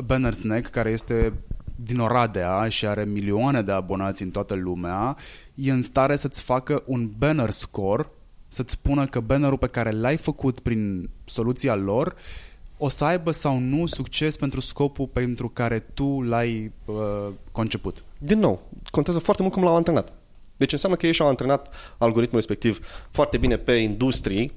Banner 0.06 0.34
Snack, 0.34 0.70
care 0.70 0.90
este 0.90 1.34
din 1.76 2.00
Oradea 2.00 2.70
și 2.70 2.88
are 2.88 3.04
milioane 3.04 3.62
de 3.62 3.72
abonați 3.72 4.24
în 4.24 4.30
toată 4.30 4.54
lumea, 4.54 5.18
e 5.54 5.72
în 5.72 5.82
stare 5.82 6.16
să-ți 6.16 6.42
facă 6.42 6.84
un 6.86 7.12
banner 7.18 7.50
score, 7.50 8.10
să-ți 8.48 8.74
spună 8.74 9.06
că 9.06 9.20
bannerul 9.20 9.58
pe 9.58 9.68
care 9.68 9.92
l-ai 9.92 10.18
făcut 10.18 10.60
prin 10.60 11.10
soluția 11.26 11.76
lor 11.76 12.16
o 12.78 12.90
să 12.90 13.04
aibă 13.04 13.32
sau 13.32 13.60
nu 13.60 13.86
succes 13.86 14.38
pentru 14.38 14.60
scopul 14.60 15.08
pentru 15.08 15.50
care 15.50 15.80
tu 15.80 16.22
l-ai 16.22 16.72
uh, 16.86 17.28
conceput. 17.52 18.04
Din 18.20 18.40
nou, 18.40 18.62
contează 18.90 19.20
foarte 19.20 19.42
mult 19.42 19.54
cum 19.54 19.64
l-au 19.64 19.76
antrenat. 19.76 20.14
Deci 20.58 20.72
înseamnă 20.72 20.98
că 20.98 21.06
ei 21.06 21.14
și-au 21.14 21.28
antrenat 21.28 21.74
algoritmul 21.98 22.40
respectiv 22.40 22.88
foarte 23.12 23.38
bine 23.38 23.58
pe 23.58 23.72
industrii, 23.74 24.54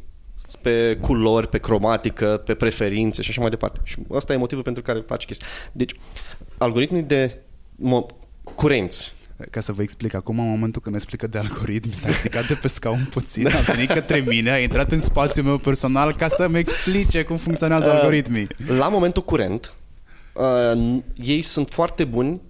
pe 0.62 0.98
culori, 1.01 1.48
pe 1.48 1.59
cromatică, 1.59 2.43
pe 2.44 2.55
preferințe 2.55 3.22
și 3.22 3.30
așa 3.30 3.40
mai 3.40 3.51
departe. 3.51 3.80
Și 3.84 3.98
ăsta 4.10 4.32
e 4.32 4.36
motivul 4.36 4.62
pentru 4.62 4.82
care 4.82 5.01
faci 5.06 5.24
chestii. 5.24 5.47
Deci, 5.72 5.94
algoritmii 6.59 7.02
de 7.02 7.40
mo- 7.76 8.14
curenți 8.55 9.14
ca 9.51 9.61
să 9.61 9.73
vă 9.73 9.83
explic 9.83 10.15
acum, 10.15 10.39
în 10.39 10.49
momentul 10.49 10.83
când 10.83 10.95
explică 10.95 11.27
de 11.27 11.39
algoritm, 11.39 11.93
s-a 11.93 12.09
ridicat 12.17 12.47
de 12.47 12.55
pe 12.55 12.69
scaun 12.69 13.09
puțin, 13.11 13.47
a 13.47 13.61
venit 13.61 13.91
către 13.91 14.19
mine, 14.19 14.51
a 14.51 14.59
intrat 14.59 14.93
în 14.93 15.01
spațiul 15.01 15.47
meu 15.47 15.59
personal 15.59 16.15
ca 16.15 16.29
să-mi 16.29 16.59
explice 16.59 17.23
cum 17.23 17.37
funcționează 17.37 17.87
uh, 17.87 17.93
algoritmii. 17.93 18.47
La 18.67 18.89
momentul 18.89 19.25
curent, 19.25 19.75
uh, 20.33 20.99
ei 21.23 21.43
sunt 21.43 21.69
foarte 21.69 22.05
buni 22.05 22.41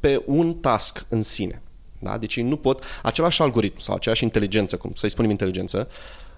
pe 0.00 0.22
un 0.26 0.54
task 0.54 1.04
în 1.08 1.22
sine. 1.22 1.62
Da? 1.98 2.18
Deci 2.18 2.36
ei 2.36 2.44
nu 2.44 2.56
pot, 2.56 2.84
același 3.02 3.42
algoritm 3.42 3.78
sau 3.78 3.94
aceeași 3.94 4.22
inteligență, 4.22 4.76
cum 4.76 4.92
să-i 4.94 5.10
spunem 5.10 5.30
inteligență, 5.30 5.88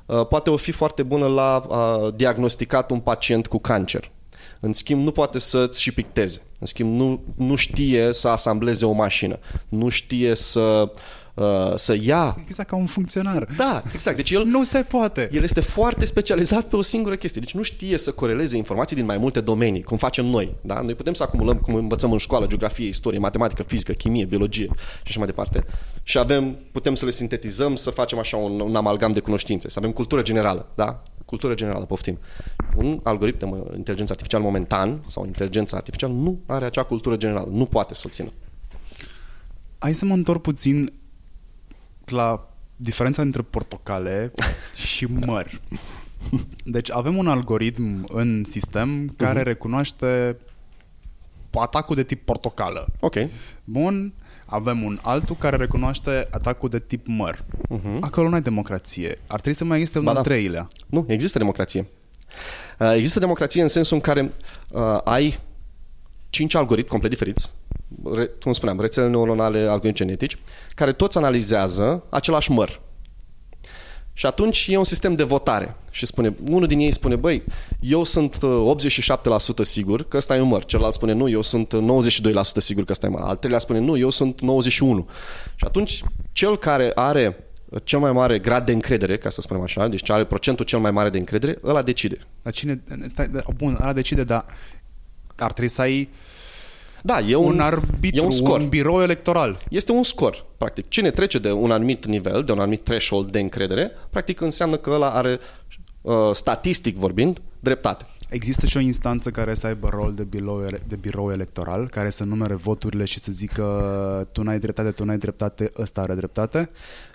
uh, 0.06 0.26
poate 0.26 0.50
o 0.50 0.56
fi 0.56 0.72
foarte 0.72 1.02
bună 1.02 1.26
la 1.26 1.64
uh, 1.68 2.14
diagnosticat 2.14 2.90
un 2.90 3.00
pacient 3.00 3.46
cu 3.46 3.58
cancer. 3.58 4.10
În 4.60 4.72
schimb, 4.72 5.04
nu 5.04 5.10
poate 5.10 5.38
să-ți 5.38 5.82
și 5.82 5.92
picteze. 5.92 6.40
În 6.58 6.66
schimb, 6.66 6.94
nu, 6.94 7.20
nu 7.36 7.54
știe 7.54 8.12
să 8.12 8.28
asambleze 8.28 8.84
o 8.84 8.92
mașină. 8.92 9.38
Nu 9.68 9.88
știe 9.88 10.34
să 10.34 10.90
uh, 11.34 11.74
să 11.74 11.96
ia... 12.00 12.36
Exact 12.46 12.68
ca 12.68 12.76
un 12.76 12.86
funcționar. 12.86 13.48
Da, 13.56 13.82
exact. 13.94 14.16
Deci 14.16 14.30
el... 14.30 14.44
Nu 14.44 14.64
se 14.64 14.78
poate. 14.78 15.28
El 15.32 15.42
este 15.42 15.60
foarte 15.60 16.04
specializat 16.04 16.64
pe 16.64 16.76
o 16.76 16.82
singură 16.82 17.14
chestie. 17.14 17.40
Deci 17.40 17.54
nu 17.54 17.62
știe 17.62 17.98
să 17.98 18.12
coreleze 18.12 18.56
informații 18.56 18.96
din 18.96 19.04
mai 19.04 19.16
multe 19.16 19.40
domenii, 19.40 19.82
cum 19.82 19.96
facem 19.96 20.24
noi. 20.24 20.54
Da? 20.60 20.80
Noi 20.80 20.94
putem 20.94 21.12
să 21.12 21.22
acumulăm, 21.22 21.56
cum 21.56 21.74
învățăm 21.74 22.12
în 22.12 22.18
școală, 22.18 22.46
geografie, 22.46 22.86
istorie, 22.86 23.18
matematică, 23.18 23.62
fizică, 23.62 23.92
chimie, 23.92 24.24
biologie 24.24 24.68
și 24.74 25.06
așa 25.06 25.18
mai 25.18 25.26
departe. 25.26 25.64
Și 26.02 26.18
avem, 26.18 26.56
putem 26.72 26.94
să 26.94 27.04
le 27.04 27.10
sintetizăm, 27.10 27.76
să 27.76 27.90
facem 27.90 28.18
așa 28.18 28.36
un, 28.36 28.60
un 28.60 28.76
amalgam 28.76 29.12
de 29.12 29.20
cunoștințe, 29.20 29.68
să 29.68 29.78
avem 29.78 29.92
cultură 29.92 30.22
generală. 30.22 30.66
Da? 30.74 31.02
Cultură 31.26 31.54
generală, 31.54 31.84
poftim. 31.84 32.18
Un 32.76 33.00
algoritm 33.02 33.38
de 33.38 33.76
inteligență 33.76 34.12
artificială 34.12 34.44
momentan 34.44 35.02
sau 35.06 35.24
inteligența 35.24 35.76
artificială 35.76 36.12
nu 36.12 36.40
are 36.46 36.64
acea 36.64 36.82
cultură 36.82 37.16
generală, 37.16 37.48
nu 37.50 37.66
poate 37.66 37.94
să 37.94 38.02
o 38.06 38.10
țină. 38.10 38.32
Hai 39.78 39.94
să 39.94 40.04
mă 40.04 40.14
întorc 40.14 40.42
puțin 40.42 40.92
la 42.04 42.48
diferența 42.76 43.22
între 43.22 43.42
portocale 43.42 44.32
și 44.86 45.04
măr. 45.04 45.60
Deci 46.64 46.90
avem 46.92 47.16
un 47.16 47.28
algoritm 47.28 48.06
în 48.08 48.44
sistem 48.44 49.14
care 49.16 49.40
uh-huh. 49.40 49.44
recunoaște 49.44 50.36
atacul 51.50 51.96
de 51.96 52.02
tip 52.02 52.24
portocală. 52.24 52.86
Ok. 53.00 53.14
Bun, 53.64 54.12
avem 54.46 54.82
un 54.82 54.98
altul 55.02 55.36
care 55.36 55.56
recunoaște 55.56 56.28
atacul 56.30 56.68
de 56.68 56.78
tip 56.78 57.06
măr. 57.06 57.44
Uh-huh. 57.44 57.98
Acolo 58.00 58.28
nu 58.28 58.34
ai 58.34 58.42
democrație. 58.42 59.18
Ar 59.26 59.40
trebui 59.40 59.58
să 59.58 59.64
mai 59.64 59.78
existe 59.78 59.98
un 59.98 60.04
ba 60.04 60.10
al 60.10 60.16
da. 60.16 60.22
treilea. 60.22 60.66
Nu, 60.86 61.04
există 61.08 61.38
democrație. 61.38 61.86
Uh, 62.78 62.92
există 62.94 63.18
democrație 63.18 63.62
în 63.62 63.68
sensul 63.68 63.96
în 63.96 64.02
care 64.02 64.32
uh, 64.70 64.98
ai 65.04 65.38
cinci 66.30 66.54
algoritmi 66.54 66.90
complet 66.90 67.10
diferiți, 67.10 67.50
re, 68.14 68.30
cum 68.40 68.52
spuneam, 68.52 68.80
rețele 68.80 69.08
neuronale, 69.08 69.58
algoritmi 69.58 69.92
genetici, 69.92 70.36
care 70.74 70.92
toți 70.92 71.18
analizează 71.18 72.02
același 72.10 72.50
măr. 72.50 72.80
Și 74.18 74.26
atunci 74.26 74.66
e 74.70 74.76
un 74.76 74.84
sistem 74.84 75.14
de 75.14 75.22
votare. 75.22 75.76
Și 75.90 76.06
spune, 76.06 76.34
unul 76.50 76.66
din 76.66 76.78
ei 76.78 76.92
spune, 76.92 77.16
băi, 77.16 77.44
eu 77.80 78.04
sunt 78.04 78.36
87% 78.36 78.38
uh, 79.58 79.66
sigur 79.66 80.08
că 80.08 80.16
ăsta 80.16 80.36
e 80.36 80.40
un 80.40 80.48
măr. 80.48 80.64
Celălalt 80.64 80.94
spune, 80.94 81.12
nu, 81.12 81.28
eu 81.28 81.40
sunt 81.40 81.74
92% 81.74 81.80
sigur 82.56 82.84
că 82.84 82.92
ăsta 82.92 83.06
e 83.06 83.08
măr. 83.08 83.20
Al 83.20 83.36
treilea 83.36 83.60
spune, 83.60 83.78
nu, 83.78 83.96
eu 83.96 84.10
sunt 84.10 84.40
91%. 84.40 84.44
Și 85.54 85.64
atunci, 85.64 86.02
cel 86.32 86.56
care 86.56 86.92
are 86.94 87.46
cel 87.84 87.98
mai 87.98 88.12
mare 88.12 88.38
grad 88.38 88.66
de 88.66 88.72
încredere, 88.72 89.18
ca 89.18 89.30
să 89.30 89.40
spunem 89.40 89.62
așa, 89.62 89.88
deci 89.88 90.10
are 90.10 90.24
procentul 90.24 90.64
cel 90.64 90.78
mai 90.78 90.90
mare 90.90 91.10
de 91.10 91.18
încredere, 91.18 91.58
ăla 91.64 91.82
decide. 91.82 92.18
Dar 92.42 92.52
cine, 92.52 92.82
stai, 93.06 93.30
bun, 93.56 93.78
ăla 93.80 93.92
decide, 93.92 94.22
dar 94.22 94.44
ar 95.36 95.52
trebui 95.52 95.70
să 95.70 95.80
ai 95.80 96.08
Da, 97.02 97.20
e 97.20 97.34
un, 97.34 97.52
un 97.52 97.60
arbitru, 97.60 98.20
e 98.20 98.24
un, 98.24 98.30
scor. 98.30 98.60
un 98.60 98.68
birou 98.68 99.02
electoral. 99.02 99.58
Este 99.68 99.92
un 99.92 100.02
scor, 100.02 100.44
practic. 100.58 100.88
Cine 100.88 101.10
trece 101.10 101.38
de 101.38 101.52
un 101.52 101.70
anumit 101.70 102.06
nivel, 102.06 102.44
de 102.44 102.52
un 102.52 102.58
anumit 102.58 102.84
threshold 102.84 103.30
de 103.30 103.40
încredere, 103.40 103.90
practic 104.10 104.40
înseamnă 104.40 104.76
că 104.76 104.90
ăla 104.90 105.10
are, 105.10 105.38
uh, 106.02 106.30
statistic 106.32 106.96
vorbind, 106.96 107.40
dreptate. 107.60 108.04
Există 108.28 108.66
și 108.66 108.76
o 108.76 108.80
instanță 108.80 109.30
care 109.30 109.54
să 109.54 109.66
aibă 109.66 109.88
rol 109.88 110.12
de 110.14 110.24
birou, 110.24 110.64
de 110.88 110.96
birou 110.96 111.32
electoral, 111.32 111.88
care 111.88 112.10
să 112.10 112.24
numere 112.24 112.54
voturile 112.54 113.04
și 113.04 113.18
să 113.18 113.32
zică 113.32 114.28
tu 114.32 114.42
n-ai 114.42 114.58
dreptate, 114.58 114.90
tu 114.90 115.04
n-ai 115.04 115.18
dreptate, 115.18 115.70
ăsta 115.78 116.00
are 116.00 116.14
dreptate? 116.14 116.68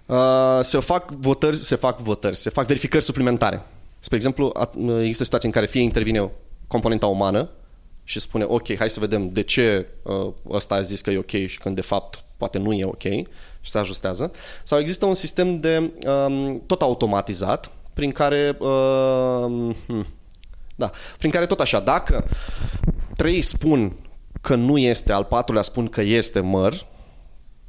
Uh, 0.05 0.59
se 0.61 0.79
fac 0.79 1.11
votări, 1.11 1.57
se 1.57 1.75
fac 1.75 1.99
votări, 1.99 2.35
se 2.35 2.49
fac 2.49 2.65
verificări 2.65 3.03
suplimentare. 3.03 3.61
Spre 3.99 4.15
exemplu, 4.15 4.51
există 4.99 5.23
situații 5.23 5.47
în 5.47 5.53
care 5.53 5.65
fie 5.65 5.81
intervine 5.81 6.31
componenta 6.67 7.07
umană 7.07 7.49
și 8.03 8.19
spune, 8.19 8.43
ok, 8.47 8.77
hai 8.77 8.89
să 8.89 8.99
vedem 8.99 9.29
de 9.29 9.41
ce 9.41 9.87
uh, 10.03 10.33
ăsta 10.49 10.75
a 10.75 10.81
zis 10.81 11.01
că 11.01 11.11
e 11.11 11.17
ok 11.17 11.45
și 11.45 11.57
când 11.57 11.75
de 11.75 11.81
fapt 11.81 12.23
poate 12.37 12.57
nu 12.57 12.73
e 12.73 12.85
ok 12.85 13.03
și 13.61 13.69
se 13.69 13.77
ajustează. 13.77 14.31
Sau 14.63 14.79
există 14.79 15.05
un 15.05 15.13
sistem 15.13 15.59
de 15.59 15.91
um, 16.07 16.61
tot 16.65 16.81
automatizat 16.81 17.71
prin 17.93 18.11
care 18.11 18.57
uh, 18.59 19.75
da, 20.75 20.91
prin 21.17 21.31
care 21.31 21.45
tot 21.45 21.59
așa, 21.59 21.79
dacă 21.79 22.25
trei 23.15 23.41
spun 23.41 23.95
că 24.41 24.55
nu 24.55 24.77
este, 24.77 25.11
al 25.11 25.23
patrulea 25.23 25.61
spun 25.61 25.87
că 25.87 26.01
este 26.01 26.39
măr, 26.39 26.85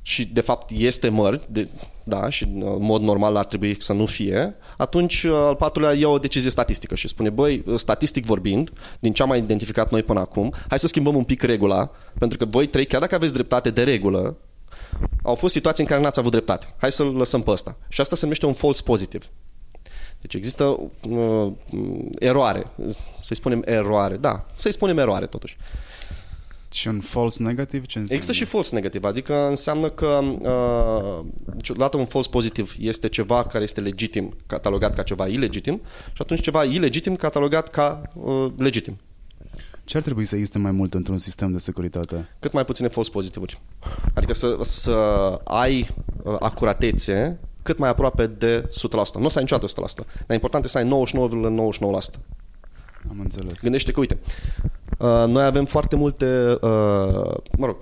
și 0.03 0.27
de 0.27 0.41
fapt 0.41 0.71
este 0.71 1.09
măr, 1.09 1.41
de, 1.49 1.69
da, 2.05 2.29
și 2.29 2.45
în 2.45 2.77
mod 2.79 3.03
normal 3.03 3.37
ar 3.37 3.45
trebui 3.45 3.77
să 3.79 3.93
nu 3.93 4.07
fie, 4.07 4.55
atunci 4.77 5.23
uh, 5.23 5.33
al 5.35 5.55
patrulea 5.55 5.93
ia 5.93 6.09
o 6.09 6.19
decizie 6.19 6.51
statistică 6.51 6.95
și 6.95 7.09
spune, 7.09 7.31
băi, 7.31 7.63
uh, 7.67 7.79
statistic 7.79 8.25
vorbind, 8.25 8.71
din 9.01 9.13
ce 9.13 9.23
am 9.23 9.29
mai 9.29 9.39
identificat 9.39 9.91
noi 9.91 10.03
până 10.03 10.21
acum, 10.21 10.55
hai 10.69 10.79
să 10.79 10.87
schimbăm 10.87 11.17
un 11.17 11.25
pic 11.25 11.43
regula, 11.43 11.91
pentru 12.19 12.39
că 12.39 12.45
voi 12.45 12.67
trei, 12.67 12.87
chiar 12.87 13.01
dacă 13.01 13.15
aveți 13.15 13.33
dreptate 13.33 13.71
de 13.71 13.83
regulă, 13.83 14.37
au 15.23 15.35
fost 15.35 15.53
situații 15.53 15.83
în 15.83 15.89
care 15.89 16.01
n-ați 16.01 16.19
avut 16.19 16.31
dreptate. 16.31 16.75
Hai 16.77 16.93
să-l 16.93 17.07
lăsăm 17.07 17.43
pe 17.43 17.51
ăsta. 17.51 17.77
Și 17.89 18.01
asta 18.01 18.17
se 18.17 18.23
numește 18.23 18.47
un 18.47 18.53
false 18.53 18.83
positive. 18.85 19.25
Deci 20.21 20.35
există 20.35 20.65
uh, 21.09 21.53
eroare. 22.19 22.67
Să-i 23.23 23.37
spunem 23.37 23.63
eroare. 23.65 24.17
Da, 24.17 24.47
să-i 24.55 24.73
spunem 24.73 24.99
eroare 24.99 25.27
totuși. 25.27 25.57
Și 26.73 26.89
un 26.89 27.01
false 27.01 27.43
negativ? 27.43 27.87
Ce 27.87 27.99
înseamnă? 27.99 28.13
Există 28.13 28.33
și 28.33 28.45
false 28.45 28.75
negativ, 28.75 29.05
adică 29.05 29.47
înseamnă 29.49 29.91
că 29.91 30.21
uh, 30.23 31.25
niciodată 31.55 31.97
un 31.97 32.05
false 32.05 32.29
pozitiv 32.31 32.75
este 32.79 33.09
ceva 33.09 33.45
care 33.45 33.65
este 33.65 33.81
legitim, 33.81 34.37
catalogat 34.47 34.95
ca 34.95 35.03
ceva 35.03 35.27
ilegitim 35.27 35.81
și 36.07 36.23
atunci 36.23 36.41
ceva 36.41 36.65
ilegitim 36.65 37.17
catalogat 37.17 37.69
ca 37.69 38.03
uh, 38.15 38.47
legitim. 38.57 38.99
Ce 39.85 39.97
ar 39.97 40.03
trebui 40.03 40.25
să 40.25 40.35
existe 40.35 40.59
mai 40.59 40.71
mult 40.71 40.95
într-un 40.95 41.19
sistem 41.19 41.53
de 41.53 41.59
securitate? 41.59 42.29
Cât 42.41 42.53
mai 42.53 42.65
puține 42.65 42.89
false 42.89 43.11
pozitivuri. 43.11 43.61
Adică 44.15 44.35
să, 44.35 44.59
să 44.63 44.93
ai 45.45 45.89
uh, 46.23 46.37
acuratețe 46.39 47.41
cât 47.63 47.79
mai 47.79 47.89
aproape 47.89 48.27
de 48.27 48.69
100%. 48.69 48.73
Nu 49.19 49.25
o 49.25 49.29
să 49.29 49.39
ai 49.39 49.43
niciodată 49.43 49.67
100%, 49.67 50.07
dar 50.27 50.35
important 50.35 50.65
este 50.65 50.79
să 50.79 50.85
ai 50.85 51.05
99,99%. 52.17 52.21
Am 53.11 53.21
înțeles. 53.21 53.63
Gândește 53.63 53.93
că, 53.93 54.01
uite, 54.01 54.19
uh, 54.99 55.25
noi 55.27 55.45
avem 55.45 55.65
foarte 55.65 55.97
multe, 55.97 56.49
uh, 56.51 57.37
mă 57.59 57.67
rog, 57.67 57.77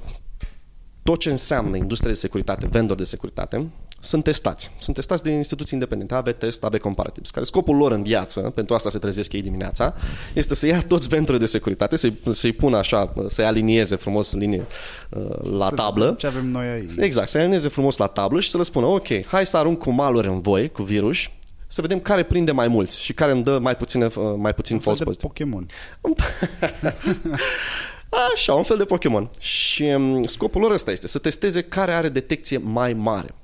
tot 1.03 1.19
ce 1.19 1.31
înseamnă 1.31 1.77
industrie 1.77 2.13
de 2.13 2.19
securitate, 2.19 2.67
vendor 2.67 2.97
de 2.97 3.05
securitate, 3.05 3.71
sunt 4.01 4.25
testați. 4.25 4.71
Sunt 4.79 4.97
testați 4.97 5.23
de 5.23 5.31
instituții 5.31 5.71
independente, 5.73 6.15
AB 6.15 6.29
Test, 6.29 6.65
AB 6.65 6.77
Comparatives, 6.77 7.31
care 7.31 7.45
scopul 7.45 7.77
lor 7.77 7.93
în 7.93 8.03
viață, 8.03 8.41
pentru 8.41 8.75
asta 8.75 8.91
se 8.91 8.99
trezesc 8.99 9.33
ei 9.33 9.43
dimineața, 9.43 9.95
este 10.35 10.55
să 10.55 10.67
ia 10.67 10.83
toți 10.83 11.09
venturile 11.09 11.39
de 11.39 11.51
securitate, 11.51 11.97
să-i, 11.97 12.19
să-i 12.31 12.53
pună 12.53 12.77
așa, 12.77 13.13
să-i 13.29 13.45
alinieze 13.45 13.97
frumos 13.97 14.33
în 14.33 14.39
linie 14.39 14.67
uh, 15.09 15.51
la 15.59 15.69
să 15.69 15.75
tablă. 15.75 16.15
Ce 16.19 16.27
avem 16.27 16.47
noi 16.47 16.67
aici. 16.67 16.93
Exact, 16.97 17.29
să-i 17.29 17.41
alinieze 17.41 17.69
frumos 17.69 17.97
la 17.97 18.07
tablă 18.07 18.41
și 18.41 18.49
să 18.49 18.57
le 18.57 18.63
spună, 18.63 18.87
ok, 18.87 19.27
hai 19.27 19.47
să 19.47 19.57
arunc 19.57 19.79
cu 19.79 19.91
maluri 19.91 20.29
în 20.29 20.41
voi, 20.41 20.69
cu 20.69 20.83
virus, 20.83 21.19
să 21.73 21.81
vedem 21.81 22.01
care 22.01 22.23
prinde 22.23 22.53
mai 22.53 22.69
mulți 22.69 23.03
și 23.03 23.13
care 23.13 23.33
îmi 23.33 23.43
dă 23.43 23.59
mai, 23.59 23.77
puține, 23.77 24.05
uh, 24.05 24.35
mai 24.37 24.55
puțin 24.55 24.77
Un 24.77 24.83
false 24.83 25.05
fel 25.05 25.13
de 25.13 25.27
positive. 25.27 25.51
Pokémon. 25.51 25.67
Așa, 28.35 28.55
un 28.55 28.63
fel 28.63 28.77
de 28.77 28.85
Pokémon. 28.85 29.31
Și 29.39 29.83
um, 29.83 30.25
scopul 30.25 30.61
lor 30.61 30.71
ăsta 30.71 30.91
este 30.91 31.09
să 31.09 31.19
testeze 31.19 31.63
care 31.63 31.93
are 31.93 32.09
detecție 32.09 32.59
mai 32.59 32.93
mare. 32.93 33.35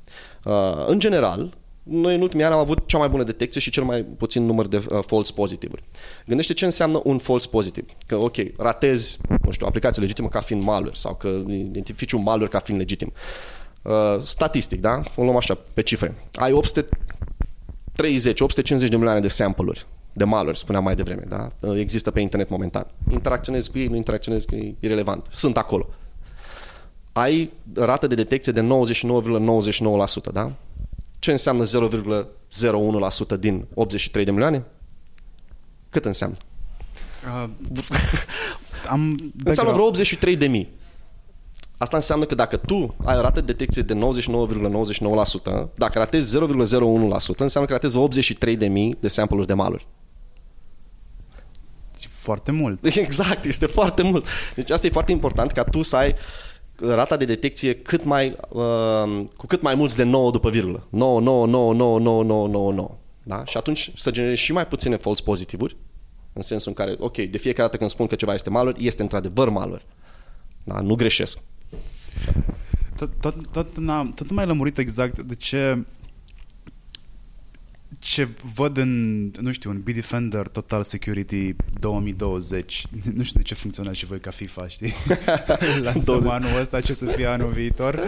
Uh, 0.44 0.86
în 0.86 0.98
general, 0.98 1.54
noi 1.82 2.14
în 2.14 2.20
ultimii 2.20 2.44
ani 2.44 2.54
am 2.54 2.60
avut 2.60 2.86
cea 2.86 2.98
mai 2.98 3.08
bună 3.08 3.22
detecție 3.22 3.60
și 3.60 3.70
cel 3.70 3.82
mai 3.82 4.02
puțin 4.02 4.44
număr 4.44 4.66
de 4.66 4.76
uh, 4.76 4.98
false 5.06 5.32
pozitivuri. 5.32 5.82
Gândește 6.26 6.52
ce 6.52 6.64
înseamnă 6.64 7.00
un 7.04 7.18
false 7.18 7.48
positive. 7.50 7.86
Că, 8.06 8.16
ok, 8.16 8.36
ratezi, 8.56 9.18
nu 9.44 9.50
știu, 9.50 9.66
o 9.66 9.68
aplicație 9.68 10.02
legitimă 10.02 10.28
ca 10.28 10.40
fiind 10.40 10.62
malware 10.62 10.94
sau 10.94 11.14
că 11.14 11.28
identifici 11.48 12.12
un 12.12 12.22
malware 12.22 12.50
ca 12.50 12.58
fiind 12.58 12.80
legitim. 12.80 13.12
Uh, 13.82 14.22
statistic, 14.22 14.80
da? 14.80 15.00
O 15.16 15.22
luăm 15.22 15.36
așa, 15.36 15.58
pe 15.74 15.82
cifre. 15.82 16.14
Ai 16.32 16.52
830, 17.96 18.40
850 18.40 18.90
de 18.90 18.96
milioane 18.96 19.20
de 19.20 19.28
sample-uri 19.28 19.86
de 20.16 20.24
malware, 20.24 20.56
spuneam 20.56 20.84
mai 20.84 20.94
devreme, 20.94 21.22
da? 21.28 21.52
Uh, 21.60 21.78
există 21.78 22.10
pe 22.10 22.20
internet 22.20 22.48
momentan. 22.48 22.86
Interacționezi 23.10 23.70
cu 23.70 23.78
ei, 23.78 23.86
nu 23.86 23.96
interacționezi 23.96 24.46
cu 24.46 24.54
ei, 24.54 24.76
irrelevant. 24.80 25.26
Sunt 25.30 25.56
acolo. 25.56 25.88
Ai 27.12 27.52
rată 27.74 28.06
de 28.06 28.14
detecție 28.14 28.52
de 28.52 28.60
99,99%, 28.60 30.32
da? 30.32 30.52
Ce 31.18 31.30
înseamnă 31.30 31.64
0,01% 31.64 33.38
din 33.40 33.66
83 33.74 34.24
de 34.24 34.30
milioane? 34.30 34.64
Cât 35.90 36.04
înseamnă? 36.04 36.36
Uh, 37.26 37.48
am 38.90 39.32
Înseamnă 39.44 39.72
vreo 39.72 39.84
83 39.84 40.36
de 40.36 40.46
mii. 40.46 40.68
Asta 41.78 41.96
înseamnă 41.96 42.24
că 42.24 42.34
dacă 42.34 42.56
tu 42.56 42.94
ai 43.04 43.16
o 43.16 43.20
rată 43.20 43.40
de 43.40 43.52
detecție 43.52 43.82
de 43.82 43.94
99,99%, 43.94 43.98
dacă 45.74 45.98
ratezi 45.98 46.38
0,01%, 46.38 46.40
înseamnă 47.36 47.68
că 47.68 47.72
ratezi 47.72 47.96
83 47.96 48.56
de 48.56 48.66
mii 48.66 48.96
de 49.00 49.08
sample-uri 49.08 49.46
de 49.46 49.54
maluri. 49.54 49.86
Foarte 52.08 52.52
mult. 52.52 52.84
Exact, 53.06 53.44
este 53.44 53.66
foarte 53.66 54.02
mult. 54.02 54.26
Deci 54.54 54.70
asta 54.70 54.86
e 54.86 54.90
foarte 54.90 55.12
important 55.12 55.52
ca 55.52 55.62
tu 55.64 55.82
să 55.82 55.96
ai 55.96 56.14
rata 56.80 57.16
de 57.16 57.24
detecție 57.24 57.74
cât 57.74 58.04
mai, 58.04 58.36
uh, 58.48 59.24
cu 59.36 59.46
cât 59.46 59.62
mai 59.62 59.74
mulți 59.74 59.96
de 59.96 60.02
9 60.02 60.30
după 60.30 60.50
virgulă. 60.50 60.86
9, 60.90 61.20
9, 61.20 61.46
9, 61.46 61.74
9, 61.74 61.98
9, 61.98 62.24
9, 62.24 62.48
9, 62.48 62.72
9. 62.72 62.96
Da? 63.22 63.44
Și 63.44 63.56
atunci 63.56 63.90
să 63.94 64.10
generezi 64.10 64.40
și 64.40 64.52
mai 64.52 64.66
puține 64.66 64.96
false 64.96 65.22
pozitivuri, 65.22 65.76
în 66.32 66.42
sensul 66.42 66.68
în 66.76 66.84
care, 66.84 66.96
ok, 66.98 67.16
de 67.16 67.38
fiecare 67.38 67.62
dată 67.62 67.76
când 67.76 67.90
spun 67.90 68.06
că 68.06 68.14
ceva 68.14 68.34
este 68.34 68.50
malware, 68.50 68.76
este 68.80 69.02
într-adevăr 69.02 69.48
malware. 69.48 69.82
Da? 70.64 70.80
Nu 70.80 70.94
greșesc. 70.94 71.38
Tot, 72.96 73.10
tot, 73.20 73.50
tot, 73.52 73.74
tot 74.14 74.28
nu 74.28 74.34
mai 74.34 74.46
lămurit 74.46 74.78
exact 74.78 75.20
de 75.20 75.34
ce 75.34 75.84
ce 77.98 78.28
văd 78.54 78.76
în, 78.76 79.22
nu 79.40 79.52
știu, 79.52 79.70
în 79.70 79.80
Bitdefender 79.80 80.48
Total 80.48 80.82
Security 80.82 81.54
2020, 81.80 82.86
nu 83.14 83.22
știu 83.22 83.38
de 83.38 83.44
ce 83.44 83.54
funcționați 83.54 83.98
și 83.98 84.06
voi 84.06 84.20
ca 84.20 84.30
FIFA, 84.30 84.68
știi? 84.68 84.92
Lansăm 85.82 86.28
anul 86.28 86.58
ăsta, 86.60 86.80
ce 86.80 86.92
să 86.92 87.04
fie 87.04 87.26
anul 87.26 87.50
viitor. 87.50 88.00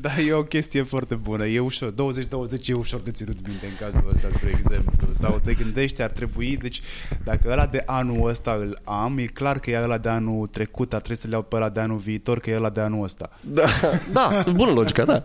Dar 0.00 0.18
e 0.26 0.32
o 0.32 0.42
chestie 0.42 0.82
foarte 0.82 1.14
bună. 1.14 1.46
E 1.46 1.60
ușor, 1.60 1.90
2020 1.90 2.68
e 2.68 2.72
ușor 2.72 3.00
de 3.00 3.10
ținut 3.10 3.46
minte 3.46 3.66
în 3.66 3.86
cazul 3.86 4.08
ăsta, 4.10 4.28
spre 4.30 4.54
exemplu. 4.58 5.08
Sau 5.12 5.40
te 5.44 5.54
gândești, 5.54 6.02
ar 6.02 6.10
trebui, 6.10 6.56
deci 6.56 6.80
dacă 7.24 7.50
ăla 7.50 7.66
de 7.66 7.82
anul 7.86 8.28
ăsta 8.28 8.52
îl 8.52 8.80
am, 8.84 9.18
e 9.18 9.24
clar 9.24 9.58
că 9.58 9.70
e 9.70 9.82
ăla 9.82 9.98
de 9.98 10.08
anul 10.08 10.46
trecut, 10.46 10.92
ar 10.92 11.00
trebui 11.00 11.16
să-l 11.16 11.30
iau 11.30 11.42
pe 11.42 11.56
ăla 11.56 11.68
de 11.68 11.80
anul 11.80 11.98
viitor, 11.98 12.40
că 12.40 12.50
e 12.50 12.56
ăla 12.56 12.70
de 12.70 12.80
anul 12.80 13.04
ăsta. 13.04 13.30
Da, 13.40 13.64
da 14.12 14.44
bună 14.52 14.70
logică, 14.70 15.04
da. 15.04 15.22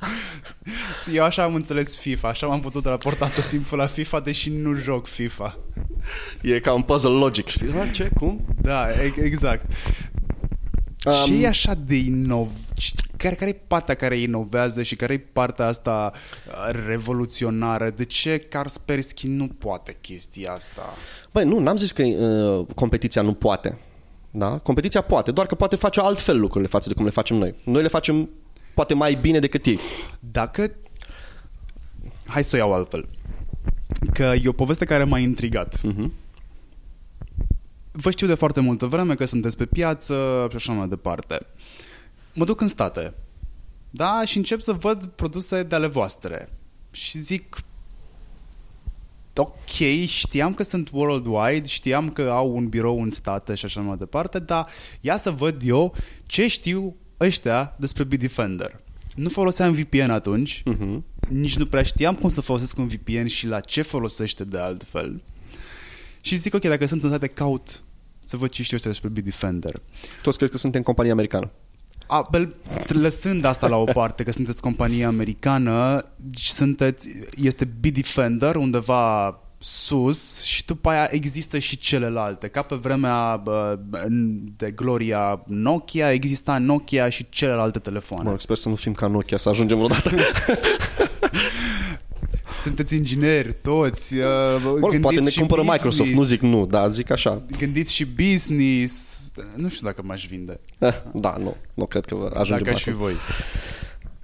Eu 1.14 1.24
așa 1.24 1.42
am 1.42 1.54
înțeles 1.54 1.96
FIFA, 1.96 2.28
așa 2.28 2.46
m-am 2.46 2.60
putut 2.60 2.84
raporta 2.84 3.28
tot 3.28 3.48
timpul 3.48 3.78
la 3.78 3.86
FIFA, 3.86 4.20
deși 4.20 4.50
nu 4.50 4.74
joc 4.74 5.06
FIFA. 5.06 5.58
E 6.42 6.60
ca 6.60 6.72
un 6.72 6.82
puzzle 6.82 7.10
logic, 7.10 7.46
știi? 7.46 7.72
Da, 7.72 7.86
ce? 7.86 8.10
Cum? 8.18 8.44
Da, 8.60 8.86
exact. 9.22 9.72
Um, 11.04 11.12
ce 11.26 11.42
e 11.42 11.46
așa 11.46 11.74
de 11.74 11.96
inov... 11.96 12.50
Care, 13.16 13.34
care 13.34 13.50
e 13.50 13.60
partea 13.66 13.94
care 13.94 14.16
inovează 14.16 14.82
și 14.82 14.96
care 14.96 15.12
e 15.12 15.18
partea 15.18 15.66
asta 15.66 16.12
revoluționară? 16.86 17.90
De 17.90 18.04
ce 18.04 18.38
Kaspersky 18.38 19.26
nu 19.28 19.46
poate 19.46 19.96
chestia 20.00 20.52
asta? 20.52 20.82
Băi, 21.32 21.44
nu, 21.44 21.58
n-am 21.58 21.76
zis 21.76 21.92
că 21.92 22.02
uh, 22.02 22.66
competiția 22.74 23.22
nu 23.22 23.32
poate. 23.32 23.78
Da? 24.30 24.58
Competiția 24.58 25.00
poate, 25.00 25.30
doar 25.30 25.46
că 25.46 25.54
poate 25.54 25.76
face 25.76 26.00
altfel 26.00 26.40
lucrurile 26.40 26.70
față 26.70 26.88
de 26.88 26.94
cum 26.94 27.04
le 27.04 27.10
facem 27.10 27.36
noi. 27.36 27.54
Noi 27.64 27.82
le 27.82 27.88
facem 27.88 28.28
poate 28.76 28.94
mai 28.94 29.14
bine 29.14 29.38
decât 29.38 29.66
ei. 29.66 29.78
Dacă... 30.20 30.70
Hai 32.26 32.44
să 32.44 32.56
o 32.56 32.58
iau 32.58 32.72
altfel. 32.72 33.08
Că 34.12 34.34
e 34.42 34.48
o 34.48 34.52
poveste 34.52 34.84
care 34.84 35.04
m-a 35.04 35.18
intrigat. 35.18 35.76
Uh-huh. 35.76 36.10
Vă 37.92 38.10
știu 38.10 38.26
de 38.26 38.34
foarte 38.34 38.60
multă 38.60 38.86
vreme 38.86 39.14
că 39.14 39.24
sunteți 39.24 39.56
pe 39.56 39.66
piață 39.66 40.46
și 40.50 40.56
așa 40.56 40.72
mai 40.72 40.88
departe. 40.88 41.38
Mă 42.34 42.44
duc 42.44 42.60
în 42.60 42.68
state. 42.68 43.14
Da? 43.90 44.22
Și 44.24 44.36
încep 44.36 44.60
să 44.60 44.72
văd 44.72 45.06
produse 45.06 45.62
de 45.62 45.74
ale 45.74 45.86
voastre. 45.86 46.48
Și 46.90 47.18
zic... 47.18 47.58
ok, 49.36 50.06
știam 50.06 50.54
că 50.54 50.62
sunt 50.62 50.90
worldwide, 50.92 51.66
știam 51.66 52.10
că 52.10 52.30
au 52.30 52.56
un 52.56 52.68
birou 52.68 53.02
în 53.02 53.10
state 53.10 53.54
și 53.54 53.64
așa 53.64 53.80
mai 53.80 53.96
departe, 53.96 54.38
dar 54.38 54.68
ia 55.00 55.16
să 55.16 55.30
văd 55.30 55.60
eu 55.64 55.94
ce 56.26 56.46
știu 56.46 56.96
ăștia 57.20 57.74
despre 57.78 58.04
Bitdefender. 58.04 58.80
Nu 59.14 59.28
foloseam 59.28 59.72
VPN 59.72 60.10
atunci, 60.10 60.62
uh-huh. 60.62 61.00
nici 61.28 61.56
nu 61.56 61.66
prea 61.66 61.82
știam 61.82 62.14
cum 62.14 62.28
să 62.28 62.40
folosesc 62.40 62.78
un 62.78 62.86
VPN 62.86 63.26
și 63.26 63.46
la 63.46 63.60
ce 63.60 63.82
folosește 63.82 64.44
de 64.44 64.58
altfel. 64.58 65.22
Și 66.20 66.36
zic, 66.36 66.54
ok, 66.54 66.62
dacă 66.62 66.86
sunt 66.86 67.02
în 67.02 67.08
state, 67.08 67.26
caut 67.26 67.82
să 68.18 68.36
văd 68.36 68.50
ce 68.50 68.62
știu 68.62 68.76
ăștia 68.76 68.90
despre 68.90 69.08
Bitdefender. 69.08 69.82
Toți 70.22 70.36
crezi 70.36 70.52
că 70.52 70.58
suntem 70.58 70.82
companie 70.82 71.10
americană? 71.10 71.50
A, 72.06 72.30
lăsând 72.88 73.44
asta 73.44 73.68
la 73.68 73.76
o 73.76 73.84
parte, 73.84 74.22
că 74.22 74.32
sunteți 74.32 74.60
companie 74.60 75.04
americană, 75.04 76.04
sunteți, 76.32 77.08
este 77.36 77.64
Bitdefender 77.64 78.54
undeva 78.54 79.40
sus 79.66 80.42
și 80.42 80.64
după 80.64 80.88
aia 80.88 81.08
există 81.10 81.58
și 81.58 81.78
celelalte. 81.78 82.48
Ca 82.48 82.62
pe 82.62 82.74
vremea 82.74 83.42
de 84.56 84.70
gloria 84.70 85.42
Nokia, 85.46 86.12
exista 86.12 86.58
Nokia 86.58 87.08
și 87.08 87.26
celelalte 87.28 87.78
telefoane. 87.78 88.30
Mă 88.30 88.36
sper 88.38 88.56
să 88.56 88.68
nu 88.68 88.74
fim 88.74 88.92
ca 88.92 89.06
Nokia, 89.06 89.36
să 89.36 89.48
ajungem 89.48 89.76
vreodată. 89.76 90.10
sunteți 92.62 92.94
ingineri 92.94 93.52
toți. 93.62 94.16
Uh, 94.16 94.24
poate 94.80 94.96
ne 94.96 95.30
cumpără 95.36 95.60
business, 95.60 95.72
Microsoft, 95.72 96.10
nu 96.10 96.22
zic 96.22 96.40
nu, 96.40 96.66
dar 96.66 96.90
zic 96.90 97.10
așa. 97.10 97.42
Gândiți 97.58 97.94
și 97.94 98.04
business. 98.04 99.32
Nu 99.54 99.68
știu 99.68 99.86
dacă 99.86 100.02
m-aș 100.04 100.26
vinde. 100.26 100.60
Eh, 100.78 100.94
da, 101.12 101.34
nu, 101.38 101.56
nu 101.74 101.86
cred 101.86 102.04
că 102.04 102.14
ajungem 102.34 102.64
Dacă 102.64 102.76
aș 102.76 102.82
fi 102.82 102.92
voi. 102.92 103.12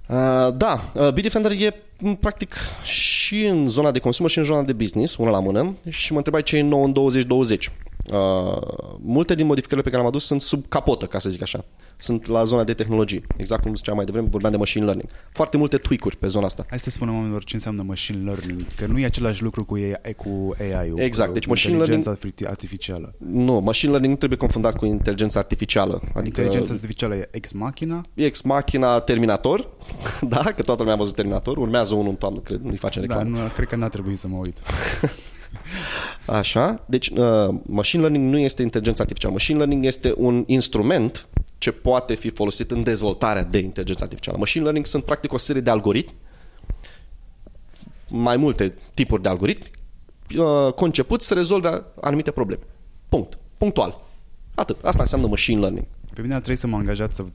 Uh, 0.07 0.55
da, 0.57 0.91
uh, 0.93 1.11
Bitdefender 1.13 1.51
e 1.51 1.73
practic 2.19 2.55
și 2.83 3.45
în 3.45 3.67
zona 3.67 3.91
de 3.91 3.99
consum 3.99 4.27
și 4.27 4.37
în 4.37 4.43
zona 4.43 4.63
de 4.63 4.73
business, 4.73 5.17
una 5.17 5.29
la 5.29 5.39
mână, 5.39 5.75
și 5.89 6.11
mă 6.11 6.17
întrebai 6.17 6.43
ce 6.43 6.57
e 6.57 6.61
nou 6.61 6.83
în 6.83 6.93
2020. 6.93 7.71
Uh, 8.11 8.97
multe 8.99 9.35
din 9.35 9.45
modificările 9.45 9.81
pe 9.81 9.89
care 9.89 10.01
le-am 10.01 10.13
adus 10.13 10.25
sunt 10.25 10.41
sub 10.41 10.65
capotă, 10.67 11.05
ca 11.05 11.19
să 11.19 11.29
zic 11.29 11.41
așa. 11.41 11.65
Sunt 11.97 12.25
la 12.25 12.43
zona 12.43 12.63
de 12.63 12.73
tehnologie. 12.73 13.21
Exact 13.37 13.61
cum 13.61 13.75
ziceam 13.75 13.95
mai 13.95 14.05
devreme, 14.05 14.27
vorbeam 14.31 14.51
de 14.51 14.57
machine 14.57 14.85
learning. 14.85 15.09
Foarte 15.31 15.57
multe 15.57 15.77
tweak-uri 15.77 16.17
pe 16.17 16.27
zona 16.27 16.45
asta. 16.45 16.65
Hai 16.69 16.79
să 16.79 16.89
spunem 16.89 17.13
oamenilor 17.13 17.43
ce 17.43 17.55
înseamnă 17.55 17.83
machine 17.83 18.23
learning, 18.23 18.65
că 18.75 18.85
nu 18.85 18.99
e 18.99 19.05
același 19.05 19.43
lucru 19.43 19.65
cu 19.65 19.73
AI, 19.73 20.13
cu 20.13 20.55
AI-ul. 20.59 20.99
Exact, 20.99 21.27
cu 21.27 21.33
deci 21.33 21.45
machine 21.45 21.77
learning... 21.77 22.07
artificială. 22.45 23.13
Nu, 23.17 23.59
machine 23.59 23.89
learning 23.89 24.13
nu 24.13 24.17
trebuie 24.17 24.39
confundat 24.39 24.75
cu 24.75 24.85
inteligența 24.85 25.39
artificială. 25.39 26.01
Adică 26.13 26.41
inteligența 26.41 26.73
artificială 26.73 27.15
e 27.15 27.27
ex 27.31 27.51
machina? 27.51 28.01
E 28.13 28.25
ex 28.25 28.41
machina 28.41 28.99
Terminator, 28.99 29.69
da, 30.33 30.43
că 30.55 30.61
toată 30.61 30.75
lumea 30.81 30.93
a 30.93 30.97
văzut 30.97 31.15
Terminator. 31.15 31.57
Urmează 31.57 31.95
unul 31.95 32.09
în 32.09 32.15
toamnă, 32.15 32.39
cred, 32.39 32.59
nu-i 32.61 32.77
face 32.77 32.99
da, 32.99 33.05
reclamă. 33.05 33.37
Da, 33.37 33.43
nu, 33.43 33.49
cred 33.49 33.67
că 33.67 33.75
n-a 33.75 33.89
trebuit 33.89 34.17
să 34.17 34.27
mă 34.27 34.37
uit. 34.37 34.57
Așa, 36.25 36.83
deci 36.85 37.09
uh, 37.09 37.55
machine 37.65 38.01
learning 38.01 38.29
nu 38.29 38.37
este 38.37 38.61
inteligență 38.61 39.01
artificială. 39.01 39.33
Machine 39.33 39.57
learning 39.57 39.85
este 39.85 40.13
un 40.17 40.43
instrument 40.47 41.27
ce 41.57 41.71
poate 41.71 42.15
fi 42.15 42.29
folosit 42.29 42.71
în 42.71 42.83
dezvoltarea 42.83 43.43
de 43.43 43.57
inteligență 43.57 44.03
artificială. 44.03 44.37
Machine 44.37 44.63
learning 44.63 44.85
sunt 44.85 45.03
practic 45.03 45.33
o 45.33 45.37
serie 45.37 45.61
de 45.61 45.69
algoritmi, 45.69 46.15
mai 48.09 48.37
multe 48.37 48.75
tipuri 48.93 49.21
de 49.21 49.29
algoritmi, 49.29 49.71
uh, 50.37 50.73
concepuți 50.73 51.27
să 51.27 51.33
rezolve 51.33 51.83
anumite 52.01 52.31
probleme. 52.31 52.61
Punct. 53.09 53.37
Punctual. 53.57 54.01
Atât. 54.55 54.83
Asta 54.83 55.01
înseamnă 55.01 55.27
machine 55.27 55.59
learning. 55.59 55.85
Pe 56.13 56.21
mine 56.21 56.33
trebuie 56.33 56.57
să 56.57 56.67
mă 56.67 56.77
angajat 56.77 57.13
să 57.13 57.25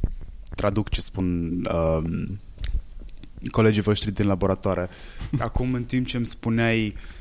traduc 0.55 0.89
ce 0.89 1.01
spun 1.01 1.51
uh, 1.73 2.02
colegii 3.51 3.82
voștri 3.82 4.12
din 4.12 4.27
laboratoare. 4.27 4.89
Acum, 5.39 5.74
în 5.74 5.85
timp 5.85 6.06
ce 6.06 6.16
îmi 6.16 6.27
spuneai 6.27 6.86
uh, 6.86 7.17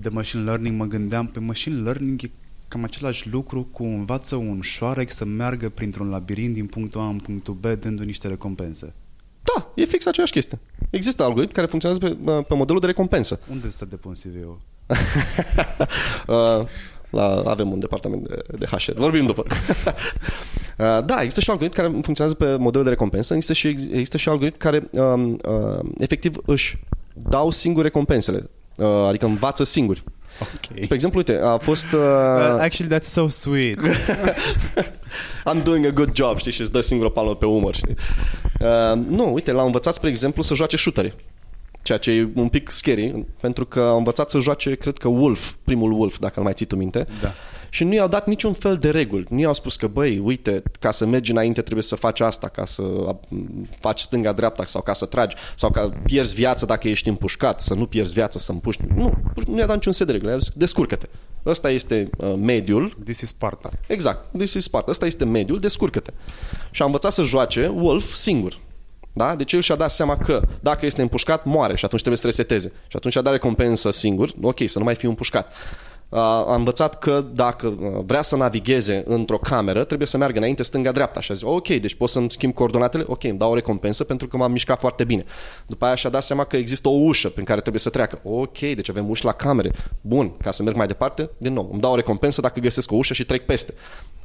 de 0.00 0.08
machine 0.08 0.42
learning, 0.42 0.78
mă 0.78 0.84
gândeam 0.84 1.26
pe 1.26 1.40
machine 1.40 1.82
learning 1.82 2.22
e 2.22 2.30
cam 2.72 2.84
același 2.84 3.28
lucru 3.30 3.68
cu 3.72 3.82
învață 3.82 4.36
un 4.36 4.60
șoarec 4.60 5.10
să 5.10 5.24
meargă 5.24 5.68
printr-un 5.68 6.08
labirint 6.08 6.54
din 6.54 6.66
punctul 6.66 7.00
A 7.00 7.06
în 7.06 7.16
punctul 7.16 7.54
B, 7.54 7.66
dându 7.66 8.02
niște 8.02 8.28
recompense. 8.28 8.94
Da, 9.42 9.72
e 9.74 9.84
fix 9.84 10.06
aceeași 10.06 10.32
chestie. 10.32 10.58
Există 10.90 11.22
algoritmi 11.22 11.54
care 11.54 11.66
funcționează 11.66 12.06
pe, 12.06 12.30
uh, 12.30 12.44
pe 12.48 12.54
modelul 12.54 12.80
de 12.80 12.86
recompensă. 12.86 13.40
Unde 13.50 13.70
să 13.70 13.84
depun 13.84 14.12
CV-ul? 14.12 14.60
uh, 16.26 16.66
la, 17.10 17.42
avem 17.46 17.72
un 17.72 17.78
departament 17.78 18.28
de, 18.28 18.42
de 18.58 18.66
HR. 18.66 18.92
Vorbim 18.94 19.26
după. 19.26 19.44
uh, 20.78 21.04
da, 21.04 21.16
există 21.20 21.40
și 21.40 21.50
algoritmi 21.50 21.82
care 21.82 21.88
funcționează 21.88 22.34
pe 22.34 22.56
modelul 22.56 22.84
de 22.84 22.90
recompensă, 22.90 23.34
există 23.34 23.52
și, 23.52 23.68
există 23.68 24.16
și 24.16 24.28
algoritmi 24.28 24.58
care 24.58 24.88
um, 24.92 25.30
uh, 25.30 25.90
efectiv 25.98 26.36
își 26.46 26.78
dau 27.14 27.50
singuri 27.50 27.84
recompensele, 27.84 28.38
uh, 28.38 28.61
adică 29.08 29.26
învață 29.26 29.64
singuri. 29.64 30.02
Okay. 30.40 30.82
Spre 30.82 30.94
exemplu, 30.94 31.18
uite, 31.18 31.40
a 31.42 31.58
fost... 31.58 31.84
Uh... 31.84 31.98
Well, 31.98 32.58
actually, 32.58 32.98
that's 32.98 33.08
so 33.08 33.28
sweet. 33.28 33.78
I'm 35.50 35.62
doing 35.62 35.86
a 35.86 35.90
good 35.90 36.14
job, 36.14 36.38
știi, 36.38 36.52
și 36.52 36.60
îți 36.60 36.72
dă 36.72 36.80
singură 36.80 37.08
palmă 37.08 37.34
pe 37.34 37.46
umăr, 37.46 37.74
știi. 37.74 37.94
Uh, 38.60 39.02
nu, 39.06 39.32
uite, 39.32 39.52
l-am 39.52 39.66
învățat, 39.66 39.94
spre 39.94 40.08
exemplu, 40.08 40.42
să 40.42 40.54
joace 40.54 40.76
shootere. 40.76 41.14
Ceea 41.82 41.98
ce 41.98 42.10
e 42.10 42.28
un 42.34 42.48
pic 42.48 42.70
scary, 42.70 43.26
pentru 43.40 43.66
că 43.66 43.80
a 43.80 43.96
învățat 43.96 44.30
să 44.30 44.38
joace, 44.38 44.74
cred 44.74 44.98
că 44.98 45.08
Wolf, 45.08 45.52
primul 45.64 45.92
Wolf, 45.92 46.18
dacă 46.18 46.34
îl 46.36 46.44
mai 46.44 46.52
ții 46.52 46.66
tu 46.66 46.76
minte. 46.76 47.06
Da 47.20 47.32
și 47.74 47.84
nu 47.84 47.94
i-au 47.94 48.08
dat 48.08 48.26
niciun 48.26 48.52
fel 48.52 48.76
de 48.76 48.90
reguli. 48.90 49.26
Nu 49.28 49.40
i-au 49.40 49.52
spus 49.52 49.76
că, 49.76 49.86
băi, 49.86 50.18
uite, 50.18 50.62
ca 50.80 50.90
să 50.90 51.06
mergi 51.06 51.30
înainte 51.30 51.62
trebuie 51.62 51.84
să 51.84 51.94
faci 51.94 52.20
asta, 52.20 52.48
ca 52.48 52.64
să 52.64 52.82
faci 53.80 54.00
stânga-dreapta 54.00 54.64
sau 54.64 54.82
ca 54.82 54.92
să 54.92 55.06
tragi, 55.06 55.36
sau 55.56 55.70
ca 55.70 55.92
pierzi 56.04 56.34
viață 56.34 56.66
dacă 56.66 56.88
ești 56.88 57.08
împușcat, 57.08 57.60
să 57.60 57.74
nu 57.74 57.86
pierzi 57.86 58.12
viață 58.12 58.38
să 58.38 58.52
împuști. 58.52 58.82
Nu, 58.94 59.12
nu 59.46 59.58
i-a 59.58 59.66
dat 59.66 59.74
niciun 59.74 59.92
set 59.92 60.06
de 60.06 60.12
reguli. 60.12 60.38
Zis, 60.38 60.50
descurcă-te. 60.54 61.06
Ăsta 61.46 61.70
este 61.70 62.10
uh, 62.16 62.34
mediul. 62.36 62.96
This 63.04 63.20
is 63.20 63.28
Sparta. 63.28 63.70
Exact, 63.86 64.24
this 64.36 64.54
is 64.54 64.64
Sparta. 64.64 64.90
Ăsta 64.90 65.06
este 65.06 65.24
mediul, 65.24 65.58
descurcă-te. 65.58 66.10
Și 66.70 66.82
a 66.82 66.84
învățat 66.84 67.12
să 67.12 67.22
joace 67.22 67.68
Wolf 67.72 68.14
singur. 68.14 68.58
Da? 69.12 69.34
Deci 69.34 69.52
el 69.52 69.60
și-a 69.60 69.76
dat 69.76 69.90
seama 69.90 70.16
că 70.16 70.42
dacă 70.60 70.86
este 70.86 71.02
împușcat, 71.02 71.44
moare 71.44 71.76
și 71.76 71.84
atunci 71.84 72.00
trebuie 72.00 72.20
să 72.20 72.26
reseteze. 72.26 72.72
Și 72.88 72.96
atunci 72.96 73.16
a 73.16 73.20
dat 73.20 73.32
recompensă 73.32 73.90
singur, 73.90 74.32
ok, 74.40 74.58
să 74.66 74.78
nu 74.78 74.84
mai 74.84 74.94
fie 74.94 75.08
împușcat 75.08 75.52
a 76.14 76.54
învățat 76.54 76.98
că 76.98 77.24
dacă 77.34 77.74
vrea 78.06 78.22
să 78.22 78.36
navigheze 78.36 79.04
într-o 79.06 79.38
cameră, 79.38 79.84
trebuie 79.84 80.06
să 80.06 80.16
meargă 80.16 80.38
înainte 80.38 80.62
stânga-dreapta. 80.62 81.20
Și 81.20 81.30
a 81.30 81.34
zis, 81.34 81.46
ok, 81.46 81.68
deci 81.68 81.94
pot 81.94 82.08
să-mi 82.08 82.30
schimb 82.30 82.54
coordonatele? 82.54 83.04
Ok, 83.06 83.24
îmi 83.24 83.38
dau 83.38 83.50
o 83.50 83.54
recompensă 83.54 84.04
pentru 84.04 84.28
că 84.28 84.36
m-am 84.36 84.52
mișcat 84.52 84.80
foarte 84.80 85.04
bine. 85.04 85.24
După 85.66 85.84
aia 85.84 85.94
și-a 85.94 86.10
dat 86.10 86.22
seama 86.22 86.44
că 86.44 86.56
există 86.56 86.88
o 86.88 86.92
ușă 86.92 87.28
prin 87.28 87.44
care 87.44 87.60
trebuie 87.60 87.80
să 87.80 87.90
treacă. 87.90 88.20
Ok, 88.22 88.58
deci 88.58 88.90
avem 88.90 89.10
uși 89.10 89.24
la 89.24 89.32
camere. 89.32 89.70
Bun, 90.00 90.36
ca 90.36 90.50
să 90.50 90.62
merg 90.62 90.76
mai 90.76 90.86
departe, 90.86 91.30
din 91.36 91.52
nou, 91.52 91.68
îmi 91.72 91.80
dau 91.80 91.92
o 91.92 91.96
recompensă 91.96 92.40
dacă 92.40 92.60
găsesc 92.60 92.92
o 92.92 92.94
ușă 92.94 93.14
și 93.14 93.24
trec 93.24 93.46
peste. 93.46 93.74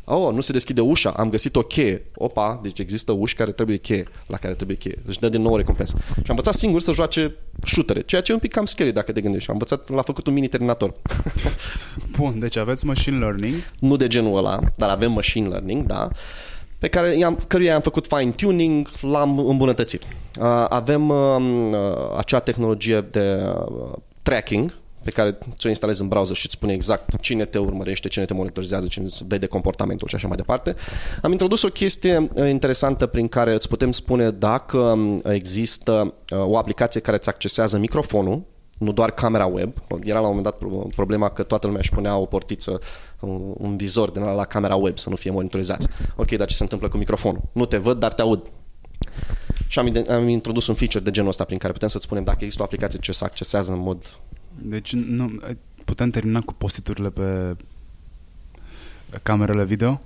Oh, 0.10 0.34
nu 0.34 0.42
se 0.42 0.52
deschide 0.52 0.82
ușa, 0.82 1.10
am 1.10 1.30
găsit 1.30 1.56
o 1.56 1.62
cheie. 1.62 2.06
Opa, 2.16 2.60
deci 2.64 2.80
există 2.80 3.12
uși 3.12 3.36
care 3.36 3.52
trebuie 3.52 3.78
cheie, 3.78 4.08
la 4.28 4.38
care 4.38 4.54
trebuie 4.54 4.78
cheie. 4.78 5.02
Își 5.06 5.20
dă 5.20 5.30
din 5.30 5.42
nou 5.42 5.54
o 5.54 5.58
recompensă. 5.58 5.96
Și 5.98 6.14
am 6.18 6.24
învățat 6.28 6.54
singur 6.54 6.82
să 6.82 6.92
joace 6.92 7.36
șutere, 7.64 8.02
ceea 8.02 8.22
ce 8.22 8.32
e 8.32 8.34
un 8.34 8.40
pic 8.40 8.52
cam 8.52 8.66
scary 8.66 8.92
dacă 8.92 9.12
te 9.12 9.22
gândești. 9.22 9.50
Am 9.50 9.56
învățat, 9.56 9.90
l-a 9.90 10.02
făcut 10.02 10.28
un 10.28 10.34
mini-terminator. 10.34 10.94
Bun, 12.18 12.40
deci 12.40 12.58
aveți 12.58 12.86
machine 12.86 13.18
learning. 13.18 13.56
Nu 13.80 13.96
de 13.96 14.08
genul 14.08 14.38
ăla, 14.38 14.60
dar 14.76 14.90
avem 14.90 15.12
machine 15.12 15.48
learning, 15.48 15.86
da 15.86 16.10
pe 16.80 16.88
care 16.88 17.18
i-am, 17.18 17.40
căruia 17.48 17.76
am 17.76 17.82
făcut 17.82 18.08
fine-tuning, 18.08 18.90
l-am 19.02 19.40
îmbunătățit. 19.40 20.04
Uh, 20.04 20.46
avem 20.70 21.10
uh, 21.10 21.78
acea 22.18 22.40
tehnologie 22.40 23.02
de 23.02 23.54
uh, 23.70 23.94
tracking, 24.22 24.74
pe 25.08 25.14
care 25.14 25.38
ți-o 25.58 25.70
instalezi 25.70 26.02
în 26.02 26.08
browser 26.08 26.36
și 26.36 26.46
îți 26.46 26.56
spune 26.56 26.74
exact 26.74 27.20
cine 27.20 27.46
te 27.46 27.58
urmărește, 27.58 28.08
cine 28.08 28.26
te 28.26 28.34
monitorizează, 28.34 28.88
cine 28.88 29.06
îți 29.06 29.24
vede 29.28 29.46
comportamentul 29.46 30.08
și 30.08 30.16
așa 30.16 30.28
mai 30.28 30.36
departe. 30.38 30.76
Am 31.22 31.32
introdus 31.32 31.62
o 31.62 31.68
chestie 31.68 32.30
uh, 32.34 32.50
interesantă 32.50 33.06
prin 33.06 33.28
care 33.28 33.54
îți 33.54 33.68
putem 33.68 33.92
spune 33.92 34.30
dacă 34.30 34.78
um, 34.78 35.22
există 35.24 36.14
uh, 36.32 36.46
o 36.46 36.58
aplicație 36.58 37.02
care 37.02 37.18
îți 37.18 37.30
accesează 37.30 37.78
microfonul, 37.78 38.44
nu 38.78 38.92
doar 38.92 39.12
camera 39.12 39.46
web. 39.46 39.74
Era 40.04 40.20
la 40.20 40.28
un 40.28 40.36
moment 40.36 40.44
dat 40.44 40.70
problema 40.96 41.30
că 41.30 41.44
toată 41.44 41.66
lumea 41.66 41.82
își 41.82 41.94
punea 41.94 42.18
o 42.18 42.26
portiță, 42.26 42.80
un 43.58 43.76
vizor 43.78 44.10
din 44.10 44.22
la 44.22 44.46
camera 44.46 44.76
web 44.76 44.98
să 44.98 45.10
nu 45.10 45.16
fie 45.16 45.32
monitorizați. 45.32 45.88
Ok, 46.16 46.32
dar 46.32 46.48
ce 46.48 46.56
se 46.56 46.64
întâmplă 46.64 46.90
cu 46.90 46.98
microfonul? 46.98 47.42
Nu 47.52 47.66
te 47.66 47.78
văd, 47.78 48.00
dar 48.00 48.14
te 48.14 48.22
aud. 48.22 48.52
Și 49.68 49.80
am, 49.80 50.06
am 50.10 50.28
introdus 50.28 50.68
un 50.68 50.76
feature 50.76 51.04
de 51.04 51.12
genul 51.12 51.30
ăsta 51.30 51.44
prin 51.44 51.58
care 51.58 51.74
putem 51.74 51.88
să-ți 51.88 52.04
spunem 52.04 52.24
dacă 52.24 52.38
există 52.40 52.62
o 52.62 52.66
aplicație 52.66 53.00
ce 53.00 53.12
se 53.12 53.26
accesează 53.26 53.72
în 53.72 53.80
mod 53.80 54.06
deci 54.62 54.94
nu, 54.94 55.32
putem 55.86 56.10
termina 56.10 56.42
cu 56.42 56.54
postiturile 56.54 57.10
pe 57.10 57.56
camerele 59.24 59.66
video? 59.66 60.02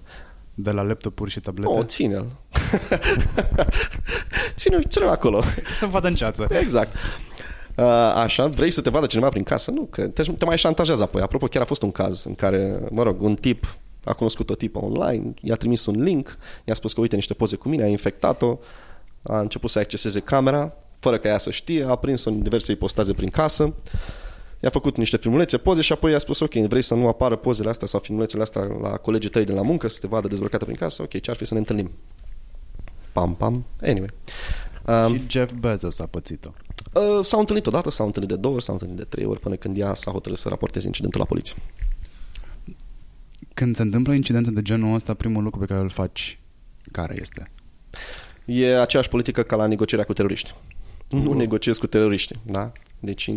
De 0.54 0.72
la 0.72 0.82
laptopuri 0.82 1.32
și 1.32 1.40
tablete? 1.40 1.68
O, 1.68 1.78
oh, 1.78 1.86
ține-l. 1.86 2.26
ține-l, 4.56 4.84
ține 4.88 5.06
acolo. 5.18 5.44
Să 5.78 5.86
vadă 5.86 6.08
în 6.08 6.16
ceață. 6.16 6.48
Exact. 6.50 6.96
Uh, 7.76 7.86
așa, 8.16 8.48
vrei 8.48 8.72
să 8.72 8.82
te 8.82 8.90
vadă 8.90 9.06
cineva 9.06 9.30
prin 9.30 9.44
casă? 9.44 9.72
Nu, 9.72 9.82
cred. 9.82 10.14
Te, 10.14 10.24
te 10.24 10.46
mai 10.46 10.58
șantajează 10.58 11.04
apoi. 11.04 11.22
Apropo, 11.22 11.46
chiar 11.46 11.62
a 11.62 11.66
fost 11.66 11.82
un 11.82 11.92
caz 11.92 12.26
în 12.26 12.36
care, 12.36 12.84
mă 12.90 13.04
rog, 13.04 13.22
un 13.22 13.36
tip 13.36 13.76
a 14.04 14.14
cunoscut 14.14 14.50
o 14.50 14.56
tipă 14.56 14.80
online, 14.80 15.34
i-a 15.42 15.56
trimis 15.56 15.86
un 15.86 16.04
link, 16.04 16.38
i-a 16.66 16.74
spus 16.74 16.94
că 16.94 17.02
uite 17.02 17.16
niște 17.16 17.34
poze 17.34 17.56
cu 17.56 17.70
mine, 17.70 17.84
a 17.84 17.88
infectat-o, 17.88 18.58
a 19.22 19.40
început 19.40 19.70
să 19.70 19.80
acceseze 19.80 20.20
camera, 20.20 20.74
fără 21.00 21.18
ca 21.18 21.28
ea 21.28 21.38
să 21.38 21.52
știe, 21.52 21.84
a 21.84 21.96
prins-o 21.96 22.30
în 22.30 22.42
diverse 22.42 22.72
ipostaze 22.72 23.14
prin 23.14 23.30
casă, 23.30 23.74
i-a 24.62 24.70
făcut 24.70 24.98
niște 24.98 25.18
filmulețe, 25.18 25.58
poze 25.58 25.82
și 25.82 25.92
apoi 25.92 26.12
i-a 26.12 26.18
spus, 26.18 26.40
ok, 26.40 26.54
vrei 26.54 26.82
să 26.82 26.96
nu 26.96 27.08
apară 27.08 27.36
pozele 27.36 27.70
astea 27.70 27.88
sau 27.88 28.00
filmulețele 28.00 28.42
astea 28.42 28.62
la 28.82 28.98
colegii 28.98 29.30
tăi 29.30 29.44
de 29.44 29.54
la 29.54 29.62
muncă, 29.62 29.88
să 29.88 30.00
te 30.00 30.08
vadă 30.08 30.28
dezbrăcată 30.28 30.66
prin 30.66 30.78
casă, 30.78 31.02
ok, 31.02 31.22
ce 31.22 31.30
ar 31.30 31.36
fi 31.36 31.46
să 31.46 31.54
ne 31.54 31.60
întâlnim? 31.60 31.92
Pam, 33.12 33.36
pam, 33.36 33.66
anyway. 33.82 34.10
Um, 34.86 35.16
și 35.16 35.24
Jeff 35.30 35.54
Bezos 35.54 36.00
a 36.00 36.06
pățit-o. 36.06 36.50
Uh, 36.94 37.26
s-au 37.26 37.40
întâlnit 37.40 37.66
odată, 37.66 37.90
s-au 37.90 38.06
întâlnit 38.06 38.32
de 38.32 38.38
două 38.38 38.54
ori, 38.54 38.64
s-au 38.64 38.74
întâlnit 38.74 38.98
de 38.98 39.04
trei 39.04 39.26
ori, 39.26 39.40
până 39.40 39.56
când 39.56 39.78
ea 39.78 39.94
s-a 39.94 40.12
hotărât 40.12 40.38
să 40.38 40.50
raporteze 40.50 40.88
incidentul 40.88 41.20
la 41.20 41.26
poliție. 41.26 41.56
Când 43.54 43.76
se 43.76 43.82
întâmplă 43.82 44.14
incidente 44.14 44.52
de 44.52 44.62
genul 44.62 44.94
ăsta, 44.94 45.14
primul 45.14 45.44
lucru 45.44 45.60
pe 45.60 45.66
care 45.66 45.80
îl 45.80 45.90
faci, 45.90 46.40
care 46.92 47.16
este? 47.20 47.52
E 48.46 48.80
aceeași 48.80 49.10
politică 49.10 49.42
ca 49.42 49.56
la 49.56 49.66
negocierea 49.66 50.06
cu 50.06 50.14
teroriști. 50.14 50.56
Nu 51.10 51.30
uh. 51.30 51.36
negociezi 51.36 51.80
cu 51.80 51.88
teroriști, 51.88 52.36
da? 52.44 52.72
Deci, 53.04 53.34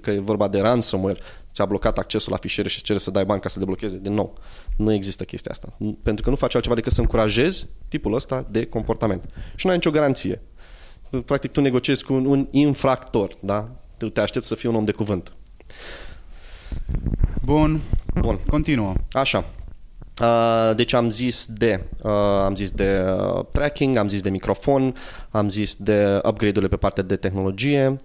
că 0.00 0.10
e 0.10 0.18
vorba 0.18 0.48
de 0.48 0.60
ransomware, 0.60 1.18
ți-a 1.52 1.64
blocat 1.64 1.98
accesul 1.98 2.32
la 2.32 2.38
fișiere 2.38 2.68
și 2.68 2.74
îți 2.76 2.84
cere 2.84 2.98
să 2.98 3.10
dai 3.10 3.24
bani 3.24 3.40
ca 3.40 3.48
să 3.48 3.58
deblocheze. 3.58 3.98
Din 3.98 4.14
nou, 4.14 4.38
nu 4.76 4.92
există 4.92 5.24
chestia 5.24 5.52
asta. 5.52 5.76
Pentru 6.02 6.24
că 6.24 6.30
nu 6.30 6.36
faci 6.36 6.54
altceva 6.54 6.74
decât 6.74 6.92
să 6.92 7.00
încurajezi 7.00 7.66
tipul 7.88 8.14
ăsta 8.14 8.46
de 8.50 8.64
comportament. 8.64 9.24
Și 9.54 9.66
nu 9.66 9.70
ai 9.70 9.76
nicio 9.76 9.90
garanție. 9.90 10.42
Practic, 11.24 11.52
tu 11.52 11.60
negociezi 11.60 12.04
cu 12.04 12.12
un, 12.12 12.24
un 12.24 12.48
infractor, 12.50 13.36
da? 13.40 13.68
Tu 13.96 14.08
te 14.08 14.20
aștepți 14.20 14.48
să 14.48 14.54
fii 14.54 14.68
un 14.68 14.74
om 14.74 14.84
de 14.84 14.92
cuvânt. 14.92 15.32
Bun. 17.44 17.80
Bun. 18.20 18.38
Continuă. 18.46 18.92
Așa. 19.12 19.44
Uh, 20.22 20.76
deci 20.76 20.92
am 20.92 21.10
zis 21.10 21.46
de 21.46 21.84
uh, 22.02 22.10
am 22.44 22.54
zis 22.54 22.70
de 22.70 23.02
uh, 23.02 23.44
tracking, 23.52 23.96
am 23.96 24.08
zis 24.08 24.22
de 24.22 24.30
microfon, 24.30 24.94
am 25.30 25.48
zis 25.48 25.76
de 25.76 26.20
upgrade-urile 26.24 26.68
pe 26.68 26.76
partea 26.76 27.02
de 27.02 27.16
tehnologie, 27.16 27.88
uh, 27.88 27.98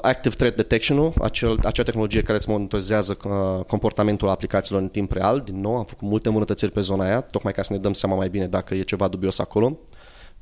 Active 0.00 0.34
Threat 0.34 0.56
Detection-ul, 0.56 1.12
acel, 1.20 1.58
acea 1.62 1.82
tehnologie 1.82 2.22
care 2.22 2.38
îți 2.38 2.50
monitorizează 2.50 3.16
uh, 3.24 3.64
comportamentul 3.64 4.28
aplicațiilor 4.28 4.82
în 4.82 4.88
timp 4.88 5.12
real. 5.12 5.40
Din 5.40 5.60
nou, 5.60 5.76
am 5.76 5.84
făcut 5.84 6.08
multe 6.08 6.28
îmbunătățiri 6.28 6.72
pe 6.72 6.80
zona 6.80 7.04
aia, 7.04 7.20
tocmai 7.20 7.52
ca 7.52 7.62
să 7.62 7.72
ne 7.72 7.78
dăm 7.78 7.92
seama 7.92 8.16
mai 8.16 8.28
bine 8.28 8.46
dacă 8.46 8.74
e 8.74 8.82
ceva 8.82 9.08
dubios 9.08 9.38
acolo. 9.38 9.78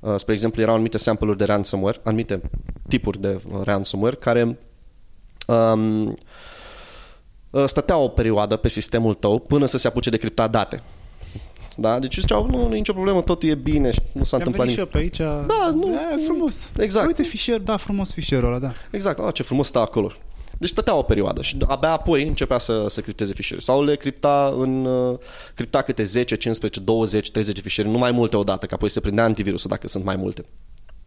Uh, 0.01 0.15
spre 0.17 0.33
exemplu, 0.33 0.63
erau 0.63 0.75
anumite 0.75 0.99
sample-uri 0.99 1.39
de 1.39 1.45
ransomware, 1.45 2.01
anumite 2.03 2.41
tipuri 2.89 3.21
de 3.21 3.41
ransomware 3.65 4.17
care 4.17 4.59
um, 5.47 6.15
Uh, 7.53 7.65
stătea 7.67 7.97
o 7.97 8.09
perioadă 8.09 8.57
pe 8.57 8.69
sistemul 8.69 9.15
tău 9.15 9.39
până 9.39 9.67
să 9.67 9.79
se 9.79 9.87
apuce 9.87 10.11
de 10.11 10.17
cripta 10.17 10.49
date. 10.49 10.83
Da? 11.77 11.99
Deci 11.99 12.19
ziceau, 12.21 12.47
nu, 12.47 12.69
nu 12.69 12.75
e 12.75 12.77
nicio 12.77 12.93
problemă, 12.93 13.23
totul 13.23 13.49
e 13.49 13.55
bine 13.55 13.91
și 13.91 14.01
nu 14.13 14.25
s-a 14.25 14.37
întâmplat 14.37 14.67
nimic. 14.67 14.85
pe 14.85 14.99
aici. 14.99 15.17
Da, 15.47 15.71
nu. 15.75 15.89
E 15.89 16.25
frumos. 16.25 16.73
Exact. 16.79 17.07
Uite 17.07 17.23
fișier, 17.23 17.59
da, 17.59 17.77
frumos 17.77 18.13
fișierul 18.13 18.49
ăla, 18.49 18.59
da. 18.59 18.73
Exact, 18.91 19.21
da, 19.21 19.31
ce 19.31 19.43
frumos 19.43 19.67
stă 19.67 19.79
acolo. 19.79 20.13
Deci 20.59 20.71
stătea 20.71 20.95
o 20.95 21.03
perioadă 21.03 21.43
și 21.43 21.57
abia 21.67 21.91
apoi 21.91 22.27
începea 22.27 22.59
să, 22.59 22.87
să 22.89 23.01
cripteze 23.01 23.33
fișiere. 23.35 23.63
Sau 23.63 23.85
le 23.85 23.97
cripta 23.97 24.55
în 24.57 24.85
uh, 24.85 25.19
cripta 25.55 25.83
câte 25.83 26.05
10, 26.05 26.37
15, 26.37 26.81
20, 26.81 27.31
30 27.31 27.55
de 27.55 27.61
fișiere, 27.61 27.89
nu 27.89 27.99
mai 27.99 28.11
multe 28.11 28.37
odată, 28.37 28.67
că 28.67 28.75
apoi 28.75 28.89
se 28.89 29.01
prindea 29.01 29.25
antivirusul 29.25 29.71
dacă 29.71 29.89
sunt 29.89 30.05
mai 30.05 30.17
multe. 30.17 30.45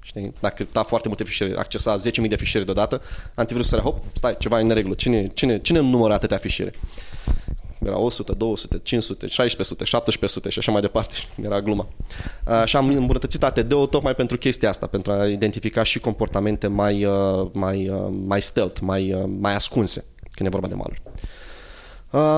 Știi? 0.01 0.33
Dacă 0.41 0.53
cripta 0.55 0.83
foarte 0.83 1.07
multe 1.07 1.23
fișiere, 1.23 1.57
accesa 1.57 1.95
10.000 2.21 2.27
de 2.27 2.35
fișiere 2.35 2.65
deodată, 2.65 3.01
antivirus 3.35 3.67
sărea, 3.67 3.83
hop, 3.83 4.03
stai, 4.13 4.37
ceva 4.37 4.57
e 4.57 4.61
în 4.61 4.67
neregulă. 4.67 4.93
Cine, 4.93 5.31
cine, 5.33 5.61
cine 5.61 5.79
numără 5.79 6.13
atâtea 6.13 6.37
fișiere? 6.37 6.71
Era 7.85 7.97
100, 7.97 8.33
200, 8.33 8.79
500, 8.83 9.25
1600, 9.25 9.83
1700 9.83 10.49
și 10.49 10.59
așa 10.59 10.71
mai 10.71 10.81
departe. 10.81 11.15
Era 11.45 11.61
gluma. 11.61 11.87
Și 12.65 12.75
am 12.75 12.87
îmbunătățit 12.87 13.43
ATD-ul 13.43 13.85
tocmai 13.85 14.15
pentru 14.15 14.37
chestia 14.37 14.69
asta, 14.69 14.87
pentru 14.87 15.11
a 15.11 15.27
identifica 15.27 15.83
și 15.83 15.99
comportamente 15.99 16.67
mai, 16.67 17.05
uh, 17.05 17.47
mai, 17.51 17.89
uh, 17.89 18.13
mai 18.25 18.41
stealth, 18.41 18.79
mai, 18.81 19.13
uh, 19.13 19.23
mai 19.39 19.55
ascunse 19.55 20.05
când 20.31 20.47
e 20.47 20.51
vorba 20.51 20.67
de 20.67 20.75
maluri. 20.75 21.01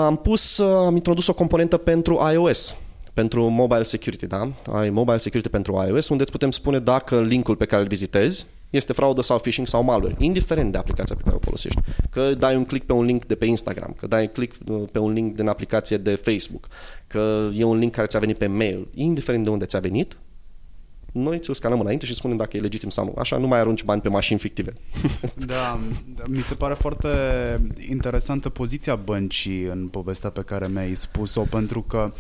Am 0.06 0.16
pus, 0.16 0.60
am 0.60 0.96
introdus 0.96 1.28
o 1.28 1.34
componentă 1.34 1.78
pentru 1.78 2.30
iOS 2.34 2.76
pentru 3.18 3.48
mobile 3.48 3.84
security, 3.84 4.28
da? 4.28 4.52
Ai 4.72 4.90
mobile 4.90 5.18
security 5.18 5.50
pentru 5.50 5.84
iOS, 5.88 6.10
unde 6.10 6.24
îți 6.24 6.32
putem 6.32 6.52
spune 6.52 6.80
dacă 6.80 7.22
linkul 7.22 7.56
pe 7.56 7.66
care 7.66 7.82
îl 7.82 7.88
vizitezi 7.88 8.46
este 8.70 8.94
fraudă 8.94 9.22
sau 9.22 9.40
phishing 9.40 9.68
sau 9.68 9.84
malware, 9.84 10.16
indiferent 10.18 10.72
de 10.72 10.78
aplicația 10.78 11.16
pe 11.16 11.22
care 11.24 11.36
o 11.36 11.40
folosești. 11.40 11.80
Că 12.10 12.34
dai 12.38 12.56
un 12.56 12.66
click 12.66 12.86
pe 12.86 12.94
un 12.94 13.06
link 13.06 13.26
de 13.26 13.36
pe 13.36 13.46
Instagram, 13.46 13.96
că 14.00 14.08
dai 14.08 14.22
un 14.22 14.28
click 14.28 14.56
uh, 14.68 14.84
pe 14.92 15.00
un 15.00 15.14
link 15.14 15.36
din 15.36 15.48
aplicație 15.48 15.98
de 15.98 16.16
Facebook, 16.16 16.68
că 17.08 17.50
e 17.54 17.64
un 17.64 17.78
link 17.78 17.92
care 17.92 18.08
ți-a 18.08 18.20
venit 18.20 18.38
pe 18.38 18.48
mail, 18.48 18.88
indiferent 18.94 19.44
de 19.44 19.50
unde 19.50 19.66
ți-a 19.66 19.80
venit, 19.80 20.18
noi 21.12 21.40
ți-l 21.40 21.54
scanăm 21.54 21.80
înainte 21.80 22.06
și 22.06 22.14
spunem 22.14 22.38
dacă 22.38 22.58
e 22.58 22.60
legitim 22.60 22.90
sau 22.90 23.06
nu. 23.06 23.14
Așa 23.18 23.38
nu 23.38 23.48
mai 23.48 23.60
arunci 23.60 23.84
bani 23.84 24.02
pe 24.02 24.10
mașini 24.10 24.40
fictive. 24.40 24.74
Da, 25.46 25.80
mi 26.28 26.42
se 26.42 26.54
pare 26.54 26.74
foarte 26.74 27.08
interesantă 27.90 28.50
poziția 28.50 28.96
băncii 28.96 29.64
în 29.64 29.88
povestea 29.88 30.30
pe 30.30 30.42
care 30.42 30.68
mi-ai 30.68 30.96
spus-o, 30.96 31.42
pentru 31.42 31.82
că 31.82 32.12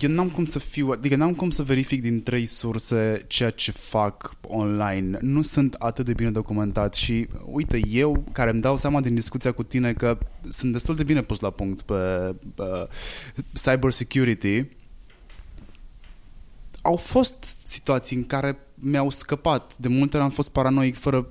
eu 0.00 0.10
n-am 0.10 0.28
cum 0.28 0.44
să 0.44 0.58
fiu, 0.58 0.90
adică 0.90 1.16
n-am 1.16 1.34
cum 1.34 1.50
să 1.50 1.62
verific 1.62 2.02
din 2.02 2.22
trei 2.22 2.46
surse 2.46 3.24
ceea 3.26 3.50
ce 3.50 3.70
fac 3.70 4.36
online. 4.40 5.18
Nu 5.20 5.42
sunt 5.42 5.74
atât 5.74 6.04
de 6.04 6.12
bine 6.12 6.30
documentat 6.30 6.94
și 6.94 7.28
uite, 7.44 7.80
eu 7.88 8.24
care 8.32 8.50
îmi 8.50 8.60
dau 8.60 8.76
seama 8.76 9.00
din 9.00 9.14
discuția 9.14 9.52
cu 9.52 9.62
tine 9.62 9.92
că 9.92 10.18
sunt 10.48 10.72
destul 10.72 10.94
de 10.94 11.04
bine 11.04 11.22
pus 11.22 11.40
la 11.40 11.50
punct 11.50 11.82
pe 11.82 11.94
uh, 12.56 12.82
cyber 13.62 13.90
security, 13.90 14.64
au 16.82 16.96
fost 16.96 17.44
situații 17.62 18.16
în 18.16 18.24
care 18.24 18.58
mi-au 18.74 19.10
scăpat. 19.10 19.76
De 19.76 19.88
multe 19.88 20.16
ori 20.16 20.24
am 20.24 20.32
fost 20.32 20.50
paranoic 20.50 20.98
fără, 20.98 21.28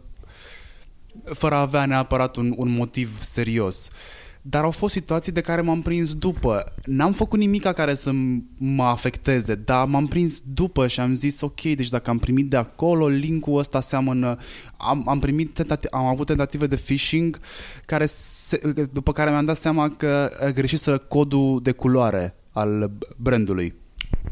fără 1.23 1.55
a 1.55 1.61
avea 1.61 1.85
neapărat 1.85 2.35
un, 2.35 2.53
un 2.57 2.69
motiv 2.69 3.21
serios. 3.21 3.87
Uh, 3.87 4.22
dar 4.45 4.63
au 4.63 4.71
fost 4.71 4.93
situații 4.93 5.31
de 5.31 5.41
care 5.41 5.61
m-am 5.61 5.81
prins 5.81 6.15
după. 6.15 6.73
N-am 6.85 7.13
făcut 7.13 7.39
nimic 7.39 7.71
care 7.71 7.93
să 7.93 8.11
mă 8.57 8.83
afecteze, 8.83 9.55
dar 9.55 9.87
m-am 9.87 10.07
prins 10.07 10.41
după 10.53 10.87
și 10.87 10.99
am 10.99 11.15
zis 11.15 11.41
ok, 11.41 11.61
deci 11.61 11.89
dacă 11.89 12.09
am 12.09 12.17
primit 12.17 12.49
de 12.49 12.57
acolo, 12.57 13.07
linkul 13.07 13.57
ăsta 13.57 13.81
seamănă... 13.81 14.37
Am, 14.77 15.09
am 15.09 15.19
primit 15.19 15.53
tentative, 15.53 15.95
am 15.95 16.05
avut 16.05 16.25
tentative 16.25 16.67
de 16.67 16.75
phishing 16.75 17.39
care 17.85 18.05
se, 18.05 18.87
după 18.91 19.11
care 19.11 19.29
mi-am 19.29 19.45
dat 19.45 19.57
seama 19.57 19.89
că 19.89 20.31
greșiseră 20.53 20.97
codul 20.97 21.59
de 21.61 21.71
culoare 21.71 22.35
al 22.51 22.91
brandului. 23.17 23.81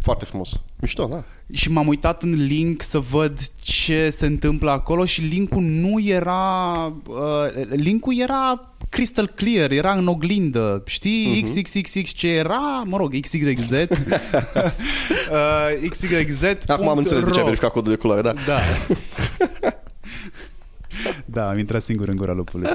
Foarte 0.01 0.25
frumos. 0.25 0.61
Mișto, 0.79 1.05
da. 1.05 1.23
Și 1.53 1.71
m-am 1.71 1.87
uitat 1.87 2.23
în 2.23 2.45
link 2.45 2.81
să 2.81 2.99
văd 2.99 3.39
ce 3.61 4.09
se 4.09 4.25
întâmplă 4.25 4.71
acolo 4.71 5.05
și 5.05 5.21
linkul 5.21 5.61
nu 5.61 5.99
era... 5.99 6.93
Uh, 7.07 7.65
linkul 7.69 8.19
era 8.19 8.71
crystal 8.89 9.29
clear, 9.35 9.71
era 9.71 9.91
în 9.91 10.07
oglindă, 10.07 10.83
știi, 10.85 11.41
uh-huh. 11.41 11.43
XXXX 11.43 12.11
ce 12.11 12.27
era, 12.27 12.83
mă 12.85 12.97
rog, 12.97 13.19
XYZ, 13.19 13.71
uh, 13.71 13.87
XYZ. 15.89 16.43
Acum 16.67 16.87
am 16.87 16.97
înțeles 16.97 17.23
de 17.23 17.29
ce 17.29 17.39
a 17.39 17.43
verificat 17.43 17.71
codul 17.71 17.91
de 17.91 17.97
culoare, 17.97 18.21
da. 18.21 18.33
Da. 18.45 18.59
da, 21.25 21.49
am 21.49 21.57
intrat 21.57 21.81
singur 21.81 22.07
în 22.07 22.15
gura 22.15 22.33
lupului. 22.33 22.69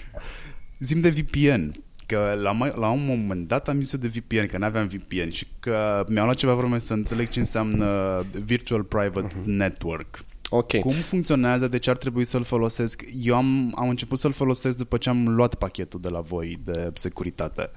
Zim 0.78 1.00
de 1.00 1.08
VPN 1.08 1.84
că 2.06 2.38
la, 2.40 2.52
mai, 2.52 2.72
la 2.76 2.90
un 2.90 3.06
moment 3.06 3.48
dat 3.48 3.68
am 3.68 3.80
zis 3.80 3.96
de 3.96 4.08
VPN, 4.08 4.46
că 4.46 4.58
n-aveam 4.58 4.86
VPN 4.86 5.30
și 5.30 5.46
că 5.60 6.04
mi-a 6.08 6.24
luat 6.24 6.36
ceva 6.36 6.54
vreme 6.54 6.78
să 6.78 6.92
înțeleg 6.92 7.28
ce 7.28 7.38
înseamnă 7.38 8.24
Virtual 8.44 8.82
Private 8.82 9.26
uh-huh. 9.26 9.44
Network. 9.44 10.24
Okay. 10.50 10.80
Cum 10.80 10.92
funcționează, 10.92 11.68
de 11.68 11.78
ce 11.78 11.90
ar 11.90 11.96
trebui 11.96 12.24
să-l 12.24 12.42
folosesc? 12.42 13.02
Eu 13.22 13.36
am, 13.36 13.72
am 13.76 13.88
început 13.88 14.18
să-l 14.18 14.32
folosesc 14.32 14.76
după 14.76 14.96
ce 14.96 15.08
am 15.08 15.28
luat 15.28 15.54
pachetul 15.54 16.00
de 16.00 16.08
la 16.08 16.20
voi 16.20 16.58
de 16.64 16.90
securitate. 16.94 17.70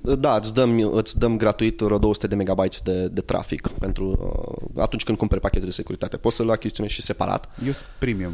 Da, 0.00 0.36
îți 0.36 0.54
dăm, 0.54 0.78
îți 0.92 1.18
dăm 1.18 1.36
gratuit 1.36 1.80
vreo 1.80 1.98
200 1.98 2.26
de 2.26 2.34
megabytes 2.34 2.80
de, 2.80 3.08
de 3.08 3.20
trafic 3.20 3.68
pentru 3.68 4.06
uh, 4.74 4.82
atunci 4.82 5.04
când 5.04 5.18
cumperi 5.18 5.40
pachetul 5.40 5.68
de 5.68 5.74
securitate. 5.74 6.16
Poți 6.16 6.36
să-l 6.36 6.50
achiziționezi 6.50 6.94
și 6.94 7.02
separat. 7.02 7.48
Eu 7.66 7.72
sunt 7.72 7.88
premium. 7.98 8.32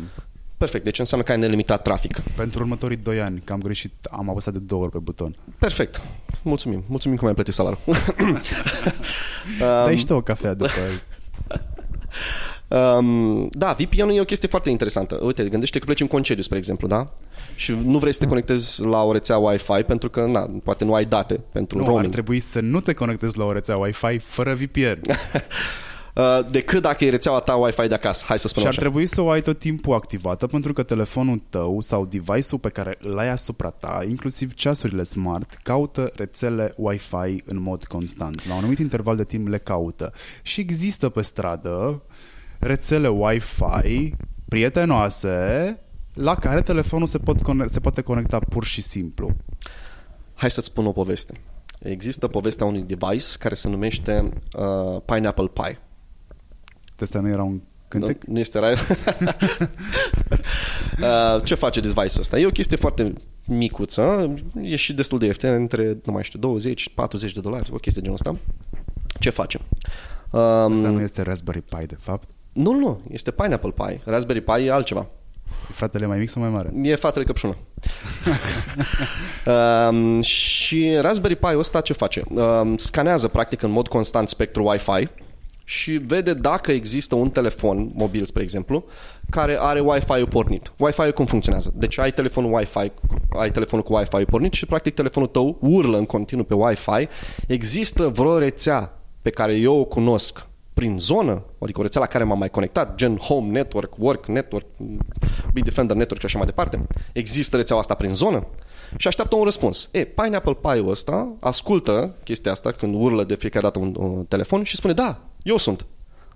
Perfect, 0.59 0.85
deci 0.85 0.99
înseamnă 0.99 1.27
că 1.27 1.33
ai 1.33 1.39
nelimitat 1.39 1.83
trafic. 1.83 2.21
Pentru 2.37 2.61
următorii 2.61 2.97
2 2.97 3.21
ani, 3.21 3.43
că 3.45 3.53
am 3.53 3.61
greșit, 3.61 3.93
am 4.11 4.31
apăsat 4.31 4.53
de 4.53 4.59
două 4.59 4.83
ori 4.83 4.91
pe 4.91 4.99
buton. 4.99 5.35
Perfect, 5.59 6.01
mulțumim, 6.43 6.85
mulțumim 6.89 7.17
că 7.17 7.23
mi-ai 7.23 7.35
plătit 7.35 7.55
salariul. 7.55 7.81
Dai 9.85 9.97
și 9.97 10.07
tu 10.07 10.15
o 10.15 10.21
cafea 10.21 10.55
după 10.55 10.71
Um, 12.69 13.49
da, 13.51 13.73
VPN 13.73 14.09
e 14.09 14.21
o 14.21 14.25
chestie 14.25 14.49
foarte 14.49 14.71
interesantă. 14.71 15.19
Uite, 15.23 15.45
gândește 15.45 15.79
că 15.79 15.85
pleci 15.85 16.01
în 16.01 16.07
concediu, 16.07 16.43
spre 16.43 16.59
exemplu, 16.59 16.89
da? 16.89 17.13
Și 17.55 17.77
nu 17.85 17.99
vrei 17.99 18.13
să 18.13 18.19
te 18.19 18.27
conectezi 18.27 18.83
la 18.83 19.03
o 19.03 19.13
rețea 19.13 19.39
Wi-Fi 19.39 19.83
pentru 19.87 20.11
că, 20.11 20.27
na, 20.27 20.51
poate 20.65 20.85
nu 20.85 20.95
ai 20.95 21.05
date 21.05 21.41
pentru 21.53 21.79
nu, 21.79 21.85
roaming. 21.85 22.05
ar 22.05 22.13
trebui 22.13 22.41
să 22.41 22.61
nu 22.61 22.81
te 22.81 22.93
conectezi 22.93 23.39
la 23.39 23.45
o 23.45 23.53
rețea 23.53 23.77
Wi-Fi 23.77 24.19
fără 24.19 24.55
VPN. 24.55 25.01
Uh, 26.19 26.39
decât 26.51 26.83
dacă 26.83 27.05
e 27.05 27.11
rețeaua 27.11 27.39
ta 27.39 27.55
Wi-Fi 27.55 27.89
de 27.89 27.95
acasă, 27.95 28.25
hai 28.27 28.39
să 28.39 28.49
spunem 28.49 28.71
Și 28.71 28.77
ar 28.77 28.83
așa. 28.83 28.91
trebui 28.91 29.07
să 29.07 29.21
o 29.21 29.31
ai 29.31 29.41
tot 29.41 29.59
timpul 29.59 29.95
activată 29.95 30.47
pentru 30.47 30.73
că 30.73 30.83
telefonul 30.83 31.43
tău 31.49 31.81
sau 31.81 32.07
device-ul 32.07 32.61
pe 32.61 32.69
care 32.69 32.99
îl 33.01 33.19
ai 33.19 33.29
asupra 33.29 33.71
ta, 33.71 34.05
inclusiv 34.09 34.55
ceasurile 34.55 35.03
smart, 35.03 35.59
caută 35.63 36.11
rețele 36.15 36.73
Wi-Fi 36.77 37.43
în 37.45 37.61
mod 37.61 37.85
constant. 37.85 38.47
La 38.47 38.53
un 38.53 38.59
anumit 38.59 38.79
interval 38.79 39.17
de 39.17 39.25
timp 39.25 39.49
le 39.49 39.59
caută. 39.59 40.13
Și 40.43 40.61
există 40.61 41.09
pe 41.09 41.23
stradă 41.23 42.03
rețele 42.59 43.09
Wi-Fi 43.09 44.15
prietenoase 44.49 45.79
la 46.15 46.35
care 46.35 46.63
telefonul 46.63 47.07
se, 47.07 47.19
pot 47.19 47.43
conecta, 47.43 47.73
se 47.73 47.81
poate 47.81 48.01
conecta 48.01 48.39
pur 48.39 48.65
și 48.65 48.81
simplu. 48.81 49.37
Hai 50.35 50.51
să-ți 50.51 50.67
spun 50.67 50.87
o 50.87 50.93
poveste. 50.93 51.41
Există 51.81 52.29
povestea 52.29 52.67
unui 52.67 52.83
device 52.83 53.27
care 53.39 53.55
se 53.55 53.69
numește 53.69 54.29
uh, 54.59 55.01
Pineapple 55.05 55.51
Pie. 55.53 55.79
Asta 57.01 57.21
nu 57.21 57.29
era 57.29 57.43
un 57.43 57.61
cântec? 57.89 58.25
Nu, 58.25 58.33
nu 58.33 58.39
este 58.39 58.59
rai. 58.59 58.75
uh, 61.03 61.43
ce 61.45 61.55
face 61.55 61.81
device-ul 61.81 62.21
ăsta? 62.21 62.39
E 62.39 62.47
o 62.47 62.51
chestie 62.51 62.77
foarte 62.77 63.13
micuță, 63.47 64.35
e 64.63 64.77
și 64.77 64.93
destul 64.93 65.19
de 65.19 65.27
ieftin, 65.27 65.49
între, 65.49 65.99
nu 66.05 66.13
mai 66.13 66.25
știu, 66.25 66.59
20-40 66.59 67.33
de 67.35 67.41
dolari, 67.41 67.71
o 67.73 67.77
chestie 67.77 68.03
genul 68.03 68.19
ăsta. 68.23 68.37
Ce 69.19 69.31
face? 69.31 69.61
Um, 70.31 70.41
Asta 70.41 70.89
nu 70.89 71.01
este 71.01 71.23
Raspberry 71.23 71.63
Pi, 71.63 71.87
de 71.87 71.97
fapt? 71.99 72.29
Nu, 72.53 72.73
nu, 72.73 73.01
este 73.11 73.31
Pineapple 73.31 73.71
Pi. 73.71 74.01
Raspberry 74.05 74.41
Pi 74.41 74.65
e 74.65 74.71
altceva. 74.71 75.07
E 75.71 75.73
fratele 75.73 76.07
mai 76.07 76.19
mic 76.19 76.29
sau 76.29 76.43
mai 76.43 76.51
mare? 76.51 76.73
E 76.83 76.95
fratele 76.95 77.25
căpșună. 77.25 77.57
um, 79.91 80.21
și 80.21 80.97
Raspberry 81.01 81.37
Pi 81.37 81.57
ăsta 81.57 81.81
ce 81.81 81.93
face? 81.93 82.23
Um, 82.29 82.77
scanează 82.77 83.29
practic 83.29 83.63
în 83.63 83.71
mod 83.71 83.89
constant 83.89 84.29
spectrul 84.29 84.67
Wi-Fi 84.67 85.09
și 85.69 85.93
vede 85.93 86.35
dacă 86.35 86.73
există 86.73 87.15
un 87.15 87.31
telefon 87.31 87.91
mobil, 87.95 88.25
spre 88.25 88.43
exemplu, 88.43 88.85
care 89.31 89.57
are 89.61 89.81
Wi-Fi-ul 89.81 90.27
pornit. 90.27 90.73
Wi-Fi-ul 90.79 91.13
cum 91.13 91.27
funcționează? 91.27 91.73
Deci 91.77 91.99
ai 91.99 92.13
telefonul 92.13 92.55
Wi-Fi, 92.55 92.93
ai 93.29 93.51
telefonul 93.51 93.85
cu 93.85 93.95
Wi-Fi 93.95 94.25
pornit 94.25 94.53
și 94.53 94.67
practic 94.67 94.95
telefonul 94.95 95.29
tău 95.29 95.59
urlă 95.61 95.99
în 95.99 96.05
continuu 96.07 96.45
pe 96.45 96.55
Wi-Fi. 96.55 97.09
Există 97.47 98.09
vreo 98.09 98.39
rețea 98.39 98.93
pe 99.23 99.31
care 99.31 99.55
eu 99.55 99.79
o 99.79 99.85
cunosc 99.85 100.47
prin 100.75 100.99
zonă, 100.99 101.43
adică 101.59 101.81
o 101.81 101.83
rețea 101.83 102.01
la 102.01 102.07
care 102.07 102.25
m-am 102.25 102.39
mai 102.39 102.51
conectat, 102.51 102.95
gen 102.95 103.17
Home 103.17 103.51
Network, 103.51 103.95
Work 103.99 104.27
Network, 104.27 104.67
Bitdefender 105.53 105.97
Network 105.97 106.21
și 106.21 106.27
așa 106.27 106.39
mai 106.39 106.47
departe, 106.47 106.87
există 107.13 107.57
rețeaua 107.57 107.81
asta 107.81 107.95
prin 107.95 108.15
zonă? 108.15 108.47
Și 108.97 109.09
așteaptă 109.09 109.37
un 109.37 109.45
răspuns. 109.45 109.89
E, 109.93 110.05
Pineapple 110.05 110.57
Pie-ul 110.61 110.91
ăsta 110.91 111.33
ascultă 111.41 112.15
chestia 112.25 112.51
asta 112.51 112.71
când 112.71 112.95
urlă 112.95 113.25
de 113.25 113.35
fiecare 113.35 113.65
dată 113.65 113.79
un, 113.79 113.95
un 113.99 114.25
telefon 114.25 114.63
și 114.63 114.77
spune, 114.77 114.93
da, 114.93 115.28
eu 115.43 115.57
sunt. 115.57 115.87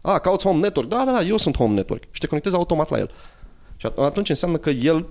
A, 0.00 0.18
cauți 0.18 0.46
Home 0.46 0.58
Network? 0.58 0.88
Da, 0.88 1.04
da, 1.04 1.12
da, 1.12 1.22
eu 1.22 1.36
sunt 1.36 1.56
Home 1.56 1.74
Network. 1.74 2.02
Și 2.10 2.20
te 2.20 2.26
conectezi 2.26 2.54
automat 2.54 2.90
la 2.90 2.98
el. 2.98 3.10
Și 3.76 3.86
atunci 3.96 4.28
înseamnă 4.28 4.56
că 4.56 4.70
el 4.70 5.06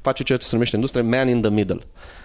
face 0.00 0.22
ceea 0.22 0.38
ce 0.38 0.44
se 0.44 0.52
numește 0.52 0.76
în 0.76 0.82
industrie 0.82 1.16
man 1.16 1.28
in 1.28 1.40
the 1.40 1.50
middle. 1.50 1.80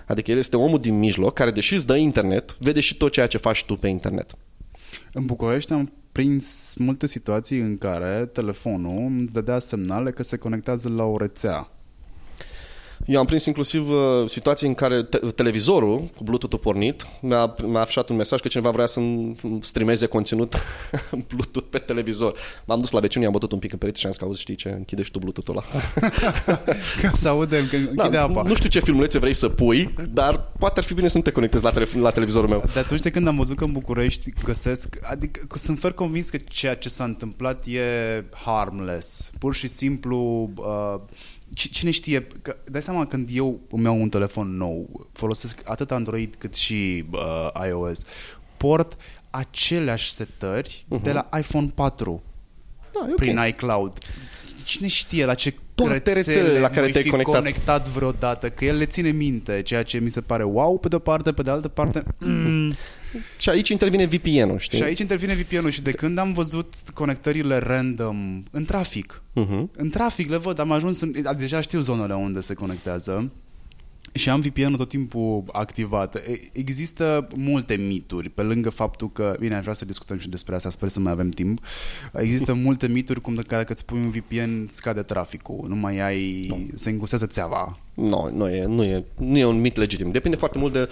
Adică 0.08 0.32
el 0.32 0.38
este 0.38 0.58
omul 0.58 0.80
din 0.80 1.00
mijloc 1.00 1.34
care, 1.34 1.52
deși 1.52 1.74
îți 1.74 1.88
dă 1.88 1.96
internet, 1.96 2.58
vede 2.60 2.80
și 2.80 2.98
tot 2.98 3.12
ceea 3.12 3.28
ce 3.28 3.38
faci 3.38 3.64
tu 3.64 3.74
pe 3.74 3.88
internet. 3.88 4.36
În 5.14 5.26
București 5.26 5.74
am 5.74 5.92
prins 6.12 6.74
multe 6.78 7.08
situații 7.08 7.60
în 7.60 7.78
care 7.78 8.26
telefonul 8.26 8.98
îmi 8.98 9.28
dădea 9.28 9.60
semnale 9.60 10.12
că 10.12 10.24
se 10.24 10.38
conectează 10.38 10.90
la 10.90 11.04
o 11.04 11.18
rețea. 11.18 11.72
Eu 13.06 13.20
am 13.20 13.26
prins 13.26 13.46
inclusiv 13.46 13.90
uh, 13.90 13.98
situații 14.26 14.68
în 14.68 14.74
care 14.74 15.04
te- 15.04 15.18
televizorul 15.18 15.98
cu 16.18 16.24
Bluetooth-ul 16.24 16.60
pornit 16.60 17.06
mi-a, 17.22 17.56
mi-a 17.66 17.80
afișat 17.80 18.10
un 18.10 18.16
mesaj 18.16 18.40
că 18.42 18.48
cineva 18.48 18.70
vrea 18.70 18.86
să-mi 18.86 19.36
streameze 19.62 20.06
conținut 20.06 20.56
Bluetooth 21.30 21.68
pe 21.70 21.78
televizor. 21.78 22.38
M-am 22.66 22.80
dus 22.80 22.92
la 22.92 23.00
vecini, 23.00 23.26
am 23.26 23.32
bătut 23.32 23.52
un 23.52 23.60
pic 23.60 23.72
în 23.72 23.78
perete 23.78 24.00
și 24.00 24.06
am 24.06 24.12
zis 24.12 24.20
că 24.20 24.26
auzi, 24.26 24.42
știi 24.42 24.56
ce, 24.56 24.70
închide 24.70 25.04
și 25.04 25.12
tu 25.12 25.20
Bluetooth-ul 25.20 25.56
ăla. 25.58 25.66
Ca 27.02 27.12
să 27.14 27.28
audem, 27.28 27.66
că 27.70 27.76
închide 27.76 28.10
da, 28.10 28.22
apa. 28.24 28.42
Nu 28.42 28.56
știu 28.56 28.70
ce 28.70 28.80
filmulețe 28.80 29.20
vrei 29.20 29.34
să 29.34 29.50
pui, 29.50 29.94
dar 30.10 30.52
poate 30.60 30.80
ar 30.80 30.86
fi 30.86 30.94
bine 30.94 31.08
să 31.08 31.18
nu 31.18 31.24
te 31.24 31.32
conectezi 31.32 31.64
la, 31.64 31.72
tele- 31.72 31.88
la 32.00 32.10
televizorul 32.10 32.50
meu. 32.50 32.64
De 32.74 32.80
atunci 32.80 33.02
de 33.02 33.10
când 33.12 33.28
am 33.28 33.36
văzut 33.38 33.58
că 33.58 33.64
în 33.64 33.72
București 33.72 34.34
găsesc, 34.44 34.98
adică 35.02 35.46
că 35.48 35.58
sunt 35.58 35.80
fer 35.80 35.92
convins 35.92 36.30
că 36.30 36.38
ceea 36.48 36.76
ce 36.76 36.90
s-a 36.90 37.04
întâmplat 37.04 37.66
e 37.66 37.80
harmless. 38.46 39.30
Pur 39.40 39.54
și 39.56 39.68
simplu 39.68 40.50
uh, 40.56 40.96
cine 41.68 41.92
știe, 41.92 42.28
că 42.42 42.58
dai 42.72 42.82
seama 42.82 43.06
când 43.06 43.30
eu 43.32 43.60
îmi 43.70 43.84
iau 43.84 44.02
un 44.02 44.10
telefon 44.10 44.58
nou, 44.58 45.08
folosesc 45.14 45.62
atât 45.64 45.92
Android 45.92 46.36
cât 46.38 46.56
și 46.56 47.06
uh, 47.12 47.66
iOS, 47.68 48.02
port 48.58 48.98
aceleași 49.30 50.12
setări 50.12 50.86
uh-huh. 50.86 51.02
de 51.02 51.12
la 51.12 51.30
iPhone 51.38 51.72
4 51.76 52.24
da, 52.92 53.00
okay. 53.02 53.14
prin 53.16 53.40
iCloud. 53.48 53.98
Cine 54.64 54.88
știe 54.88 55.26
la 55.26 55.34
ce 55.34 55.54
toate 55.76 56.12
rețelele 56.12 56.60
la 56.60 56.70
care 56.70 56.90
te-ai 56.90 57.04
fi 57.04 57.10
conectat. 57.10 57.36
conectat 57.36 57.88
vreodată, 57.88 58.50
că 58.50 58.66
el 58.66 58.78
le 58.78 58.86
ține 58.86 59.10
minte, 59.10 59.62
ceea 59.62 59.84
ce 59.84 59.98
mi 59.98 60.10
se 60.10 60.22
pare 60.22 60.44
wow 60.44 60.78
pe 60.78 60.88
de 60.88 60.96
o 60.96 61.00
parte, 61.00 61.32
pe 61.32 61.42
de 61.42 61.50
altă 61.50 61.68
parte... 61.68 62.04
Mm. 62.18 62.74
Și 63.38 63.50
aici 63.50 63.70
intervine 63.70 64.06
VPN-ul, 64.06 64.58
știi? 64.58 64.78
Și 64.78 64.84
aici 64.84 65.00
intervine 65.00 65.34
VPN-ul 65.34 65.70
și 65.70 65.82
de 65.82 65.92
când 65.92 66.18
am 66.18 66.34
văzut 66.34 66.74
conectările 66.94 67.58
random 67.58 68.44
în 68.52 68.66
trafic, 68.66 69.22
uh-huh. 69.36 69.64
în 69.76 69.90
trafic 69.90 70.30
le 70.30 70.38
văd, 70.38 70.60
am 70.60 70.72
ajuns, 70.72 71.02
în, 71.02 71.16
deja 71.38 71.62
știu 71.62 71.80
zonele 71.80 72.14
unde 72.14 72.40
se 72.40 72.54
conectează, 72.54 73.32
și 74.14 74.30
am 74.30 74.42
VPN-ul 74.42 74.78
tot 74.78 74.90
timpul 74.90 75.44
activat. 75.52 76.22
Există 76.54 77.28
multe 77.36 77.76
mituri, 77.76 78.30
pe 78.30 78.42
lângă 78.42 78.70
faptul 78.70 79.12
că, 79.12 79.36
bine, 79.40 79.56
aș 79.56 79.62
vrea 79.62 79.74
să 79.74 79.86
discutăm 79.86 80.18
și 80.18 80.30
despre 80.30 80.56
asta, 80.56 80.70
sper 80.70 80.90
să 80.90 81.00
mai 81.00 81.12
avem 81.12 81.30
timp. 81.30 81.60
Există 82.14 82.54
multe 82.66 82.88
mituri 82.88 83.22
cum 83.22 83.34
de 83.34 83.42
care 83.42 83.64
că 83.64 83.72
îți 83.72 83.86
pui 83.86 84.00
un 84.00 84.10
VPN 84.10 84.68
scade 84.68 85.02
traficul, 85.02 85.66
nu 85.68 85.76
mai 85.76 86.00
ai, 86.00 86.46
no. 86.50 86.56
se 86.74 86.90
îngustează 86.90 87.26
țeava. 87.26 87.80
Nu, 87.94 88.08
no, 88.08 88.30
nu 88.30 88.50
e, 88.50 88.66
nu, 88.66 88.84
e, 88.84 89.06
nu 89.18 89.38
e 89.38 89.46
un 89.46 89.62
mit 89.62 89.78
legitim. 89.78 90.12
Depinde 90.12 90.38
foarte 90.38 90.58
mult 90.58 90.74
de, 90.74 90.90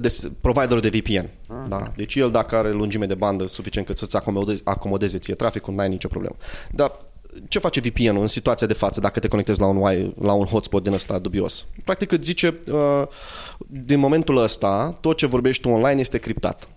de 0.00 0.30
providerul 0.40 0.80
de 0.80 0.88
VPN. 0.88 1.28
Da? 1.68 1.92
Deci 1.96 2.14
el 2.14 2.30
dacă 2.30 2.56
are 2.56 2.70
lungime 2.70 3.06
de 3.06 3.14
bandă 3.14 3.46
suficient 3.46 3.86
cât 3.86 3.98
să-ți 3.98 4.16
acomodeze, 4.16 4.60
acomodeze 4.64 5.18
ție 5.18 5.34
traficul, 5.34 5.74
n-ai 5.74 5.88
nicio 5.88 6.08
problemă. 6.08 6.36
Dar 6.70 6.92
ce 7.48 7.58
face 7.58 7.80
VPN-ul 7.80 8.20
în 8.20 8.26
situația 8.26 8.66
de 8.66 8.72
față 8.72 9.00
dacă 9.00 9.20
te 9.20 9.28
conectezi 9.28 9.60
la 9.60 9.66
un, 9.66 10.12
la 10.20 10.32
un 10.32 10.44
hotspot 10.44 10.82
din 10.82 10.92
ăsta 10.92 11.18
dubios? 11.18 11.66
Practic 11.84 12.12
îți 12.12 12.24
zice, 12.24 12.60
uh, 12.72 13.06
din 13.66 13.98
momentul 13.98 14.36
ăsta, 14.36 14.98
tot 15.00 15.16
ce 15.16 15.26
vorbești 15.26 15.62
tu 15.62 15.68
online 15.68 16.00
este 16.00 16.18
criptat. 16.18 16.68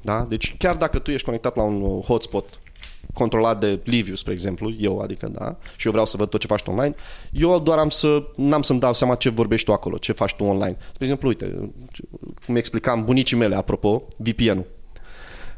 Da? 0.00 0.24
Deci 0.28 0.56
chiar 0.56 0.76
dacă 0.76 0.98
tu 0.98 1.10
ești 1.10 1.24
conectat 1.24 1.56
la 1.56 1.62
un 1.62 2.00
hotspot 2.00 2.60
controlat 3.14 3.60
de 3.60 3.80
Liviu, 3.84 4.14
spre 4.14 4.32
exemplu, 4.32 4.72
eu, 4.78 4.98
adică, 4.98 5.28
da, 5.28 5.56
și 5.76 5.86
eu 5.86 5.92
vreau 5.92 6.06
să 6.06 6.16
văd 6.16 6.28
tot 6.28 6.40
ce 6.40 6.46
faci 6.46 6.62
tu 6.62 6.70
online, 6.70 6.94
eu 7.32 7.60
doar 7.60 7.78
am 7.78 7.88
să, 7.88 8.22
n-am 8.36 8.62
să-mi 8.62 8.80
dau 8.80 8.92
seama 8.92 9.14
ce 9.14 9.28
vorbești 9.28 9.66
tu 9.66 9.72
acolo, 9.72 9.96
ce 9.96 10.12
faci 10.12 10.34
tu 10.34 10.44
online. 10.44 10.76
Spre 10.78 11.04
exemplu, 11.04 11.28
uite, 11.28 11.72
cum 12.46 12.56
explicam 12.56 13.04
bunicii 13.04 13.36
mele, 13.36 13.54
apropo, 13.54 14.02
VPN-ul. 14.16 14.66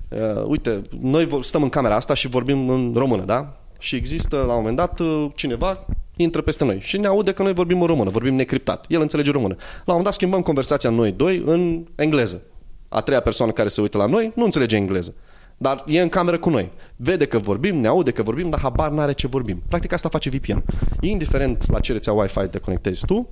Uh, 0.09 0.43
uite, 0.47 0.83
noi 1.01 1.29
stăm 1.43 1.63
în 1.63 1.69
camera 1.69 1.95
asta 1.95 2.15
și 2.15 2.29
vorbim 2.29 2.69
în 2.69 2.93
română, 2.97 3.23
da? 3.23 3.64
Și 3.85 3.97
există 3.97 4.37
la 4.37 4.53
un 4.53 4.59
moment 4.59 4.77
dat 4.77 4.99
uh, 4.99 5.27
cineva 5.35 5.87
intră 6.17 6.41
peste 6.41 6.65
noi 6.65 6.79
și 6.81 6.99
ne 6.99 7.07
aude 7.07 7.33
că 7.33 7.43
noi 7.43 7.53
vorbim 7.53 7.81
în 7.81 7.87
română, 7.87 8.11
vorbim 8.11 8.35
necriptat. 8.35 8.85
El 8.89 9.01
înțelege 9.01 9.31
română. 9.31 9.55
La 9.59 9.65
un 9.65 9.83
moment 9.87 10.05
dat 10.05 10.13
schimbăm 10.15 10.43
conversația 10.43 10.91
noi 10.91 11.13
doi 11.13 11.43
în 11.45 11.87
engleză. 11.95 12.43
A 12.89 13.01
treia 13.01 13.21
persoană 13.21 13.53
care 13.53 13.69
se 13.69 13.81
uită 13.81 13.99
la 13.99 14.07
noi 14.07 14.33
nu 14.35 14.45
înțelege 14.45 14.77
engleză. 14.77 15.15
Dar 15.57 15.85
e 15.87 16.01
în 16.01 16.09
cameră 16.09 16.39
cu 16.39 16.51
noi. 16.51 16.71
Vede 16.97 17.27
că 17.27 17.39
vorbim, 17.39 17.77
ne 17.77 17.87
aude 17.87 18.11
că 18.11 18.23
vorbim, 18.23 18.51
dar 18.51 18.61
habar 18.61 18.91
n-are 18.91 19.13
ce 19.13 19.27
vorbim. 19.27 19.63
Practic 19.69 19.93
asta 19.93 20.09
face 20.09 20.29
VPN. 20.29 20.63
Indiferent 21.01 21.71
la 21.71 21.81
ce 21.81 21.93
rețea 21.93 22.13
Wi-Fi 22.13 22.49
te 22.51 22.59
conectezi 22.59 23.07
tu, 23.07 23.29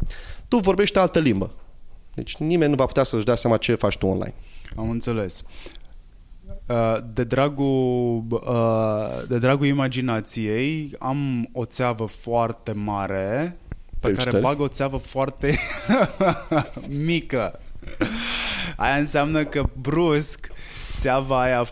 tu 0.48 0.56
vorbești 0.56 0.98
altă 0.98 1.18
limbă. 1.18 1.50
Deci 2.14 2.36
nimeni 2.36 2.70
nu 2.70 2.76
va 2.76 2.86
putea 2.86 3.02
să-și 3.02 3.24
dea 3.24 3.34
seama 3.34 3.56
ce 3.56 3.74
faci 3.74 3.96
tu 3.96 4.06
online. 4.06 4.34
Am 4.76 4.90
înțeles. 4.90 5.44
Uh, 6.72 6.98
de 7.12 7.24
dragul, 7.24 8.24
uh, 8.30 9.26
de 9.28 9.38
dragul 9.38 9.66
imaginației 9.66 10.94
am 10.98 11.48
o 11.52 11.64
țeavă 11.64 12.04
foarte 12.04 12.72
mare 12.72 13.56
pe 14.00 14.12
care 14.12 14.38
bag 14.38 14.60
o 14.60 14.68
țeavă 14.68 14.96
foarte 14.96 15.58
mică. 16.88 17.60
Aia 18.76 18.96
înseamnă 18.96 19.44
că 19.44 19.64
brusc 19.80 20.52
țeava 20.96 21.42
aia, 21.42 21.64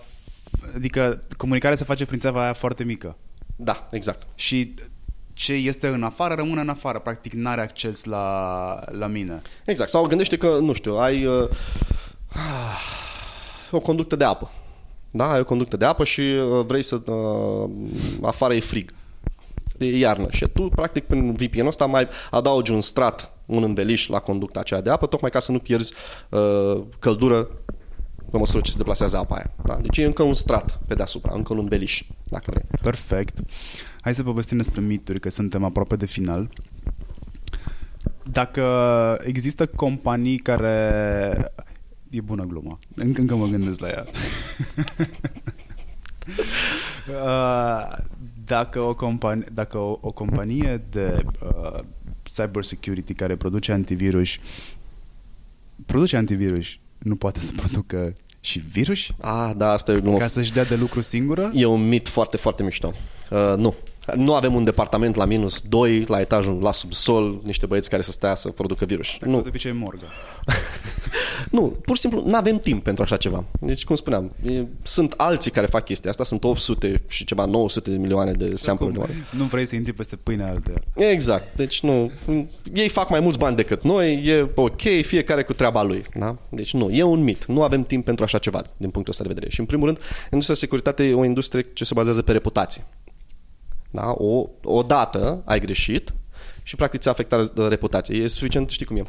adică 0.75 1.21
comunicarea 1.37 1.77
se 1.77 1.85
face 1.85 2.07
prin 2.07 2.19
țeava 2.19 2.43
aia 2.43 2.53
foarte 2.53 2.85
mică. 2.85 3.17
Da, 3.57 3.89
exact. 3.91 4.27
Și 4.35 4.75
ce 5.33 5.53
este 5.53 5.89
în 5.89 6.03
afară 6.03 6.35
rămâne 6.35 6.61
în 6.61 6.69
afară, 6.69 6.99
practic 6.99 7.33
n-are 7.33 7.61
acces 7.61 8.05
la, 8.05 8.85
la 8.91 9.07
mine. 9.07 9.43
Exact. 9.65 9.91
Sau 9.91 10.07
gândește 10.07 10.37
că, 10.37 10.59
nu 10.61 10.73
știu, 10.73 10.97
ai 10.97 11.27
uh, 11.27 11.49
o 13.71 13.81
conductă 13.81 14.17
de 14.17 14.25
apă 14.25 14.51
da? 15.11 15.33
Ai 15.33 15.41
o 15.41 15.45
conductă 15.45 15.77
de 15.77 15.85
apă 15.85 16.05
și 16.05 16.21
uh, 16.21 16.65
vrei 16.67 16.83
să... 16.83 17.01
Uh, 17.07 17.71
afară 18.23 18.55
e 18.55 18.61
frig. 18.61 18.95
E 19.79 19.99
iarnă. 19.99 20.27
Și 20.31 20.47
tu, 20.49 20.63
practic, 20.63 21.05
prin 21.05 21.33
VPN-ul 21.33 21.67
ăsta 21.67 21.87
mai 21.87 22.09
adaugi 22.31 22.73
un 22.73 22.81
strat, 22.81 23.33
un 23.47 23.63
înveliș 23.63 24.09
la 24.09 24.19
conducta 24.19 24.61
aceea 24.61 24.81
de 24.81 24.91
apă, 24.91 25.07
tocmai 25.07 25.31
ca 25.31 25.39
să 25.39 25.53
nu 25.53 25.59
pierzi 25.59 25.93
uh, 26.29 26.83
căldură 26.99 27.49
pe 28.31 28.39
măsură 28.39 28.61
ce 28.61 28.71
se 28.71 28.77
deplasează 28.77 29.17
apa 29.17 29.35
aia. 29.35 29.51
Da? 29.65 29.75
Deci 29.83 29.99
e 29.99 30.05
încă 30.05 30.23
un 30.23 30.35
strat 30.35 30.81
pe 30.89 30.95
deasupra, 30.95 31.33
încă 31.35 31.53
un 31.53 31.59
înveliș, 31.59 32.03
dacă 32.25 32.45
vrei. 32.47 32.65
Perfect. 32.83 33.39
Hai 34.01 34.15
să 34.15 34.23
povestim 34.23 34.57
despre 34.57 34.81
mituri, 34.81 35.21
că 35.21 35.31
suntem 35.31 35.65
aproape 35.65 35.97
de 35.97 36.07
final. 36.07 36.49
Dacă 38.23 38.65
există 39.25 39.67
companii 39.67 40.39
care 40.39 41.53
E 42.11 42.21
bună 42.21 42.45
gluma. 42.45 42.79
Încă, 42.95 43.21
încă 43.21 43.35
mă 43.35 43.47
gândesc 43.47 43.81
la 43.81 43.89
ea. 43.89 44.07
uh, 47.09 47.99
dacă 48.45 48.81
o 48.81 48.95
companie, 48.95 49.47
dacă 49.53 49.79
o, 49.79 49.99
o 50.01 50.13
companie 50.13 50.83
de 50.91 51.23
uh, 51.43 51.81
cyber 52.23 52.65
security 52.65 53.15
care 53.15 53.37
produce 53.37 53.73
antivirus 53.73 54.37
produce 55.87 56.17
antivirus, 56.17 56.67
nu 56.99 57.17
poate 57.17 57.41
să 57.41 57.53
producă 57.57 58.15
și 58.41 58.59
virus? 58.59 59.09
Ah, 59.21 59.53
da, 59.57 59.71
asta 59.71 59.93
e 59.93 59.97
o 59.97 60.01
glumă. 60.01 60.17
Ca 60.17 60.27
să-și 60.27 60.53
dea 60.53 60.65
de 60.65 60.77
lucru 60.77 61.01
singură? 61.01 61.51
E 61.55 61.65
un 61.65 61.89
mit 61.89 62.09
foarte, 62.09 62.37
foarte 62.37 62.63
mișto. 62.63 62.93
Uh, 63.31 63.55
nu. 63.57 63.75
Nu 64.17 64.35
avem 64.35 64.55
un 64.55 64.65
departament 64.65 65.15
la 65.15 65.25
minus 65.25 65.61
2, 65.61 66.05
la 66.09 66.21
etajul, 66.21 66.59
la 66.63 66.73
subsol, 66.73 67.41
niște 67.45 67.67
băieți 67.67 67.91
care 67.91 68.03
să 68.03 68.11
stea 68.11 68.35
să 68.35 68.49
producă 68.49 68.85
virus. 68.85 69.09
Nu. 69.21 69.41
De 69.41 69.49
obicei 69.49 69.73
morgă. 69.73 70.05
nu, 71.51 71.63
pur 71.85 71.95
și 71.95 72.01
simplu 72.01 72.23
nu 72.27 72.37
avem 72.37 72.59
timp 72.59 72.83
pentru 72.83 73.03
așa 73.03 73.17
ceva. 73.17 73.45
Deci, 73.61 73.85
cum 73.85 73.97
spuneam, 73.97 74.33
e, 74.47 74.65
sunt 74.83 75.15
alții 75.17 75.51
care 75.51 75.67
fac 75.67 75.85
chestia 75.85 76.11
asta, 76.11 76.25
sunt 76.25 76.45
800 76.45 77.03
și 77.09 77.25
ceva, 77.25 77.45
900 77.45 77.91
de 77.91 77.97
milioane 77.97 78.33
de 78.33 78.53
sample 78.55 78.91
de 78.91 78.99
oameni. 78.99 79.27
Nu 79.31 79.45
vrei 79.45 79.67
să 79.67 79.75
intri 79.75 79.93
peste 79.93 80.17
pâine 80.17 80.45
alte. 80.45 80.73
Exact. 80.95 81.57
Deci 81.57 81.81
nu, 81.81 82.11
ei 82.75 82.89
fac 82.89 83.11
mai 83.11 83.21
mulți 83.21 83.39
bani 83.39 83.57
decât 83.57 83.83
noi, 83.83 84.25
e 84.25 84.49
ok, 84.55 84.81
fiecare 85.03 85.43
cu 85.43 85.53
treaba 85.53 85.83
lui. 85.83 86.05
Da? 86.15 86.37
Deci 86.49 86.75
nu, 86.75 86.91
e 86.91 87.03
un 87.03 87.23
mit. 87.23 87.47
Nu 87.47 87.63
avem 87.63 87.83
timp 87.83 88.05
pentru 88.05 88.25
așa 88.25 88.39
ceva, 88.39 88.63
din 88.77 88.91
punctul 88.91 89.13
ăsta 89.13 89.23
de 89.23 89.29
vedere. 89.29 89.51
Și 89.51 89.61
în 89.61 89.67
primul 89.67 89.87
rând, 89.87 89.99
industria 90.31 90.55
de 90.55 90.61
securitate 90.61 91.05
e 91.05 91.15
o 91.15 91.25
industrie 91.25 91.67
ce 91.73 91.85
se 91.85 91.95
bazează 91.95 92.23
pe 92.23 92.33
reputație. 92.33 92.85
Da? 93.91 94.15
O, 94.19 94.49
o 94.63 94.83
dată 94.83 95.43
ai 95.45 95.61
greșit 95.61 96.13
și 96.63 96.77
practic 96.77 97.01
ți-a 97.01 97.11
afectat 97.11 97.69
reputația. 97.69 98.17
E 98.17 98.27
suficient, 98.27 98.71
știi 98.71 98.87
cum 98.87 98.97
e. 98.97 99.05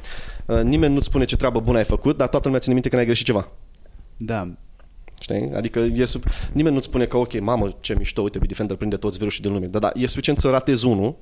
Uh, 0.45 0.62
nimeni 0.62 0.94
nu-ți 0.94 1.06
spune 1.06 1.26
ce 1.26 1.36
treabă 1.36 1.60
bună 1.60 1.78
ai 1.78 1.84
făcut, 1.84 2.18
dar 2.18 2.28
toată 2.28 2.45
lumea 2.45 2.62
ține 2.62 2.74
minte 2.74 2.90
că 2.90 2.95
n-ai 2.95 3.06
greșit 3.06 3.26
ceva. 3.26 3.52
Da. 4.18 4.53
Știi? 5.20 5.52
Adică 5.56 5.80
e 5.80 6.06
sub... 6.06 6.24
nimeni 6.52 6.76
nu-ți 6.76 6.88
spune 6.88 7.06
că, 7.06 7.18
ok, 7.18 7.40
mamă, 7.40 7.70
ce 7.80 7.95
mișto, 7.98 8.22
uite, 8.22 8.38
Bitdefender 8.38 8.76
prinde 8.76 8.98
toți 8.98 9.18
virusii 9.18 9.41
din 9.41 9.52
lume. 9.52 9.66
Dar 9.66 9.82
da, 9.82 9.91
e 9.95 10.06
suficient 10.06 10.40
să 10.40 10.49
ratezi 10.49 10.86
unul, 10.86 11.16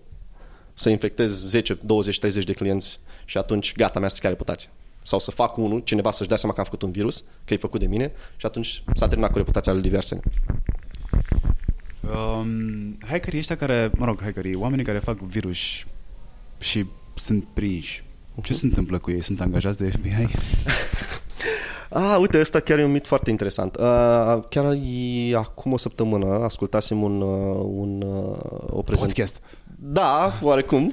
să 0.74 0.90
infectezi 0.90 1.48
10, 1.48 1.78
20, 1.82 2.20
30 2.20 2.44
de 2.44 2.54
clienți 2.54 3.00
și 3.26 3.38
atunci 3.38 3.76
gata, 3.76 4.00
mi-a 4.00 4.08
stricat 4.08 4.32
reputația. 4.32 4.70
Sau 5.04 5.20
să 5.20 5.32
fac 5.32 5.58
unul, 5.58 5.80
cineva 5.80 6.12
să-și 6.12 6.28
dea 6.28 6.38
seama 6.38 6.54
că 6.54 6.60
am 6.60 6.66
făcut 6.66 6.82
un 6.82 6.92
virus, 6.92 7.24
că 7.46 7.54
e 7.54 7.58
făcut 7.58 7.80
de 7.80 7.86
mine 7.86 8.12
și 8.38 8.46
atunci 8.46 8.84
s-a 8.94 9.08
terminat 9.08 9.32
cu 9.32 9.38
reputația 9.38 9.74
lui 9.74 9.82
diverse. 9.82 10.20
Um, 12.14 12.98
hackerii 13.08 13.40
ăștia 13.40 13.58
care, 13.58 13.92
mă 13.98 14.06
rog, 14.06 14.22
hackerii, 14.22 14.56
oamenii 14.56 14.86
care 14.86 15.00
fac 15.00 15.18
virus 15.20 15.58
și 16.60 16.86
sunt 17.14 17.44
prinși, 17.54 18.04
ce 18.44 18.54
se 18.54 18.66
întâmplă 18.66 18.98
cu 18.98 19.12
ei? 19.12 19.22
Sunt 19.22 19.42
angajați 19.42 19.78
de 19.78 19.90
FBI? 19.90 20.28
Ah, 21.92 22.16
uite, 22.20 22.40
ăsta 22.40 22.60
chiar 22.60 22.80
e 22.80 22.84
un 22.84 22.92
mit 22.92 23.08
foarte 23.08 23.30
interesant. 23.30 23.76
Uh, 23.76 24.44
chiar 24.50 24.74
e, 24.74 25.36
acum 25.36 25.72
o 25.72 25.78
săptămână 25.78 26.26
ascultasem 26.26 27.02
un, 27.02 27.22
uh, 27.22 27.66
un, 27.66 28.02
uh, 28.02 28.38
o 28.70 28.82
prezentare. 28.82 28.98
Podcast. 28.98 29.42
Da, 29.76 30.32
oarecum. 30.42 30.92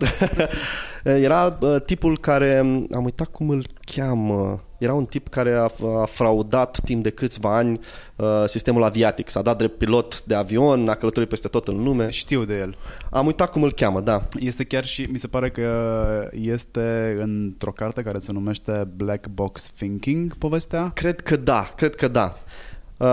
Era 1.05 1.59
uh, 1.61 1.77
tipul 1.85 2.19
care, 2.19 2.57
am 2.93 3.05
uitat 3.05 3.27
cum 3.27 3.49
îl 3.49 3.67
cheamă, 3.95 4.63
era 4.79 4.95
un 4.95 5.05
tip 5.05 5.29
care 5.29 5.53
a, 5.53 5.71
a 6.01 6.05
fraudat 6.05 6.81
timp 6.85 7.03
de 7.03 7.11
câțiva 7.11 7.57
ani 7.57 7.81
uh, 8.17 8.27
sistemul 8.47 8.83
aviatic. 8.83 9.29
S-a 9.29 9.43
dat 9.43 9.59
drept 9.59 9.79
pilot 9.79 10.25
de 10.25 10.35
avion, 10.35 10.89
a 10.89 10.95
călătorit 10.95 11.29
peste 11.29 11.49
tot 11.49 11.69
în 11.69 11.83
lume. 11.83 12.11
Știu 12.11 12.45
de 12.45 12.59
el. 12.59 12.77
Am 13.11 13.27
uitat 13.27 13.51
cum 13.51 13.63
îl 13.63 13.73
cheamă, 13.73 14.01
da. 14.01 14.29
Este 14.39 14.65
chiar 14.65 14.85
și, 14.85 15.03
mi 15.11 15.19
se 15.19 15.27
pare 15.27 15.51
că 15.51 16.29
este 16.33 17.17
într-o 17.21 17.73
carte 17.73 18.03
care 18.03 18.19
se 18.19 18.33
numește 18.33 18.89
Black 18.97 19.27
Box 19.27 19.71
Thinking, 19.77 20.35
povestea? 20.35 20.91
Cred 20.95 21.21
că 21.21 21.37
da, 21.37 21.73
cred 21.77 21.95
că 21.95 22.09
da. 22.09 22.37
Uh, 22.99 23.07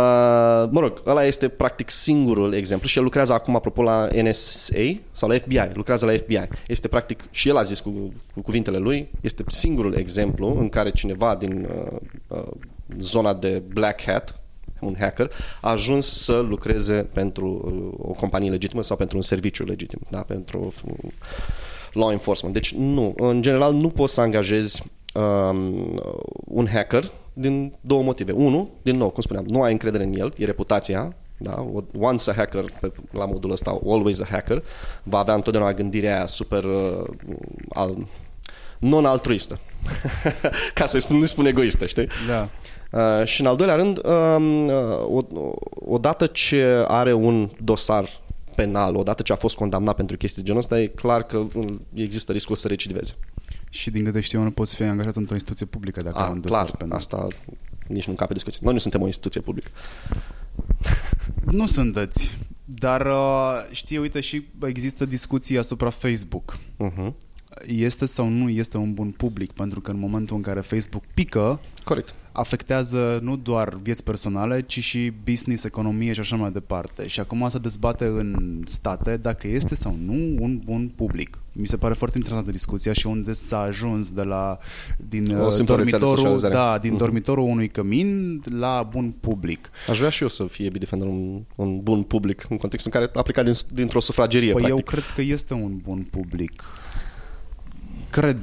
mă 0.69 0.79
rog, 0.79 1.01
ăla 1.05 1.25
este 1.25 1.47
practic 1.47 1.89
singurul 1.89 2.53
exemplu 2.53 2.87
și 2.87 2.97
el 2.97 3.03
lucrează 3.03 3.33
acum, 3.33 3.55
apropo, 3.55 3.81
la 3.81 4.07
NSA 4.23 4.93
sau 5.11 5.29
la 5.29 5.35
FBI, 5.35 5.69
lucrează 5.73 6.05
la 6.05 6.11
FBI. 6.11 6.47
Este 6.67 6.87
practic, 6.87 7.23
și 7.31 7.49
el 7.49 7.57
a 7.57 7.63
zis 7.63 7.79
cu, 7.79 8.11
cu 8.33 8.41
cuvintele 8.41 8.77
lui, 8.77 9.09
este 9.21 9.43
singurul 9.47 9.93
exemplu 9.93 10.59
în 10.59 10.69
care 10.69 10.91
cineva 10.91 11.35
din 11.35 11.67
uh, 11.75 11.99
uh, 12.27 12.51
zona 12.99 13.33
de 13.33 13.63
Black 13.73 14.01
Hat, 14.01 14.41
un 14.81 14.95
hacker, 14.99 15.31
a 15.61 15.69
ajuns 15.69 16.23
să 16.23 16.39
lucreze 16.39 17.07
pentru 17.13 17.47
uh, 17.47 18.07
o 18.09 18.11
companie 18.11 18.49
legitimă 18.49 18.83
sau 18.83 18.97
pentru 18.97 19.17
un 19.17 19.23
serviciu 19.23 19.63
legitim, 19.63 19.99
da? 20.09 20.19
pentru 20.19 20.73
uh, 20.85 21.11
law 21.93 22.11
enforcement. 22.11 22.55
Deci 22.55 22.73
nu, 22.73 23.13
în 23.17 23.41
general 23.41 23.73
nu 23.73 23.89
poți 23.89 24.13
să 24.13 24.21
angajezi 24.21 24.83
um, 25.13 26.01
un 26.45 26.67
hacker 26.67 27.11
din 27.33 27.73
două 27.81 28.03
motive. 28.03 28.31
Unu, 28.31 28.69
din 28.81 28.97
nou, 28.97 29.09
cum 29.09 29.21
spuneam, 29.21 29.45
nu 29.47 29.61
ai 29.61 29.71
încredere 29.71 30.03
în 30.03 30.13
el, 30.13 30.33
e 30.37 30.45
reputația, 30.45 31.15
da? 31.37 31.67
Once 31.99 32.29
a 32.29 32.33
hacker, 32.33 32.65
pe, 32.79 32.91
la 33.11 33.25
modul 33.25 33.51
ăsta, 33.51 33.79
always 33.85 34.19
a 34.19 34.25
hacker, 34.29 34.63
va 35.03 35.17
avea 35.17 35.33
întotdeauna 35.33 35.73
gândirea 35.73 36.15
aia 36.15 36.25
super 36.25 36.63
uh, 36.63 37.03
al, 37.69 38.07
non-altruistă. 38.79 39.59
Ca 40.73 40.85
să-i 40.85 41.01
spun, 41.01 41.17
nu 41.17 41.25
spun 41.25 41.45
egoistă, 41.45 41.85
știi? 41.85 42.07
Da. 42.27 42.49
Uh, 42.91 43.25
și 43.25 43.41
în 43.41 43.47
al 43.47 43.55
doilea 43.55 43.75
rând, 43.75 44.05
um, 44.05 44.67
uh, 44.67 45.53
odată 45.73 46.25
ce 46.25 46.85
are 46.87 47.13
un 47.13 47.49
dosar 47.63 48.21
penal, 48.55 48.95
odată 48.95 49.21
ce 49.21 49.31
a 49.33 49.35
fost 49.35 49.55
condamnat 49.55 49.95
pentru 49.95 50.17
chestii 50.17 50.41
de 50.41 50.47
genul 50.47 50.61
ăsta, 50.61 50.79
e 50.79 50.87
clar 50.87 51.23
că 51.23 51.41
există 51.93 52.31
riscul 52.31 52.55
să 52.55 52.67
recidiveze. 52.67 53.13
Și 53.73 53.89
din 53.91 54.03
câte 54.03 54.19
știu, 54.19 54.41
nu 54.41 54.51
poți 54.51 54.75
fi 54.75 54.83
angajat 54.83 55.15
într-o 55.15 55.33
instituție 55.33 55.65
publică 55.65 56.01
dacă 56.01 56.17
A, 56.17 56.23
ai 56.25 56.31
un 56.31 56.41
dosar 56.41 56.63
clar, 56.63 56.77
penal. 56.77 56.97
asta 56.97 57.27
nici 57.87 58.05
nu 58.05 58.11
încape 58.11 58.33
discuție. 58.33 58.59
Noi 58.63 58.73
nu 58.73 58.79
suntem 58.79 59.01
o 59.01 59.05
instituție 59.05 59.41
publică. 59.41 59.69
Nu 61.51 61.67
sunteți. 61.67 62.37
Dar 62.65 63.05
uh, 63.05 63.67
știi, 63.71 63.97
uite, 63.97 64.19
și 64.19 64.47
există 64.65 65.05
discuții 65.05 65.57
asupra 65.57 65.89
Facebook. 65.89 66.57
Uh-huh. 66.57 67.13
Este 67.67 68.05
sau 68.05 68.27
nu 68.29 68.49
este 68.49 68.77
un 68.77 68.93
bun 68.93 69.11
public? 69.11 69.51
Pentru 69.51 69.81
că 69.81 69.91
în 69.91 69.99
momentul 69.99 70.35
în 70.35 70.41
care 70.41 70.59
Facebook 70.59 71.03
pică, 71.13 71.59
Corect. 71.83 72.13
Afectează 72.35 73.19
nu 73.21 73.35
doar 73.37 73.77
vieți 73.81 74.03
personale, 74.03 74.61
ci 74.61 74.79
și 74.79 75.11
business, 75.23 75.63
economie 75.63 76.13
și 76.13 76.19
așa 76.19 76.35
mai 76.35 76.51
departe. 76.51 77.07
Și 77.07 77.19
acum 77.19 77.47
se 77.49 77.57
dezbate 77.57 78.05
în 78.05 78.61
state 78.65 79.17
dacă 79.17 79.47
este 79.47 79.75
sau 79.75 79.97
nu 80.05 80.13
un 80.43 80.59
bun 80.65 80.91
public. 80.95 81.37
Mi 81.51 81.67
se 81.67 81.77
pare 81.77 81.93
foarte 81.93 82.17
interesantă 82.17 82.51
discuția 82.51 82.93
și 82.93 83.07
unde 83.07 83.33
s-a 83.33 83.59
ajuns 83.59 84.11
de 84.11 84.23
la 84.23 84.57
din 85.09 85.35
O 85.35 85.45
uh, 85.45 85.51
simplă 85.51 85.75
rețea 85.75 85.97
de 85.99 86.05
dormitorul, 86.05 86.15
socializare. 86.17 86.53
da, 86.53 86.77
din 86.77 86.89
Mhm. 86.89 86.99
dormitorul 86.99 87.43
unui 87.47 87.67
cămin 87.69 88.41
la 88.49 88.87
bun 88.91 89.13
public. 89.19 89.69
Aș 89.89 89.97
vrea 89.97 90.09
și 90.09 90.21
eu 90.21 90.29
să 90.29 90.43
fie 90.43 90.69
Bitdefender 90.69 91.07
un, 91.07 91.41
un 91.55 91.79
bun 91.81 92.01
public 92.03 92.45
în 92.49 92.57
contextul 92.57 92.91
în 92.93 92.99
care 93.01 93.11
a 93.15 93.21
plecat 93.21 93.43
din, 93.45 93.53
dintr-o 93.73 93.99
sufragerie, 93.99 94.51
Păi 94.51 94.61
practic. 94.61 94.79
eu 94.79 94.85
cred 94.91 95.03
că 95.15 95.21
este 95.21 95.53
un 95.53 95.77
bun 95.83 96.07
public. 96.11 96.63
Cred. 98.09 98.37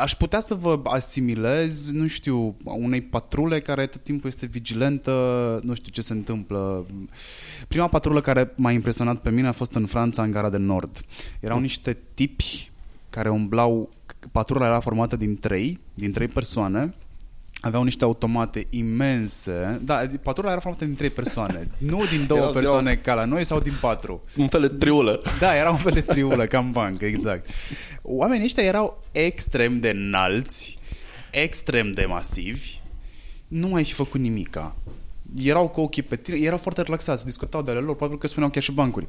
Aș 0.00 0.14
putea 0.14 0.40
să 0.40 0.54
vă 0.54 0.80
asimilez, 0.84 1.90
nu 1.90 2.06
știu, 2.06 2.56
unei 2.64 3.00
patrule 3.00 3.60
care 3.60 3.86
tot 3.86 4.02
timpul 4.02 4.28
este 4.28 4.46
vigilentă, 4.46 5.12
nu 5.62 5.74
știu 5.74 5.92
ce 5.92 6.00
se 6.00 6.12
întâmplă. 6.12 6.86
Prima 7.68 7.88
patrulă 7.88 8.20
care 8.20 8.52
m-a 8.56 8.70
impresionat 8.70 9.20
pe 9.20 9.30
mine 9.30 9.48
a 9.48 9.52
fost 9.52 9.74
în 9.74 9.86
Franța, 9.86 10.22
în 10.22 10.30
Gara 10.30 10.50
de 10.50 10.56
Nord. 10.56 11.00
Erau 11.40 11.60
niște 11.60 11.98
tipi 12.14 12.70
care 13.10 13.30
umblau, 13.30 13.90
patrula 14.32 14.66
era 14.66 14.80
formată 14.80 15.16
din 15.16 15.38
trei, 15.38 15.78
din 15.94 16.12
trei 16.12 16.28
persoane, 16.28 16.94
aveau 17.62 17.82
niște 17.82 18.04
automate 18.04 18.66
imense. 18.70 19.80
Da, 19.84 20.02
patrula 20.22 20.50
era 20.50 20.60
formată 20.60 20.84
din 20.84 20.94
trei 20.94 21.10
persoane, 21.10 21.68
nu 21.90 22.04
din 22.10 22.26
două 22.26 22.40
Erau- 22.40 22.52
persoane 22.52 22.96
ca 22.96 23.14
la 23.14 23.24
noi 23.24 23.44
sau 23.44 23.60
din 23.60 23.72
patru. 23.80 24.22
Un 24.36 24.48
fel 24.48 24.60
de 24.60 24.68
triulă. 24.68 25.22
Da, 25.38 25.56
era 25.56 25.70
un 25.70 25.76
fel 25.76 25.92
de 25.92 26.00
triulă, 26.00 26.46
ca 26.46 26.58
în 26.58 26.70
bancă, 26.70 27.04
exact. 27.04 27.48
Oamenii 28.02 28.44
ăștia 28.44 28.62
erau 28.62 29.04
extrem 29.12 29.80
de 29.80 29.88
înalți, 29.88 30.78
extrem 31.30 31.90
de 31.92 32.04
masivi, 32.04 32.80
nu 33.48 33.68
mai 33.68 33.84
fi 33.84 33.92
făcut 33.92 34.20
nimica. 34.20 34.76
Erau 35.42 35.68
cu 35.68 35.80
ochii 35.80 36.02
pe 36.02 36.16
tine, 36.16 36.38
erau 36.38 36.58
foarte 36.58 36.82
relaxați, 36.82 37.24
discutau 37.24 37.62
de 37.62 37.70
ale 37.70 37.80
lor, 37.80 37.94
probabil 37.96 38.18
că 38.18 38.26
spuneau 38.26 38.50
chiar 38.50 38.62
și 38.62 38.72
bancuri. 38.72 39.06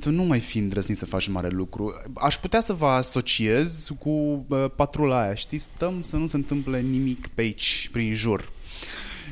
Tu 0.00 0.10
nu 0.10 0.22
mai 0.22 0.40
fi 0.40 0.58
îndrăznit 0.58 0.96
să 0.96 1.06
faci 1.06 1.28
mare 1.28 1.48
lucru. 1.48 1.94
Aș 2.14 2.36
putea 2.38 2.60
să 2.60 2.72
vă 2.72 2.86
asociez 2.86 3.90
cu 3.98 4.10
uh, 4.48 4.64
patrula 4.76 5.22
aia, 5.22 5.34
știi? 5.34 5.58
Stăm 5.58 6.02
să 6.02 6.16
nu 6.16 6.26
se 6.26 6.36
întâmple 6.36 6.80
nimic 6.80 7.26
pe 7.26 7.40
aici, 7.40 7.88
prin 7.92 8.14
jur. 8.14 8.48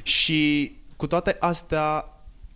Și 0.03 0.73
cu 0.97 1.07
toate 1.07 1.37
astea 1.41 2.05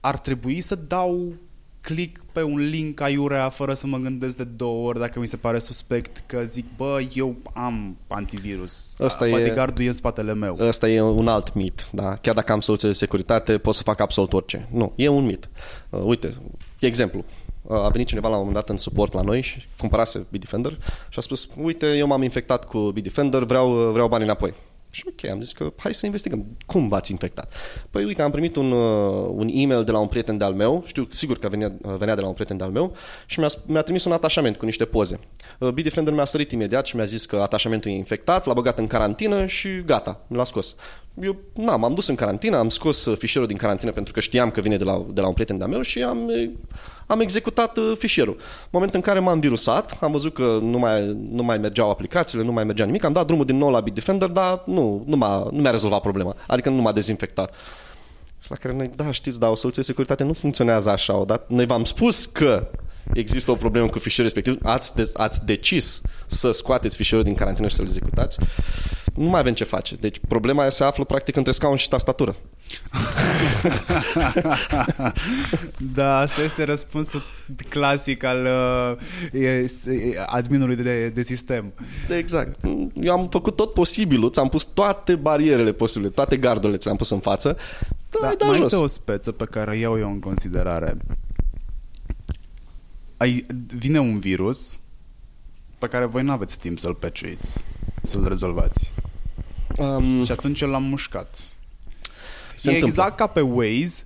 ar 0.00 0.18
trebui 0.18 0.60
să 0.60 0.74
dau 0.74 1.32
click 1.80 2.24
pe 2.32 2.42
un 2.42 2.58
link 2.68 3.00
aiurea 3.00 3.48
fără 3.48 3.74
să 3.74 3.86
mă 3.86 3.96
gândesc 3.96 4.36
de 4.36 4.44
două 4.44 4.88
ori 4.88 4.98
dacă 4.98 5.18
mi 5.20 5.26
se 5.26 5.36
pare 5.36 5.58
suspect 5.58 6.22
că 6.26 6.42
zic, 6.44 6.64
bă, 6.76 7.00
eu 7.14 7.36
am 7.52 7.96
antivirus. 8.06 8.96
Ăsta 9.00 9.28
e- 9.28 9.30
Bodyguard-ul 9.30 9.84
e 9.84 9.86
în 9.86 9.92
spatele 9.92 10.34
meu. 10.34 10.56
Ăsta 10.60 10.88
e 10.88 11.00
un 11.00 11.28
alt 11.28 11.54
mit. 11.54 11.88
Da? 11.92 12.16
Chiar 12.16 12.34
dacă 12.34 12.52
am 12.52 12.60
soluție 12.60 12.88
de 12.88 12.94
securitate, 12.94 13.58
pot 13.58 13.74
să 13.74 13.82
fac 13.82 14.00
absolut 14.00 14.32
orice. 14.32 14.68
Nu, 14.72 14.92
e 14.96 15.08
un 15.08 15.24
mit. 15.24 15.48
Uh, 15.90 16.00
uite, 16.04 16.34
exemplu. 16.78 17.24
Uh, 17.66 17.76
a 17.76 17.88
venit 17.88 18.06
cineva 18.06 18.28
la 18.28 18.34
un 18.34 18.40
moment 18.46 18.58
dat 18.58 18.68
în 18.68 18.76
suport 18.76 19.12
la 19.12 19.20
noi 19.20 19.40
și 19.40 19.68
cumpărase 19.78 20.26
Bitdefender 20.30 20.78
și 21.08 21.18
a 21.18 21.20
spus, 21.20 21.48
uite, 21.62 21.96
eu 21.96 22.06
m-am 22.06 22.22
infectat 22.22 22.64
cu 22.64 22.78
Bitdefender, 22.78 23.42
vreau, 23.42 23.68
vreau 23.72 24.08
bani 24.08 24.24
înapoi. 24.24 24.54
Și 24.96 25.04
ok, 25.08 25.30
am 25.30 25.40
zis 25.40 25.52
că 25.52 25.72
hai 25.76 25.94
să 25.94 26.06
investigăm. 26.06 26.46
Cum 26.66 26.88
v-ați 26.88 27.10
infectat? 27.10 27.52
Păi 27.90 28.04
uite, 28.04 28.22
am 28.22 28.30
primit 28.30 28.56
un, 28.56 28.70
uh, 28.70 29.28
un 29.30 29.48
e-mail 29.52 29.84
de 29.84 29.90
la 29.90 29.98
un 29.98 30.06
prieten 30.06 30.38
de-al 30.38 30.54
meu, 30.54 30.82
știu 30.86 31.08
sigur 31.10 31.38
că 31.38 31.48
venea, 31.48 31.76
uh, 31.82 31.94
venea 31.98 32.14
de 32.14 32.20
la 32.20 32.26
un 32.26 32.32
prieten 32.32 32.56
de-al 32.56 32.70
meu, 32.70 32.94
și 33.26 33.38
mi-a, 33.38 33.48
mi-a 33.66 33.82
trimis 33.82 34.04
un 34.04 34.12
atașament 34.12 34.56
cu 34.56 34.64
niște 34.64 34.84
poze. 34.84 35.18
Uh, 35.58 35.68
Bitdefender 35.68 36.12
mi-a 36.14 36.24
sărit 36.24 36.52
imediat 36.52 36.86
și 36.86 36.96
mi-a 36.96 37.04
zis 37.04 37.26
că 37.26 37.36
atașamentul 37.36 37.90
e 37.90 37.94
infectat, 37.94 38.46
l-a 38.46 38.52
băgat 38.52 38.78
în 38.78 38.86
carantină 38.86 39.46
și 39.46 39.82
gata, 39.84 40.20
l-a 40.28 40.44
scos. 40.44 40.74
Eu, 41.22 41.36
na, 41.54 41.76
m-am 41.76 41.94
dus 41.94 42.06
în 42.06 42.14
carantină, 42.14 42.56
am 42.56 42.68
scos 42.68 43.04
uh, 43.04 43.18
fișierul 43.18 43.48
din 43.48 43.56
carantină 43.56 43.90
pentru 43.90 44.12
că 44.12 44.20
știam 44.20 44.50
că 44.50 44.60
vine 44.60 44.76
de 44.76 44.84
la, 44.84 45.06
de 45.10 45.20
la 45.20 45.26
un 45.26 45.34
prieten 45.34 45.58
de-al 45.58 45.70
meu 45.70 45.82
și 45.82 46.02
am, 46.02 46.28
eh, 46.28 46.50
am 47.06 47.20
executat 47.20 47.76
uh, 47.76 47.92
fișierul. 47.98 48.36
În 48.38 48.68
momentul 48.70 48.96
în 48.96 49.04
care 49.04 49.18
m-am 49.18 49.40
virusat, 49.40 49.98
am 50.00 50.12
văzut 50.12 50.34
că 50.34 50.58
nu 50.62 50.78
mai, 50.78 51.16
nu 51.30 51.42
mai 51.42 51.58
mergeau 51.58 51.90
aplicațiile, 51.90 52.44
nu 52.44 52.52
mai 52.52 52.64
mergea 52.64 52.84
nimic, 52.84 53.04
am 53.04 53.12
dat 53.12 53.26
drumul 53.26 53.44
din 53.44 53.56
nou 53.56 53.70
la 53.70 53.80
Bitdefender, 53.80 54.28
dar 54.28 54.62
nu, 54.66 55.04
nu, 55.06 55.16
m-a, 55.16 55.48
nu 55.52 55.60
mi-a 55.60 55.70
rezolvat 55.70 56.00
problema, 56.00 56.36
adică 56.46 56.70
nu 56.70 56.80
m-a 56.80 56.92
dezinfectat. 56.92 57.54
Și 58.40 58.50
la 58.50 58.56
care 58.56 58.74
noi, 58.74 58.90
da, 58.96 59.10
știți, 59.10 59.38
da, 59.38 59.48
o 59.48 59.54
soluție 59.54 59.82
de 59.82 59.88
securitate 59.88 60.24
nu 60.24 60.32
funcționează 60.32 60.90
așa. 60.90 61.16
Odată, 61.16 61.44
noi 61.48 61.66
v-am 61.66 61.84
spus 61.84 62.26
că 62.26 62.70
există 63.12 63.50
o 63.50 63.54
problemă 63.54 63.88
cu 63.88 63.98
fișierul 63.98 64.32
respectiv, 64.34 64.66
ați, 64.68 64.94
de, 64.94 65.10
ați 65.14 65.46
decis 65.46 66.00
să 66.26 66.50
scoateți 66.50 66.96
fișierul 66.96 67.24
din 67.24 67.34
carantină 67.34 67.68
și 67.68 67.74
să-l 67.74 67.84
executați, 67.84 68.38
nu 69.14 69.28
mai 69.28 69.40
avem 69.40 69.54
ce 69.54 69.64
face. 69.64 69.94
Deci 69.94 70.20
problema 70.28 70.68
se 70.68 70.84
află 70.84 71.04
practic 71.04 71.36
între 71.36 71.52
scaun 71.52 71.76
și 71.76 71.88
tastatură. 71.88 72.36
Da, 75.94 76.18
asta 76.18 76.42
este 76.42 76.64
răspunsul 76.64 77.22
clasic 77.68 78.22
al 78.22 78.46
uh, 78.46 78.96
adminului 80.26 80.76
de, 80.76 81.08
de 81.08 81.22
sistem. 81.22 81.72
Exact. 82.18 82.60
Eu 82.94 83.12
am 83.12 83.28
făcut 83.28 83.56
tot 83.56 83.72
posibilul, 83.72 84.30
ți-am 84.30 84.48
pus 84.48 84.64
toate 84.64 85.14
barierele 85.14 85.72
posibile, 85.72 86.10
toate 86.10 86.36
gardurile 86.36 86.78
ți 86.78 86.84
le-am 86.84 86.96
pus 86.96 87.10
în 87.10 87.20
față. 87.20 87.56
Da, 88.20 88.34
da, 88.38 88.46
mai 88.46 88.56
jos. 88.56 88.64
este 88.64 88.76
o 88.76 88.86
speță 88.86 89.32
pe 89.32 89.44
care 89.44 89.76
iau 89.76 89.98
eu 89.98 90.10
în 90.10 90.20
considerare. 90.20 90.96
Ai, 93.16 93.46
vine 93.78 93.98
un 93.98 94.18
virus 94.18 94.78
pe 95.78 95.86
care 95.86 96.04
voi 96.04 96.22
nu 96.22 96.32
aveți 96.32 96.58
timp 96.58 96.78
să-l 96.78 96.94
peciuiți, 96.94 97.64
să-l 98.02 98.28
rezolvați. 98.28 98.92
Um, 99.76 100.24
și 100.24 100.32
atunci 100.32 100.60
eu 100.60 100.68
l-am 100.68 100.82
mușcat. 100.82 101.55
Se 102.56 102.70
e 102.70 102.74
întâmplă. 102.74 103.02
exact 103.02 103.16
ca 103.16 103.26
pe 103.26 103.40
Waze, 103.40 104.02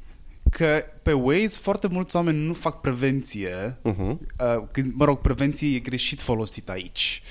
că 0.50 0.84
pe 1.02 1.12
Waze 1.12 1.58
foarte 1.60 1.88
mulți 1.90 2.16
oameni 2.16 2.46
nu 2.46 2.52
fac 2.52 2.80
prevenție. 2.80 3.76
Uh-huh. 3.84 4.16
Uh, 4.16 4.66
când, 4.70 4.92
mă 4.94 5.04
rog, 5.04 5.18
prevenție 5.18 5.74
e 5.74 5.78
greșit 5.78 6.20
folosit 6.20 6.68
aici. 6.68 7.22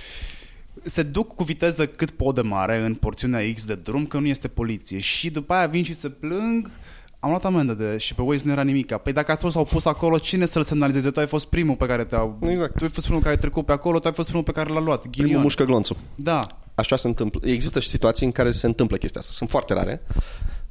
Se 0.83 1.03
duc 1.03 1.35
cu 1.35 1.43
viteză 1.43 1.87
cât 1.87 2.11
pot 2.11 2.35
de 2.35 2.41
mare 2.41 2.77
în 2.77 2.93
porțiunea 2.93 3.53
X 3.53 3.65
de 3.65 3.75
drum, 3.75 4.05
că 4.05 4.19
nu 4.19 4.27
este 4.27 4.47
poliție. 4.47 4.99
Și 4.99 5.29
după 5.29 5.53
aia 5.53 5.67
vin 5.67 5.83
și 5.83 5.93
se 5.93 6.09
plâng 6.09 6.71
am 7.19 7.29
luat 7.29 7.45
amendă 7.45 7.73
de, 7.73 7.97
și 7.97 8.15
pe 8.15 8.21
Waze 8.21 8.45
nu 8.45 8.51
era 8.51 8.61
nimic. 8.61 8.95
Păi 8.95 9.13
dacă 9.13 9.35
toți 9.35 9.53
s-au 9.53 9.65
pus 9.65 9.85
acolo, 9.85 10.17
cine 10.17 10.45
să-l 10.45 10.63
semnalizeze? 10.63 11.09
Tu 11.09 11.19
ai 11.19 11.27
fost 11.27 11.47
primul 11.47 11.75
pe 11.75 11.85
care 11.85 12.03
te-au... 12.03 12.39
Exact. 12.41 12.77
Tu 12.77 12.83
ai 12.83 12.89
fost 12.89 13.05
primul 13.05 13.21
care 13.21 13.33
ai 13.33 13.39
trecut 13.39 13.65
pe 13.65 13.71
acolo, 13.71 13.99
tu 13.99 14.07
ai 14.07 14.13
fost 14.13 14.27
primul 14.27 14.45
pe 14.45 14.51
care 14.51 14.69
l-a 14.69 14.79
luat. 14.79 15.01
Ghinion. 15.01 15.25
Primul 15.25 15.41
mușcă 15.41 15.63
glonțul. 15.63 15.97
Da. 16.15 16.39
Așa 16.75 16.95
se 16.95 17.07
întâmplă. 17.07 17.49
Există 17.49 17.79
și 17.79 17.87
situații 17.87 18.25
în 18.25 18.31
care 18.31 18.51
se 18.51 18.65
întâmplă 18.65 18.97
chestia 18.97 19.19
asta. 19.21 19.33
Sunt 19.33 19.49
foarte 19.49 19.73
rare. 19.73 20.01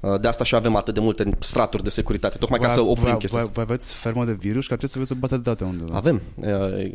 Uh, 0.00 0.20
de 0.20 0.28
asta 0.28 0.44
și 0.44 0.54
avem 0.54 0.76
atât 0.76 0.94
de 0.94 1.00
multe 1.00 1.30
straturi 1.38 1.82
de 1.82 1.90
securitate, 1.90 2.38
tocmai 2.38 2.58
ca 2.58 2.68
să 2.68 2.80
oprim 2.80 3.16
chestia 3.16 3.38
asta. 3.38 3.50
Voi 3.54 3.64
aveți 3.68 3.94
fermă 3.94 4.24
de 4.24 4.32
virus, 4.32 4.66
că 4.66 4.76
trebuie 4.76 4.88
să 4.88 4.96
aveți 4.96 5.12
o 5.12 5.16
bază 5.16 5.36
de 5.36 5.42
date 5.42 5.64
undeva. 5.64 5.96
Avem. 5.96 6.22
Uh, 6.34 6.90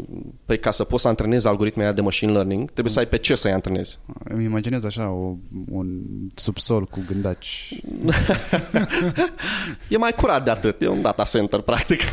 păi 0.45 0.59
ca 0.59 0.71
să 0.71 0.83
poți 0.83 1.01
să 1.01 1.07
antrenezi 1.07 1.47
algoritmele 1.47 1.91
de 1.91 2.01
machine 2.01 2.31
learning, 2.31 2.71
trebuie 2.71 2.93
să 2.93 2.99
ai 2.99 3.05
pe 3.05 3.17
ce 3.17 3.35
să-i 3.35 3.51
antrenezi. 3.51 3.99
Îmi 4.23 4.43
imaginez 4.43 4.83
așa 4.83 5.09
o, 5.09 5.35
un 5.71 5.87
subsol 6.35 6.83
cu 6.83 6.99
gândaci. 7.07 7.81
e 9.89 9.97
mai 9.97 10.11
curat 10.11 10.43
de 10.43 10.49
atât. 10.49 10.81
E 10.81 10.87
un 10.87 11.01
data 11.01 11.23
center, 11.23 11.59
practic. 11.59 12.01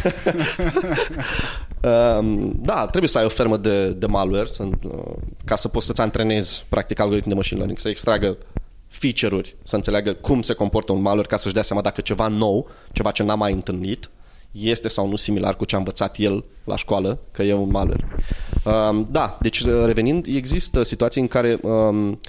Um, 1.83 2.53
da, 2.57 2.87
trebuie 2.87 3.09
să 3.09 3.19
ai 3.19 3.25
o 3.25 3.29
fermă 3.29 3.57
de, 3.57 3.91
de 3.91 4.07
malware 4.07 4.47
să, 4.47 4.63
uh, 4.63 5.13
ca 5.45 5.57
să 5.57 5.69
poți 5.69 5.87
să-ți 5.87 6.01
antrenezi 6.01 6.65
practic 6.69 7.01
algoritmi 7.01 7.31
de 7.31 7.37
machine 7.37 7.59
learning, 7.59 7.79
să 7.79 7.89
extragă 7.89 8.37
feature-uri, 8.91 9.57
să 9.63 9.77
înțeleagă 9.77 10.13
cum 10.13 10.43
se 10.43 10.55
comportă 10.55 10.93
un 10.93 11.03
malware 11.03 11.27
ca 11.27 11.37
să-și 11.37 11.55
dea 11.55 11.63
seama 11.63 11.83
dacă 11.83 12.01
ceva 12.01 12.29
nou, 12.29 12.69
ceva 12.93 13.11
ce 13.11 13.23
n-a 13.23 13.35
mai 13.35 13.53
întâlnit, 13.53 14.11
este 14.51 14.89
sau 14.89 15.09
nu 15.09 15.17
similar 15.17 15.57
cu 15.57 15.65
ce 15.65 15.75
a 15.75 15.79
învățat 15.79 16.17
el 16.19 16.45
la 16.65 16.77
școală, 16.77 17.19
că 17.31 17.43
e 17.43 17.55
un 17.55 17.71
malware. 17.71 18.09
Um, 18.65 19.07
da, 19.11 19.39
deci 19.41 19.61
uh, 19.61 19.85
revenind, 19.85 20.27
există 20.27 20.83
situații 20.83 21.21
în 21.21 21.29
care 21.29 21.59
um, 21.63 22.21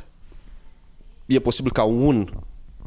e 1.25 1.39
posibil 1.39 1.71
ca 1.71 1.83
un 1.83 2.29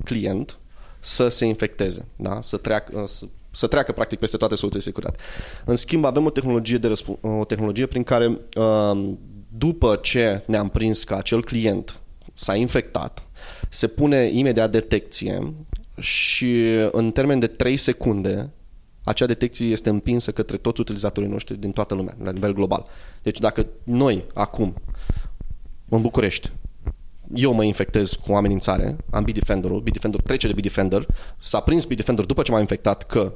client 0.05 0.59
să 1.01 1.29
se 1.29 1.45
infecteze, 1.45 2.07
da? 2.17 2.41
să, 2.41 2.57
treacă, 2.57 3.01
uh, 3.01 3.07
să, 3.07 3.27
să 3.51 3.67
treacă 3.67 3.93
practic 3.93 4.19
peste 4.19 4.37
toate 4.37 4.55
soluțiile 4.55 4.85
de 4.85 4.91
securitate. 4.91 5.23
În 5.65 5.77
schimb, 5.77 6.05
avem 6.05 6.25
o 6.25 6.31
tehnologie, 6.31 6.79
de 6.79 6.89
răsp- 6.89 7.21
o 7.21 7.45
tehnologie 7.45 7.87
prin 7.87 8.03
care 8.03 8.27
um, 8.57 9.19
după 9.59 9.99
ce 10.03 10.43
ne-am 10.47 10.69
prins 10.69 11.05
că 11.05 11.15
acel 11.15 11.45
client 11.45 12.01
s-a 12.35 12.55
infectat, 12.55 13.23
se 13.69 13.87
pune 13.87 14.31
imediat 14.33 14.71
detecție 14.71 15.55
și 16.01 16.65
în 16.91 17.11
termen 17.11 17.39
de 17.39 17.47
3 17.47 17.77
secunde 17.77 18.51
acea 19.05 19.27
detecție 19.27 19.67
este 19.67 19.89
împinsă 19.89 20.33
către 20.33 20.57
toți 20.57 20.81
utilizatorii 20.81 21.29
noștri 21.29 21.59
din 21.59 21.73
toată 21.73 21.95
lumea, 21.95 22.17
la 22.23 22.31
nivel 22.31 22.53
global. 22.53 22.87
Deci 23.23 23.39
dacă 23.39 23.67
noi, 23.83 24.25
acum, 24.35 24.75
în 25.89 26.03
București, 26.03 26.53
eu 27.35 27.53
mă 27.53 27.65
infectez 27.65 28.11
cu 28.11 28.33
o 28.33 28.37
amenințare, 28.37 28.97
am 29.11 29.25
Bitdefender-ul, 29.25 29.81
Bitdefender 29.81 30.21
trece 30.21 30.47
de 30.47 30.53
Bitdefender, 30.53 31.07
s-a 31.39 31.61
prins 31.61 31.85
Bitdefender 31.85 32.25
după 32.25 32.43
ce 32.43 32.51
m-a 32.51 32.61
infectat 32.61 33.03
că 33.07 33.33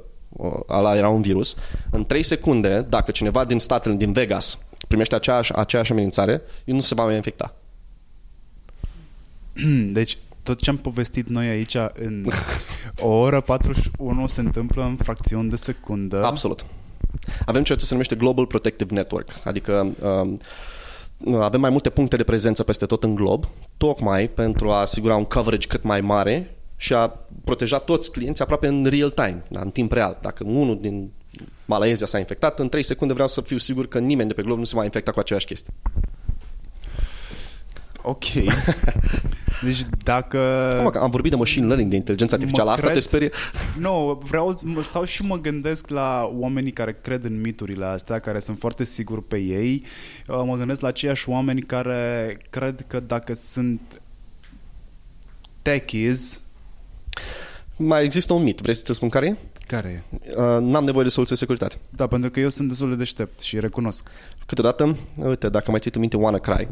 ăla 0.68 0.96
era 0.96 1.08
un 1.08 1.22
virus, 1.22 1.56
în 1.90 2.06
3 2.06 2.22
secunde, 2.22 2.86
dacă 2.88 3.10
cineva 3.10 3.44
din 3.44 3.58
statele 3.58 3.94
din 3.94 4.12
Vegas 4.12 4.58
primește 4.88 5.14
aceeași, 5.14 5.52
aceeași 5.52 5.92
amenințare, 5.92 6.42
el 6.64 6.74
nu 6.74 6.80
se 6.80 6.94
va 6.94 7.04
mai 7.04 7.14
infecta. 7.14 7.54
Deci, 9.92 10.18
tot 10.42 10.60
ce 10.60 10.70
am 10.70 10.76
povestit 10.76 11.28
noi 11.28 11.48
aici 11.48 11.76
în 11.92 12.26
o 13.00 13.08
oră 13.08 13.40
41 13.40 14.26
se 14.26 14.40
întâmplă 14.40 14.84
în 14.84 14.96
fracțiuni 14.96 15.50
de 15.50 15.56
secundă. 15.56 16.24
Absolut. 16.24 16.64
Avem 17.46 17.62
ceea 17.62 17.78
ce 17.78 17.84
se 17.84 17.92
numește 17.92 18.14
Global 18.14 18.46
Protective 18.46 18.94
Network, 18.94 19.30
adică 19.44 19.94
um, 20.02 20.40
avem 21.40 21.60
mai 21.60 21.70
multe 21.70 21.90
puncte 21.90 22.16
de 22.16 22.24
prezență 22.24 22.62
peste 22.62 22.86
tot 22.86 23.04
în 23.04 23.14
glob, 23.14 23.44
tocmai 23.76 24.28
pentru 24.28 24.70
a 24.70 24.80
asigura 24.80 25.16
un 25.16 25.24
coverage 25.24 25.66
cât 25.66 25.82
mai 25.82 26.00
mare 26.00 26.56
și 26.76 26.94
a 26.94 27.08
proteja 27.44 27.78
toți 27.78 28.12
clienții 28.12 28.44
aproape 28.44 28.66
în 28.66 28.84
real 28.84 29.10
time, 29.10 29.42
da, 29.50 29.60
în 29.60 29.70
timp 29.70 29.92
real. 29.92 30.18
Dacă 30.20 30.44
unul 30.46 30.80
din 30.80 31.10
Malaezia 31.66 32.06
s-a 32.06 32.18
infectat, 32.18 32.58
în 32.58 32.68
3 32.68 32.82
secunde 32.82 33.12
vreau 33.12 33.28
să 33.28 33.40
fiu 33.40 33.58
sigur 33.58 33.86
că 33.86 33.98
nimeni 33.98 34.28
de 34.28 34.34
pe 34.34 34.42
glob 34.42 34.58
nu 34.58 34.64
se 34.64 34.76
va 34.76 34.84
infecta 34.84 35.10
cu 35.10 35.18
aceeași 35.18 35.46
chestie. 35.46 35.72
Ok. 38.02 38.24
Deci 39.62 39.80
dacă... 39.98 40.38
Mă, 40.82 40.98
am 40.98 41.10
vorbit 41.10 41.30
de 41.30 41.36
machine 41.36 41.66
learning, 41.66 41.90
de 41.90 41.96
inteligență 41.96 42.34
artificială, 42.34 42.70
asta 42.70 42.82
cred... 42.82 42.94
te 42.94 43.00
sperie? 43.00 43.30
Nu, 43.78 44.06
no, 44.06 44.14
vreau, 44.14 44.60
stau 44.80 45.04
și 45.04 45.22
mă 45.22 45.38
gândesc 45.38 45.88
la 45.88 46.30
oamenii 46.32 46.72
care 46.72 46.98
cred 47.02 47.24
în 47.24 47.40
miturile 47.40 47.84
astea, 47.84 48.18
care 48.18 48.38
sunt 48.38 48.58
foarte 48.58 48.84
siguri 48.84 49.22
pe 49.22 49.38
ei. 49.38 49.82
Uh, 50.28 50.42
mă 50.44 50.56
gândesc 50.56 50.80
la 50.80 50.88
aceiași 50.88 51.28
oameni 51.28 51.62
care 51.62 52.36
cred 52.50 52.84
că 52.86 53.00
dacă 53.00 53.34
sunt 53.34 53.80
techies... 55.62 56.40
Mai 57.76 58.04
există 58.04 58.32
un 58.32 58.42
mit, 58.42 58.60
vrei 58.60 58.74
să-ți 58.74 58.94
spun 58.94 59.08
care 59.08 59.26
e? 59.26 59.36
Care 59.66 60.04
e? 60.10 60.18
Uh, 60.36 60.60
n-am 60.60 60.84
nevoie 60.84 61.04
de 61.04 61.10
soluție 61.10 61.34
de 61.34 61.40
securitate. 61.40 61.76
Da, 61.90 62.06
pentru 62.06 62.30
că 62.30 62.40
eu 62.40 62.48
sunt 62.48 62.68
destul 62.68 62.88
de 62.88 62.94
deștept 62.94 63.40
și 63.40 63.60
recunosc. 63.60 64.08
Câteodată, 64.46 64.96
uite, 65.16 65.48
dacă 65.48 65.70
mai 65.70 65.80
ții 65.80 65.90
tu 65.90 65.98
minte 65.98 66.16
WannaCry, 66.16 66.68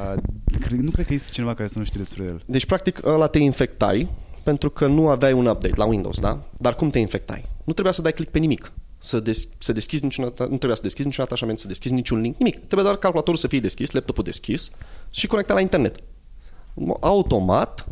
Uh, 0.00 0.70
nu 0.70 0.90
cred 0.90 1.06
că 1.06 1.12
este 1.12 1.30
cineva 1.30 1.54
care 1.54 1.68
să 1.68 1.78
nu 1.78 1.84
știe 1.84 2.00
despre 2.00 2.24
el. 2.24 2.42
Deci, 2.46 2.66
practic, 2.66 3.04
ăla 3.04 3.26
te 3.26 3.38
infectai 3.38 4.08
pentru 4.44 4.70
că 4.70 4.86
nu 4.86 5.08
aveai 5.08 5.32
un 5.32 5.46
update 5.46 5.76
la 5.76 5.84
Windows, 5.84 6.20
da? 6.20 6.42
Dar 6.58 6.74
cum 6.74 6.90
te 6.90 6.98
infectai? 6.98 7.48
Nu 7.64 7.72
trebuia 7.72 7.92
să 7.92 8.02
dai 8.02 8.12
click 8.12 8.30
pe 8.30 8.38
nimic. 8.38 8.72
Să, 8.98 9.20
des- 9.20 9.48
să 9.58 9.72
deschizi 9.72 10.04
niciun, 10.04 10.24
nu 10.24 10.30
trebuia 10.30 10.74
să 10.74 10.82
deschizi 10.82 11.06
niciun 11.06 11.24
atașament, 11.24 11.58
să 11.58 11.66
deschizi 11.66 11.94
niciun 11.94 12.20
link, 12.20 12.36
nimic. 12.36 12.56
Trebuie 12.56 12.82
doar 12.82 12.96
calculatorul 12.96 13.40
să 13.40 13.46
fie 13.46 13.60
deschis, 13.60 13.90
laptopul 13.90 14.24
deschis 14.24 14.70
și 15.10 15.26
conectat 15.26 15.54
la 15.56 15.62
internet. 15.62 15.96
Automat 17.00 17.86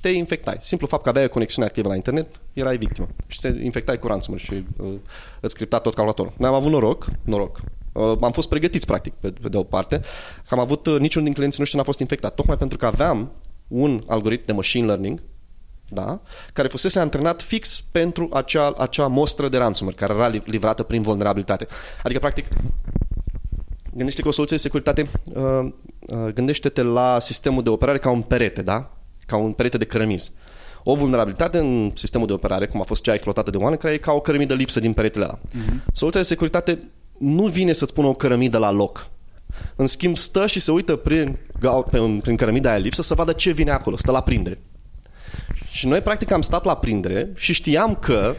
te 0.00 0.08
infectai. 0.08 0.58
Simplu 0.60 0.86
fapt 0.86 1.02
că 1.02 1.08
aveai 1.08 1.24
o 1.24 1.28
conexiune 1.28 1.68
activă 1.68 1.88
la 1.88 1.94
internet, 1.94 2.40
erai 2.52 2.76
victimă. 2.76 3.08
Și 3.26 3.40
te 3.40 3.48
infectai 3.62 3.98
cu 3.98 4.06
ransomware 4.06 4.44
și 4.44 4.64
uh, 4.76 4.92
îți 5.40 5.52
scripta 5.52 5.78
tot 5.78 5.94
calculatorul. 5.94 6.32
Noi 6.36 6.48
am 6.48 6.54
avut 6.54 6.70
noroc, 6.70 7.08
noroc, 7.24 7.60
Uh, 7.60 7.81
am 8.20 8.32
fost 8.32 8.48
pregătiți, 8.48 8.86
practic, 8.86 9.12
pe, 9.12 9.30
pe 9.30 9.48
de 9.48 9.56
o 9.56 9.62
parte, 9.62 10.00
că 10.48 10.54
am 10.54 10.58
avut, 10.58 10.86
uh, 10.86 10.98
niciun 10.98 11.24
din 11.24 11.32
clienții 11.32 11.58
noștri 11.58 11.78
n-a 11.78 11.84
fost 11.84 11.98
infectat, 11.98 12.34
tocmai 12.34 12.56
pentru 12.56 12.78
că 12.78 12.86
aveam 12.86 13.32
un 13.68 14.02
algoritm 14.06 14.42
de 14.46 14.52
machine 14.52 14.86
learning, 14.86 15.22
da? 15.88 16.20
care 16.52 16.68
fusese 16.68 16.98
antrenat 16.98 17.42
fix 17.42 17.80
pentru 17.92 18.28
acea, 18.32 18.72
acea 18.76 19.06
mostră 19.06 19.48
de 19.48 19.56
ransomware, 19.56 19.96
care 19.96 20.14
era 20.14 20.28
livrată 20.28 20.82
prin 20.82 21.02
vulnerabilitate. 21.02 21.66
Adică, 22.02 22.20
practic, 22.20 22.46
gândește 23.94 24.22
că 24.22 24.28
o 24.28 24.32
soluție 24.32 24.56
de 24.56 24.62
securitate, 24.62 25.06
uh, 25.24 25.72
uh, 26.00 26.32
gândește-te 26.34 26.82
la 26.82 27.18
sistemul 27.18 27.62
de 27.62 27.70
operare 27.70 27.98
ca 27.98 28.10
un 28.10 28.22
perete, 28.22 28.62
da? 28.62 28.96
ca 29.26 29.36
un 29.36 29.52
perete 29.52 29.78
de 29.78 29.84
cărămizi. 29.84 30.32
O 30.84 30.94
vulnerabilitate 30.94 31.58
în 31.58 31.90
sistemul 31.94 32.26
de 32.26 32.32
operare, 32.32 32.66
cum 32.66 32.80
a 32.80 32.84
fost 32.84 33.02
cea 33.02 33.12
exploatată 33.12 33.50
de 33.50 33.56
WannaCry, 33.56 33.92
e 33.92 33.96
ca 33.96 34.12
o 34.12 34.20
cărămidă 34.20 34.54
lipsă 34.54 34.80
din 34.80 34.92
peretele 34.92 35.24
ăla. 35.24 35.38
Uh-huh. 35.38 35.92
Soluția 35.92 36.20
de 36.20 36.26
securitate 36.26 36.78
nu 37.18 37.46
vine 37.46 37.72
să-ți 37.72 37.92
pună 37.92 38.06
o 38.06 38.14
cărămidă 38.14 38.58
la 38.58 38.70
loc. 38.70 39.10
În 39.76 39.86
schimb, 39.86 40.16
stă 40.16 40.46
și 40.46 40.60
se 40.60 40.70
uită 40.70 40.96
prin, 40.96 41.38
prin 42.22 42.36
cărămida 42.36 42.70
aia 42.70 42.78
lipsă 42.78 43.02
să 43.02 43.14
vadă 43.14 43.32
ce 43.32 43.50
vine 43.50 43.70
acolo, 43.70 43.96
stă 43.96 44.10
la 44.10 44.22
prindere. 44.22 44.58
Și 45.70 45.86
noi 45.86 46.00
practic 46.00 46.30
am 46.30 46.42
stat 46.42 46.64
la 46.64 46.76
prindere 46.76 47.32
și 47.36 47.52
știam 47.52 47.94
că 47.94 48.34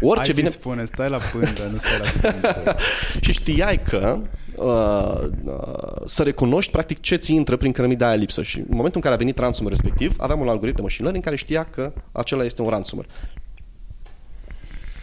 orice 0.00 0.24
Hai 0.24 0.34
vine... 0.34 0.48
spune, 0.48 0.84
stai 0.84 1.08
la 1.08 1.18
pândă, 1.32 1.70
nu 1.72 1.78
stai 1.78 1.98
la 1.98 2.30
pândă. 2.30 2.76
și 3.20 3.32
știai 3.32 3.82
că 3.82 4.20
uh, 4.56 5.28
uh, 5.44 6.02
să 6.04 6.22
recunoști 6.22 6.72
practic 6.72 7.00
ce 7.00 7.16
ți 7.16 7.34
intră 7.34 7.56
prin 7.56 7.72
cărămida 7.72 8.06
aia 8.06 8.14
lipsă. 8.14 8.42
Și 8.42 8.58
în 8.58 8.64
momentul 8.68 8.94
în 8.94 9.00
care 9.00 9.14
a 9.14 9.18
venit 9.18 9.38
ransomware 9.38 9.76
respectiv, 9.80 10.14
aveam 10.18 10.40
un 10.40 10.48
algoritm 10.48 10.76
de 10.76 10.82
machine 10.82 11.02
learning 11.02 11.24
care 11.24 11.36
știa 11.36 11.64
că 11.64 11.92
acela 12.12 12.44
este 12.44 12.62
un 12.62 12.68
ransomware. 12.68 13.08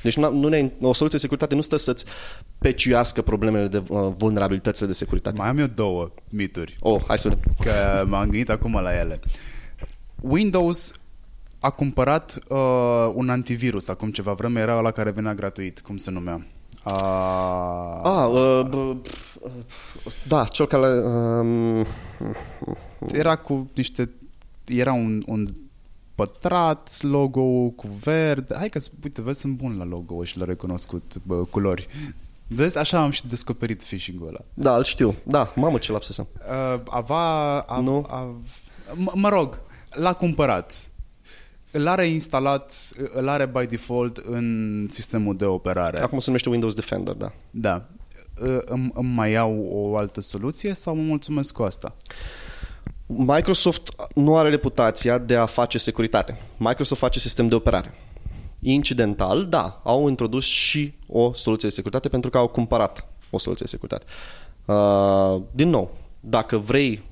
Deci 0.05 0.17
nu 0.17 0.47
ne, 0.47 0.71
o 0.81 0.93
soluție 0.93 1.07
de 1.07 1.17
securitate 1.17 1.55
nu 1.55 1.61
stă 1.61 1.77
să-ți 1.77 2.05
peciuiască 2.57 3.21
problemele 3.21 3.67
de 3.67 3.83
uh, 3.87 4.11
vulnerabilitățile 4.17 4.87
de 4.87 4.93
securitate. 4.93 5.37
Mai 5.37 5.47
am 5.47 5.57
eu 5.57 5.67
două 5.67 6.11
mituri. 6.29 6.75
Oh, 6.79 7.01
hai 7.07 7.17
să 7.17 7.29
vedem. 7.29 7.53
Că 7.59 8.05
m-am 8.07 8.29
gândit 8.29 8.49
acum 8.49 8.73
la 8.73 8.99
ele. 8.99 9.19
Windows 10.21 10.93
a 11.59 11.69
cumpărat 11.69 12.37
uh, 12.47 13.11
un 13.13 13.29
antivirus 13.29 13.87
acum 13.87 14.11
ceva 14.11 14.33
vreme, 14.33 14.59
era 14.59 14.81
la 14.81 14.91
care 14.91 15.11
venea 15.11 15.33
gratuit, 15.33 15.79
cum 15.79 15.97
se 15.97 16.11
numea? 16.11 16.45
Uh... 16.83 17.99
Ah, 18.03 18.27
uh, 18.29 18.67
uh, 18.71 18.97
da, 20.27 20.43
cel 20.43 20.67
care... 20.67 20.87
Uh, 20.87 21.87
era 23.11 23.35
cu 23.35 23.69
niște... 23.73 24.13
Era 24.65 24.93
un, 24.93 25.23
un 25.25 25.47
pătrat, 26.15 26.97
logo 27.01 27.69
cu 27.69 27.87
verde. 27.87 28.55
Hai 28.57 28.69
că, 28.69 28.79
uite, 29.03 29.21
vezi, 29.21 29.39
sunt 29.39 29.53
bun 29.53 29.77
la 29.77 29.83
logo 29.83 30.23
și 30.23 30.37
l-a 30.37 30.45
recunoscut 30.45 31.15
bă, 31.23 31.35
culori. 31.35 31.87
Vezi, 32.47 32.77
așa 32.77 33.01
am 33.01 33.09
și 33.09 33.27
descoperit 33.27 33.83
phishing-ul 33.83 34.27
ăla. 34.27 34.39
Da, 34.53 34.75
îl 34.75 34.83
știu. 34.83 35.15
Da, 35.23 35.53
mamă 35.55 35.77
ce 35.77 35.91
lapsus 35.91 36.17
am. 36.17 36.27
Uh, 36.33 36.81
ava... 36.89 37.59
A, 37.59 37.79
nu. 37.79 38.05
A, 38.09 38.35
m- 38.91 39.13
mă 39.13 39.29
rog, 39.29 39.59
l-a 39.89 40.13
cumpărat. 40.13 40.89
Îl 41.71 41.87
are 41.87 42.05
instalat, 42.05 42.91
îl 43.13 43.27
are 43.27 43.45
by 43.45 43.65
default 43.65 44.17
în 44.17 44.87
sistemul 44.91 45.37
de 45.37 45.45
operare. 45.45 45.99
Acum 45.99 46.19
se 46.19 46.25
numește 46.25 46.49
Windows 46.49 46.73
Defender, 46.73 47.13
da. 47.13 47.31
Da. 47.51 47.85
Îmi, 48.65 48.91
îmi 48.93 49.13
mai 49.13 49.31
iau 49.31 49.65
o 49.71 49.97
altă 49.97 50.21
soluție 50.21 50.73
sau 50.73 50.95
mă 50.95 51.01
mulțumesc 51.01 51.53
cu 51.53 51.63
asta? 51.63 51.95
Microsoft 53.05 53.89
nu 54.15 54.37
are 54.37 54.49
reputația 54.49 55.17
de 55.17 55.35
a 55.35 55.45
face 55.45 55.77
securitate. 55.77 56.37
Microsoft 56.57 56.99
face 56.99 57.19
sistem 57.19 57.47
de 57.47 57.55
operare. 57.55 57.93
Incidental, 58.59 59.45
da, 59.45 59.81
au 59.83 60.07
introdus 60.07 60.43
și 60.43 60.93
o 61.07 61.33
soluție 61.33 61.67
de 61.69 61.73
securitate 61.75 62.09
pentru 62.09 62.29
că 62.29 62.37
au 62.37 62.47
cumpărat 62.47 63.07
o 63.29 63.37
soluție 63.37 63.65
de 63.65 63.71
securitate. 63.71 64.05
Uh, 64.65 65.41
din 65.51 65.69
nou, 65.69 65.91
dacă 66.19 66.57
vrei 66.57 67.03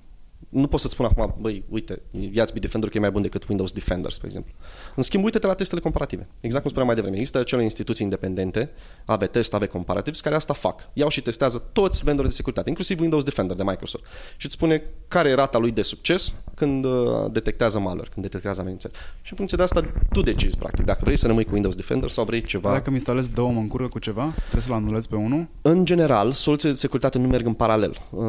nu 0.49 0.67
pot 0.67 0.79
să-ți 0.79 0.93
spun 0.93 1.05
acum, 1.05 1.35
băi, 1.39 1.63
uite, 1.69 2.01
ia-ți 2.31 2.53
Bitdefender 2.53 2.89
că 2.89 2.97
e 2.97 2.99
mai 2.99 3.11
bun 3.11 3.21
decât 3.21 3.47
Windows 3.47 3.71
Defender, 3.71 4.11
spre 4.11 4.27
exemplu. 4.27 4.53
În 4.95 5.03
schimb, 5.03 5.23
uite-te 5.23 5.47
la 5.47 5.53
testele 5.53 5.81
comparative. 5.81 6.27
Exact 6.41 6.61
cum 6.61 6.69
spuneam 6.69 6.87
mai 6.87 6.95
devreme. 6.95 7.17
Există 7.17 7.39
acele 7.39 7.63
instituții 7.63 8.05
independente, 8.05 8.69
AB 9.05 9.25
Test, 9.25 9.53
AB 9.53 9.65
Comparatives, 9.65 10.21
care 10.21 10.35
asta 10.35 10.53
fac. 10.53 10.89
Iau 10.93 11.09
și 11.09 11.21
testează 11.21 11.63
toți 11.73 12.03
vendorii 12.03 12.29
de 12.29 12.35
securitate, 12.35 12.69
inclusiv 12.69 12.99
Windows 12.99 13.23
Defender 13.23 13.55
de 13.55 13.63
Microsoft. 13.63 14.03
Și 14.37 14.45
îți 14.45 14.55
spune 14.55 14.83
care 15.07 15.29
e 15.29 15.33
rata 15.33 15.57
lui 15.57 15.71
de 15.71 15.81
succes 15.81 16.33
când 16.55 16.85
uh, 16.85 16.91
detectează 17.31 17.79
malware, 17.79 18.09
când 18.11 18.25
detectează 18.25 18.61
amenințări. 18.61 18.93
Și 19.21 19.31
în 19.31 19.37
funcție 19.37 19.57
de 19.57 19.63
asta, 19.63 19.91
tu 20.11 20.21
decizi, 20.21 20.57
practic, 20.57 20.85
dacă 20.85 20.99
vrei 21.03 21.17
să 21.17 21.27
rămâi 21.27 21.43
cu 21.43 21.53
Windows 21.53 21.75
Defender 21.75 22.09
sau 22.09 22.23
vrei 22.25 22.43
ceva... 22.43 22.71
Dacă 22.71 22.89
mi 22.89 22.95
instalezi 22.95 23.31
două, 23.31 23.51
mă 23.51 23.59
încurcă 23.59 23.87
cu 23.87 23.99
ceva? 23.99 24.33
Trebuie 24.35 24.61
să-l 24.61 24.73
anulez 24.73 25.05
pe 25.05 25.15
unul? 25.15 25.47
În 25.61 25.85
general, 25.85 26.31
soluțiile 26.31 26.73
de 26.73 26.79
securitate 26.79 27.17
nu 27.17 27.27
merg 27.27 27.45
în 27.45 27.53
paralel. 27.53 27.97
Uh, 28.11 28.23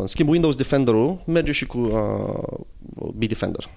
în 0.00 0.06
schimb, 0.06 0.28
Windows 0.28 0.56
Defender-ul 0.56 1.22
merge 1.26 1.52
și 1.52 1.66
cu 1.66 1.78
uh, 1.78 3.12
Bitdefender. 3.16 3.68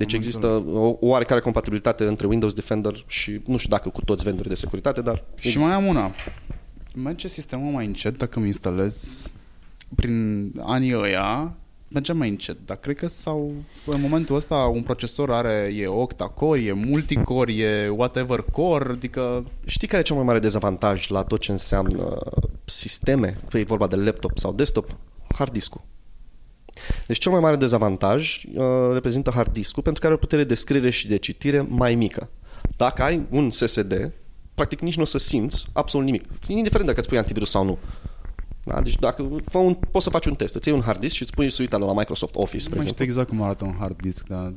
Deci 0.00 0.12
există 0.12 0.46
o 0.72 0.96
oarecare 1.00 1.40
compatibilitate 1.40 2.04
între 2.04 2.26
Windows 2.26 2.52
Defender 2.52 3.04
și 3.06 3.40
nu 3.46 3.56
știu 3.56 3.70
dacă 3.70 3.88
cu 3.88 4.04
toți 4.04 4.24
vendorii 4.24 4.48
de 4.50 4.56
securitate, 4.56 5.00
dar... 5.00 5.16
Și 5.16 5.46
există. 5.46 5.66
mai 5.66 5.74
am 5.74 5.84
una. 5.84 6.10
Merge 6.94 7.28
sistemul 7.28 7.72
mai 7.72 7.86
încet 7.86 8.18
dacă 8.18 8.38
îmi 8.38 8.46
instalez 8.46 9.26
prin 9.94 10.52
anii 10.60 10.94
ăia 10.94 11.54
merge 11.88 12.12
mai 12.12 12.28
încet, 12.28 12.56
dar 12.66 12.76
cred 12.76 12.96
că 12.96 13.06
sau 13.06 13.52
în 13.86 14.00
momentul 14.00 14.36
ăsta 14.36 14.54
un 14.54 14.82
procesor 14.82 15.30
are 15.30 15.72
e 15.76 15.86
octa-core, 15.86 16.62
e 16.62 16.72
multicore, 16.72 17.52
e 17.52 17.88
whatever 17.88 18.44
core, 18.52 18.90
adică... 18.90 19.44
Știi 19.66 19.88
care 19.88 20.00
e 20.00 20.04
cel 20.04 20.16
mai 20.16 20.24
mare 20.24 20.38
dezavantaj 20.38 21.08
la 21.08 21.22
tot 21.22 21.40
ce 21.40 21.52
înseamnă 21.52 22.18
sisteme, 22.64 23.38
fie 23.48 23.64
vorba 23.64 23.86
de 23.86 23.96
laptop 23.96 24.38
sau 24.38 24.52
desktop? 24.52 24.96
Hard 25.34 25.52
disk-ul. 25.52 25.80
Deci 27.06 27.18
cel 27.18 27.32
mai 27.32 27.40
mare 27.40 27.56
dezavantaj 27.56 28.42
uh, 28.54 28.64
reprezintă 28.92 29.30
hard 29.30 29.52
disk-ul 29.52 29.82
pentru 29.82 30.00
că 30.00 30.06
are 30.06 30.16
o 30.16 30.18
putere 30.18 30.44
de 30.44 30.54
scriere 30.54 30.90
și 30.90 31.08
de 31.08 31.16
citire 31.16 31.66
mai 31.68 31.94
mică. 31.94 32.28
Dacă 32.76 33.02
ai 33.02 33.26
un 33.30 33.50
SSD, 33.50 34.12
practic 34.54 34.80
nici 34.80 34.96
nu 34.96 35.02
o 35.02 35.04
să 35.04 35.18
simți 35.18 35.66
absolut 35.72 36.06
nimic. 36.06 36.24
Indiferent 36.46 36.86
dacă 36.86 37.00
îți 37.00 37.08
pui 37.08 37.18
antivirus 37.18 37.50
sau 37.50 37.64
nu. 37.64 37.78
Da? 38.64 38.80
Deci 38.80 38.96
dacă 38.96 39.28
fă 39.46 39.58
un, 39.58 39.74
poți 39.74 40.04
să 40.04 40.10
faci 40.10 40.26
un 40.26 40.34
test, 40.34 40.54
îți 40.54 40.68
iei 40.68 40.76
un 40.76 40.82
hard 40.82 41.00
disk 41.00 41.14
și 41.14 41.22
îți 41.22 41.32
pui 41.32 41.50
suita 41.50 41.78
de 41.78 41.84
la 41.84 41.92
Microsoft 41.92 42.34
Office, 42.34 42.74
Nu 42.74 42.82
știu 42.82 43.04
exact 43.04 43.28
cum 43.28 43.42
arată 43.42 43.64
un 43.64 43.74
hard 43.78 44.00
disk, 44.00 44.26
dar 44.26 44.52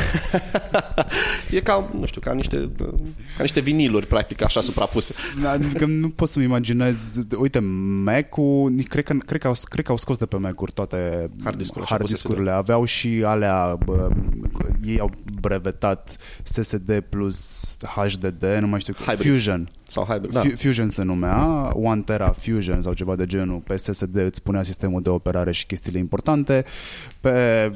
e 1.50 1.60
ca, 1.60 1.90
nu 1.98 2.06
știu, 2.06 2.20
ca 2.20 2.32
niște, 2.32 2.70
ca 3.36 3.42
niște 3.42 3.60
viniluri, 3.60 4.06
practic, 4.06 4.42
așa 4.42 4.60
suprapuse. 4.60 5.14
Adică 5.46 5.86
nu 5.86 6.08
pot 6.08 6.28
să-mi 6.28 6.44
imaginez... 6.44 7.20
Uite, 7.38 7.58
Mac-ul, 7.58 8.74
cred 8.88 9.04
că, 9.04 9.14
cred 9.26 9.40
că, 9.40 9.46
au, 9.46 9.54
cred 9.62 9.84
că 9.84 9.90
au 9.90 9.96
scos 9.96 10.18
de 10.18 10.26
pe 10.26 10.36
Mac-uri 10.36 10.72
toate 10.72 11.30
hard, 11.44 11.56
discurile, 11.56 11.86
hard 11.88 12.06
discurile. 12.06 12.50
Aveau 12.50 12.84
și 12.84 13.22
alea... 13.24 13.78
Bă, 13.84 14.08
ei 14.84 14.98
au 14.98 15.10
brevetat 15.40 16.16
SSD 16.42 17.00
plus 17.08 17.76
HDD, 17.96 18.44
nu 18.60 18.66
mai 18.66 18.80
știu... 18.80 18.94
Hybrid. 18.94 19.32
Fusion. 19.32 19.70
Sau 19.88 20.04
hybrid, 20.04 20.32
da. 20.32 20.42
Fusion 20.54 20.88
se 20.88 21.02
numea, 21.02 21.70
One 21.74 22.00
Tera 22.00 22.30
Fusion 22.30 22.82
sau 22.82 22.92
ceva 22.92 23.16
de 23.16 23.26
genul. 23.26 23.58
Pe 23.58 23.76
SSD 23.76 24.16
îți 24.16 24.42
punea 24.42 24.62
sistemul 24.62 25.02
de 25.02 25.08
operare 25.08 25.52
și 25.52 25.66
chestiile 25.66 25.98
importante. 25.98 26.64
Pe 27.20 27.72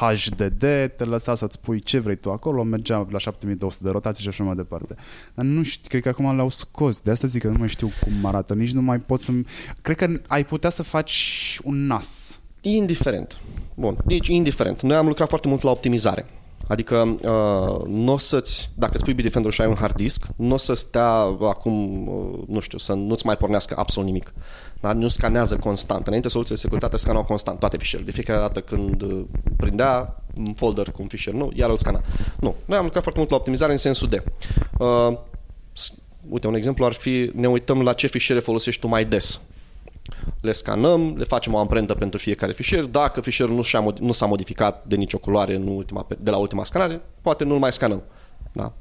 HDD 0.00 0.64
te 0.96 1.04
lăsa 1.04 1.34
să-ți 1.34 1.60
pui 1.60 1.80
ce 1.80 1.98
vrei 1.98 2.16
tu 2.16 2.30
acolo, 2.30 2.62
mergea 2.62 3.06
la 3.10 3.18
7200 3.18 3.84
de 3.84 3.90
rotații 3.90 4.22
și 4.22 4.28
așa 4.28 4.44
mai 4.44 4.54
departe. 4.54 4.94
Dar 5.34 5.44
nu 5.44 5.62
știu, 5.62 5.88
cred 5.88 6.02
că 6.02 6.08
acum 6.08 6.34
le-au 6.34 6.48
scos. 6.48 6.98
De 6.98 7.10
asta 7.10 7.26
zic 7.26 7.42
că 7.42 7.48
nu 7.48 7.58
mai 7.58 7.68
știu 7.68 7.90
cum 8.00 8.26
arată. 8.26 8.54
Nici 8.54 8.72
nu 8.72 8.82
mai 8.82 8.98
pot 8.98 9.20
să 9.20 9.32
Cred 9.82 9.96
că 9.96 10.20
ai 10.26 10.44
putea 10.44 10.70
să 10.70 10.82
faci 10.82 11.58
un 11.64 11.86
NAS. 11.86 12.40
Indiferent. 12.60 13.36
Bun, 13.74 13.96
deci 14.06 14.28
indiferent. 14.28 14.82
Noi 14.82 14.96
am 14.96 15.06
lucrat 15.06 15.28
foarte 15.28 15.48
mult 15.48 15.62
la 15.62 15.70
optimizare. 15.70 16.26
Adică 16.68 17.18
uh, 17.22 17.86
nu 17.86 18.12
o 18.12 18.18
să-ți, 18.18 18.70
dacă 18.74 18.92
îți 18.94 19.04
pui 19.04 19.12
Bitdefender 19.12 19.52
și 19.52 19.60
ai 19.60 19.66
un 19.66 19.74
hard 19.74 19.96
disk, 19.96 20.26
nu 20.36 20.54
o 20.54 20.56
să 20.56 20.74
stea 20.74 21.10
acum, 21.40 22.06
uh, 22.08 22.38
nu 22.46 22.60
știu, 22.60 22.78
să 22.78 22.92
nu-ți 22.92 23.26
mai 23.26 23.36
pornească 23.36 23.74
absolut 23.78 24.08
nimic. 24.08 24.32
Dar 24.80 24.94
nu 24.94 25.08
scanează 25.08 25.56
constant. 25.56 26.06
Înainte 26.06 26.28
soluțiile 26.28 26.56
de 26.60 26.66
securitate 26.66 26.96
scanau 26.96 27.24
constant 27.24 27.58
toate 27.58 27.76
fișierele. 27.76 28.10
De 28.10 28.16
fiecare 28.16 28.38
dată 28.38 28.60
când 28.60 29.02
uh, 29.02 29.24
prindea 29.56 30.22
un 30.36 30.52
folder 30.52 30.90
cu 30.90 31.02
un 31.02 31.08
fișier 31.08 31.34
nu, 31.34 31.50
iar 31.54 31.70
îl 31.70 31.76
scana. 31.76 32.02
Nu. 32.40 32.54
Noi 32.64 32.78
am 32.78 32.84
lucrat 32.84 33.02
foarte 33.02 33.18
mult 33.18 33.30
la 33.30 33.36
optimizare 33.36 33.72
în 33.72 33.78
sensul 33.78 34.08
de 34.08 34.22
uh, 34.78 35.18
uite, 36.28 36.46
un 36.46 36.54
exemplu 36.54 36.84
ar 36.84 36.92
fi 36.92 37.30
ne 37.34 37.48
uităm 37.48 37.82
la 37.82 37.92
ce 37.92 38.06
fișiere 38.06 38.40
folosești 38.40 38.80
tu 38.80 38.86
mai 38.86 39.04
des 39.04 39.40
le 40.40 40.52
scanăm, 40.52 41.14
le 41.16 41.24
facem 41.24 41.54
o 41.54 41.58
amprentă 41.58 41.94
pentru 41.94 42.18
fiecare 42.18 42.52
fișier. 42.52 42.84
Dacă 42.84 43.20
fișierul 43.20 43.54
nu, 43.54 43.62
și-a, 43.62 43.94
nu 44.00 44.12
s-a 44.12 44.26
modificat 44.26 44.84
de 44.86 44.96
nicio 44.96 45.18
culoare 45.18 45.54
în 45.54 45.66
ultima, 45.66 46.06
de 46.18 46.30
la 46.30 46.36
ultima 46.36 46.64
scanare, 46.64 47.00
poate 47.22 47.44
nu-l 47.44 47.58
mai 47.58 47.72
scanăm. 47.72 48.02
Da? 48.52 48.72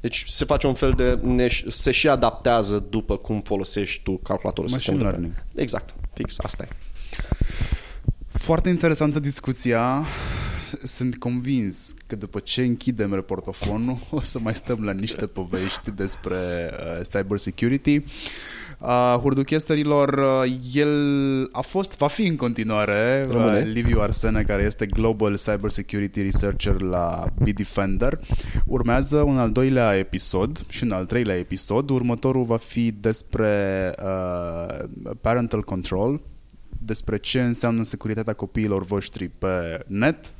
Deci 0.00 0.24
se 0.28 0.44
face 0.44 0.66
un 0.66 0.74
fel 0.74 0.92
de... 0.92 1.18
Ne, 1.22 1.48
se 1.68 1.90
și 1.90 2.08
adaptează 2.08 2.84
după 2.88 3.16
cum 3.16 3.40
folosești 3.40 4.02
tu 4.02 4.16
calculatorul 4.16 4.70
Machine 4.70 5.02
learning. 5.02 5.32
Exact, 5.54 5.94
fix, 6.12 6.36
asta 6.42 6.66
e. 6.70 6.74
Foarte 8.28 8.68
interesantă 8.68 9.20
discuția. 9.20 10.04
Sunt 10.82 11.16
convins 11.16 11.94
că 12.06 12.16
după 12.16 12.38
ce 12.38 12.62
închidem 12.62 13.14
reportofonul 13.14 13.98
o 14.10 14.20
să 14.20 14.38
mai 14.38 14.54
stăm 14.54 14.84
la 14.84 14.92
niște 14.92 15.26
povești 15.26 15.90
despre 15.90 16.70
uh, 16.72 17.06
cyber 17.12 17.38
security. 17.38 18.02
Uh, 18.78 19.16
Hurduchesterilor, 19.20 20.08
uh, 20.08 20.52
el 20.72 21.48
a 21.52 21.60
fost, 21.60 21.96
va 21.96 22.06
fi 22.06 22.26
în 22.26 22.36
continuare 22.36 23.26
uh, 23.28 23.62
Liviu 23.64 24.00
Arsene, 24.00 24.42
care 24.42 24.62
este 24.62 24.86
Global 24.86 25.36
Cyber 25.36 25.70
Security 25.70 26.22
Researcher 26.22 26.80
la 26.80 27.26
Bitdefender. 27.42 28.18
Urmează 28.66 29.16
un 29.16 29.38
al 29.38 29.50
doilea 29.50 29.96
episod 29.96 30.64
și 30.68 30.84
un 30.84 30.90
al 30.90 31.04
treilea 31.04 31.36
episod. 31.36 31.90
Următorul 31.90 32.44
va 32.44 32.56
fi 32.56 32.90
despre 32.90 33.92
uh, 34.02 34.84
parental 35.20 35.62
control, 35.62 36.20
despre 36.78 37.16
ce 37.16 37.42
înseamnă 37.42 37.82
securitatea 37.82 38.32
copiilor 38.32 38.84
voștri 38.84 39.28
pe 39.28 39.84
net, 39.86 40.32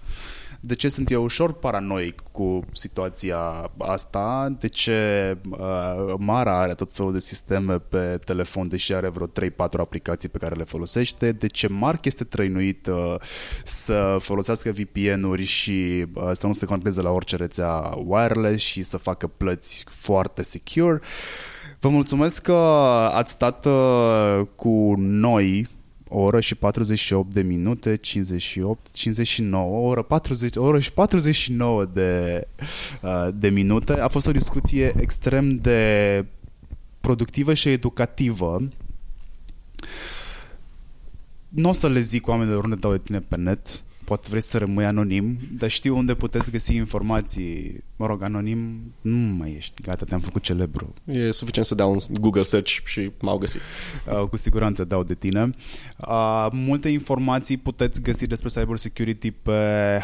de 0.66 0.74
ce 0.74 0.88
sunt 0.88 1.10
eu 1.10 1.22
ușor 1.22 1.52
paranoic 1.52 2.22
cu 2.32 2.64
situația 2.72 3.70
asta, 3.78 4.56
de 4.60 4.68
ce 4.68 5.36
uh, 5.50 6.14
Mara 6.18 6.60
are 6.60 6.74
tot 6.74 6.92
felul 6.92 7.12
de 7.12 7.20
sisteme 7.20 7.78
pe 7.78 8.18
telefon, 8.24 8.68
deși 8.68 8.94
are 8.94 9.08
vreo 9.08 9.26
3-4 9.26 9.30
aplicații 9.78 10.28
pe 10.28 10.38
care 10.38 10.54
le 10.54 10.64
folosește, 10.64 11.32
de 11.32 11.46
ce 11.46 11.68
Mark 11.68 12.04
este 12.04 12.24
trăinuit 12.24 12.86
uh, 12.86 13.14
să 13.64 14.16
folosească 14.20 14.70
VPN-uri 14.70 15.44
și 15.44 16.04
uh, 16.14 16.30
să 16.32 16.46
nu 16.46 16.52
se 16.52 16.66
conecteze 16.66 17.00
la 17.00 17.10
orice 17.10 17.36
rețea 17.36 17.98
wireless 18.04 18.64
și 18.64 18.82
să 18.82 18.96
facă 18.96 19.26
plăți 19.26 19.84
foarte 19.88 20.42
secure. 20.42 21.00
Vă 21.80 21.88
mulțumesc 21.88 22.42
că 22.42 22.52
ați 23.12 23.32
stat 23.32 23.66
uh, 23.66 24.40
cu 24.56 24.94
noi 24.96 25.68
o 26.14 26.20
oră 26.20 26.40
și 26.40 26.54
48 26.54 27.32
de 27.32 27.42
minute, 27.42 27.96
58, 27.96 28.90
59, 28.92 29.64
o 29.64 29.80
oră, 29.80 30.02
40, 30.02 30.56
o 30.56 30.62
oră 30.62 30.78
și 30.78 30.92
49 30.92 31.84
de, 31.84 32.46
uh, 33.02 33.28
de 33.34 33.48
minute. 33.48 33.92
A 33.92 34.08
fost 34.08 34.26
o 34.26 34.30
discuție 34.30 34.92
extrem 35.00 35.56
de 35.56 36.24
productivă 37.00 37.54
și 37.54 37.68
educativă. 37.68 38.68
Nu 41.48 41.68
o 41.68 41.72
să 41.72 41.88
le 41.88 42.00
zic 42.00 42.26
oamenilor 42.26 42.64
unde 42.64 42.76
dau 42.76 42.90
de 42.90 42.98
tine 42.98 43.20
pe 43.20 43.36
net, 43.36 43.82
poate 44.04 44.26
vrei 44.28 44.40
să 44.40 44.58
rămâi 44.58 44.84
anonim, 44.84 45.38
dar 45.58 45.70
știu 45.70 45.96
unde 45.96 46.14
puteți 46.14 46.50
găsi 46.50 46.74
informații. 46.74 47.82
Mă 47.96 48.06
rog, 48.06 48.22
anonim 48.22 48.92
nu 49.00 49.16
mai 49.16 49.54
ești, 49.56 49.82
gata, 49.82 50.04
te-am 50.04 50.20
făcut 50.20 50.42
celebru. 50.42 50.94
E 51.04 51.30
suficient 51.30 51.66
să 51.66 51.74
dau 51.74 51.90
un 51.90 51.98
Google 52.20 52.42
search 52.42 52.78
și 52.84 53.10
m-au 53.20 53.38
găsit. 53.38 53.60
Uh, 54.06 54.20
cu 54.28 54.36
siguranță 54.36 54.84
dau 54.84 55.02
de 55.02 55.14
tine. 55.14 55.50
Uh, 56.08 56.46
multe 56.50 56.88
informații 56.88 57.56
puteți 57.56 58.02
găsi 58.02 58.26
despre 58.26 58.48
cybersecurity 58.48 59.30
pe 59.30 59.52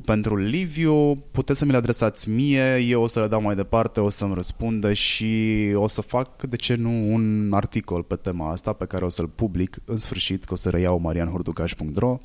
pentru 0.04 0.36
Liviu, 0.36 1.14
puteți 1.14 1.58
să 1.58 1.64
mi 1.64 1.70
le 1.70 1.76
adresați 1.76 2.30
mie, 2.30 2.76
eu 2.76 3.02
o 3.02 3.06
să 3.06 3.20
le 3.20 3.26
dau 3.26 3.42
mai 3.42 3.54
departe, 3.54 4.00
o 4.00 4.08
să-mi 4.08 4.34
răspundă 4.34 4.92
și 4.92 5.56
o 5.74 5.86
să 5.86 6.00
fac, 6.00 6.42
de 6.42 6.56
ce 6.56 6.74
nu, 6.74 7.12
un 7.12 7.50
articol 7.52 8.02
pe 8.02 8.16
tema 8.16 8.50
asta 8.50 8.72
pe 8.72 8.84
care 8.84 9.04
o 9.04 9.08
să-l 9.08 9.28
public 9.28 9.78
în 9.84 9.96
sfârșit, 9.96 10.44
că 10.44 10.52
o 10.52 10.56
să 10.56 10.70
reiau 10.70 11.00
marianhurducaș.ro 11.00 12.18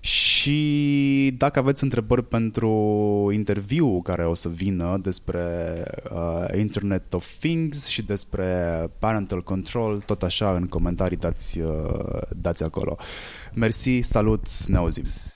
și 0.00 1.34
dacă 1.36 1.58
aveți 1.58 1.82
întrebări 1.82 2.24
pentru 2.24 2.70
interviu 3.32 4.02
care 4.02 4.24
o 4.26 4.34
să 4.34 4.48
vină 4.48 4.98
despre 5.02 5.44
uh, 6.12 6.58
Internet 6.58 7.14
of 7.14 7.26
Things 7.38 7.86
și 7.86 8.02
despre 8.02 8.44
Parental 8.98 9.42
Control, 9.42 10.02
tot 10.06 10.22
așa 10.22 10.52
în 10.52 10.66
comentarii 10.66 11.16
dați, 11.16 11.60
uh, 11.60 12.20
dați 12.36 12.62
acolo. 12.62 12.96
Mersi, 13.56 14.02
salut, 14.02 14.68
ne 14.68 14.78
auzim! 14.78 15.04
Mm. 15.04 15.35